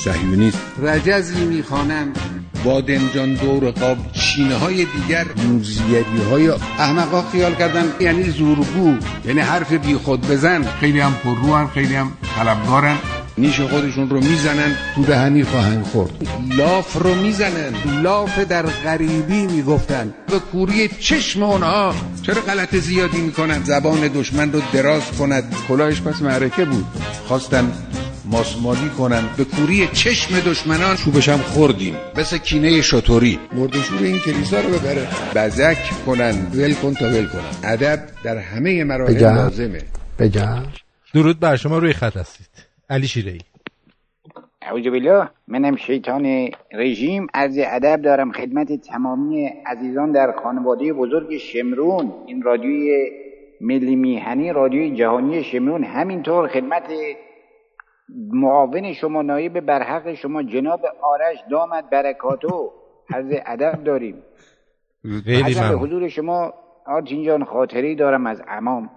صهیونیست. 0.03 0.57
رجزی 0.81 1.45
می‌خوانند 1.45 2.19
بادمجان 2.63 3.33
دور 3.33 3.71
قاب 3.71 3.97
چینه 4.11 4.55
های 4.55 4.75
دیگر. 4.85 5.25
موزیگری 5.47 6.21
های 6.31 6.49
احمقا 6.79 7.21
خیال 7.31 7.55
کردن 7.55 7.85
یعنی 7.99 8.23
زورگو. 8.23 8.95
یعنی 9.25 9.39
حرف 9.39 9.73
بی 9.73 9.95
خود 9.95 10.27
بزن. 10.27 10.63
خیلی 10.79 10.99
هم 10.99 11.13
پررو 11.23 11.67
خیلی 11.67 11.95
هم 11.95 12.11
طلبگارن. 12.35 12.97
نیش 13.37 13.59
خودشون 13.59 14.09
رو 14.09 14.21
می‌زنن. 14.21 14.75
تو 14.95 15.03
دهنی 15.03 15.43
خواهند 15.43 15.85
خورد. 15.85 16.11
لاف 16.57 16.97
رو 16.97 17.15
می‌زنن. 17.15 18.01
لاف 18.01 18.39
در 18.39 18.65
غریبی 18.65 19.47
می‌گفتن. 19.47 20.13
به 20.27 20.39
کوری 20.39 20.87
چشم 20.87 21.43
اونها. 21.43 21.95
چرا 22.21 22.41
غلط 22.41 22.75
زیادی 22.75 23.21
می‌کنن؟ 23.21 23.63
زبان 23.63 24.07
دشمن 24.07 24.51
رو 24.51 24.61
دراز 24.73 25.11
کند. 25.19 25.55
کلاهش 25.67 26.01
پس 26.01 26.21
معرکه 26.21 26.65
بود. 26.65 26.85
خواستن 27.27 27.71
ماسمالی 28.25 28.89
کنن. 28.97 29.23
به 29.37 29.43
کوری 29.43 29.89
چشم 29.93 30.39
دشمنان. 30.39 30.95
چوبشم 30.95 31.37
خوردیم. 31.37 31.95
مثل 32.17 32.37
کینه 32.37 32.81
شطوری. 32.81 33.39
مردشور 33.53 34.03
این 34.03 34.19
کلیسا 34.19 34.59
رو 34.59 34.69
ببره. 34.69 35.07
بزک 35.35 36.05
کنن. 36.05 36.47
ول 36.53 36.73
کن 36.73 36.93
تا 36.93 37.05
ول 37.05 37.25
کنن. 37.27 37.41
ادب 37.63 37.99
در 38.23 38.37
همه 38.37 38.83
مراحل. 38.83 39.21
لازمه. 39.21 39.81
بگم 40.19 40.63
درود 41.13 41.39
بر 41.39 41.55
شما 41.55 41.77
روی 41.77 41.93
خط 41.93 42.17
هستید. 42.17 42.52
علی 42.89 43.07
شیرهی 43.07 43.39
اعوذ 44.61 44.87
بالله 44.87 45.29
منم 45.47 45.75
شیطان 45.75 46.49
رژیم. 46.73 47.27
عرض 47.33 47.59
ادب 47.61 48.01
دارم 48.01 48.31
خدمت 48.31 48.81
تمامی 48.81 49.45
عزیزان 49.45 50.11
در 50.11 50.31
خانواده 50.43 50.93
بزرگ 50.93 51.37
شمرون 51.37 52.13
این 52.25 52.41
رادیوی 52.41 53.11
ملی 53.61 53.95
میهنی 53.95 54.53
رادیوی 54.53 54.95
جهانی 54.95 55.43
شمرون. 55.43 55.83
همینطور 55.83 56.47
خدمت 56.47 56.83
معاون 58.33 58.93
شما 58.93 59.21
نایب 59.21 59.59
برحق 59.59 60.13
شما 60.13 60.43
جناب 60.43 60.81
آرش 61.01 61.37
دامت 61.51 61.89
برکاتو. 61.89 62.71
عرض 63.13 63.33
ادب 63.45 63.83
داریم. 63.83 64.23
به 65.25 65.77
حضور 65.79 66.07
شما 66.07 66.53
آرتین 66.85 67.23
جان 67.23 67.43
خاطری 67.43 67.95
دارم 67.95 68.27
از 68.27 68.41
امام 68.47 68.89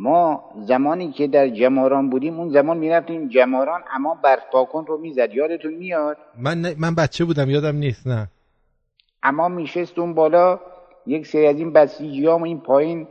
ما 0.00 0.44
زمانی 0.56 1.12
که 1.12 1.26
در 1.26 1.48
جماران 1.48 2.10
بودیم 2.10 2.38
اون 2.40 2.48
زمان 2.48 2.78
می‌رفتیم 2.78 3.28
جماران 3.28 3.80
امام 3.94 4.18
برف 4.22 4.42
پاکن 4.52 4.86
رو 4.86 4.98
می‌زد. 4.98 5.34
یادتون 5.34 5.74
میاد؟ 5.74 6.16
من 6.38 6.74
من 6.78 6.94
بچه 6.94 7.24
بودم 7.24 7.50
یادم 7.50 7.76
نیست 7.76 8.06
نه. 8.06 8.28
امام 9.22 9.52
میشست 9.52 9.98
اون 9.98 10.14
بالا 10.14 10.60
یک 11.06 11.26
سری 11.26 11.46
از 11.46 11.58
این 11.58 11.72
بسیجی 11.72 12.26
هم 12.26 12.42
این 12.42 12.60
پایین 12.60 13.06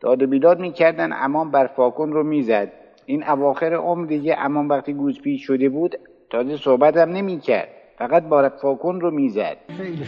داد 0.00 0.22
و 0.22 0.26
بیداد 0.26 0.60
می‌کردن 0.60 1.12
امام 1.12 1.50
برف 1.50 1.72
پاکن 1.72 2.12
رو 2.12 2.22
می‌زد. 2.22 2.72
این 3.06 3.24
اواخر 3.28 3.74
عمر 3.74 4.06
دیگه 4.06 4.36
امام 4.38 4.68
وقتی 4.68 4.92
گوزپیچ 4.92 5.46
شده 5.46 5.68
بود 5.68 5.98
تازه 6.30 6.56
صحبت 6.56 6.96
هم 6.96 7.10
نمی‌کرد. 7.10 7.68
فقط 7.98 8.22
برف 8.22 8.52
پاکن 8.62 9.00
رو 9.00 9.10
می‌زد. 9.10 9.56
خیلی 9.76 10.04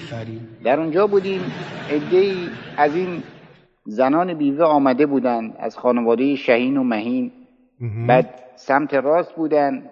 در 0.65 0.81
اونجا 0.81 1.07
بودیم 1.07 1.41
ای 2.11 2.49
از 2.77 2.97
این 2.97 3.23
زنان 3.85 4.35
بیوه 4.35 4.65
آمده 4.65 5.07
بودند 5.07 5.57
از 5.59 5.79
خانواده 5.79 6.37
شهین 6.37 6.77
و 6.77 6.83
مهین. 6.83 7.33
بعد 8.09 8.41
سمت 8.55 8.95
راست 8.95 9.35
بودن 9.35 9.91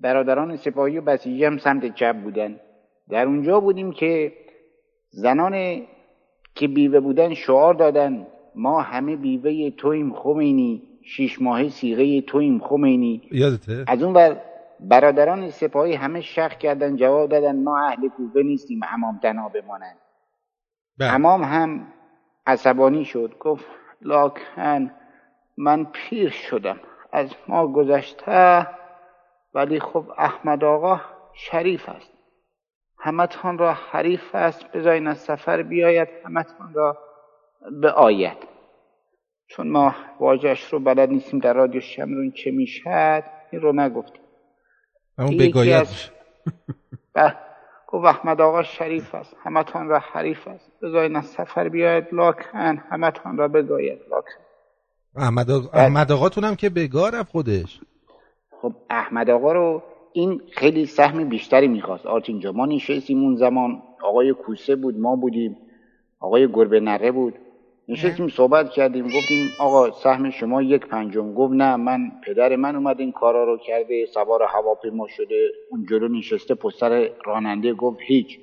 برادران 0.00 0.56
سپاهی 0.56 0.98
و 0.98 1.00
بسیجی 1.00 1.44
هم 1.44 1.58
سمت 1.58 1.94
چپ 1.94 2.16
بودن 2.16 2.60
در 3.08 3.26
اونجا 3.26 3.60
بودیم 3.60 3.92
که 3.92 4.32
زنان 5.10 5.82
که 6.54 6.68
بیوه 6.68 7.00
بودن 7.00 7.34
شعار 7.34 7.74
دادن 7.74 8.26
ما 8.54 8.80
همه 8.80 9.16
بیوه 9.16 9.70
تویم 9.70 10.12
خمینی 10.12 10.82
شیش 11.02 11.42
ماهه 11.42 11.68
سیغه 11.68 12.20
تویم 12.20 12.58
خمینی. 12.58 13.22
یادته؟ 13.32 13.84
از 13.88 14.02
اون 14.02 14.14
ور 14.14 14.40
برادران 14.80 15.50
سپاهی 15.50 15.94
همه 15.94 16.20
شخ 16.20 16.58
کردن 16.58 16.96
جواب 16.96 17.30
دادن 17.30 17.62
ما 17.62 17.78
اهل 17.78 18.08
کوفه 18.08 18.42
نیستیم 18.42 18.80
امام 18.92 19.18
تنها 19.22 19.48
بمانند. 19.48 19.96
امام 21.00 21.42
هم 21.42 21.86
عصبانی 22.46 23.04
شد. 23.04 23.36
گفت 23.40 23.66
لاکن 24.02 24.90
من 25.56 25.84
پیر 25.84 26.30
شدم. 26.30 26.80
از 27.12 27.34
ما 27.48 27.66
گذشته 27.66 28.66
ولی 29.54 29.80
خب 29.80 30.04
احمد 30.18 30.64
آقا 30.64 31.00
شریف 31.34 31.88
است. 31.88 32.12
همتان 32.98 33.58
را 33.58 33.72
حریف 33.72 34.34
است 34.34 34.72
بذارین 34.72 35.06
از 35.06 35.18
سفر 35.18 35.62
بیاید 35.62 36.08
همتان 36.24 36.74
را 36.74 36.98
به 37.80 37.90
آید 37.90 38.36
چون 39.46 39.68
ما 39.68 39.94
واجهش 40.20 40.64
رو 40.64 40.78
بلد 40.78 41.08
نیستیم 41.08 41.40
در 41.40 41.52
رادیو 41.52 41.80
شمرون 41.80 42.30
چه 42.30 42.50
می‌شد 42.50 43.24
این 43.50 43.62
رو 43.62 43.72
نگفتیم. 43.72 44.22
یکی 45.18 45.48
بگاید. 45.48 45.88
به 47.14 47.36
گفت 47.92 48.04
احمد 48.04 48.40
آقا 48.40 48.62
شریف 48.62 49.14
است. 49.14 49.36
همتان 49.42 49.88
را 49.88 49.98
حریف 49.98 50.48
است. 50.48 50.72
بذارین 50.82 51.16
از 51.16 51.26
سفر 51.26 51.68
بیاید. 51.68 52.04
لاکن 52.12 52.82
همتان 52.90 53.36
را 53.36 53.48
بگاید 53.48 53.98
لاکن. 54.10 54.40
احمد 55.16 55.50
آقا, 55.50 55.78
احمد 55.78 56.12
آقاتون 56.12 56.44
هم 56.44 56.54
که 56.56 56.70
بگاه 56.70 57.10
رفت 57.10 57.30
خودش. 57.30 57.80
خب 58.62 58.72
احمد 58.90 59.30
آقا 59.30 59.52
رو 59.52 59.82
این 60.12 60.42
خیلی 60.52 60.86
سهم 60.86 61.28
بیشتری 61.28 61.68
می‌خواست. 61.68 62.06
آرتین 62.06 62.40
جا 62.40 62.52
ما 62.52 62.66
نشستیم 62.66 63.22
اون 63.22 63.36
زمان. 63.36 63.82
آقای 64.02 64.32
کوسه 64.32 64.76
بود 64.76 64.98
ما 64.98 65.16
بودیم. 65.16 65.56
آقای 66.20 66.48
گربه 66.52 66.80
نره 66.80 67.10
بود. 67.10 67.34
نشستیم 67.90 68.28
صحبت 68.28 68.70
کردیم 68.70 69.04
گفتیم 69.04 69.50
آقا 69.60 69.90
سهم 69.90 70.30
شما 70.30 70.62
یک 70.62 70.86
پنجم 70.86 71.34
گفت 71.34 71.54
نه 71.54 71.76
من 71.76 72.00
پدر 72.26 72.56
من 72.56 72.76
اومد 72.76 73.00
این 73.00 73.12
کارا 73.12 73.44
رو 73.44 73.58
کرده 73.58 74.06
سوار 74.06 74.42
هواپیما 74.42 75.06
شده 75.08 75.48
اون 75.70 75.86
جلو 75.90 76.08
نشسته 76.08 76.54
پستر 76.54 77.10
راننده 77.26 77.74
گفت 77.74 77.98
هیچ. 78.00 78.38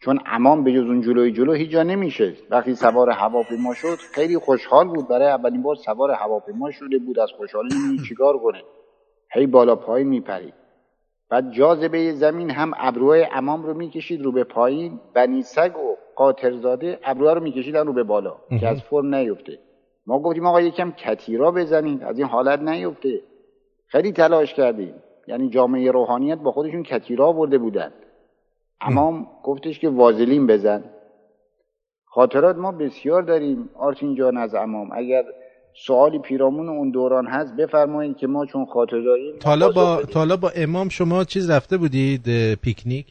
چون 0.00 0.20
امان 0.26 0.64
به 0.64 0.72
جز 0.72 0.86
اون 0.86 1.00
جلوی 1.00 1.32
جلو 1.32 1.52
هیچ 1.52 1.70
جا 1.70 1.82
نمیشست 1.82 2.42
وقتی 2.50 2.74
سوار 2.74 3.10
هواپیما 3.10 3.74
شد 3.74 3.96
خیلی 4.14 4.38
خوشحال 4.38 4.88
بود 4.88 5.08
برای 5.08 5.28
اولین 5.28 5.62
بار 5.62 5.74
سوار 5.74 6.10
هواپیما 6.10 6.70
شده 6.70 6.98
بود 6.98 7.18
از 7.18 7.30
خوشحالی 7.32 7.68
نمی‌دونی 7.74 8.08
چیکار 8.08 8.38
کنه. 8.38 8.62
هی 9.32 9.46
بالا 9.46 9.76
پایین 9.76 10.08
میپرید 10.08 10.54
بعد 11.30 11.52
جاذبه 11.52 12.12
زمین 12.12 12.50
هم 12.50 12.72
ابروهای 12.76 13.26
امام 13.32 13.62
رو 13.62 13.74
می‌کشید 13.74 14.22
رو 14.22 14.32
به 14.32 14.44
پایین 14.44 15.00
بنی 15.14 15.42
سگ 15.42 15.76
و 15.76 16.05
قاطرزاده 16.16 16.98
ابروها 17.04 17.32
رو 17.32 17.42
میکشیدن 17.42 17.86
رو 17.86 17.92
به 17.92 18.02
بالا 18.02 18.36
که 18.60 18.68
از 18.68 18.82
فرم 18.82 19.14
نیفته. 19.14 19.58
ما 20.06 20.18
گفتیم 20.18 20.46
آقا 20.46 20.60
یکم 20.60 20.90
کتیرا 20.90 21.50
بزنید 21.50 22.02
از 22.02 22.18
این 22.18 22.26
حالت 22.26 22.60
نیفته. 22.60 23.20
خیلی 23.86 24.12
تلاش 24.12 24.54
کردیم. 24.54 24.94
یعنی 25.28 25.50
جامعه 25.50 25.90
روحانیت 25.90 26.38
با 26.38 26.52
خودشون 26.52 26.82
کتیرا 26.82 27.32
برده 27.32 27.58
بودن. 27.58 27.92
امام 28.80 29.26
گفتش 29.44 29.78
که 29.78 29.88
وازلین 29.88 30.46
بزن. 30.46 30.84
خاطرات 32.04 32.56
ما 32.56 32.72
بسیار 32.72 33.22
داریم 33.22 33.70
آرتین 33.78 34.14
جان 34.14 34.36
از 34.36 34.54
امام. 34.54 34.88
اگر 34.92 35.24
سوالی 35.86 36.18
پیرامون 36.18 36.68
اون 36.68 36.90
دوران 36.90 37.26
هست 37.26 37.56
بفرمایید 37.56 38.16
که 38.16 38.26
ما 38.26 38.46
چون 38.46 38.66
خاطر 38.66 39.00
داریم 39.00 39.38
تالا 39.40 39.68
با 39.68 40.02
تالا 40.02 40.36
با 40.36 40.52
امام 40.56 40.88
شما 40.88 41.24
چیز 41.24 41.50
رفته 41.50 41.76
بودید 41.76 42.54
پیکنیک؟ 42.54 43.06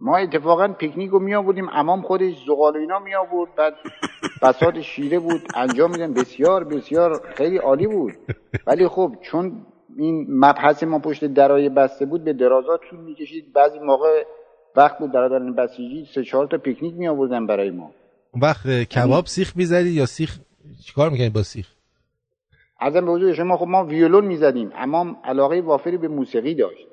ما 0.00 0.16
اتفاقا 0.16 0.68
پیکنیک 0.68 1.10
رو 1.10 1.18
می 1.18 1.34
آوردیم 1.34 1.68
امام 1.68 2.02
خودش 2.02 2.34
زغال 2.46 2.76
و 2.76 2.78
اینا 2.78 2.98
می 2.98 3.14
آورد 3.14 3.54
بعد 3.54 3.74
بساط 4.42 4.78
شیره 4.78 5.18
بود 5.18 5.40
انجام 5.54 5.90
میدن 5.90 6.14
بسیار 6.14 6.64
بسیار 6.64 7.20
خیلی 7.34 7.56
عالی 7.56 7.86
بود. 7.86 8.12
ولی 8.66 8.88
خب 8.88 9.14
چون 9.22 9.66
این 9.96 10.26
مبحث 10.28 10.82
ما 10.82 10.98
پشت 10.98 11.24
درای 11.24 11.68
بسته 11.68 12.06
بود 12.06 12.24
به 12.24 12.32
درازات 12.32 12.80
طول 12.90 13.00
می‌کشید. 13.00 13.52
بعضی 13.52 13.78
موقع 13.78 14.24
وقت 14.76 14.98
بود 14.98 15.12
برادران 15.12 15.54
بسیجی 15.54 16.06
سه 16.14 16.24
چهار 16.24 16.46
تا 16.46 16.58
پیکنیک 16.58 16.94
می 16.94 17.08
آوردن 17.08 17.46
برای 17.46 17.70
ما. 17.70 17.90
وقت 18.42 18.68
کباب 18.68 19.26
سیخ 19.26 19.56
می‌زدی 19.56 19.90
یا 19.90 20.06
سیخ؟ 20.06 20.38
چیکار 20.86 21.10
می‌کنید 21.10 21.32
با 21.32 21.42
سیخ؟ 21.42 21.68
ازم 22.80 23.06
به 23.06 23.12
حضور 23.12 23.34
شما 23.34 23.56
خب 23.56 23.66
ما 23.66 23.84
ویولون 23.84 24.24
می‌زدیم 24.24 24.72
امام 24.74 25.16
علاقه 25.24 25.60
وافری 25.60 25.96
به 25.96 26.08
موسیقی 26.08 26.54
داشت. 26.54 26.86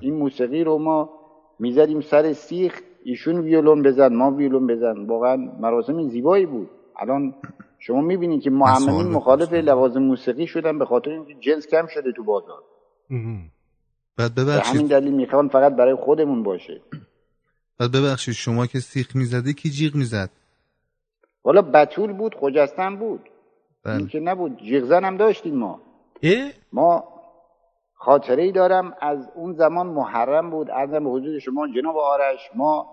این 0.00 0.14
موسیقی 0.14 0.64
رو 0.64 0.78
ما 0.78 1.10
می‌زدیم 1.58 2.00
سر 2.00 2.32
سیخ 2.32 2.80
ایشون 3.04 3.40
ویولون 3.40 3.82
بزن 3.82 4.14
ما 4.14 4.30
ویولون 4.30 4.66
بزن. 4.66 5.06
واقعا 5.06 5.36
مراسم 5.36 6.08
زیبایی 6.08 6.46
بود. 6.46 6.70
الان 6.96 7.34
شما 7.78 8.00
می‌بینید 8.00 8.42
که 8.42 8.50
معممین 8.50 9.06
مخالف 9.06 9.52
لوازم 9.52 10.02
موسیقی 10.02 10.46
شدن 10.46 10.78
به 10.78 10.84
خاطر 10.84 11.10
اینکه 11.10 11.34
جنس 11.34 11.66
کم 11.66 11.86
شده 11.86 12.12
تو 12.12 12.24
بازار. 12.24 12.62
بعد 14.16 14.34
به 14.34 14.42
همین 14.42 14.54
ببخشید 14.54 14.88
دلیل 14.88 15.12
می‌خوان 15.14 15.48
فقط 15.48 15.76
برای 15.76 15.94
خودمون 15.94 16.42
باشه. 16.42 16.80
بعد 17.78 17.92
ببخشید 17.92 18.34
شما 18.34 18.66
که 18.66 18.80
سیخ 18.80 19.16
می‌زدی 19.16 19.54
کی 19.54 19.70
جیغ 19.70 19.94
می‌زد؟ 19.94 20.30
والا 21.44 21.62
بتول 21.62 22.12
بود 22.12 22.34
خجستن 22.40 22.96
بود. 22.96 23.20
بله. 23.84 23.96
این 23.96 24.08
که 24.08 24.20
نبود. 24.20 24.56
جیغزن 24.56 25.04
هم 25.04 25.16
داشتیم 25.16 25.54
ما. 25.54 25.80
اه؟ 26.22 26.50
ما 26.72 27.04
خاطره 27.96 28.42
ای 28.42 28.52
دارم. 28.52 28.94
از 29.00 29.30
اون 29.34 29.52
زمان 29.52 29.86
محرم 29.86 30.50
بود. 30.50 30.70
ارزم 30.70 31.04
به 31.04 31.10
حضور 31.10 31.38
شما 31.38 31.68
جناب 31.68 31.96
آرش 31.98 32.50
ما 32.54 32.86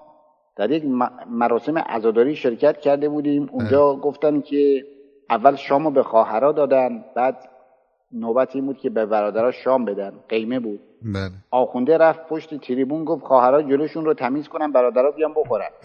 در 0.55 0.71
یک 0.71 0.83
مراسم 1.29 1.77
عزاداری 1.77 2.35
شرکت 2.35 2.77
کرده 2.77 3.09
بودیم. 3.09 3.49
اونجا 3.51 3.95
گفتن 3.95 4.41
که 4.41 4.83
اول 5.29 5.55
شامو 5.55 5.91
به 5.91 6.03
خواهرا 6.03 6.51
دادن 6.51 7.05
بعد 7.15 7.49
نوبت 8.11 8.55
این 8.55 8.65
بود 8.65 8.77
که 8.77 8.89
به 8.89 9.05
برادرها 9.05 9.51
شام 9.51 9.85
بدن. 9.85 10.13
قیمه 10.29 10.59
بود. 10.59 10.79
بله. 11.01 11.31
آخونده 11.51 11.97
رفت 11.97 12.27
پشت 12.27 12.55
تریبون 12.55 13.05
گفت 13.05 13.25
خواهرا 13.25 13.61
جلوشون 13.61 14.05
رو 14.05 14.13
تمیز 14.13 14.47
کنن 14.47 14.71
برادرها 14.71 15.11
بیان 15.11 15.33
بخورن. 15.33 15.69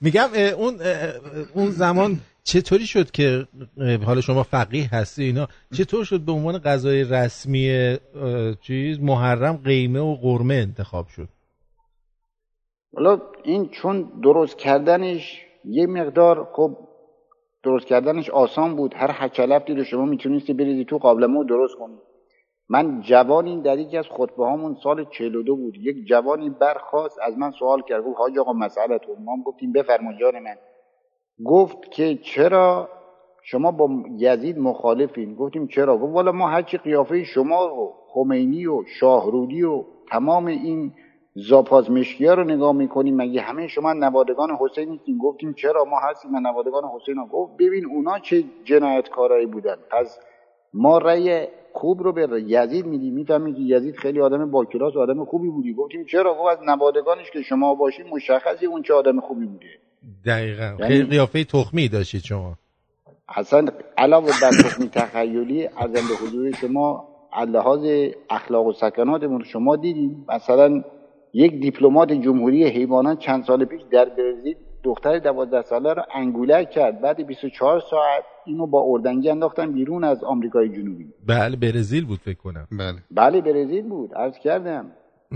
میگم 0.00 0.28
اه، 0.34 0.50
اون 0.50 0.74
اه، 0.80 1.12
اون 1.54 1.70
زمان 1.70 2.20
چطوری 2.44 2.86
شد 2.86 3.10
که 3.10 3.46
حالا 4.06 4.20
شما 4.20 4.42
فقیه 4.42 4.88
هستی 4.92 5.24
اینا 5.24 5.46
چطور 5.72 6.04
شد 6.04 6.20
به 6.20 6.32
عنوان 6.32 6.58
غذای 6.58 7.04
رسمی 7.04 7.96
چیز 8.60 9.00
محرم 9.00 9.56
قیمه 9.64 10.00
و 10.00 10.14
قرمه 10.14 10.54
انتخاب 10.54 11.06
شد؟ 11.06 11.28
حالا 12.96 13.20
این 13.44 13.68
چون 13.68 14.12
درست 14.22 14.58
کردنش 14.58 15.40
یه 15.64 15.86
مقدار 15.86 16.48
خب 16.52 16.76
درست 17.62 17.86
کردنش 17.86 18.30
آسان 18.30 18.76
بود 18.76 18.94
هر 18.96 19.10
هچلفتی 19.12 19.74
رو 19.74 19.84
شما 19.84 20.04
می‌تونستی 20.04 20.52
بریزی 20.52 20.84
تو 20.84 20.98
قابلمه 20.98 21.40
و 21.40 21.44
درست 21.44 21.74
کنی. 21.78 21.96
من 22.68 23.00
جوانی 23.00 23.62
در 23.62 23.78
یکی 23.78 23.96
از 23.96 24.04
خطبه 24.10 24.44
هامون 24.44 24.76
سال 24.82 25.04
42 25.04 25.56
بود. 25.56 25.76
یک 25.76 26.06
جوانی 26.06 26.50
برخواست 26.50 27.18
از 27.22 27.38
من 27.38 27.50
سوال 27.50 27.82
کرد 27.88 28.04
گفت 28.04 28.18
حاج 28.18 28.38
آقا 28.38 28.52
تو 28.98 29.16
ما 29.20 29.32
گفتیم 29.44 29.72
بفرما 29.72 30.12
جان 30.20 30.34
من. 30.42 30.56
گفت 31.44 31.90
که 31.90 32.18
چرا 32.22 32.88
شما 33.42 33.70
با 33.70 33.90
یزید 34.18 34.58
مخالفین؟ 34.58 35.34
گفتیم 35.34 35.66
چرا؟ 35.66 35.98
گفت 35.98 36.14
والا 36.14 36.32
ما 36.32 36.48
هرچی 36.48 36.76
قیافه 36.76 37.24
شما 37.24 37.74
و 37.74 37.94
خمینی 38.08 38.66
و 38.66 38.82
شاهرودی 39.00 39.62
و 39.62 39.84
تمام 40.10 40.46
این 40.46 40.92
زاپاز 41.34 41.90
مشکیا 41.90 42.34
رو 42.34 42.44
نگاه 42.44 42.72
می‌کنیم 42.72 43.16
مگه 43.16 43.40
همه 43.40 43.66
شما 43.66 43.92
نوادگان 43.92 44.50
حسین 44.60 44.88
نیستین 44.88 45.18
گفتیم 45.18 45.52
چرا 45.52 45.84
ما 45.84 45.98
هستیم 45.98 46.36
نوادگان 46.36 46.82
حسین 46.84 47.18
ها. 47.18 47.26
گفت 47.26 47.52
ببین 47.58 47.86
اونا 47.86 48.18
چه 48.18 48.44
جنایتکارایی 48.64 49.46
بودن. 49.46 49.76
پس 49.90 50.18
ما 50.74 50.98
رأی 50.98 51.46
خوب 51.72 52.02
رو 52.02 52.12
به 52.12 52.42
یزید 52.46 52.86
میدیم. 52.86 53.14
می‌فهمیم 53.14 53.54
که 53.54 53.60
یزید 53.60 53.96
خیلی 53.96 54.20
آدم 54.20 54.50
با 54.50 54.64
کلاس 54.64 54.96
و 54.96 55.00
آدم 55.00 55.24
خوبی 55.24 55.48
بودی. 55.48 55.74
گفتیم 55.74 56.04
چرا؟ 56.04 56.34
گفت 56.34 56.58
از 56.58 56.68
نوادگانش 56.68 57.30
که 57.30 57.42
شما 57.42 57.74
باشید 57.74 58.06
مشخصی 58.06 58.66
اون 58.66 58.82
چه 58.82 58.94
آدم 58.94 59.20
خوبی 59.20 59.46
بوده. 59.46 59.83
دقیقا. 60.26 60.62
یعنی- 60.64 60.86
خیلی 60.86 61.04
قیافه 61.04 61.44
تخمی 61.44 61.88
داشتید 61.88 62.22
شما. 62.24 62.54
اصلا 63.28 63.66
علاوه 63.98 64.26
بر 64.42 64.50
تخمی 64.50 64.88
تخیلی 64.88 65.66
ارزم 65.66 66.08
به 66.08 66.26
حضور 66.26 66.52
شما 66.52 67.08
از 67.32 67.48
لحاظ 67.48 68.10
اخلاق 68.30 68.66
و 68.66 68.72
سکناتمون 68.72 69.44
شما 69.44 69.76
دیدیم. 69.76 70.24
مثلا 70.28 70.82
یک 71.32 71.60
دیپلمات 71.60 72.12
جمهوری 72.12 72.64
حیوانات 72.64 73.18
چند 73.18 73.44
سال 73.44 73.64
پیش 73.64 73.82
در 73.90 74.04
برزیل 74.04 74.56
دختر 74.84 75.18
دوازده 75.18 75.62
ساله 75.62 75.92
رو 75.92 76.02
انگولک 76.14 76.70
کرد. 76.70 77.00
بعد 77.00 77.26
24 77.26 77.80
ساعت 77.80 78.24
اینو 78.46 78.66
با 78.66 78.82
اردنگی 78.86 79.30
انداختن 79.30 79.72
بیرون 79.72 80.04
از 80.04 80.24
آمریکای 80.24 80.68
جنوبی. 80.68 81.06
بله 81.26 81.56
برزیل 81.56 82.04
بود 82.06 82.18
فکر 82.18 82.38
کنم. 82.38 82.66
بله. 82.72 82.96
بله 83.10 83.40
برزیل 83.40 83.88
بود. 83.88 84.14
عرض 84.14 84.38
کردم. 84.38 84.90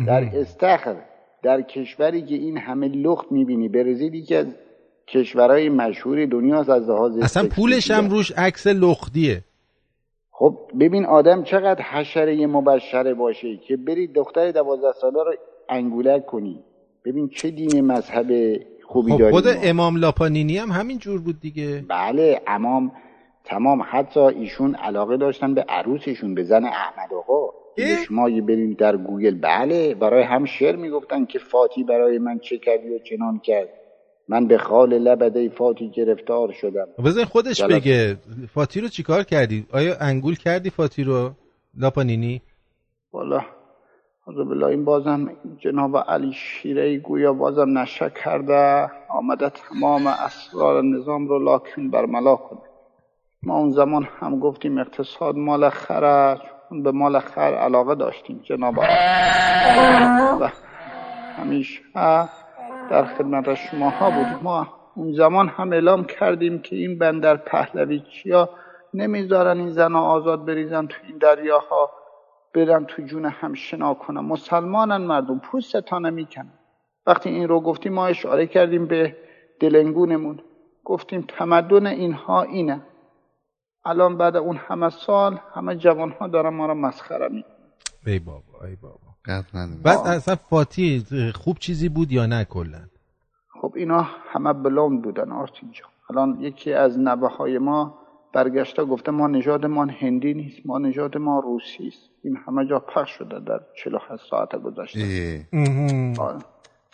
در 0.06 0.24
استخر 0.34 0.96
در 1.42 1.62
کشوری 1.62 2.22
که 2.22 2.34
این 2.34 2.58
همه 2.58 2.88
لخت 2.88 3.32
می‌بینی 3.32 3.68
برزیل 3.68 4.14
یکی 4.14 4.34
از 4.34 4.46
کشورهای 5.08 5.68
مشهور 5.68 6.26
دنیاست 6.26 6.70
از 6.70 6.88
لحاظ 6.88 7.18
اصلا 7.18 7.48
پولش 7.48 7.90
هم. 7.90 8.08
روش 8.08 8.32
عکس 8.32 8.66
لختیه. 8.66 9.44
خب 10.30 10.58
ببین 10.80 11.06
آدم 11.06 11.42
چقدر 11.42 11.82
حشره 11.82 12.46
مبشره 12.46 13.14
باشه 13.14 13.56
که 13.56 13.76
بری 13.76 14.06
دختر 14.06 14.50
دوازده 14.50 14.92
ساله 15.00 15.24
رو 15.24 15.34
انگولک 15.68 16.26
کنی. 16.26 16.64
ببین 17.04 17.28
چه 17.28 17.50
دین 17.50 17.80
مذهب 17.80 18.26
خوبی 18.86 19.12
خب 19.12 19.18
داریم 19.18 19.30
خود 19.30 19.48
ما. 19.48 19.60
امام 19.62 19.96
لاپانینی 19.96 20.58
هم 20.58 20.70
همین 20.70 20.98
جور 20.98 21.20
بود 21.20 21.40
دیگه. 21.40 21.84
بله 21.88 22.40
امام 22.46 22.92
تمام 23.44 23.82
حتی 23.90 24.20
ایشون 24.20 24.74
علاقه 24.74 25.16
داشتن 25.16 25.54
به 25.54 25.64
عروسشون 25.68 26.34
به 26.34 26.42
زن 26.44 26.64
احمد 26.64 27.14
آقا. 27.14 27.50
شما 28.08 28.26
اگه 28.26 28.40
بریم 28.40 28.72
در 28.72 28.96
گوگل. 28.96 29.34
بله 29.34 29.94
برای 29.94 30.22
هم 30.22 30.44
شعر 30.44 30.76
می‌گفتن 30.76 31.24
که 31.24 31.38
فاتی 31.38 31.84
برای 31.84 32.18
من 32.18 32.38
چه 32.38 32.58
کردی 32.58 32.94
و 32.94 32.98
چنان 32.98 33.38
کرد. 33.38 33.68
من 34.28 34.46
به 34.46 34.58
خال 34.58 34.98
لبده 34.98 35.48
فاتی 35.48 35.90
گرفتار 35.90 36.52
شدم. 36.52 36.86
بزن 37.04 37.24
خودش 37.24 37.58
جلال. 37.58 37.78
بگه 37.78 38.16
فاتی 38.54 38.80
رو 38.80 38.88
چیکار 38.88 39.22
کردی؟ 39.22 39.66
آیا 39.72 39.96
انگول 40.00 40.34
کردی 40.34 40.70
فاتی 40.70 41.04
رو؟ 41.04 41.30
لاپانینی؟ 41.78 42.42
والا 43.12 43.40
حضر 44.26 44.64
این 44.64 44.84
بازم 44.84 45.36
جناب 45.58 45.96
علی 45.96 46.32
شیره 46.32 46.98
گویا 46.98 47.32
بازم 47.32 47.78
نشه 47.78 48.12
کرده. 48.24 48.90
آمده 49.10 49.50
تمام 49.50 50.06
اسرار 50.06 50.82
نظام 50.82 51.28
رو 51.28 51.38
لاکن 51.38 51.90
برملا 51.90 52.36
کنه. 52.36 52.60
ما 53.42 53.58
اون 53.58 53.70
زمان 53.70 54.08
هم 54.20 54.38
گفتیم 54.38 54.78
اقتصاد 54.78 55.36
مال 55.36 55.68
خره 55.68 56.36
چون 56.36 56.57
به 56.70 56.92
مال 56.92 57.18
خر 57.18 57.54
علاقه 57.54 57.94
داشتیم 57.94 58.40
جناب. 58.44 58.78
و 60.40 60.50
همیشه 61.38 61.80
در 62.90 63.04
خدمت 63.04 63.54
شما 63.54 63.90
ها 63.90 64.10
بودیم 64.10 64.38
ما 64.42 64.66
اون 64.96 65.12
زمان 65.12 65.48
هم 65.48 65.72
اعلام 65.72 66.04
کردیم 66.04 66.58
که 66.58 66.76
این 66.76 66.98
بندر 66.98 67.36
پهلوی 67.36 68.00
چیا 68.00 68.50
نمی‌ذارن 68.94 69.58
این 69.58 69.70
زن 69.70 69.96
آزاد 69.96 70.44
بریزن 70.44 70.86
تو 70.86 70.96
این 71.08 71.18
دریاها 71.18 71.90
برن 72.54 72.84
تو 72.84 73.02
جون 73.02 73.24
هم 73.24 73.54
شنا 73.54 73.94
کنن. 73.94 74.20
مسلمانن 74.20 74.96
مردم 74.96 75.38
پوستتان 75.38 76.10
می‌کنن. 76.10 76.52
وقتی 77.06 77.28
این 77.28 77.48
رو 77.48 77.60
گفتیم 77.60 77.92
ما 77.92 78.06
اشاره 78.06 78.46
کردیم 78.46 78.86
به 78.86 79.16
دلنگونمون. 79.60 80.40
گفتیم 80.84 81.24
تمدن 81.28 81.86
اینها 81.86 82.42
اینه. 82.42 82.80
الان 83.88 84.16
بعد 84.16 84.36
اون 84.36 84.56
همه 84.56 84.90
سال 84.90 85.40
همه 85.54 85.76
جوان 85.76 86.10
ها 86.10 86.28
دارن 86.28 86.54
ما 86.54 86.66
رو 86.66 86.74
مسخره 86.74 87.28
می‌کنن 87.28 87.54
ای 88.06 88.18
بابا 88.18 88.66
ای 88.66 88.76
بابا. 88.76 88.98
بعد 89.84 90.06
اصلا 90.06 90.36
فاتی 90.36 91.04
خوب 91.34 91.58
چیزی 91.58 91.88
بود 91.88 92.12
یا 92.12 92.26
نه 92.26 92.44
کلا؟ 92.44 92.78
خب 93.60 93.72
اینا 93.76 94.02
همه 94.02 94.52
بلوند 94.52 95.02
بودن 95.02 95.32
آرتین 95.32 95.70
جان 95.72 95.88
الان 96.10 96.40
یکی 96.40 96.72
از 96.72 96.98
نوه 96.98 97.36
های 97.36 97.58
ما 97.58 97.98
برگشته 98.32 98.84
گفته 98.84 99.12
ما 99.12 99.26
نژادمان 99.26 99.90
هندی 99.90 100.34
نیست 100.34 100.66
ما 100.66 100.78
نژاد 100.78 101.16
ما 101.16 101.40
روسی 101.40 101.88
است. 101.88 102.10
این 102.24 102.36
همه 102.46 102.66
جا 102.66 102.78
پخش 102.78 103.10
شده 103.10 103.40
در 103.40 103.60
48 103.84 104.30
ساعت 104.30 104.56
گذشته. 104.56 105.46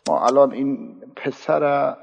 ما 0.08 0.26
الان 0.26 0.52
این 0.52 0.94
پسر 1.16 1.94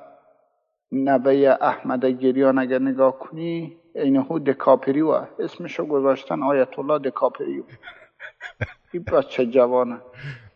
نوه 0.91 1.55
احمد 1.61 2.05
گریان 2.05 2.59
اگر 2.59 2.79
نگاه 2.79 3.19
کنی 3.19 3.77
اینهو 3.95 4.39
دکاپریو 4.39 5.25
اسمشو 5.39 5.85
گذاشتن 5.85 6.43
آیت 6.43 6.79
الله 6.79 6.99
دکاپریو. 6.99 7.63
این 8.93 9.03
بچه 9.03 9.45
جوانه. 9.45 9.97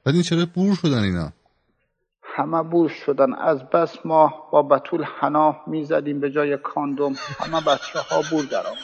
بعد 0.06 0.16
این 0.16 0.24
چرا 0.24 0.46
بور 0.56 0.76
شدن 0.76 1.04
اینا؟ 1.04 1.32
همه 2.24 2.64
بور 2.64 2.90
شدن. 2.90 3.34
از 3.34 3.70
بس 3.70 4.06
ما 4.06 4.50
با 4.52 4.62
بطول 4.62 5.04
حنا 5.04 5.56
می‌زدیم 5.68 6.20
به 6.20 6.32
جای 6.32 6.58
کاندوم. 6.58 7.16
همه 7.40 7.62
بچه 7.62 8.00
ها 8.00 8.22
بور 8.32 8.46
در 8.46 8.68
آمد. 8.68 8.78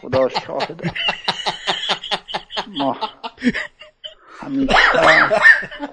خدا 0.00 0.28
شاهده 0.28 0.92
ما 2.78 2.96
همیشه 4.40 4.74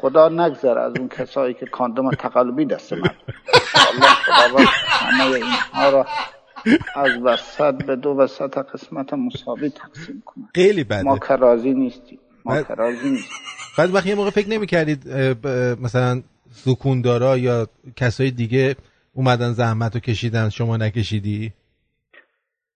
خدا 0.01 0.29
نگذر 0.29 0.77
از 0.77 0.93
اون 0.99 1.09
کسایی 1.09 1.53
که 1.53 1.65
کاندوم 1.65 2.11
تقلبی 2.11 2.65
دست 2.65 2.93
من. 2.93 3.01
الله 3.93 4.07
خدا 4.07 4.63
همه 4.87 5.23
اینها 5.23 5.89
را 5.89 6.05
از 6.95 7.11
وسط 7.23 7.73
به 7.73 7.95
دو 7.95 8.09
وسط 8.09 8.57
قسمت 8.57 9.13
مساوی 9.13 9.69
تقسیم 9.69 10.23
کنه 10.25 10.45
خیلی 10.55 10.83
بده. 10.83 11.01
ما 11.01 11.17
که 11.17 11.35
راضی 11.35 11.73
نیستیم. 11.73 12.19
ما 12.45 12.53
بعد- 12.53 12.67
که 12.67 12.73
راضی 12.73 13.09
نیستیم. 13.09 13.37
بعد 13.77 13.95
وقتی 13.95 14.09
یه 14.09 14.15
موقع 14.15 14.29
فکر 14.29 14.49
نمی 14.49 14.67
کردید 14.67 15.09
مثلا 15.81 16.21
سکوندارا 16.51 17.37
یا 17.37 17.67
کسای 17.95 18.31
دیگه 18.31 18.75
اومدن 19.13 19.51
زحمت 19.51 19.93
رو 19.95 19.99
کشیدن 19.99 20.49
شما 20.49 20.77
نکشیدی؟ 20.77 21.53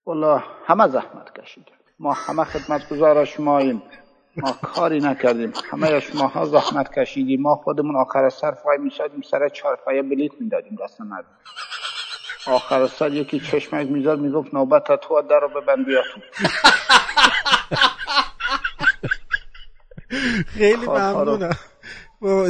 والا 0.06 0.42
همه 0.66 0.88
زحمت 0.88 1.40
کشیدن. 1.40 1.66
ما 1.98 2.12
همه 2.12 2.44
خدمت 2.44 2.88
گزار 2.88 3.24
شماییم. 3.24 3.82
ما 4.36 4.52
کاری 4.52 4.98
نکردیم. 4.98 5.52
همه 5.70 6.00
شما 6.00 6.26
ها 6.26 6.44
زحمت 6.44 6.98
کشیدیم. 6.98 7.40
ما 7.42 7.54
خودمون 7.56 7.96
آخر 7.96 8.28
سر 8.28 8.50
فای 8.52 8.78
می‌شدیم 8.78 9.20
سر 9.30 9.48
چارپایه 9.48 10.02
بلیت 10.02 10.32
می‌دادیم 10.40 10.78
دست 10.84 11.00
مردم. 11.00 11.26
آخر 12.46 12.86
سر 12.86 13.12
یکی 13.12 13.40
چشمک 13.40 13.90
می‌زد 13.90 14.18
می‌گفت 14.18 14.54
نوبت 14.54 15.00
تو 15.00 15.22
در 15.22 15.40
رو 15.40 15.48
ببند 15.60 15.86
بیا 15.86 16.02
تو. 16.14 16.20
خیلی 20.46 20.86
ممنونم. 20.86 21.56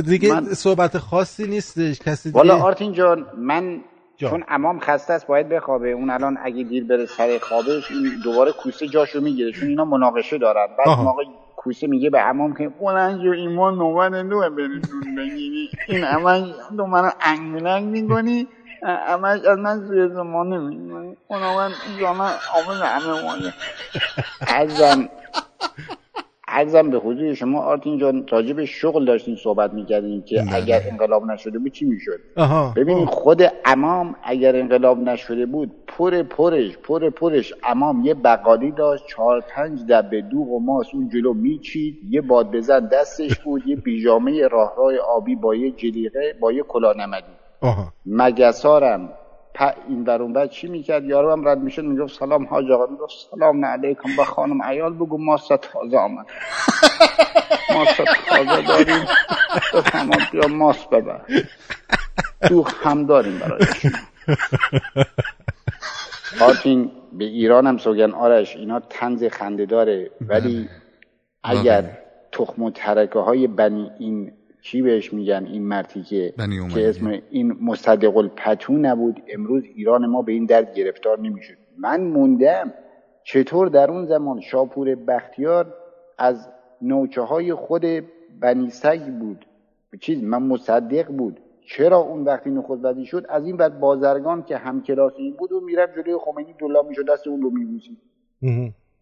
دیگه 0.07 0.35
من- 0.35 0.55
صحبت 0.55 0.99
خاصی 0.99 1.47
نیستش 1.47 1.99
کسی 1.99 2.29
دیگه 2.29 2.39
والا 2.39 2.57
آرتین 2.57 2.93
جان 2.93 3.27
من 3.39 3.81
جان. 4.17 4.31
چون 4.31 4.45
امام 4.49 4.81
خسته 4.81 5.13
است 5.13 5.27
باید 5.27 5.49
بخوابه. 5.49 5.91
اون 5.91 6.11
الان 6.11 6.39
اگه 6.43 6.65
دیر 6.65 6.85
بره 6.85 7.07
سر 7.07 7.39
خوابش 7.43 7.91
این 7.91 8.21
دوباره 8.25 8.53
کوسه 8.53 8.89
جاشو 8.89 9.21
می‌گیره. 9.21 9.53
چون 9.53 9.69
اینا 9.69 9.85
مناقشه 9.85 10.39
دارن. 10.39 10.67
بعد. 10.79 10.99
موقع 10.99 11.25
کوسه 11.57 11.87
میگه 11.87 12.11
به 12.11 12.21
امام 12.21 12.55
که 12.55 12.69
بلند 12.69 13.23
جو 13.23 13.31
ایمان 13.31 13.75
نوبت 13.75 14.13
نوه 14.13 14.49
بگیری 14.49 15.71
این 15.89 16.05
همش 16.05 16.49
تو 16.77 16.87
منو 16.87 17.11
انگلنگ 17.21 17.85
می‌کنی 17.85 18.49
همش 18.85 19.41
از 19.41 19.59
من 19.59 19.87
سوی 19.89 20.09
زمانه 20.09 20.59
می‌کنی 20.59 21.17
اونا 21.29 21.57
من 21.57 21.71
جامعه 22.01 22.29
آمد 22.29 22.83
همه 22.83 23.23
مانه 23.23 23.55
عزم 24.49 25.09
عرضم 26.49 26.91
به 26.91 26.99
حضور 26.99 27.35
شما 27.35 27.63
آرتین 27.63 27.99
جان 27.99 28.27
راجع 28.29 28.53
به 28.53 28.67
شغل 28.67 29.05
داشتیم 29.05 29.37
صحبت 29.37 29.73
می‌کردیم 29.73 30.23
که 30.23 30.45
اگر 30.53 30.83
انقلاب 30.91 31.25
نشده 31.25 31.59
بود 31.59 31.73
چی 31.73 31.85
می‌شد؟ 31.85 32.21
ببینید 32.77 33.09
خود 33.09 33.43
امام 33.65 34.17
اگر 34.23 34.57
انقلاب 34.57 34.99
نشده 34.99 35.47
بود 35.47 35.71
پر 35.87 36.23
پرش 36.23 36.79
پر 36.79 37.11
پرش. 37.11 37.55
امام 37.63 38.05
یه 38.05 38.15
بقالی 38.15 38.71
داشت 38.71 39.07
چهار 39.07 39.41
پنج 39.41 39.87
دبه 39.87 40.21
دوغ 40.21 40.49
و 40.49 40.61
ماس 40.61 40.87
اون 40.95 41.09
جلو 41.09 41.35
میچید. 41.35 41.99
یه 42.11 42.21
باد 42.21 42.51
بزن 42.51 42.89
دستش 42.89 43.39
بود 43.39 43.67
یه 43.67 43.77
پیژامه 43.77 44.49
راه 44.49 44.75
راه 44.77 44.97
آبی 44.97 45.37
با 45.37 45.55
یه 45.55 45.71
جلیقه 45.71 46.37
با 46.41 46.53
یه 46.53 46.63
کلاه 46.63 46.97
نمدی 46.97 47.44
آها. 47.61 47.93
مگسارم. 48.07 49.09
پ- 49.59 49.75
این 49.89 50.05
بر 50.05 50.23
اون 50.23 50.33
بعد 50.33 50.51
چی 50.51 50.69
می‌کرد؟ 50.69 51.05
یارو 51.05 51.33
هم 51.33 51.49
رد 51.49 51.59
می‌شد 51.59 51.83
می‌گفت 51.85 52.19
سلام 52.19 52.45
حاج 52.47 52.71
آقا. 52.71 52.87
می‌گفت 52.93 53.13
سلام 53.31 53.65
علیکم 53.65 54.17
با 54.17 54.25
خانم 54.25 54.63
عیال 54.63 54.93
بگو 54.95 55.19
ماست 55.19 55.57
تازه 55.57 55.97
آمد 55.99 56.27
ماست 57.75 58.03
تازه 58.29 58.63
داریم. 58.69 59.05
بفرما 59.75 60.17
بیا 60.33 60.49
ماست 60.49 60.91
ببر. 60.91 61.21
دوخ 62.49 62.87
هم 62.87 63.07
داریم 63.07 63.39
برایش. 63.39 63.87
آرتین 66.41 66.91
به 67.13 67.25
ایران 67.25 67.67
هم 67.67 67.79
سوگن. 67.79 68.11
آرش 68.11 68.57
اینا 68.57 68.81
تنز 68.81 69.25
خنده 69.25 69.67
داره 69.67 70.11
ولی 70.21 70.69
اگر 71.45 71.99
تخم 72.33 72.63
و 72.63 72.71
ترکه 72.71 73.19
های 73.19 73.47
بنی 73.47 73.91
این 73.99 74.33
چی 74.65 74.83
بهش 74.83 75.13
میگن 75.13 75.47
این 75.47 75.63
مرتی 75.63 76.03
که. 76.03 76.35
که 76.75 76.89
اسم 76.89 77.19
این 77.31 77.53
مصدق 77.63 78.17
الپتو 78.17 78.73
نبود؟ 78.73 79.23
امروز 79.29 79.63
ایران 79.75 80.07
ما 80.07 80.23
به 80.23 80.33
این 80.33 80.45
درد 80.45 80.75
گرفتار 80.75 81.21
نمی‌شد. 81.21 81.55
من 81.79 82.01
موندم 82.01 82.73
چطور 83.25 83.69
در 83.69 83.91
اون 83.91 84.07
زمان 84.07 84.41
شاپور 84.41 84.95
بختیار 84.95 85.75
از 86.19 86.49
نوچه 86.83 87.21
های 87.21 87.55
خود 87.55 87.85
بنی 88.41 88.71
سگ 88.71 89.07
بود. 89.07 89.47
چیز 90.01 90.25
من 90.25 90.43
مصدق 90.43 91.07
بود. 91.07 91.41
چرا 91.67 91.97
اون 91.97 92.25
وقتی 92.25 92.51
نخست 92.51 92.85
وزیر 92.85 93.05
شد؟ 93.05 93.27
از 93.29 93.47
این 93.47 93.57
بعد 93.57 93.81
بازرگان 93.81 94.43
که 94.43 94.57
همکلاسی 94.57 95.23
این 95.23 95.35
بود 95.37 95.53
و 95.53 95.61
می‌رفت 95.61 95.93
جلوی 95.95 96.19
خمینی 96.19 96.55
دلا 96.59 96.83
می‌شد 96.83 97.09
دست 97.13 97.27
اون 97.27 97.43
رو 97.43 97.51
میبوسید. 97.51 97.99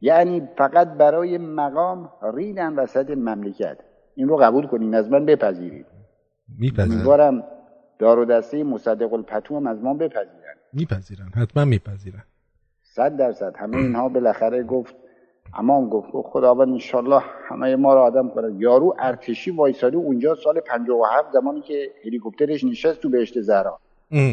یعنی 0.01 0.43
فقط 0.57 0.89
برای 0.89 1.39
مقام 1.39 2.11
ریدن 2.35 2.75
وسط 2.75 3.11
مملکت. 3.11 3.79
این 4.15 4.29
رو 4.29 4.37
قبول 4.37 4.67
کنین 4.67 4.95
از 4.95 5.11
من 5.11 5.27
بپذیرید. 5.27 5.87
میپذیرن. 6.59 6.93
امیدوارم 6.93 7.45
دار 7.99 8.19
و 8.19 8.25
دسته 8.25 8.65
مصدق 8.65 9.13
الپتو 9.13 9.57
هم 9.57 9.67
از 9.67 9.83
ما 9.83 9.95
بپذیرن. 9.95 10.55
میپذیرن 10.73 11.29
حتما 11.37 11.65
میپذیرن. 11.65 12.23
صد 12.83 13.17
درصد. 13.17 13.55
همه 13.57 13.77
اینها 13.77 14.09
بالاخره 14.09 14.63
گفت 14.63 14.95
امام 15.55 15.89
گفت 15.89 16.09
خداوند 16.13 16.69
انشالله 16.69 17.23
همه 17.49 17.77
ما 17.77 17.95
رو 17.95 18.01
آدم 18.01 18.29
کنه. 18.29 18.55
یارو 18.59 18.97
ارتشی 18.99 19.51
وایساده 19.51 19.97
اونجا 19.97 20.35
سال 20.35 20.61
57 20.61 21.33
زمانی 21.33 21.61
که 21.61 21.91
هلیکوپترش 22.05 22.65
نشست 22.65 23.01
تو 23.01 23.09
بهشت 23.09 23.41
زهرا. 23.41 23.79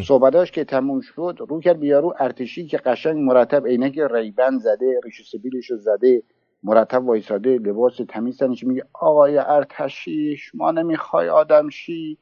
صحبتاش 0.04 0.52
که 0.52 0.64
تموم 0.64 1.02
شد 1.02 1.38
رو 1.50 1.60
کرد 1.60 1.80
به 1.80 1.88
یارو 1.88 2.14
ارتشی 2.20 2.66
که 2.66 2.78
قشنگ 2.78 3.18
مرتب 3.18 3.68
عینک 3.68 4.00
ریبن 4.12 4.58
زده 4.58 5.00
ریش 5.04 5.30
سبیلش 5.32 5.72
زده. 5.74 6.24
مرتب 6.64 7.06
وایساده 7.06 7.58
لباس 7.58 7.94
تمیز 8.10 8.38
تنش 8.38 8.64
میگه 8.64 8.86
آقای 8.94 9.38
ارتشی 9.38 10.38
شما 10.38 10.72
نمی‌خوای 10.72 11.30
آدم 11.30 11.70
شی؟ 11.70 12.18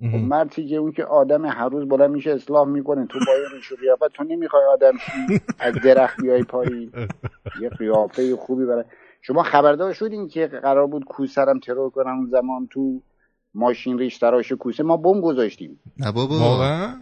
خب 0.00 0.04
مردی 0.04 0.68
که 0.68 0.76
اون 0.76 0.92
که 0.92 1.04
آدم 1.04 1.46
هر 1.46 1.68
روز 1.68 1.88
بلند 1.88 2.10
میشه 2.10 2.30
اصلاح 2.30 2.68
می‌کنه 2.68 3.06
تو 3.06 3.18
با 3.26 3.32
این 3.32 3.44
ریش 3.56 3.72
و 3.72 3.76
قیافت 3.76 4.12
تو 4.12 4.24
نمی‌خوای 4.24 4.64
آدم 4.64 4.92
شی؟ 4.96 5.40
از 5.58 5.74
درخت 5.74 6.20
بیای 6.20 6.42
پایین. 6.42 6.92
یه 7.60 7.68
قیافه 7.68 8.36
خوبی 8.36 8.64
برای 8.64 8.84
شما 9.22 9.42
خبردار 9.42 9.92
شدین 9.92 10.28
که 10.28 10.46
قرار 10.46 10.86
بود 10.86 11.04
کوسرم 11.04 11.58
ترور 11.58 11.90
کنن 11.90 12.10
اون 12.10 12.26
زمان 12.30 12.68
تو 12.70 13.00
ماشین 13.54 13.98
ریش 13.98 14.18
تراش 14.18 14.52
کوسه؟ 14.52 14.82
ما 14.82 14.96
بمب 14.96 15.24
گذاشتیم. 15.24 15.80
نه 15.98 16.12
بابا. 16.12 16.38
واقعا؟ 16.38 16.94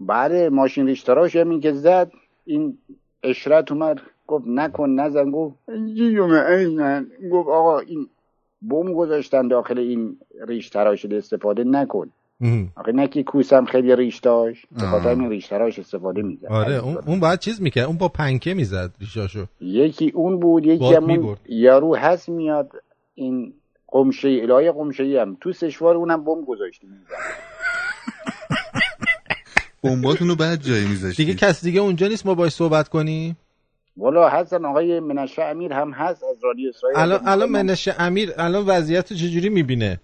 بله 0.00 0.48
ماشین 0.48 0.86
ریش 0.86 1.02
تراش 1.02 1.36
همین 1.36 1.60
که 1.60 1.72
زد 1.72 2.12
این 2.44 2.78
اشرت 3.22 3.72
اومد. 3.72 4.00
گفت 4.26 4.44
نکن 4.48 4.90
نزن. 4.90 5.30
گفت 5.30 5.56
جیوم 5.94 6.30
ایمن 6.30 7.06
گفت 7.32 7.48
آقا 7.48 7.78
این 7.78 8.08
بم 8.62 8.92
گذاشتن 8.94 9.48
داخل 9.48 9.78
این 9.78 10.16
ریش 10.48 10.68
تراش 10.68 11.04
استفاده 11.04 11.64
نکن. 11.64 12.10
آخه 12.76 12.92
نه 12.92 13.08
که 13.08 13.22
کوسم 13.22 13.64
خیلی 13.64 13.96
ریش 13.96 14.18
داشت 14.18 14.66
به 14.70 14.86
خاطر 14.86 15.08
این 15.08 15.30
ریش 15.30 15.46
تراش 15.46 15.78
استفاده 15.78 16.22
می‌زد. 16.22 16.46
آره 16.46 16.74
اون 16.74 16.98
اون 17.06 17.20
باید 17.20 17.38
چیز 17.38 17.62
می‌کرد؟ 17.62 17.86
اون 17.86 17.96
با 17.96 18.08
پنکه 18.08 18.54
می‌زد 18.54 18.90
ریشاشو. 19.00 19.46
یکی 19.60 20.12
اون 20.14 20.40
بود 20.40 20.66
یکی 20.66 20.94
همون 20.94 21.10
می‌برد. 21.10 21.40
یارو 21.48 21.96
هست 21.96 22.28
میاد 22.28 22.70
این 23.14 23.52
قمشه 23.88 24.28
الهی 24.28 24.72
قمشه 24.72 25.22
هم. 25.22 25.36
تو 25.40 25.52
سشوار 25.52 25.96
اونم 25.96 26.24
بم 26.24 26.44
زمان. 26.44 26.70
بمباتون 29.82 30.28
رو 30.28 30.36
بعد 30.36 30.60
جایی 30.62 30.86
میذاشتی. 30.88 31.24
دیگه 31.24 31.38
کس 31.38 31.64
دیگه 31.64 31.80
اونجا 31.80 32.08
نیست؟ 32.08 32.26
ما 32.26 32.34
باش 32.34 32.52
صحبت 32.52 32.88
کنیم. 32.88 33.36
والا 33.96 34.28
هستن 34.28 34.64
آقای 34.64 35.00
منشه 35.00 35.42
امیر 35.42 35.72
هم 35.72 35.90
هست 35.90 36.24
از 36.24 36.44
رادیو 36.44 36.68
اسرائیل. 36.68 36.98
الان 36.98 37.20
الان 37.28 37.48
منش 37.48 37.88
امیر 37.98 38.32
الان 38.38 38.66
وضعیت 38.66 39.12
چجوری 39.12 39.48
می‌بینه؟ 39.48 40.00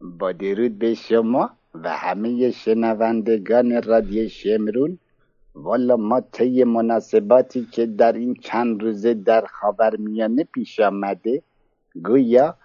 با 0.00 0.32
درود 0.32 0.78
به 0.78 0.94
شما 0.94 1.50
و 1.74 1.88
همه 1.88 2.50
شنوندگان 2.50 3.82
رادیو 3.82 4.28
شمرون. 4.28 4.98
والا 5.54 5.96
ما 5.96 6.20
طی 6.20 6.64
مناسباتی 6.64 7.68
که 7.72 7.86
در 7.86 8.12
این 8.12 8.34
چند 8.34 8.82
روزه 8.82 9.14
در 9.14 9.46
خاورمیانه 9.46 10.44
پیش 10.44 10.80
آمده 10.80 11.42
گویا 12.04 12.56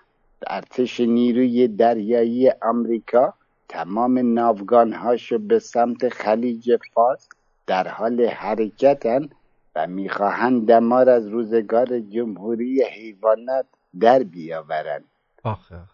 ارتش 0.47 0.99
نیروی 0.99 1.67
دریایی 1.67 2.49
آمریکا 2.61 3.33
تمام 3.69 4.33
ناوگانهاشو 4.33 5.37
به 5.37 5.59
سمت 5.59 6.09
خلیج 6.09 6.75
فارس 6.93 7.29
در 7.67 7.87
حال 7.87 8.21
حرکتن. 8.21 9.29
و 9.75 9.87
می‌خواهند 9.87 10.67
دمار 10.67 11.09
از 11.09 11.27
روزگار 11.27 11.99
جمهوری 11.99 12.83
حیوانات 12.83 13.65
در 13.99 14.23
بیاورند. 14.23 15.05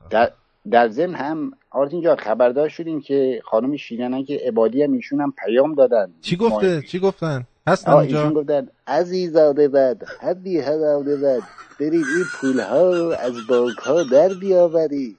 در 0.10 0.32
در 0.70 0.90
ضمن 0.90 1.16
هم 1.16 1.52
آرتین 1.72 2.02
جا 2.02 2.16
خبردار 2.16 2.70
شدیم 2.70 3.02
که 3.02 3.42
خانم 3.46 3.76
شیرینن 3.76 4.26
که 4.26 4.42
عبادی 4.48 4.84
هم 4.84 4.94
ایشون 4.94 5.22
هم 5.22 5.34
پیام 5.46 5.74
دادن. 5.74 6.14
چی 6.22 6.36
گفته؟ 6.36 6.82
چی 6.82 7.00
گفتن؟ 7.00 7.48
هستن 7.68 7.92
آه 7.92 7.98
اونجا 7.98 8.20
ایشون 8.20 8.34
گفتن 8.34 8.68
عزیزاده 8.88 9.68
بد 9.68 10.04
حدی 10.20 10.60
هداده 10.60 11.18
بد 11.18 11.42
برید 11.80 11.94
این 12.16 12.26
پول 12.40 12.60
ها 12.60 13.14
از 13.14 13.48
بانک 13.50 13.78
ها 13.78 14.04
در 14.04 14.30
بیاوری. 14.34 15.18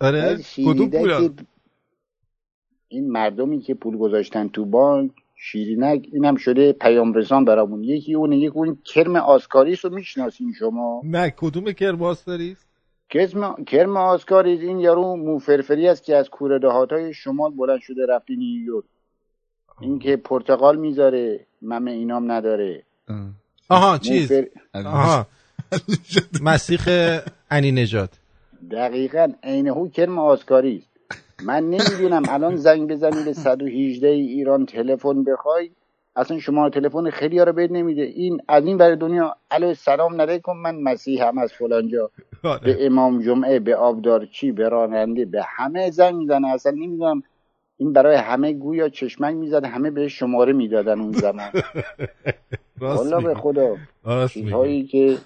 آره 0.00 0.38
کدوم 0.56 0.90
پولا؟ 0.90 1.20
که 1.20 1.30
این 2.88 3.10
مردمی 3.10 3.60
که 3.60 3.74
پول 3.74 3.98
گذاشتن 3.98 4.48
تو 4.48 4.64
بانک 4.64 5.10
شیرینک 5.44 6.08
اینم 6.12 6.36
شده 6.36 6.72
پیام 6.72 7.12
رسان 7.12 7.44
برامون. 7.44 7.84
یکی 7.84 8.14
اون 8.14 8.32
یکی 8.32 8.46
اون 8.46 8.78
کرم 8.84 9.16
آسکاریس 9.16 9.84
رو 9.84 9.94
می‌شناسین 9.94 10.52
شما؟ 10.58 11.00
نه 11.04 11.30
کدوم 11.36 11.72
کرماستری 11.72 12.56
کرم 13.10 13.64
کرم 13.64 13.96
آسکاریس 13.96 14.60
این 14.60 14.80
یارو 14.80 15.16
موفرفری 15.16 15.88
است 15.88 16.04
که 16.04 16.16
از 16.16 16.30
کوره 16.30 16.72
های 16.90 17.14
شمال 17.14 17.50
بلند 17.50 17.80
شده 17.80 18.06
رفتی 18.08 18.36
نیویورک. 18.36 18.84
این 19.80 19.98
که 19.98 20.16
پرتقال 20.16 20.76
می‌ذاره 20.76 21.46
ممه 21.62 21.90
اینام 21.90 22.32
نداره. 22.32 22.82
آها 23.68 23.98
چیز. 23.98 24.32
موفر- 24.32 24.48
آها. 24.74 25.26
مسیخ 26.42 26.88
انی 27.50 27.72
نجات 27.72 28.10
دقیقا 28.70 29.32
عین 29.42 29.68
هو 29.68 29.88
کرم 29.88 30.18
آسکاری 30.18 30.76
است 30.76 30.91
من 31.46 31.64
نمی‌دونم. 31.70 32.22
الان 32.28 32.56
زنگ 32.56 32.88
بزنی 32.88 33.24
به 33.24 33.32
118 33.32 34.08
ایران 34.08 34.66
تلفن 34.66 35.24
بخوای. 35.24 35.70
اصلا 36.16 36.38
شما 36.38 36.70
تلفن 36.70 37.10
خیلی 37.10 37.38
ها 37.38 37.44
رو 37.44 37.52
بهت 37.52 37.70
نمیده. 37.70 38.02
این 38.02 38.40
از 38.48 38.64
این 38.64 38.76
برای 38.76 38.96
دنیا 38.96 39.36
الو 39.50 39.74
سلام 39.74 40.20
علیکم. 40.20 40.56
من 40.56 40.76
مسیحم 40.76 41.38
از 41.38 41.52
فلانجا 41.52 42.10
به 42.42 42.86
امام 42.86 43.22
جمعه 43.22 43.58
به 43.58 43.76
آبدارچی 43.76 44.52
به 44.52 44.68
راننده 44.68 45.24
به 45.24 45.42
همه 45.46 45.90
زنگ 45.90 46.14
می‌زنه 46.14 46.48
اصلا 46.48 46.72
نمی‌دونم. 46.72 47.22
این 47.76 47.92
برای 47.92 48.16
همه 48.16 48.52
گویا 48.52 48.88
چشمک 48.88 49.34
می‌زد. 49.34 49.64
همه 49.64 49.90
بهش 49.90 50.18
شماره 50.18 50.52
می‌دادن 50.52 51.00
اون 51.00 51.12
زمان. 51.12 51.50
والا 52.80 53.20
به 53.20 53.34
خدا. 53.34 53.76
چیزهایی 54.28 54.84
که 54.84 55.18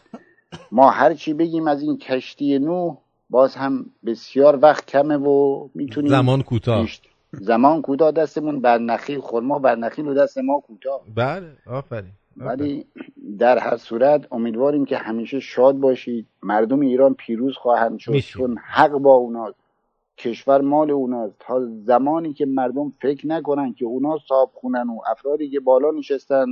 ما 0.72 0.90
هر 0.90 1.14
چی 1.14 1.34
بگیم 1.34 1.68
از 1.68 1.82
این 1.82 1.98
کشتی 1.98 2.58
نو 2.58 2.96
باز 3.30 3.54
هم 3.54 3.86
بسیار 4.06 4.58
وقت 4.62 4.86
کمه 4.86 5.16
و 5.16 5.68
می‌تونیم 5.74 6.10
زمان 6.10 6.42
کوتاه. 6.42 6.88
زمان 7.32 7.82
کوتاه 7.82 8.12
دستمون 8.12 8.60
بر 8.60 8.78
نخیل 8.78 9.20
خرما 9.20 9.58
بر 9.58 9.74
نخیل 9.74 10.08
و 10.08 10.14
دست 10.14 10.38
ما 10.38 10.60
کوتاه. 10.60 11.00
بله 11.14 11.52
آفرین 11.66 12.12
ولی 12.36 12.86
در 13.38 13.58
هر 13.58 13.76
صورت 13.76 14.32
امیدواریم 14.32 14.84
که 14.84 14.96
همیشه 14.96 15.40
شاد 15.40 15.76
باشید. 15.76 16.26
مردم 16.42 16.80
ایران 16.80 17.14
پیروز 17.14 17.56
خواهند 17.56 17.98
شد 17.98 18.12
میشه. 18.12 18.32
چون 18.32 18.58
حق 18.58 18.90
با 18.90 19.12
اوناست. 19.12 19.56
کشور 20.18 20.60
مال 20.60 20.90
اوناست. 20.90 21.34
تا 21.38 21.66
زمانی 21.66 22.32
که 22.32 22.46
مردم 22.46 22.92
فکر 23.00 23.26
نکنن 23.26 23.72
که 23.72 23.84
اونا 23.84 24.18
صاحب 24.28 24.48
خونن 24.54 24.90
و 24.90 24.98
افرادی 25.10 25.50
که 25.50 25.60
بالا 25.60 25.90
نشستن 25.90 26.46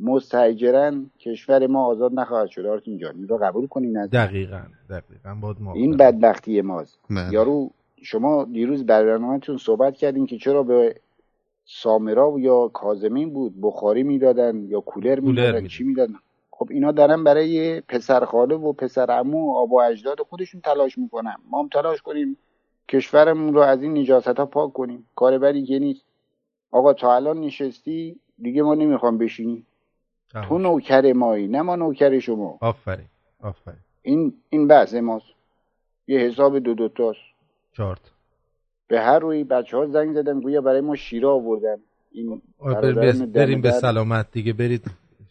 مستحجرن 0.00 1.10
کشور 1.20 1.66
ما 1.66 1.84
آزاد 1.84 2.12
نخواهد 2.14 2.48
شد. 2.48 2.66
آرتین 2.66 2.98
جان 2.98 3.14
این 3.16 3.28
رو 3.28 3.38
قبول 3.38 3.66
کنین 3.66 3.98
از 3.98 4.10
دقیقا 4.10 4.62
دقیقا. 4.90 5.34
باید 5.40 5.56
ما 5.60 5.72
این 5.72 5.96
بدبختی 5.96 6.60
ماست. 6.60 6.98
بله. 7.10 7.32
یارو 7.32 7.70
شما 8.02 8.44
دیروز 8.44 8.86
برنامهتون 8.86 9.56
صحبت 9.56 9.96
کردین 9.96 10.26
که 10.26 10.38
چرا 10.38 10.62
به 10.62 11.00
سامرا 11.64 12.34
یا 12.38 12.68
کازمین 12.68 13.32
بود 13.32 13.60
بخاری 13.60 14.02
می‌دادن 14.02 14.64
یا 14.64 14.80
کولر 14.80 15.20
می‌دادن 15.20 15.46
می‌دادن. 15.48 15.66
چی 15.66 15.84
می‌دادن؟ 15.84 16.14
خب 16.50 16.68
اینا 16.70 16.92
دارن 16.92 17.24
برای 17.24 17.80
پسر 17.80 18.24
خاله 18.24 18.54
و 18.54 18.72
پسر 18.72 19.10
عمو 19.10 19.52
و 19.52 19.56
آب 19.56 19.72
و 19.72 19.80
اجداد 19.80 20.20
خودشون 20.20 20.60
تلاش 20.60 20.98
می‌کنن. 20.98 21.36
ما 21.50 21.62
هم 21.62 21.68
تلاش 21.68 22.02
کنیم 22.02 22.36
کشورمون 22.88 23.54
رو 23.54 23.60
از 23.60 23.82
این 23.82 23.98
نجاست 23.98 24.26
ها 24.38 24.46
پاک 24.46 24.72
کنیم. 24.72 25.06
کار 25.14 25.38
بدی 25.38 25.66
که 25.66 25.78
نیست. 25.78 26.04
آقا 26.70 26.92
تا 26.92 27.14
الان 27.14 27.40
نشستی 27.40 28.20
دیگه 28.38 28.62
ما 28.62 28.74
نمی‌خوام 28.74 29.18
بشینی 29.18 29.66
تو 30.42 30.58
نوکر 30.58 31.12
مایی 31.12 31.48
نه 31.48 31.62
ما 31.62 31.76
نوکر 31.76 32.18
شما. 32.18 32.58
آفرین 32.60 33.06
آفرین. 33.42 33.78
این 34.02 34.32
این 34.50 34.68
بحث 34.68 34.94
ماست. 34.94 35.26
یه 36.06 36.18
حساب 36.18 36.58
دو 36.58 36.74
دوتاست 36.74 37.18
چارت 37.72 38.00
به 38.88 39.00
هر 39.00 39.18
روی 39.18 39.44
بچه 39.44 39.76
ها 39.76 39.86
زنگ 39.86 40.14
زدن 40.14 40.40
گویا 40.40 40.60
برای 40.60 40.80
ما 40.80 40.96
شیره 40.96 41.28
آوردن. 41.28 41.76
این 42.12 42.42
دم 42.62 43.26
بریم 43.26 43.60
به 43.60 43.70
سلامت 43.70 44.26
دیگه 44.32 44.52
برید. 44.52 44.84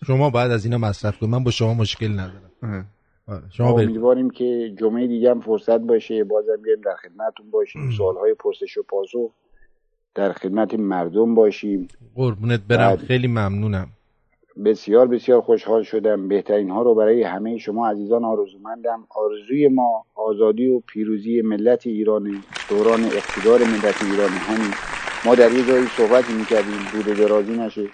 شما 0.07 0.29
باید 0.29 0.51
از 0.51 0.65
اینا 0.65 0.77
مصرف 0.77 1.17
کنید 1.19 1.31
من 1.31 1.43
با 1.43 1.51
شما 1.51 1.73
مشکل 1.73 2.07
ندارم. 2.11 2.85
آره، 3.27 3.41
شما 3.49 3.73
برید. 3.73 3.89
امیدواریم 3.89 4.29
که 4.29 4.75
جمعه 4.79 5.07
دیگه 5.07 5.31
هم 5.31 5.41
فرصت 5.41 5.79
باشه. 5.79 6.23
بازم 6.23 6.61
بیایم 6.63 6.81
در 6.81 6.95
خدمتتون 6.95 7.51
باشیم. 7.51 7.91
سوالهای 7.91 8.33
پرسش 8.33 8.77
و 8.77 8.83
پاسخ 8.83 9.31
در 10.15 10.33
خدمت 10.33 10.73
مردم 10.73 11.35
باشیم. 11.35 11.87
قربونت 12.15 12.59
برم. 12.67 12.77
بعد- 12.77 12.99
خیلی 12.99 13.27
ممنونم. 13.27 13.87
بسیار 14.65 15.07
بسیار 15.07 15.41
خوشحال 15.41 15.83
شدم. 15.83 16.27
بهترین 16.27 16.69
ها 16.69 16.81
رو 16.81 16.95
برای 16.95 17.23
همه 17.23 17.57
شما 17.57 17.87
عزیزان 17.89 18.25
آرزومندم. 18.25 19.07
آرزوی 19.09 19.67
ما 19.67 20.05
آزادی 20.15 20.67
و 20.67 20.79
پیروزی 20.79 21.41
ملت 21.41 21.87
ایران 21.87 22.43
دوران 22.67 23.05
اقتدار 23.05 23.63
ملت 23.63 24.01
ایران 24.01 24.35
همین. 24.35 24.77
ما 25.23 25.35
در 25.35 25.51
یه 25.51 25.63
جایی 25.63 25.87
صحبتی 25.87 26.33
می‌کردیم 26.33 26.89
بوده 26.89 27.15
درازی 27.15 27.55
نشه. 27.55 27.91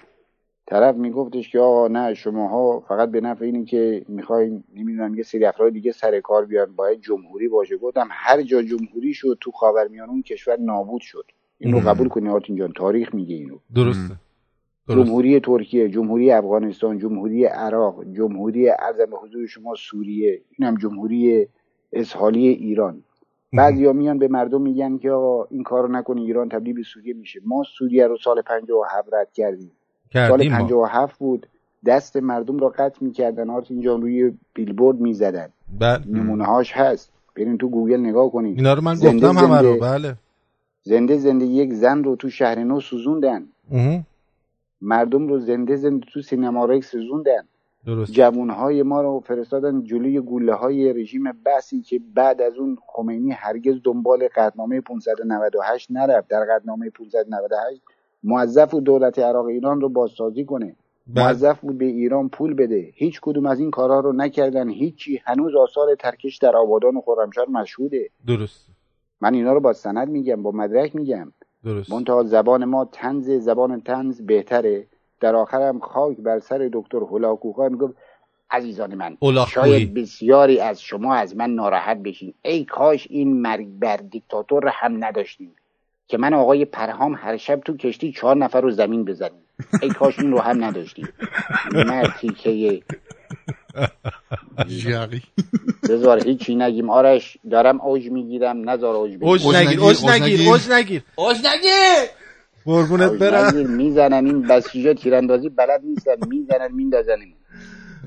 طرف 0.66 0.96
میگفتش 0.96 1.50
که 1.50 1.58
آقا 1.60 1.88
نه 1.88 2.14
شماها 2.14 2.80
فقط 2.80 3.10
به 3.10 3.20
نفع 3.20 3.44
اینی 3.44 3.64
که 3.64 4.04
می‌خواین 4.08 4.64
نمی‌دونم 4.74 5.14
یه 5.14 5.22
سری 5.22 5.44
افراد 5.44 5.72
دیگه 5.72 5.92
سر 5.92 6.20
کار 6.20 6.44
بیان 6.46 6.76
باید 6.76 7.00
جمهوری 7.00 7.48
باشه. 7.48 7.76
گفتم 7.76 8.08
هر 8.10 8.42
جا 8.42 8.62
جمهوری 8.62 9.14
شد 9.14 9.38
تو 9.40 9.50
خاورمیانه 9.50 10.10
اون 10.10 10.22
کشور 10.22 10.56
نابود 10.60 11.00
شد. 11.00 11.24
این 11.58 11.72
رو 11.72 11.80
مم. 11.80 11.84
قبول 11.88 12.08
کنی 12.08 12.28
آرتین 12.28 12.56
جان 12.56 12.72
تاریخ 12.72 13.14
میگه 13.14 13.36
اینو. 13.36 13.58
درسته. 13.74 14.14
جمهوری 14.88 15.40
ترکیه 15.40 15.88
جمهوری 15.88 16.30
افغانستان 16.30 16.98
جمهوری 16.98 17.44
عراق 17.44 18.04
جمهوری 18.12 18.68
ارزم 18.68 19.06
به 19.10 19.16
حضور 19.16 19.46
شما 19.46 19.74
سوریه 19.74 20.40
این 20.58 20.68
هم 20.68 20.76
جمهوری 20.76 21.48
اسحالی 21.92 22.48
ایران. 22.48 23.02
بعضیا 23.52 23.92
میان 23.92 24.18
به 24.18 24.28
مردم 24.28 24.62
میگن 24.62 24.98
که 24.98 25.10
آقا 25.10 25.44
این 25.50 25.62
کارو 25.62 25.88
نکنی 25.88 26.24
ایران 26.24 26.48
تبدیل 26.48 26.74
به 26.74 26.82
سوریه 26.82 27.14
میشه. 27.14 27.40
ما 27.44 27.62
سوریه 27.78 28.06
رو 28.06 28.16
سال 28.16 28.42
57 28.42 29.08
رد 29.12 29.32
کردیم. 29.32 29.70
سال 30.12 30.28
کردیم 30.28 30.52
ما 30.52 30.58
57 30.58 31.18
بود. 31.18 31.46
دست 31.86 32.16
مردم 32.16 32.56
رو 32.58 32.68
قطع 32.78 33.04
می‌کردن. 33.04 33.50
آرتین 33.50 33.80
جان 33.80 34.02
روی 34.02 34.32
بیلبورد 34.54 35.00
می‌زدن. 35.00 35.48
بله. 35.80 36.06
نمونه 36.06 36.44
هاش 36.44 36.72
هست. 36.72 37.12
برین 37.36 37.58
تو 37.58 37.68
گوگل 37.68 38.00
نگاه 38.00 38.32
کنید 38.32 38.56
اینا 38.58 38.74
رو 38.74 38.82
من 38.82 38.94
زنده 38.94 39.28
گفتم 39.28 39.38
همه 39.38 39.60
رو. 39.60 39.68
زنده- 39.68 39.80
بله. 39.80 40.14
زنده 40.82 41.16
زنده 41.16 41.44
یک 41.44 41.72
زن 41.72 42.04
رو 42.04 42.16
تو 42.16 42.30
شهر 42.30 42.58
نو 42.64 42.80
سوزوندن. 42.80 43.46
مردم 44.82 45.28
رو 45.28 45.38
زنده 45.38 45.76
زنده 45.76 46.06
تو 46.12 46.22
سینما 46.22 46.64
رکس 46.64 46.90
سوزوندن. 46.90 47.48
درست 47.86 48.12
جوانهای 48.12 48.82
ما 48.82 49.02
رو 49.02 49.20
فرستادن 49.20 49.84
جلوی 49.84 50.20
گوله 50.20 50.54
های 50.54 50.92
رژیم 50.92 51.24
بسی 51.46 51.82
که 51.82 52.00
بعد 52.14 52.42
از 52.42 52.56
اون 52.56 52.78
خمینی 52.86 53.30
هرگز 53.30 53.74
دنبال 53.84 54.28
قطعنامه 54.36 54.80
598 54.80 55.90
نرفت. 55.90 56.28
در 56.28 56.44
قطعنامه 56.44 56.90
598 56.90 57.82
موظف 58.24 58.70
بود 58.70 58.84
دولت 58.84 59.18
عراق 59.18 59.46
ایران 59.46 59.80
رو 59.80 59.88
بازسازی 59.88 60.44
کنه. 60.44 60.76
بله. 61.06 61.26
موظف 61.26 61.60
بود 61.60 61.78
به 61.78 61.84
ایران 61.84 62.28
پول 62.28 62.54
بده. 62.54 62.90
هیچ 62.94 63.20
کدوم 63.22 63.46
از 63.46 63.60
این 63.60 63.70
کارها 63.70 64.00
رو 64.00 64.12
نکردن. 64.12 64.68
هیچی. 64.68 65.20
هنوز 65.24 65.54
آثار 65.54 65.94
ترکش 65.94 66.38
در 66.38 66.56
آبادان 66.56 66.96
و 66.96 67.00
خرمشهر 67.00 67.48
مشهوده. 67.48 68.10
درست 68.26 68.66
من 69.20 69.34
اینا 69.34 69.52
رو 69.52 69.60
با 69.60 69.72
سند 69.72 70.08
میگم 70.08 70.42
با 70.42 70.50
مدرک 70.50 70.96
میگم. 70.96 71.32
درست. 71.64 71.92
منتها 71.92 72.22
زبان 72.22 72.64
ما 72.64 72.84
تنز 72.84 73.30
زبان 73.30 73.80
تنز 73.80 74.20
بهتره. 74.20 74.86
در 75.20 75.36
آخرم 75.36 75.78
خاک 75.78 76.16
بر 76.16 76.38
سر 76.38 76.70
دکتر 76.72 76.98
هلاکوخا 77.10 77.68
می‌گفت 77.68 77.94
عزیزان 78.50 78.94
من. 78.94 79.16
شاید 79.46 79.94
بسیاری 79.94 80.60
از 80.60 80.82
شما 80.82 81.14
از 81.14 81.36
من 81.36 81.50
ناراحت 81.50 81.96
بشین. 81.96 82.34
ای 82.42 82.64
کاش 82.64 83.06
این 83.10 83.40
مرگ 83.40 83.68
بر 83.78 83.96
دیکتاتور 83.96 84.68
هم 84.68 85.04
نداشتیم 85.04 85.56
که 86.08 86.18
من 86.18 86.34
آقای 86.34 86.64
پرهام 86.64 87.14
هر 87.14 87.36
شب 87.36 87.60
تو 87.60 87.76
کشتی 87.76 88.12
چهار 88.12 88.36
نفر 88.36 88.60
رو 88.60 88.70
زمین 88.70 89.04
بزنیم. 89.04 89.42
ای 89.82 89.90
کاش 89.90 90.18
این 90.18 90.32
رو 90.32 90.38
هم 90.38 90.64
نداشتیم. 90.64 91.08
نه 91.72 92.12
جقی 94.66 95.22
بذار 95.88 96.24
هیچی 96.24 96.54
نگیم. 96.54 96.90
آرش 96.90 97.38
دارم 97.50 97.80
اوج 97.80 98.10
می‌گیرم. 98.10 98.70
نزار 98.70 98.94
اوج 98.94 99.10
بگیر. 99.10 99.24
اوج 99.24 99.46
نگیر 99.56 99.80
اوج 99.80 100.04
نگیر 100.04 100.48
اوج 100.48 100.70
نگیر. 100.70 101.02
اوج 101.14 101.36
نگیر! 101.36 102.08
قربونت 102.64 103.12
برم. 103.12 103.44
نگیر. 103.44 103.66
می‌زنن 103.66 104.26
این 104.26 104.42
بسیجا 104.42 104.94
تیراندازی 104.94 105.48
بلد 105.48 105.80
نیستن. 105.84 106.16
می‌زنن 106.28 106.72
میندازن 106.72 107.16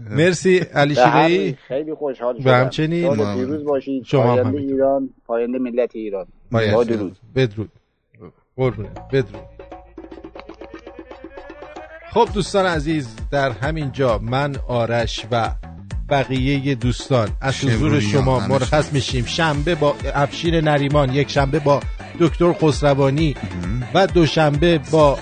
مرسی. 0.09 0.57
علی 0.57 0.95
روی 0.95 1.55
خیلی 1.67 1.93
خوشحال 1.93 2.37
و 2.37 2.41
شدم. 2.41 2.61
همچنین. 2.61 3.35
پیروز 3.35 3.63
باشید. 3.63 4.03
شما 4.03 4.35
پاینده. 4.35 4.57
ایران 4.57 5.09
پاینده 5.25 5.57
ملت 5.57 5.95
ایران. 5.95 6.25
با 6.51 6.59
باید. 6.59 6.87
درود. 6.87 7.17
بدرود. 7.35 7.69
قربونت. 8.57 9.07
بدرود. 9.11 9.54
خب 12.15 12.29
دوستان 12.33 12.65
عزیز 12.65 13.07
در 13.31 13.51
همین 13.51 13.91
جا 13.91 14.17
من 14.17 14.55
آرش 14.67 15.25
و 15.31 15.51
بقیه 16.09 16.75
دوستان 16.75 17.29
از 17.41 17.63
حضور 17.63 17.99
شما 17.99 18.39
مرخص 18.39 18.93
میشیم. 18.93 19.25
شنبه 19.25 19.75
با 19.75 19.95
افشین 20.15 20.55
نریمان 20.55 21.13
یک 21.13 21.31
شنبه 21.31 21.59
با 21.59 21.79
دکتر 22.19 22.53
خسروانی 22.53 23.35
و 23.93 24.07
دوشنبه 24.07 24.77
با 24.91 25.19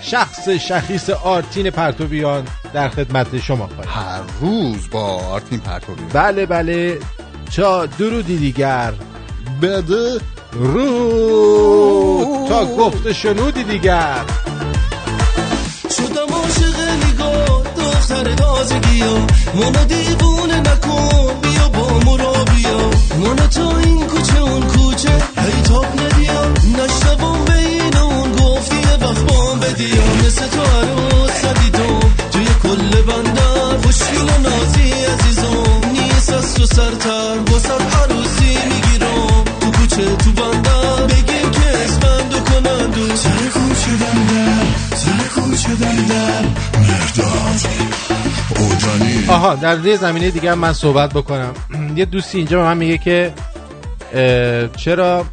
شخص 0.00 0.48
شخیص 0.48 1.10
آرتین 1.10 1.70
پرتویان 1.70 2.44
در 2.72 2.88
خدمت 2.88 3.40
شما 3.40 3.66
خواهیم. 3.66 3.92
هر 3.92 4.20
روز 4.40 4.90
با 4.90 5.02
آرتین 5.04 5.60
پرتوی 5.60 5.94
بله 6.12 6.46
بله. 6.46 6.98
تا 7.56 7.86
درودی 7.86 8.36
دیگر. 8.36 8.92
بده 9.62 10.20
رو 10.52 12.46
تا 12.48 12.66
گفته 12.66 13.12
شنودی 13.12 13.64
دیگر. 13.64 14.20
تازگی 18.64 19.00
ها 19.00 19.26
منو 19.54 19.84
دیوونه 19.84 20.60
نکن 20.60 21.40
بیا 21.42 21.68
با 21.68 21.98
مرا 21.98 22.44
بیا. 22.44 22.90
منو 23.20 23.46
تا 23.46 23.78
این 23.78 24.06
کوچه 24.06 24.38
اون 24.38 24.62
کوچه 24.62 25.08
هی 25.36 25.62
تاب 25.62 25.86
ندیا 26.00 26.42
نشنوم 26.48 27.44
بین 27.44 27.96
اون 27.96 28.32
گفتی 28.32 28.76
یه 28.76 28.96
وقت 29.02 29.22
بام 29.22 29.60
بدیا 29.60 30.04
مثل 30.26 30.46
تو 30.46 30.60
عروس 30.60 31.40
تو 31.72 32.00
توی 32.32 32.46
کل 32.62 33.02
بندر 33.02 33.76
خوشگل 33.82 34.28
و 34.28 34.38
نازی 34.48 34.90
عزیزم. 34.92 35.90
نیست 35.92 36.32
از 36.32 36.54
تو 36.54 36.66
سرتر 36.66 37.38
واسه 37.50 37.74
عروسی 37.74 38.58
می‌گیرم. 38.68 39.44
تو 39.60 39.70
کوچه 39.70 40.16
تو 40.16 40.32
بندر 40.32 41.02
بگیم 41.06 41.50
که 41.50 41.78
اسفندو 41.84 42.38
کنن 42.38 42.90
دو 42.90 43.16
سر 43.16 43.48
کوچه 43.54 43.90
بندر 44.00 44.64
سر 44.96 45.40
کوچه 45.40 45.74
بندر 45.74 46.42
مرداد 46.74 48.13
آها 49.28 49.54
در 49.54 49.86
یه 49.86 49.96
زمینه 49.96 50.30
دیگه 50.30 50.52
هم 50.52 50.58
من 50.58 50.72
صحبت 50.72 51.12
بکنم. 51.12 51.54
یه 51.96 52.04
دوستی 52.04 52.38
اینجا 52.38 52.58
به 52.58 52.64
من 52.64 52.76
میگه 52.76 52.98
که 52.98 53.32
چرا 54.76 55.24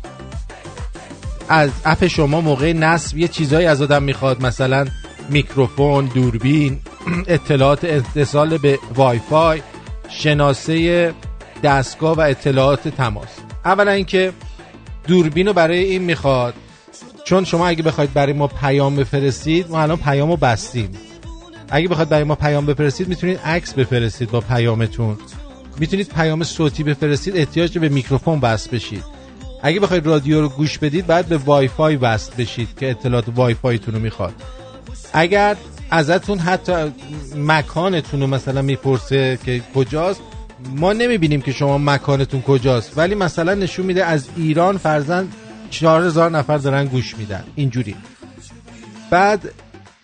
از 1.50 1.70
اپ 1.86 2.08
شما 2.08 2.42
موقع 2.42 2.74
نصب 2.74 3.18
یه 3.18 3.28
چیزایی 3.28 3.68
از 3.68 3.82
آدم 3.82 4.04
می‌خواد؟ 4.04 4.46
مثلا 4.46 4.86
میکروفون 5.30 6.06
دوربین 6.06 6.80
اطلاعات 7.28 7.84
اتصال 7.84 8.58
به 8.58 8.80
وای 8.96 9.20
فای 9.30 9.62
شناسه 10.10 11.14
دستگاه 11.64 12.18
و 12.18 12.22
اطلاعات 12.22 12.88
تماس. 12.88 13.28
اولا 13.66 13.92
اینکه 13.92 14.34
دوربین 15.08 15.48
رو 15.48 15.54
برای 15.54 15.80
این 15.84 16.02
می‌خواد. 16.02 16.54
چون 17.24 17.44
شما 17.46 17.68
اگه 17.68 17.84
بخواید 17.84 18.14
برای 18.14 18.34
ما 18.34 18.48
پیام 18.48 18.96
بفرستید 18.96 19.72
ما 19.72 19.82
الان 19.82 19.98
پیام 19.98 20.30
رو 20.30 20.38
بستیم. 20.38 20.90
اگه 21.72 21.88
بخواید 21.88 22.10
برای 22.10 22.24
ما 22.24 22.36
پیام 22.36 22.66
بفرستید 22.66 23.08
می‌تونید 23.08 23.38
عکس 23.38 23.74
بفرستید 23.74 24.32
با 24.32 24.42
پیامتون. 24.42 25.18
می‌تونید 25.80 26.10
پیام 26.10 26.44
صوتی 26.44 26.84
بفرستید 26.84 27.38
احتیاج 27.38 27.78
به 27.78 27.90
میکروفون 27.90 28.40
وصل 28.40 28.70
بشید. 28.72 29.04
اگه 29.64 29.80
بخواید 29.80 30.06
رادیو 30.06 30.42
رو 30.42 30.50
گوش 30.50 30.78
بدید 30.78 31.08
بعد 31.08 31.26
به 31.26 31.38
وای 31.38 31.68
فای 31.68 31.96
وصل 31.96 32.32
بشید 32.38 32.70
که 32.80 32.90
اطلاعات 32.90 33.26
وای 33.36 33.54
فایتون 33.54 33.94
رو 33.94 34.00
می‌خواد. 34.00 34.34
اگر 35.14 35.56
ازتون 35.92 36.40
حتی 36.40 36.92
مکانتون 37.36 38.20
رو 38.20 38.28
مثلا 38.28 38.62
می‌پرسه 38.62 39.40
که 39.46 39.62
کجاست 39.76 40.22
ما 40.76 40.94
نمی‌بینیم 40.94 41.42
که 41.42 41.52
شما 41.52 41.78
مکانتون 41.78 42.42
کجاست 42.42 42.98
ولی 42.98 43.16
مثلا 43.16 43.54
نشون 43.54 43.86
میده 43.86 44.06
از 44.06 44.28
ایران 44.36 44.78
فرضاً 44.78 45.28
چهار 45.70 46.06
هزار 46.06 46.32
نفر 46.32 46.58
دارن 46.58 46.86
گوش 46.86 47.18
میدن. 47.18 47.44
اینجوری. 47.56 47.96
بعد 49.10 49.52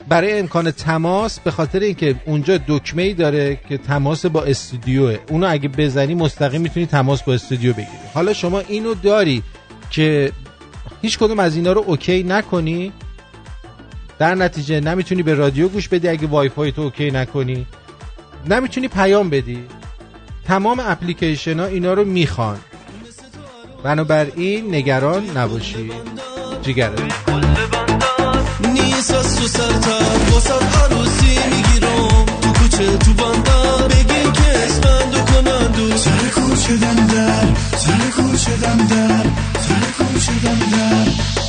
برای 0.10 0.40
امکان 0.40 0.72
تماس 0.72 1.40
به 1.40 1.52
خاطر 1.52 1.80
اینکه 1.80 2.16
اونجا 2.26 2.60
دکمه 2.68 3.04
ای 3.04 3.14
داره 3.14 3.60
که 3.70 3.78
تماس 3.78 4.26
با 4.26 4.44
استودیوه. 4.44 5.18
اونو 5.30 5.48
اگه 5.50 5.70
بزنی 5.70 6.16
مستقیم 6.16 6.62
می‌تونی 6.62 6.86
تماس 6.86 7.24
با 7.24 7.34
استودیو 7.34 7.74
بگیری. 7.74 7.88
حالا 8.14 8.34
شما 8.34 8.60
اینو 8.60 8.94
داری 8.94 9.44
که 9.90 10.32
هیچ 11.02 11.18
کدوم 11.18 11.40
از 11.40 11.56
اینا 11.56 11.72
رو 11.72 11.84
OK 11.88 12.24
نکنی 12.24 12.92
در 14.20 14.36
نتیجه 14.36 14.80
نمی‌تونی 14.80 15.24
به 15.24 15.34
رادیو 15.34 15.68
گوش 15.68 15.88
بدی 15.88 16.08
اگه 16.08 16.28
وای 16.28 16.50
فای 16.50 16.72
تو 16.72 16.82
OK 16.82 17.12
نکنی. 17.12 17.66
نمی‌تونی 18.50 18.88
پیام 18.88 19.30
بدی. 19.30 19.64
تمام 20.46 20.80
اپلیکیشن 20.80 21.60
ها 21.60 21.66
اینا 21.66 21.94
رو 21.94 22.06
می‌خوان. 22.06 22.58
بنابراین 23.84 24.76
نگران 24.76 25.38
نباشی. 25.38 25.92
جگره 26.62 27.27
نیست 28.60 29.14
از 29.14 29.36
تو 29.36 29.48
سرتر 29.48 30.32
واسد 30.32 30.64
عروسی 30.84 31.40
می‌گیرم. 31.52 32.26
تو 32.42 32.54
کوچه 32.54 32.98
تو 32.98 33.14
بنده 33.14 33.88
بگین 33.96 34.34
که 34.34 34.66
اسفندو 34.66 35.20
کنن 35.20 35.68
دو 35.72 35.98
سر 35.98 36.30
کوچه 36.36 36.78
دندر 36.78 37.46
سر 37.78 38.22
کوچه 38.22 38.58
دندر 38.58 39.24
سر 39.68 39.92
کوچه 39.98 40.32
دندر. 40.44 41.47